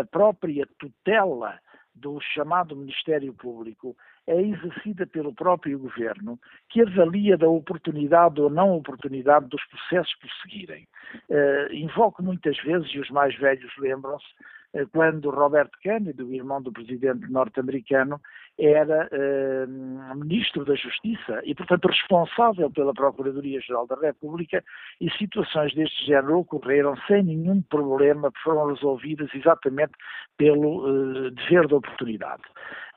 a 0.00 0.04
própria 0.04 0.64
tutela 0.78 1.58
do 1.92 2.20
chamado 2.20 2.76
Ministério 2.76 3.34
Público 3.34 3.96
é 4.28 4.42
exercida 4.42 5.06
pelo 5.06 5.34
próprio 5.34 5.78
governo, 5.78 6.38
que 6.68 6.82
avalia 6.82 7.36
da 7.36 7.48
oportunidade 7.48 8.38
ou 8.40 8.50
não 8.50 8.76
oportunidade 8.76 9.48
dos 9.48 9.64
processos 9.68 10.14
por 10.16 10.30
seguirem. 10.42 10.86
Uh, 11.30 11.72
invoco 11.72 12.22
muitas 12.22 12.58
vezes, 12.58 12.88
e 12.92 13.00
os 13.00 13.08
mais 13.08 13.34
velhos 13.36 13.72
lembram-se, 13.78 14.26
uh, 14.74 14.86
quando 14.92 15.30
Robert 15.30 15.70
Kennedy, 15.80 16.22
o 16.22 16.34
irmão 16.34 16.60
do 16.60 16.70
presidente 16.70 17.26
norte-americano, 17.30 18.20
era 18.58 19.08
uh, 19.08 20.14
ministro 20.14 20.62
da 20.62 20.74
Justiça 20.74 21.40
e, 21.44 21.54
portanto, 21.54 21.88
responsável 21.88 22.70
pela 22.70 22.92
Procuradoria-Geral 22.92 23.86
da 23.86 23.96
República, 23.96 24.62
e 25.00 25.10
situações 25.12 25.74
deste 25.74 26.04
género 26.04 26.40
ocorreram 26.40 26.94
sem 27.06 27.22
nenhum 27.22 27.62
problema, 27.62 28.30
foram 28.44 28.66
resolvidas 28.66 29.34
exatamente 29.34 29.92
pelo 30.36 31.30
dever 31.30 31.66
de 31.66 31.74
oportunidade. 31.74 32.42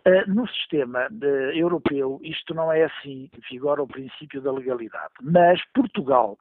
Uh, 0.03 0.28
no 0.28 0.48
sistema 0.48 1.07
uh, 1.11 1.26
europeu, 1.53 2.19
isto 2.23 2.56
não 2.56 2.72
é 2.72 2.86
assim, 2.86 3.30
vigora 3.52 3.84
o 3.84 3.88
princípio 3.88 4.41
da 4.41 4.52
legalidade. 4.52 5.14
Mas 5.22 5.64
Portugal 5.76 6.38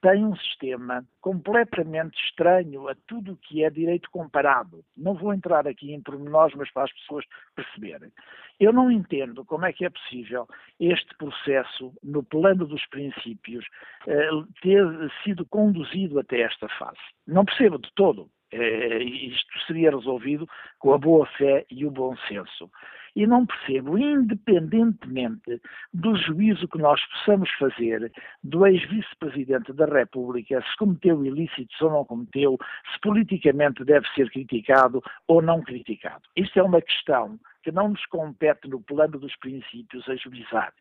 tem 0.00 0.24
um 0.24 0.34
sistema 0.34 1.04
completamente 1.20 2.18
estranho 2.24 2.88
a 2.88 2.94
tudo 3.06 3.32
o 3.32 3.36
que 3.36 3.62
é 3.62 3.70
direito 3.70 4.10
comparado. 4.10 4.82
Não 4.96 5.14
vou 5.14 5.32
entrar 5.34 5.68
aqui 5.68 5.92
em 5.92 6.02
pormenores, 6.02 6.56
mas 6.56 6.70
para 6.72 6.84
as 6.84 6.92
pessoas 6.92 7.24
perceberem. 7.54 8.10
Eu 8.58 8.72
não 8.72 8.90
entendo 8.90 9.44
como 9.44 9.66
é 9.66 9.72
que 9.72 9.84
é 9.84 9.90
possível 9.90 10.48
este 10.80 11.14
processo, 11.16 11.92
no 12.02 12.22
plano 12.22 12.66
dos 12.66 12.84
princípios, 12.86 13.64
uh, 14.06 14.46
ter 14.62 14.84
sido 15.22 15.44
conduzido 15.46 16.18
até 16.18 16.40
esta 16.40 16.68
fase. 16.78 16.98
Não 17.26 17.44
percebo 17.44 17.78
de 17.78 17.92
todo. 17.94 18.28
isto 18.52 19.66
seria 19.66 19.90
resolvido 19.90 20.48
com 20.78 20.92
a 20.92 20.98
boa 20.98 21.26
fé 21.38 21.64
e 21.70 21.86
o 21.86 21.90
bom 21.90 22.16
senso. 22.28 22.70
E 23.14 23.26
não 23.26 23.44
percebo, 23.44 23.98
independentemente 23.98 25.60
do 25.92 26.16
juízo 26.16 26.66
que 26.68 26.78
nós 26.78 27.00
possamos 27.06 27.50
fazer 27.58 28.10
do 28.42 28.66
ex-vice-presidente 28.66 29.72
da 29.72 29.84
República, 29.84 30.62
se 30.62 30.76
cometeu 30.78 31.24
ilícitos 31.24 31.80
ou 31.82 31.90
não 31.90 32.04
cometeu, 32.04 32.58
se 32.92 33.00
politicamente 33.00 33.84
deve 33.84 34.06
ser 34.14 34.30
criticado 34.30 35.02
ou 35.28 35.42
não 35.42 35.60
criticado. 35.62 36.22
Isto 36.36 36.58
é 36.58 36.62
uma 36.62 36.80
questão 36.80 37.38
que 37.62 37.70
não 37.70 37.88
nos 37.88 38.04
compete 38.06 38.68
no 38.68 38.80
plano 38.80 39.18
dos 39.18 39.36
princípios 39.36 40.08
a 40.08 40.16
juizar. 40.16 40.72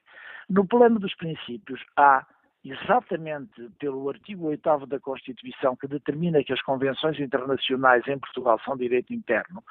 No 0.49 0.65
plano 0.65 0.99
dos 0.99 1.13
princípios 1.15 1.81
há 1.97 2.25
exatamente 2.63 3.69
pelo 3.79 4.07
artigo 4.09 4.47
8 4.47 4.85
da 4.85 4.99
Constituição, 4.99 5.75
que 5.75 5.87
determina 5.87 6.43
que 6.43 6.53
as 6.53 6.61
convenções 6.61 7.19
internacionais 7.19 8.07
em 8.07 8.19
Portugal 8.19 8.59
são 8.63 8.77
direito 8.77 9.13
interno, 9.13 9.63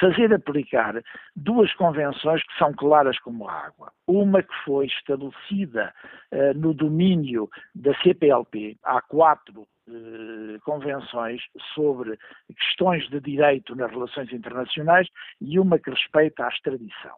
fazer 0.00 0.32
aplicar 0.32 1.02
duas 1.34 1.72
convenções 1.74 2.42
que 2.44 2.58
são 2.58 2.72
claras 2.72 3.18
como 3.18 3.48
a 3.48 3.52
água. 3.52 3.92
Uma 4.06 4.42
que 4.42 4.54
foi 4.64 4.86
estabelecida 4.86 5.92
uh, 6.32 6.58
no 6.58 6.72
domínio 6.72 7.48
da 7.74 7.94
CPLP, 8.02 8.76
há 8.84 9.00
quatro 9.02 9.62
uh, 9.62 10.60
convenções 10.64 11.42
sobre 11.74 12.16
questões 12.56 13.08
de 13.08 13.20
direito 13.20 13.74
nas 13.74 13.90
relações 13.90 14.32
internacionais 14.32 15.08
e 15.40 15.58
uma 15.58 15.78
que 15.78 15.90
respeita 15.90 16.44
à 16.44 16.48
extradição. 16.48 17.16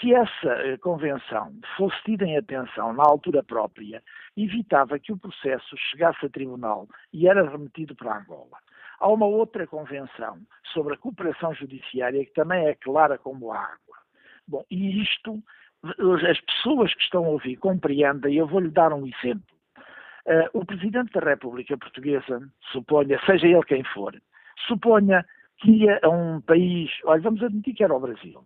Se 0.00 0.14
essa 0.14 0.48
eh, 0.48 0.76
convenção 0.78 1.52
fosse 1.76 1.96
tida 2.04 2.24
em 2.24 2.36
atenção 2.36 2.92
na 2.92 3.02
altura 3.02 3.42
própria, 3.42 4.02
evitava 4.36 4.98
que 4.98 5.12
o 5.12 5.18
processo 5.18 5.76
chegasse 5.90 6.24
a 6.24 6.30
tribunal 6.30 6.88
e 7.12 7.28
era 7.28 7.48
remetido 7.48 7.94
para 7.94 8.18
Angola. 8.18 8.58
Há 8.98 9.08
uma 9.08 9.26
outra 9.26 9.66
convenção 9.66 10.38
sobre 10.72 10.94
a 10.94 10.96
cooperação 10.96 11.54
judiciária 11.54 12.24
que 12.24 12.32
também 12.32 12.66
é 12.66 12.74
clara 12.74 13.18
como 13.18 13.52
a 13.52 13.58
água. 13.58 13.96
Bom, 14.48 14.64
e 14.70 15.02
isto, 15.02 15.42
as 15.82 16.40
pessoas 16.40 16.94
que 16.94 17.02
estão 17.02 17.24
a 17.24 17.28
ouvir 17.28 17.56
compreendem, 17.56 18.36
eu 18.36 18.46
vou-lhe 18.46 18.70
dar 18.70 18.92
um 18.92 19.06
exemplo. 19.06 19.56
Uh, 20.24 20.58
o 20.58 20.64
Presidente 20.64 21.12
da 21.12 21.20
República 21.20 21.76
Portuguesa, 21.76 22.40
suponha, 22.72 23.20
seja 23.26 23.46
ele 23.46 23.62
quem 23.64 23.84
for, 23.84 24.14
suponha 24.66 25.24
que 25.58 25.70
ia 25.70 26.00
a 26.02 26.08
um 26.08 26.40
país, 26.40 26.90
olha, 27.04 27.22
vamos 27.22 27.42
admitir 27.42 27.74
que 27.74 27.84
era 27.84 27.94
o 27.94 28.00
Brasil 28.00 28.44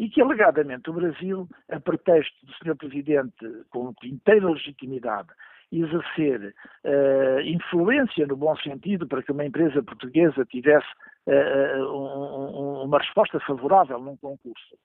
e 0.00 0.08
que 0.08 0.22
alegadamente 0.22 0.88
o 0.88 0.94
Brasil, 0.94 1.46
a 1.68 1.78
pretexto 1.78 2.34
do 2.46 2.52
Sr. 2.54 2.74
Presidente, 2.74 3.46
com 3.68 3.92
inteira 4.02 4.48
legitimidade, 4.48 5.28
exercer 5.70 6.54
uh, 6.84 7.40
influência 7.42 8.26
no 8.26 8.34
bom 8.34 8.56
sentido 8.56 9.06
para 9.06 9.22
que 9.22 9.30
uma 9.30 9.44
empresa 9.44 9.82
portuguesa 9.82 10.46
tivesse 10.46 10.88
uh, 11.26 11.82
um, 11.82 12.80
um, 12.80 12.84
uma 12.84 12.98
resposta 12.98 13.38
favorável 13.40 14.00
num 14.00 14.16
concurso, 14.16 14.78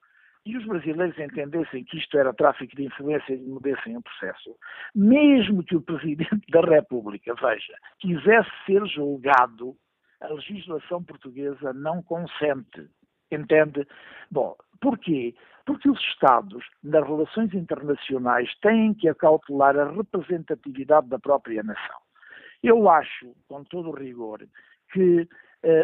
e 0.46 0.58
os 0.58 0.66
brasileiros 0.66 1.18
entendessem 1.18 1.86
que 1.86 1.98
isto 1.98 2.20
era 2.20 2.34
tráfico 2.34 2.76
de 2.76 2.84
influência 2.84 3.34
e 3.34 3.42
movessem 3.48 3.96
o 3.96 4.02
processo, 4.02 4.54
mesmo 4.94 5.64
que 5.64 5.78
o 5.78 5.82
Presidente 5.82 6.46
da 6.52 6.60
República, 6.60 7.34
veja, 7.36 7.74
quisesse 8.00 8.52
ser 8.66 8.86
julgado, 8.86 9.78
a 10.20 10.28
legislação 10.28 11.02
portuguesa 11.02 11.72
não 11.72 12.04
consente. 12.04 12.90
Entende? 13.32 13.88
Bom, 14.32 14.56
porquê? 14.82 15.36
Porque 15.66 15.90
os 15.90 16.00
Estados, 16.00 16.64
nas 16.84 17.06
relações 17.06 17.54
internacionais, 17.54 18.54
têm 18.62 18.94
que 18.94 19.10
acautelar 19.10 19.78
a 19.78 19.92
representatividade 19.92 21.08
da 21.08 21.18
própria 21.18 21.64
nação. 21.64 21.98
Eu 22.62 22.90
acho, 22.90 23.36
com 23.48 23.64
todo 23.64 23.90
o 23.90 23.96
rigor, 23.96 24.48
que 24.92 25.22
uh, 25.22 25.28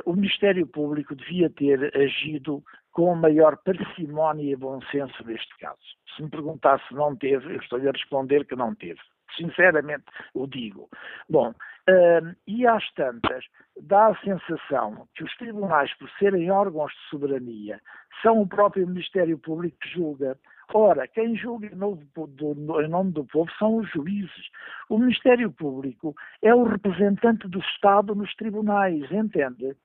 o 0.06 0.14
Ministério 0.14 0.66
Público 0.68 1.16
devia 1.16 1.50
ter 1.50 1.96
agido 1.98 2.64
com 2.92 3.16
maior 3.16 3.58
parcimónia 3.58 4.52
e 4.52 4.56
bom 4.56 4.82
senso 4.92 5.24
neste 5.26 5.58
caso. 5.58 5.80
Se 6.16 6.22
me 6.22 6.30
perguntasse 6.30 6.86
se 6.88 6.94
não 6.94 7.16
teve, 7.16 7.56
eu 7.56 7.60
estou-lhe 7.60 7.88
a 7.88 7.92
responder 7.92 8.46
que 8.46 8.56
não 8.56 8.76
teve. 8.76 9.00
Sinceramente 9.38 10.04
o 10.34 10.46
digo. 10.46 10.90
Bom, 11.30 11.54
Uh, 11.90 12.36
e 12.46 12.68
às 12.68 12.84
tantas, 12.94 13.44
dá 13.82 14.08
a 14.08 14.16
sensação 14.18 15.08
que 15.16 15.24
os 15.24 15.36
tribunais, 15.38 15.92
por 15.98 16.10
serem 16.20 16.52
órgãos 16.52 16.92
de 16.92 17.10
soberania, 17.10 17.80
são 18.22 18.40
o 18.40 18.48
próprio 18.48 18.88
Ministério 18.88 19.38
Público 19.40 19.78
que 19.82 19.90
julga. 19.90 20.38
Ora, 20.74 21.08
quem 21.08 21.36
julga 21.36 21.68
em 21.68 21.76
nome 21.76 22.08
do, 22.16 22.82
em 22.82 22.88
nome 22.88 23.12
do 23.12 23.26
povo 23.26 23.52
são 23.58 23.78
os 23.78 23.90
juízes. 23.90 24.50
O 24.90 24.98
Ministério 24.98 25.52
Público 25.52 26.16
é 26.42 26.54
o 26.54 26.64
representante 26.64 27.48
do 27.48 27.60
Estado 27.60 28.14
nos 28.16 28.34
tribunais, 28.36 29.12
entende? 29.12 29.76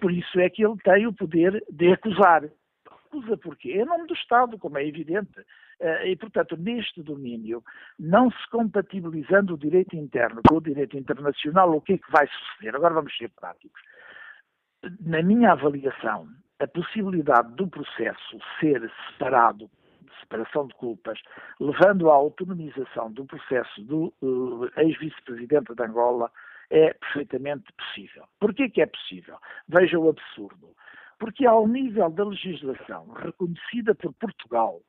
Por 0.00 0.10
isso 0.10 0.40
é 0.40 0.50
que 0.50 0.64
ele 0.64 0.76
tem 0.82 1.06
o 1.06 1.12
poder 1.12 1.64
de 1.70 1.92
acusar. 1.92 2.42
Acusa 3.06 3.36
porquê? 3.36 3.72
É 3.72 3.82
em 3.82 3.84
nome 3.84 4.06
do 4.06 4.14
Estado, 4.14 4.58
como 4.58 4.78
é 4.78 4.86
evidente. 4.86 5.44
Eh, 5.80 6.10
e, 6.10 6.16
portanto, 6.16 6.56
neste 6.56 7.02
domínio, 7.02 7.62
não 7.98 8.30
se 8.30 8.50
compatibilizando 8.50 9.54
o 9.54 9.58
direito 9.58 9.96
interno 9.96 10.40
com 10.48 10.56
o 10.56 10.60
direito 10.60 10.96
internacional, 10.96 11.70
o 11.72 11.80
que 11.80 11.94
é 11.94 11.98
que 11.98 12.10
vai 12.10 12.26
suceder? 12.26 12.74
Agora 12.74 12.94
vamos 12.94 13.16
ser 13.16 13.30
práticos. 13.30 13.80
Na 15.00 15.22
minha 15.22 15.52
avaliação, 15.52 16.28
a 16.58 16.66
possibilidade 16.66 17.54
do 17.54 17.68
processo 17.68 18.38
ser 18.60 18.90
separado, 19.12 19.70
separação 20.20 20.66
de 20.66 20.74
culpas, 20.74 21.20
levando 21.60 22.10
à 22.10 22.14
autonomização 22.14 23.12
do 23.12 23.24
processo 23.26 23.82
do 23.82 24.12
uh, 24.22 24.80
ex-vice-presidente 24.80 25.74
de 25.74 25.82
Angola, 25.82 26.30
é 26.70 26.94
perfeitamente 26.94 27.72
possível. 27.72 28.24
Porquê 28.40 28.68
que 28.68 28.82
é 28.82 28.86
possível? 28.86 29.36
Veja 29.68 29.98
o 29.98 30.08
absurdo. 30.08 30.74
Porque 31.18 31.46
ao 31.46 31.66
nível 31.66 32.10
da 32.10 32.24
legislação 32.24 33.08
reconhecida 33.12 33.94
por 33.94 34.12
Portugal, 34.14 34.80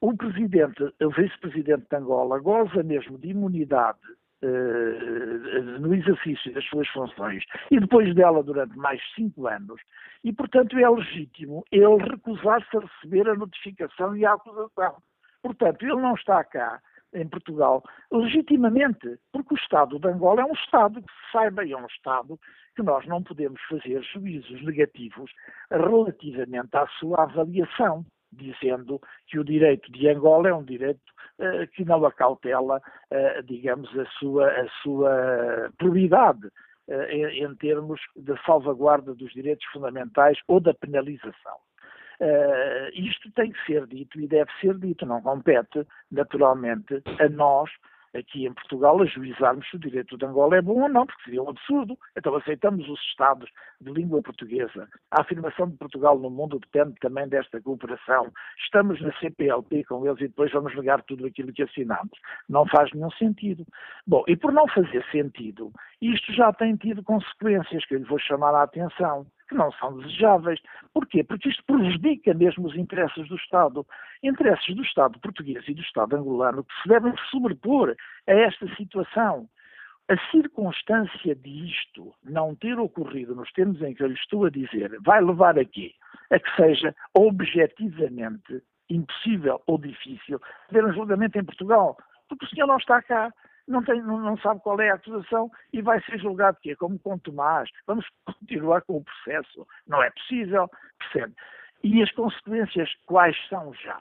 o 0.00 0.16
presidente, 0.16 0.82
o 1.02 1.10
vice-presidente 1.10 1.86
de 1.90 1.96
Angola 1.96 2.38
goza 2.38 2.82
mesmo 2.82 3.18
de 3.18 3.28
imunidade 3.28 3.98
uh, 4.42 5.80
no 5.80 5.94
exercício 5.94 6.52
das 6.52 6.64
suas 6.66 6.86
funções 6.88 7.42
e 7.70 7.80
depois 7.80 8.14
dela 8.14 8.42
durante 8.42 8.76
mais 8.76 9.00
cinco 9.14 9.46
anos, 9.46 9.80
e 10.22 10.32
portanto 10.32 10.78
é 10.78 10.88
legítimo 10.88 11.64
ele 11.72 11.96
recusar-se 11.96 12.76
a 12.76 12.80
receber 12.80 13.28
a 13.28 13.34
notificação 13.34 14.16
e 14.16 14.24
a 14.24 14.34
acusação. 14.34 14.96
Portanto, 15.42 15.82
ele 15.82 15.96
não 15.96 16.14
está 16.14 16.42
cá 16.44 16.80
em 17.14 17.28
Portugal 17.28 17.82
legitimamente, 18.12 19.18
porque 19.32 19.54
o 19.54 19.56
Estado 19.56 19.98
de 19.98 20.08
Angola 20.08 20.42
é 20.42 20.44
um 20.44 20.52
Estado 20.52 21.00
que 21.00 21.12
saiba, 21.32 21.64
e 21.64 21.72
é 21.72 21.76
um 21.76 21.86
Estado 21.86 22.38
que 22.74 22.82
nós 22.82 23.06
não 23.06 23.22
podemos 23.22 23.60
fazer 23.68 24.02
juízos 24.02 24.62
negativos 24.64 25.30
relativamente 25.70 26.76
à 26.76 26.86
sua 26.98 27.22
avaliação, 27.22 28.04
dizendo 28.32 29.00
que 29.28 29.38
o 29.38 29.44
direito 29.44 29.90
de 29.92 30.08
Angola 30.08 30.48
é 30.48 30.54
um 30.54 30.64
direito 30.64 31.00
uh, 31.38 31.66
que 31.72 31.84
não 31.84 32.04
acautela, 32.04 32.78
uh, 32.78 33.42
digamos, 33.44 33.88
a 33.96 34.04
sua, 34.18 34.48
a 34.48 34.68
sua 34.82 35.70
uh, 36.88 37.02
em, 37.10 37.44
em 37.44 37.54
termos 37.56 38.00
de 38.16 38.34
salvaguarda 38.44 39.14
dos 39.14 39.32
direitos 39.32 39.64
fundamentais 39.66 40.38
ou 40.48 40.58
da 40.60 40.74
penalização. 40.74 41.58
Uh, 42.20 42.88
isto 42.94 43.30
tem 43.32 43.50
que 43.50 43.66
ser 43.66 43.86
dito 43.86 44.20
e 44.20 44.28
deve 44.28 44.50
ser 44.60 44.78
dito, 44.78 45.04
não 45.04 45.20
compete, 45.20 45.86
naturalmente, 46.10 47.02
a 47.20 47.28
nós, 47.28 47.70
aqui 48.16 48.46
em 48.46 48.52
Portugal, 48.52 49.00
ajuizarmos 49.02 49.68
se 49.68 49.76
o 49.76 49.78
direito 49.78 50.16
de 50.16 50.24
Angola 50.24 50.56
é 50.56 50.62
bom 50.62 50.82
ou 50.82 50.88
não, 50.88 51.06
porque 51.06 51.24
seria 51.24 51.42
um 51.42 51.50
absurdo. 51.50 51.98
Então 52.16 52.34
aceitamos 52.36 52.88
os 52.88 53.00
Estados 53.00 53.50
de 53.80 53.92
língua 53.92 54.22
portuguesa. 54.22 54.88
A 55.10 55.22
afirmação 55.22 55.68
de 55.68 55.76
Portugal 55.76 56.18
no 56.18 56.30
mundo 56.30 56.58
depende 56.58 56.94
também 57.00 57.28
desta 57.28 57.60
cooperação. 57.60 58.32
Estamos 58.58 59.00
na 59.00 59.12
CPLP 59.18 59.84
com 59.84 60.06
eles 60.06 60.20
e 60.20 60.28
depois 60.28 60.52
vamos 60.52 60.74
negar 60.76 61.02
tudo 61.02 61.26
aquilo 61.26 61.52
que 61.52 61.62
assinamos. 61.62 62.18
Não 62.48 62.66
faz 62.66 62.92
nenhum 62.92 63.10
sentido. 63.12 63.66
Bom, 64.06 64.24
e 64.28 64.36
por 64.36 64.52
não 64.52 64.66
fazer 64.68 65.04
sentido, 65.10 65.72
isto 66.00 66.32
já 66.32 66.52
tem 66.52 66.76
tido 66.76 67.02
consequências 67.02 67.84
que 67.86 67.94
eu 67.94 67.98
lhe 67.98 68.04
vou 68.04 68.18
chamar 68.18 68.54
a 68.54 68.62
atenção 68.62 69.26
que 69.48 69.54
não 69.54 69.70
são 69.72 69.98
desejáveis. 69.98 70.60
Porquê? 70.92 71.22
Porque 71.22 71.48
isto 71.48 71.64
prejudica 71.64 72.34
mesmo 72.34 72.66
os 72.66 72.76
interesses 72.76 73.28
do 73.28 73.36
Estado. 73.36 73.86
Interesses 74.22 74.74
do 74.74 74.82
Estado 74.82 75.18
português 75.20 75.64
e 75.68 75.74
do 75.74 75.82
Estado 75.82 76.16
angolano 76.16 76.64
que 76.64 76.82
se 76.82 76.88
devem 76.88 77.14
sobrepor 77.30 77.94
a 78.26 78.32
esta 78.32 78.66
situação. 78.76 79.48
A 80.08 80.30
circunstância 80.30 81.34
disto 81.34 82.14
não 82.22 82.54
ter 82.54 82.78
ocorrido 82.78 83.34
nos 83.34 83.50
termos 83.52 83.80
em 83.80 83.94
que 83.94 84.02
eu 84.02 84.08
lhe 84.08 84.14
estou 84.14 84.44
a 84.44 84.50
dizer 84.50 84.98
vai 85.00 85.22
levar 85.22 85.58
a 85.58 85.64
quê? 85.64 85.94
A 86.30 86.38
que 86.38 86.56
seja 86.56 86.94
objetivamente 87.14 88.62
impossível 88.90 89.62
ou 89.66 89.78
difícil 89.78 90.38
ter 90.68 90.84
um 90.84 90.92
julgamento 90.92 91.38
em 91.38 91.44
Portugal, 91.44 91.96
porque 92.28 92.44
o 92.44 92.48
senhor 92.48 92.66
não 92.66 92.76
está 92.76 93.00
cá 93.00 93.32
não, 93.66 93.82
tem, 93.82 94.00
não, 94.02 94.18
não, 94.18 94.36
sabe 94.38 94.60
qual 94.60 94.80
é 94.80 94.90
a 94.90 94.94
acusação 94.94 95.50
e 95.72 95.80
vai 95.80 96.02
ser 96.02 96.18
julgado 96.18 96.58
que 96.60 96.72
é 96.72 96.76
como 96.76 96.98
com 96.98 97.18
Tomás. 97.18 97.70
Vamos 97.86 98.06
continuar 98.24 98.82
com 98.82 98.98
o 98.98 99.04
processo. 99.04 99.66
Não 99.86 100.02
é 100.02 100.10
possível, 100.10 100.68
percebe? 100.98 101.34
E 101.82 102.02
as 102.02 102.10
consequências 102.12 102.90
quais 103.06 103.36
são 103.48 103.72
já? 103.74 104.00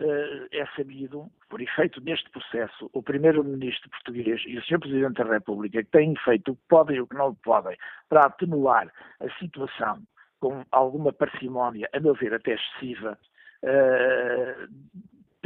Uh, 0.00 0.46
é 0.52 0.64
sabido, 0.76 1.28
por 1.48 1.60
efeito 1.60 2.00
deste 2.00 2.30
processo, 2.30 2.88
o 2.92 3.02
primeiro-ministro 3.02 3.90
português 3.90 4.40
e 4.46 4.56
o 4.56 4.62
Sr. 4.62 4.78
Presidente 4.78 5.24
da 5.24 5.24
República 5.24 5.82
têm 5.90 6.14
feito 6.24 6.52
o 6.52 6.56
que 6.56 6.62
podem 6.68 6.96
e 6.98 7.00
o 7.00 7.06
que 7.08 7.16
não 7.16 7.34
podem 7.34 7.76
para 8.08 8.26
atenuar 8.26 8.92
a 9.18 9.28
situação 9.40 10.00
com 10.38 10.62
alguma 10.70 11.12
parcimónia, 11.12 11.88
a 11.92 11.98
meu 11.98 12.14
ver 12.14 12.32
até 12.32 12.54
excessiva, 12.54 13.18
uh, 13.64 14.68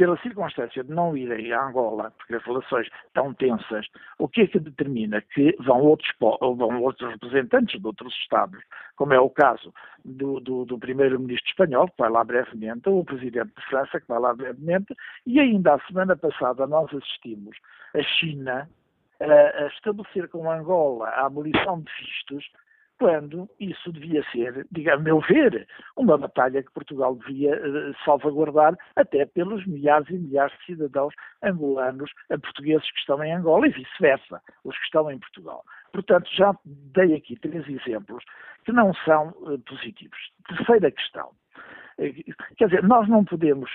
pela 0.03 0.17
circunstância 0.17 0.83
de 0.83 0.91
não 0.91 1.15
irem 1.15 1.53
a 1.53 1.65
Angola, 1.65 2.11
porque 2.17 2.35
as 2.35 2.43
relações 2.43 2.89
estão 3.07 3.33
tensas, 3.33 3.87
o 4.19 4.27
que 4.27 4.41
é 4.41 4.47
que 4.47 4.59
determina 4.59 5.21
que 5.21 5.55
vão 5.61 5.79
outros, 5.79 6.11
vão 6.19 6.81
outros 6.81 7.09
representantes 7.09 7.79
de 7.79 7.87
outros 7.87 8.13
Estados, 8.15 8.61
como 8.97 9.13
é 9.13 9.19
o 9.21 9.29
caso 9.29 9.73
do, 10.03 10.41
do, 10.41 10.65
do 10.65 10.77
primeiro-ministro 10.77 11.49
espanhol, 11.49 11.87
que 11.87 11.93
vai 11.97 12.09
lá 12.09 12.21
brevemente, 12.21 12.89
ou 12.89 12.99
o 12.99 13.05
presidente 13.05 13.53
de 13.55 13.65
França, 13.69 14.01
que 14.01 14.07
vai 14.09 14.19
lá 14.19 14.35
brevemente, 14.35 14.93
e 15.25 15.39
ainda 15.39 15.75
a 15.75 15.79
semana 15.87 16.17
passada 16.17 16.67
nós 16.67 16.93
assistimos 16.93 17.55
a 17.93 18.03
China 18.03 18.69
a, 19.21 19.63
a 19.63 19.67
estabelecer 19.67 20.27
com 20.27 20.51
Angola 20.51 21.07
a 21.07 21.27
abolição 21.27 21.79
de 21.79 21.89
vistos 21.97 22.45
quando 23.03 23.49
isso 23.59 23.91
devia 23.91 24.23
ser, 24.31 24.65
digamos, 24.71 25.01
a 25.01 25.03
meu 25.03 25.19
ver, 25.19 25.67
uma 25.97 26.17
batalha 26.17 26.63
que 26.63 26.71
Portugal 26.71 27.17
devia 27.17 27.51
uh, 27.51 27.93
salvaguardar 28.05 28.77
até 28.95 29.25
pelos 29.25 29.65
milhares 29.67 30.09
e 30.09 30.13
milhares 30.13 30.57
de 30.59 30.67
cidadãos 30.67 31.13
angolanos, 31.43 32.09
uh, 32.31 32.39
portugueses 32.39 32.89
que 32.89 32.99
estão 32.99 33.21
em 33.21 33.33
Angola 33.33 33.67
e 33.67 33.71
vice-versa, 33.71 34.41
os 34.63 34.77
que 34.77 34.85
estão 34.85 35.11
em 35.11 35.19
Portugal. 35.19 35.65
Portanto, 35.91 36.29
já 36.33 36.55
dei 36.63 37.13
aqui 37.15 37.35
três 37.35 37.67
exemplos 37.67 38.23
que 38.63 38.71
não 38.71 38.93
são 38.93 39.31
uh, 39.41 39.59
positivos. 39.59 40.17
Terceira 40.47 40.89
questão. 40.89 41.31
Quer 42.57 42.65
dizer, 42.67 42.83
nós 42.83 43.07
não 43.07 43.23
podemos, 43.23 43.69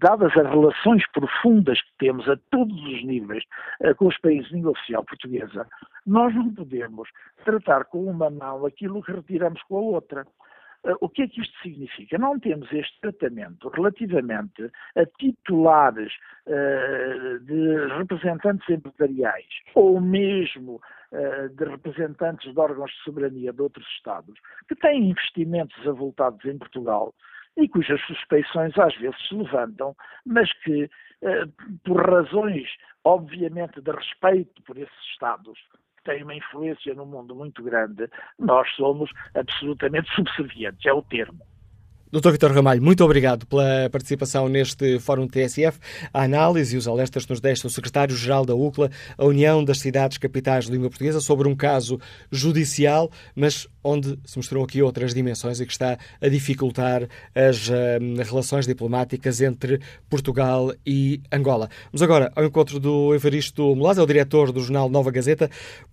dadas 0.00 0.36
as 0.36 0.48
relações 0.48 1.06
profundas 1.12 1.80
que 1.80 1.92
temos 1.98 2.28
a 2.28 2.36
todos 2.50 2.76
os 2.84 3.04
níveis 3.04 3.44
com 3.96 4.08
os 4.08 4.18
países 4.18 4.48
de 4.48 4.56
língua 4.56 4.72
oficial 4.72 5.04
portuguesa, 5.04 5.66
nós 6.06 6.34
não 6.34 6.52
podemos 6.52 7.08
tratar 7.44 7.84
com 7.84 8.04
uma 8.04 8.30
mão 8.30 8.66
aquilo 8.66 9.02
que 9.02 9.12
retiramos 9.12 9.62
com 9.64 9.76
a 9.76 9.80
outra. 9.80 10.26
Uh, 10.84 10.96
o 11.00 11.08
que 11.08 11.22
é 11.22 11.28
que 11.28 11.40
isto 11.40 11.56
significa? 11.62 12.18
Não 12.18 12.40
temos 12.40 12.70
este 12.72 13.00
tratamento 13.00 13.68
relativamente 13.68 14.68
a 14.96 15.06
titulares 15.18 16.12
uh, 16.46 17.38
de 17.40 17.86
representantes 17.98 18.68
empresariais 18.68 19.46
ou 19.76 20.00
mesmo 20.00 20.80
uh, 21.12 21.48
de 21.50 21.64
representantes 21.64 22.52
de 22.52 22.58
órgãos 22.58 22.90
de 22.90 23.04
soberania 23.04 23.52
de 23.52 23.62
outros 23.62 23.86
Estados 23.96 24.34
que 24.68 24.74
têm 24.74 25.10
investimentos 25.10 25.86
avultados 25.86 26.44
em 26.44 26.58
Portugal 26.58 27.14
e 27.56 27.68
cujas 27.68 28.00
suspeições 28.06 28.76
às 28.76 28.96
vezes 28.96 29.28
se 29.28 29.34
levantam, 29.34 29.94
mas 30.24 30.50
que, 30.64 30.88
por 31.84 32.00
razões, 32.00 32.66
obviamente, 33.04 33.78
de 33.78 33.90
respeito 33.90 34.62
por 34.62 34.78
esses 34.78 35.04
Estados, 35.12 35.58
tem 36.04 36.22
uma 36.22 36.34
influência 36.34 36.94
no 36.94 37.06
mundo 37.06 37.34
muito 37.34 37.62
grande, 37.62 38.08
nós 38.38 38.68
somos 38.76 39.10
absolutamente 39.34 40.12
subservientes, 40.14 40.84
é 40.86 40.92
o 40.92 41.02
termo. 41.02 41.51
Dr. 42.12 42.32
Vitor 42.32 42.52
Ramalho, 42.52 42.82
muito 42.82 43.02
obrigado 43.02 43.46
pela 43.46 43.88
participação 43.90 44.46
neste 44.46 44.98
Fórum 44.98 45.26
TSF. 45.26 45.78
A 46.12 46.24
análise 46.24 46.74
e 46.74 46.78
os 46.78 46.86
alertas 46.86 47.26
nos 47.26 47.40
deixa 47.40 47.66
o 47.66 47.70
Secretário-Geral 47.70 48.44
da 48.44 48.54
UCLA, 48.54 48.90
a 49.16 49.24
União 49.24 49.64
das 49.64 49.78
Cidades 49.78 50.18
Capitais 50.18 50.66
de 50.66 50.72
Língua 50.72 50.90
Portuguesa, 50.90 51.22
sobre 51.22 51.48
um 51.48 51.56
caso 51.56 51.98
judicial, 52.30 53.10
mas 53.34 53.66
onde 53.82 54.18
se 54.26 54.36
mostrou 54.36 54.62
aqui 54.62 54.82
outras 54.82 55.14
dimensões 55.14 55.58
e 55.58 55.64
que 55.64 55.72
está 55.72 55.96
a 56.20 56.28
dificultar 56.28 57.08
as 57.34 57.70
uh, 57.70 57.72
relações 58.28 58.66
diplomáticas 58.66 59.40
entre 59.40 59.80
Portugal 60.10 60.70
e 60.84 61.18
Angola. 61.32 61.70
Vamos 61.90 62.02
agora 62.02 62.30
ao 62.36 62.44
encontro 62.44 62.78
do 62.78 63.14
Evaristo 63.14 63.74
Molaza, 63.74 64.02
o 64.02 64.06
diretor 64.06 64.52
do 64.52 64.60
jornal 64.60 64.90
Nova 64.90 65.10
Gazeta. 65.10 65.48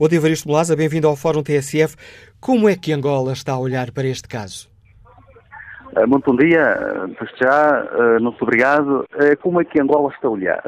Dia, 0.10 0.18
Evaristo 0.18 0.50
Molaza, 0.50 0.76
bem-vindo 0.76 1.08
ao 1.08 1.16
Fórum 1.16 1.42
TSF. 1.42 1.96
Como 2.42 2.68
é 2.68 2.76
que 2.76 2.92
Angola 2.92 3.32
está 3.32 3.54
a 3.54 3.60
olhar 3.60 3.92
para 3.92 4.06
este 4.06 4.28
caso? 4.28 4.68
Eh, 5.96 6.06
muito 6.06 6.32
bom 6.32 6.38
dia, 6.38 6.76
desde 7.20 7.38
já, 7.40 7.84
eh, 7.92 8.20
muito 8.20 8.42
obrigado. 8.44 9.06
Eh, 9.16 9.36
como 9.38 9.60
é 9.60 9.66
que 9.66 9.82
Angola 9.82 10.12
está 10.14 10.28
a 10.28 10.32
olhar? 10.32 10.62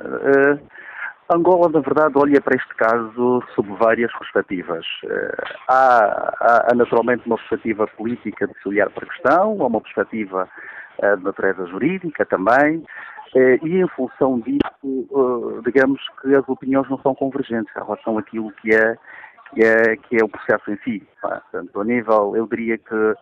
Angola, 1.29 1.69
na 1.69 1.79
verdade, 1.79 2.13
olha 2.17 2.41
para 2.41 2.57
este 2.57 2.75
caso 2.75 3.43
sob 3.55 3.69
várias 3.77 4.11
perspectivas. 4.17 4.85
Há, 5.69 6.67
há, 6.69 6.75
naturalmente, 6.75 7.25
uma 7.25 7.37
perspectiva 7.37 7.87
política 7.87 8.47
de 8.47 8.53
se 8.61 8.67
olhar 8.67 8.89
para 8.89 9.05
a 9.05 9.09
questão, 9.09 9.61
há 9.61 9.67
uma 9.67 9.79
perspectiva 9.79 10.49
de 11.17 11.23
natureza 11.23 11.65
jurídica 11.67 12.25
também, 12.25 12.83
e 13.33 13.77
em 13.77 13.87
função 13.95 14.41
disso, 14.41 15.61
digamos 15.63 16.01
que 16.21 16.35
as 16.35 16.47
opiniões 16.49 16.89
não 16.89 16.99
são 16.99 17.15
convergentes 17.15 17.73
em 17.77 17.79
relação 17.79 18.17
àquilo 18.17 18.51
que 18.61 18.75
é, 18.75 18.97
que 19.53 19.63
é, 19.63 19.95
que 19.95 20.21
é 20.21 20.25
o 20.25 20.27
processo 20.27 20.69
em 20.69 20.77
si. 20.83 21.07
Portanto, 21.21 21.79
a 21.79 21.85
nível, 21.85 22.35
eu 22.35 22.45
diria 22.45 22.77
que 22.77 23.15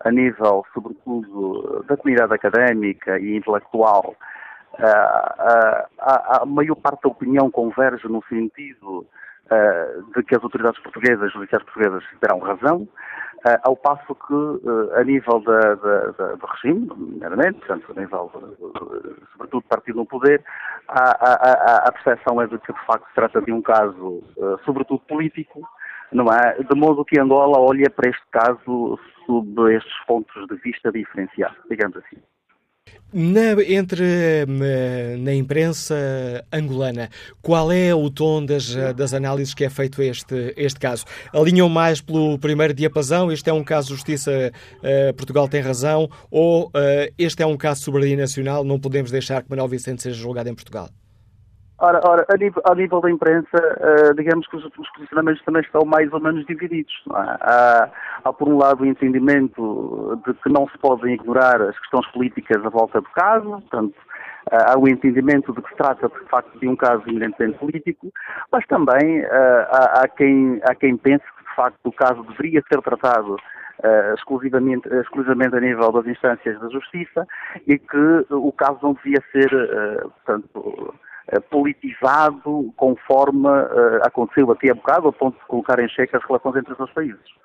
a 0.00 0.10
nível, 0.10 0.64
sobretudo, 0.72 1.84
da 1.88 1.96
comunidade 1.96 2.34
académica 2.34 3.18
e 3.18 3.36
intelectual, 3.36 4.14
a, 4.78 5.86
a, 5.98 6.42
a 6.42 6.46
maior 6.46 6.76
parte 6.76 7.02
da 7.02 7.08
opinião 7.08 7.50
converge 7.50 8.06
no 8.08 8.22
sentido 8.28 9.06
de 10.14 10.22
que 10.24 10.34
as 10.34 10.42
autoridades 10.42 10.80
portuguesas, 10.82 11.32
judiciais 11.32 11.62
portuguesas, 11.64 12.04
terão 12.20 12.38
razão. 12.40 12.88
Ao 13.62 13.76
passo 13.76 14.12
que, 14.12 14.98
a 14.98 15.04
nível 15.04 15.40
da, 15.40 15.74
da, 15.76 16.10
da, 16.10 16.34
do 16.34 16.46
regime, 16.46 16.86
nomeadamente, 16.86 17.60
portanto, 17.60 17.92
a 17.96 18.00
nível, 18.00 18.30
sobretudo, 19.32 19.60
do 19.60 19.68
partido 19.68 19.98
no 19.98 20.06
poder, 20.06 20.42
a, 20.88 21.10
a, 21.10 21.76
a, 21.86 21.92
percepção 21.92 22.42
é 22.42 22.48
de 22.48 22.58
que, 22.58 22.72
de 22.72 22.86
facto, 22.86 23.06
se 23.06 23.14
trata 23.14 23.40
de 23.40 23.52
um 23.52 23.62
caso, 23.62 24.20
sobretudo 24.64 24.98
político, 25.06 25.62
não 26.12 26.26
é? 26.26 26.62
De 26.62 26.74
modo 26.78 27.04
que 27.04 27.20
Angola 27.20 27.58
olha 27.58 27.90
para 27.90 28.10
este 28.10 28.24
caso 28.30 28.98
sob 29.26 29.74
estes 29.74 30.04
pontos 30.06 30.46
de 30.48 30.56
vista 30.56 30.90
diferenciados, 30.92 31.58
digamos 31.68 31.96
assim. 31.96 32.16
Na, 33.12 33.62
entre 33.66 34.46
na 35.18 35.32
imprensa 35.32 35.94
angolana, 36.52 37.08
qual 37.40 37.72
é 37.72 37.94
o 37.94 38.10
tom 38.10 38.44
das, 38.44 38.74
das 38.94 39.14
análises 39.14 39.54
que 39.54 39.64
é 39.64 39.70
feito 39.70 40.02
este, 40.02 40.52
este 40.56 40.78
caso? 40.78 41.04
Alinham 41.32 41.68
mais 41.68 42.00
pelo 42.00 42.38
primeiro 42.38 42.74
diapasão, 42.74 43.32
este 43.32 43.48
é 43.48 43.52
um 43.52 43.64
caso 43.64 43.88
de 43.88 43.94
justiça, 43.94 44.52
uh, 44.78 45.14
Portugal 45.14 45.48
tem 45.48 45.60
razão, 45.60 46.08
ou 46.30 46.66
uh, 46.66 47.12
este 47.18 47.42
é 47.42 47.46
um 47.46 47.56
caso 47.56 47.80
de 47.80 47.84
soberania 47.86 48.16
nacional, 48.16 48.64
não 48.64 48.78
podemos 48.78 49.10
deixar 49.10 49.42
que 49.42 49.50
Manuel 49.50 49.68
Vicente 49.68 50.02
seja 50.02 50.16
julgado 50.16 50.48
em 50.48 50.54
Portugal? 50.54 50.88
Ora, 51.78 52.00
ora 52.04 52.26
a, 52.32 52.36
nível, 52.38 52.62
a 52.64 52.74
nível 52.74 53.00
da 53.02 53.10
imprensa, 53.10 53.58
uh, 53.58 54.14
digamos 54.14 54.46
que 54.46 54.56
os, 54.56 54.64
os, 54.64 54.90
posicionamentos 54.92 55.44
também 55.44 55.60
estão 55.60 55.84
mais 55.84 56.10
ou 56.10 56.20
menos 56.20 56.46
divididos. 56.46 56.92
É? 57.08 57.12
Há, 57.12 57.90
há, 58.24 58.32
por 58.32 58.48
um 58.48 58.56
lado, 58.56 58.82
o 58.82 58.86
entendimento 58.86 60.18
de 60.26 60.32
que 60.34 60.48
não 60.48 60.66
se 60.68 60.78
podem 60.78 61.14
ignorar 61.14 61.60
as 61.60 61.78
questões 61.78 62.06
políticas 62.12 62.64
à 62.64 62.70
volta 62.70 62.98
do 63.02 63.08
caso, 63.10 63.50
portanto, 63.50 63.94
uh, 64.50 64.72
há 64.72 64.78
o 64.78 64.88
entendimento 64.88 65.52
de 65.52 65.60
que 65.60 65.68
se 65.68 65.76
trata, 65.76 66.08
de 66.08 66.28
facto, 66.30 66.58
de 66.58 66.66
um 66.66 66.76
caso 66.76 67.02
eminentemente 67.08 67.58
político, 67.58 68.10
mas 68.50 68.66
também 68.68 69.20
uh, 69.20 69.66
há, 69.70 70.00
há, 70.00 70.08
quem, 70.08 70.58
há 70.64 70.74
quem 70.74 70.96
pense 70.96 71.24
que, 71.24 71.44
de 71.44 71.54
facto, 71.56 71.78
o 71.84 71.92
caso 71.92 72.22
deveria 72.22 72.62
ser 72.72 72.80
tratado 72.80 73.36
Uh, 73.84 74.14
exclusivamente, 74.14 74.88
exclusivamente 74.88 75.54
a 75.54 75.60
nível 75.60 75.92
das 75.92 76.06
instâncias 76.06 76.58
da 76.58 76.68
justiça 76.70 77.26
e 77.66 77.78
que 77.78 78.26
o 78.30 78.50
caso 78.50 78.78
não 78.82 78.94
devia 78.94 79.22
ser, 79.30 79.52
uh, 79.52 80.10
portanto, 80.24 80.94
politizado 81.50 82.72
conforme 82.76 83.48
uh, 83.48 84.02
aconteceu 84.02 84.50
até 84.50 84.70
a 84.70 84.74
bocado, 84.74 85.08
a 85.08 85.12
ponto 85.12 85.38
de 85.38 85.46
colocar 85.46 85.78
em 85.80 85.88
xeque 85.88 86.16
as 86.16 86.24
relações 86.24 86.56
entre 86.56 86.72
os 86.72 86.78
dois 86.78 86.92
países. 86.92 87.36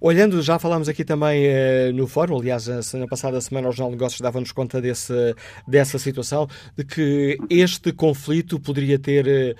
Olhando, 0.00 0.40
já 0.42 0.60
falámos 0.60 0.88
aqui 0.88 1.04
também 1.04 1.48
uh, 1.48 1.92
no 1.92 2.06
fórum, 2.06 2.38
aliás, 2.38 2.68
na 2.94 3.08
passada 3.08 3.40
semana 3.40 3.68
o 3.68 3.72
Jornal 3.72 3.90
de 3.90 3.96
Negócios 3.96 4.20
dava-nos 4.20 4.52
conta 4.52 4.80
desse, 4.80 5.34
dessa 5.66 5.98
situação, 5.98 6.46
de 6.76 6.84
que 6.84 7.36
este 7.50 7.92
conflito 7.92 8.60
poderia 8.60 8.96
ter, 8.96 9.56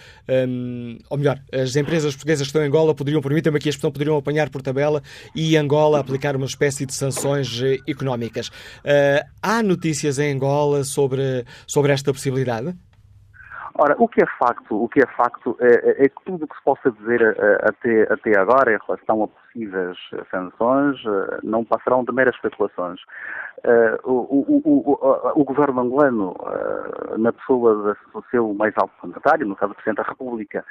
um, 0.49 0.97
ou 1.11 1.19
melhor, 1.19 1.41
as 1.53 1.75
empresas 1.75 2.15
portuguesas 2.15 2.47
que 2.47 2.51
estão 2.51 2.63
em 2.63 2.69
Angola 2.69 2.95
poderiam, 2.95 3.21
permitam-me 3.21 3.59
aqui 3.59 3.69
a 3.69 3.71
expressão, 3.71 3.91
poderiam 3.91 4.17
apanhar 4.17 4.49
por 4.49 4.63
tabela 4.63 5.03
e 5.35 5.57
Angola 5.57 5.99
aplicar 5.99 6.37
uma 6.37 6.47
espécie 6.47 6.87
de 6.87 6.95
sanções 6.95 7.61
económicas. 7.89 8.47
Uh, 8.49 9.27
há 9.43 9.61
notícias 9.61 10.21
em 10.21 10.35
Angola 10.35 10.85
sobre, 10.85 11.45
sobre 11.67 11.91
esta 11.91 12.13
possibilidade? 12.13 12.77
Ora, 13.83 13.97
o 13.99 14.07
que 14.07 14.23
é 14.23 14.27
facto, 14.39 14.81
o 14.81 14.89
que 14.89 15.01
é 15.01 15.07
facto 15.17 15.57
é, 15.59 15.67
é, 15.67 16.05
é 16.05 16.09
que 16.09 16.25
tudo 16.25 16.45
o 16.45 16.47
que 16.47 16.57
se 16.57 16.63
possa 16.63 16.89
dizer 16.93 17.21
eh, 17.21 17.59
até, 17.63 18.03
até 18.13 18.39
agora 18.39 18.73
em 18.73 18.79
relação 18.87 19.25
a 19.25 19.27
possíveis 19.27 19.99
sanções 20.31 21.01
eh, 21.05 21.41
não 21.43 21.65
passarão 21.65 22.05
de 22.05 22.13
meras 22.13 22.37
especulações. 22.37 23.01
Uh, 23.65 23.99
o, 24.05 24.13
o, 24.13 24.63
o, 24.65 25.41
o, 25.41 25.45
governo 25.45 25.81
angolano, 25.81 26.35
na 27.19 27.33
pessoa 27.33 27.97
do 28.13 28.25
seu 28.31 28.55
mais 28.55 28.73
alto 28.77 28.93
mandatário, 29.03 29.47
no 29.47 29.57
caso 29.57 29.73
do 29.73 29.75
Presidente 29.77 30.05
da 30.05 30.09
República, 30.09 30.65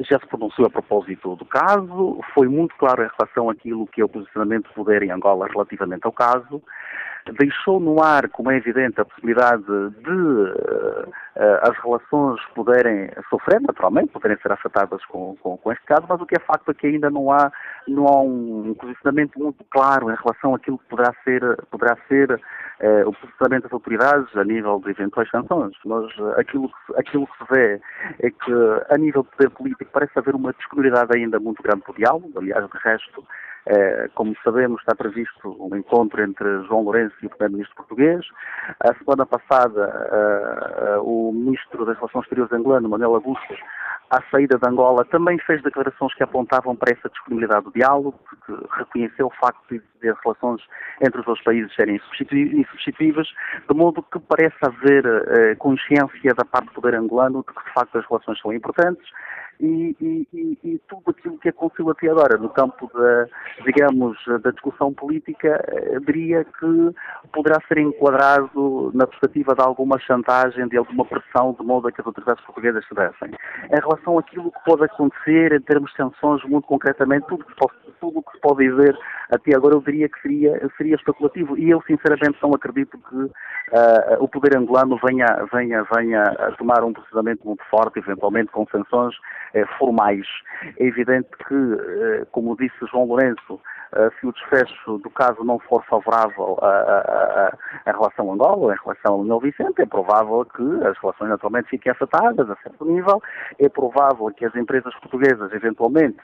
já 0.00 0.18
se 0.20 0.26
pronunciou 0.28 0.68
a 0.68 0.70
propósito 0.70 1.34
do 1.34 1.44
caso, 1.44 2.20
foi 2.34 2.46
muito 2.46 2.76
claro 2.76 3.02
em 3.02 3.10
relação 3.18 3.50
àquilo 3.50 3.86
que 3.88 4.00
é 4.00 4.04
o 4.04 4.08
posicionamento 4.08 4.68
do 4.68 4.74
poder 4.74 5.02
em 5.02 5.10
Angola 5.10 5.48
relativamente 5.48 6.04
ao 6.04 6.12
caso 6.12 6.62
deixou 7.38 7.80
no 7.80 8.02
ar, 8.02 8.28
como 8.28 8.50
é 8.50 8.56
evidente, 8.56 9.00
a 9.00 9.04
possibilidade 9.04 9.62
de 9.62 10.10
uh, 10.10 11.10
as 11.62 11.76
relações 11.78 12.40
poderem 12.54 13.10
sofrer, 13.28 13.60
naturalmente, 13.60 14.12
poderem 14.12 14.36
ser 14.38 14.52
afetadas 14.52 15.04
com, 15.06 15.36
com, 15.36 15.56
com, 15.56 15.72
este 15.72 15.84
caso, 15.84 16.06
mas 16.08 16.20
o 16.20 16.26
que 16.26 16.36
é 16.36 16.40
facto 16.40 16.70
é 16.70 16.74
que 16.74 16.86
ainda 16.86 17.10
não 17.10 17.30
há, 17.30 17.52
não 17.86 18.06
há 18.06 18.20
um 18.22 18.74
posicionamento 18.74 19.38
muito 19.38 19.64
claro 19.70 20.10
em 20.10 20.16
relação 20.16 20.54
àquilo 20.54 20.78
que 20.78 20.88
poderá 20.88 21.14
ser, 21.24 21.40
poderá 21.70 21.96
ser 22.08 22.32
uh, 22.32 23.08
o 23.08 23.12
posicionamento 23.12 23.64
das 23.64 23.72
autoridades 23.72 24.36
a 24.36 24.44
nível 24.44 24.80
de 24.80 24.90
eventuais 24.90 25.28
sanções. 25.30 25.76
Mas 25.84 26.06
aquilo, 26.38 26.68
que, 26.68 26.98
aquilo 26.98 27.26
que 27.26 27.38
se 27.38 27.52
vê 27.52 27.80
é 28.20 28.30
que, 28.30 28.52
a 28.90 28.96
nível 28.96 29.22
de 29.22 29.30
poder 29.30 29.50
político, 29.50 29.90
parece 29.92 30.18
haver 30.18 30.34
uma 30.34 30.52
disponibilidade 30.52 31.16
ainda 31.16 31.38
muito 31.38 31.62
grande 31.62 31.82
para 31.82 31.92
o 31.92 31.96
diálogo, 31.96 32.32
aliás, 32.36 32.68
de 32.68 32.78
resto, 32.78 33.24
como 34.14 34.34
sabemos, 34.42 34.80
está 34.80 34.94
previsto 34.94 35.56
um 35.60 35.76
encontro 35.76 36.22
entre 36.22 36.64
João 36.64 36.82
Lourenço 36.82 37.14
e 37.22 37.26
o 37.26 37.30
Primeiro-Ministro 37.30 37.76
português. 37.76 38.24
A 38.80 38.94
semana 38.94 39.26
passada, 39.26 40.08
eh, 40.12 40.94
eh, 40.94 40.98
o 41.02 41.32
Ministro 41.32 41.84
das 41.84 41.96
Relações 41.96 42.22
Exteriores 42.22 42.52
angolano, 42.52 42.88
Manuel 42.88 43.14
Augusto, 43.14 43.54
à 44.10 44.22
saída 44.30 44.58
de 44.58 44.66
Angola, 44.66 45.04
também 45.04 45.38
fez 45.40 45.62
declarações 45.62 46.14
que 46.14 46.22
apontavam 46.22 46.74
para 46.74 46.92
essa 46.92 47.10
disponibilidade 47.10 47.64
do 47.64 47.72
diálogo, 47.72 48.18
porque 48.28 48.66
reconheceu 48.78 49.26
o 49.26 49.32
facto 49.38 49.60
de, 49.70 50.08
as 50.08 50.18
relações 50.24 50.62
entre 51.02 51.20
os 51.20 51.26
dois 51.26 51.42
países 51.42 51.74
serem 51.74 52.00
insubstituíveis, 52.30 53.28
de 53.68 53.74
modo 53.74 54.02
que 54.02 54.18
parece 54.18 54.56
haver 54.62 55.04
uh, 55.04 55.56
consciência 55.58 56.34
da 56.34 56.44
parte 56.44 56.68
do 56.68 56.74
poder 56.74 56.94
angolano 56.94 57.44
de 57.46 57.52
que, 57.52 57.64
de 57.64 57.72
facto, 57.74 57.98
as 57.98 58.06
relações 58.08 58.40
são 58.40 58.52
importantes 58.52 59.06
e, 59.60 59.96
e, 60.00 60.58
e, 60.64 60.80
tudo 60.88 61.10
aquilo 61.10 61.38
que 61.38 61.48
aconteceu 61.48 61.90
até 61.90 62.08
agora 62.08 62.36
no 62.38 62.48
campo 62.48 62.90
da, 62.94 63.26
digamos, 63.64 64.16
da 64.42 64.50
discussão 64.50 64.92
política, 64.92 65.60
eh, 65.68 65.98
diria 66.06 66.44
que 66.44 66.94
poderá 67.32 67.60
ser 67.66 67.78
enquadrado 67.78 68.92
na 68.94 69.06
perspectiva 69.06 69.54
de 69.54 69.60
alguma 69.60 69.98
chantagem, 69.98 70.68
de 70.68 70.76
alguma 70.76 71.04
pressão, 71.04 71.56
de 71.58 71.66
modo 71.66 71.88
a 71.88 71.92
que 71.92 72.00
as 72.00 72.06
autoridades 72.06 72.44
portuguesas 72.44 72.86
se 72.86 72.94
dessem. 72.94 73.30
Em 73.70 73.80
relação 73.80 74.18
àquilo 74.18 74.52
que 74.52 74.64
pode 74.64 74.84
acontecer 74.84 75.52
em 75.52 75.60
termos 75.60 75.90
de 75.90 75.96
sanções, 75.96 76.42
muito 76.44 76.66
concretamente, 76.66 77.26
tudo 77.26 77.44
pode, 77.56 77.72
tudo 78.00 78.22
que 78.22 78.32
se 78.32 78.40
pode 78.40 78.68
dizer 78.68 78.96
até 79.30 79.54
agora, 79.54 79.74
eu 79.74 79.82
diria 79.82 80.08
que 80.08 80.20
seria, 80.22 80.70
seria 80.76 80.94
especulativo. 80.94 81.58
E 81.58 81.68
eu, 81.68 81.82
sinceramente, 81.86 82.38
não 82.42 82.54
acredito 82.54 82.96
que 82.96 83.16
uh, 83.16 83.32
o 84.20 84.28
poder 84.28 84.56
angolano 84.56 84.98
venha, 85.04 85.26
venha, 85.52 85.84
venha 85.94 86.22
a 86.22 86.52
tomar 86.52 86.82
um 86.82 86.92
procedimento 86.92 87.46
muito 87.46 87.62
forte, 87.64 87.98
eventualmente 87.98 88.50
com 88.50 88.66
sanções 88.70 89.14
formais. 89.78 90.26
É 90.78 90.84
evidente 90.84 91.28
que, 91.46 91.54
eh, 91.54 92.26
como 92.32 92.56
disse 92.56 92.74
João 92.90 93.04
Lourenço, 93.04 93.60
eh, 93.94 94.10
se 94.18 94.26
o 94.26 94.32
desfecho 94.32 94.98
do 94.98 95.10
caso 95.10 95.44
não 95.44 95.58
for 95.58 95.84
favorável 95.84 96.58
em 97.86 97.92
relação 97.92 98.30
a 98.30 98.34
Angola, 98.34 98.74
em 98.74 98.78
relação 98.84 99.12
ao 99.12 99.18
Manuel 99.18 99.40
Vicente, 99.40 99.80
é 99.82 99.86
provável 99.86 100.44
que 100.44 100.62
as 100.84 100.98
relações 100.98 101.30
naturalmente 101.30 101.68
fiquem 101.68 101.92
afetadas 101.92 102.50
a 102.50 102.56
certo 102.56 102.84
nível, 102.84 103.22
é 103.58 103.68
provável 103.68 104.30
que 104.36 104.44
as 104.44 104.54
empresas 104.56 104.94
portuguesas 104.96 105.52
eventualmente 105.52 106.18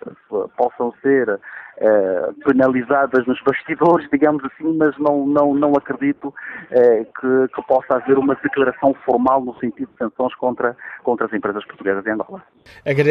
possam 0.56 0.92
ser 1.00 1.40
eh, 1.76 2.30
penalizadas 2.44 3.26
nos 3.26 3.40
bastidores, 3.42 4.08
digamos 4.12 4.44
assim, 4.44 4.76
mas 4.76 4.96
não, 4.96 5.26
não, 5.26 5.54
não 5.54 5.72
acredito 5.72 6.32
eh, 6.70 7.04
que, 7.20 7.48
que, 7.52 7.62
possa 7.66 7.96
haver 7.96 8.16
uma 8.16 8.36
declaração 8.36 8.94
formal 9.04 9.44
no 9.44 9.58
sentido 9.58 9.90
de 9.90 9.98
sanções 9.98 10.32
contra, 10.36 10.76
contra 11.02 11.26
as 11.26 11.32
empresas 11.32 11.64
portuguesas 11.64 12.06
em 12.06 12.10
Angola. 12.10 12.42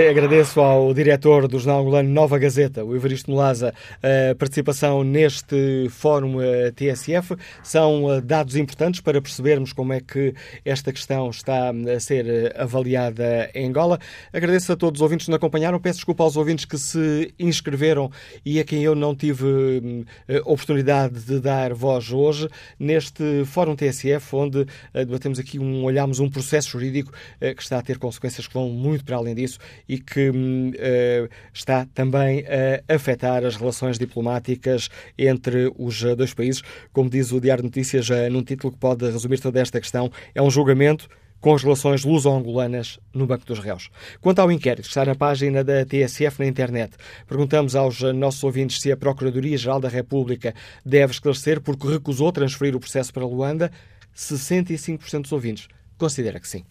Agradeço 0.09 0.59
ao 0.59 0.93
diretor 0.93 1.47
do 1.47 1.57
Jornal 1.59 1.81
Angolano 1.81 2.09
Nova 2.09 2.37
Gazeta, 2.37 2.83
o 2.83 2.95
Evaristo 2.95 3.31
Melaza, 3.31 3.73
a 4.01 4.35
participação 4.35 5.03
neste 5.03 5.87
fórum 5.89 6.41
eh, 6.41 6.71
TSF. 6.71 7.35
São 7.63 8.21
dados 8.23 8.55
importantes 8.55 9.01
para 9.01 9.21
percebermos 9.21 9.71
como 9.71 9.93
é 9.93 10.01
que 10.01 10.33
esta 10.65 10.91
questão 10.91 11.29
está 11.29 11.71
a 11.71 11.99
ser 11.99 12.53
avaliada 12.57 13.49
em 13.53 13.67
Angola. 13.67 13.99
Agradeço 14.31 14.73
a 14.73 14.75
todos 14.75 14.99
os 14.99 15.01
ouvintes 15.03 15.25
que 15.25 15.31
nos 15.31 15.37
acompanharam. 15.37 15.79
Peço 15.79 15.99
desculpa 15.99 16.23
aos 16.23 16.35
ouvintes 16.35 16.65
que 16.65 16.77
se 16.77 17.33
inscreveram 17.39 18.11
e 18.45 18.59
a 18.59 18.63
quem 18.63 18.83
eu 18.83 18.95
não 18.95 19.15
tive 19.15 19.45
hum, 19.45 20.05
oportunidade 20.45 21.21
de 21.21 21.39
dar 21.39 21.73
voz 21.73 22.11
hoje 22.11 22.49
neste 22.79 23.45
Fórum 23.45 23.75
TSF, 23.75 24.35
onde 24.35 24.65
eh, 24.93 25.05
debatemos 25.05 25.39
aqui 25.39 25.59
um, 25.59 25.83
olhamos 25.83 26.19
um 26.19 26.29
processo 26.29 26.71
jurídico 26.71 27.11
eh, 27.39 27.53
que 27.53 27.61
está 27.61 27.79
a 27.79 27.81
ter 27.81 27.97
consequências 27.97 28.47
que 28.47 28.53
vão 28.53 28.69
muito 28.69 29.05
para 29.05 29.15
além 29.17 29.35
disso 29.35 29.59
e 29.93 29.99
que 29.99 30.31
eh, 30.75 31.29
está 31.53 31.85
também 31.93 32.43
a 32.47 32.93
afetar 32.95 33.45
as 33.45 33.55
relações 33.55 33.99
diplomáticas 33.99 34.89
entre 35.17 35.71
os 35.77 36.01
dois 36.15 36.33
países. 36.33 36.63
Como 36.91 37.09
diz 37.09 37.31
o 37.31 37.39
Diário 37.39 37.61
de 37.61 37.67
Notícias 37.67 38.09
num 38.31 38.43
título 38.43 38.73
que 38.73 38.79
pode 38.79 39.05
resumir 39.05 39.39
toda 39.39 39.59
esta 39.59 39.79
questão, 39.79 40.11
é 40.33 40.41
um 40.41 40.49
julgamento 40.49 41.07
com 41.43 41.53
as 41.53 41.61
relações 41.61 42.05
luso-angolanas 42.05 42.99
no 43.13 43.27
Banco 43.27 43.45
dos 43.45 43.59
Réus. 43.59 43.89
Quanto 44.21 44.39
ao 44.39 44.49
inquérito, 44.49 44.87
está 44.87 45.03
na 45.03 45.13
página 45.13 45.61
da 45.61 45.85
TSF 45.85 46.39
na 46.39 46.47
internet. 46.47 46.95
Perguntamos 47.27 47.75
aos 47.75 48.01
nossos 48.01 48.41
ouvintes 48.43 48.79
se 48.79 48.91
a 48.93 48.97
Procuradoria-Geral 48.97 49.81
da 49.81 49.89
República 49.89 50.55
deve 50.85 51.11
esclarecer 51.11 51.59
porque 51.59 51.85
recusou 51.85 52.31
transferir 52.31 52.75
o 52.75 52.79
processo 52.79 53.13
para 53.13 53.25
Luanda. 53.25 53.69
65% 54.15 55.23
dos 55.23 55.31
ouvintes 55.33 55.67
considera 55.97 56.39
que 56.39 56.47
sim. 56.47 56.63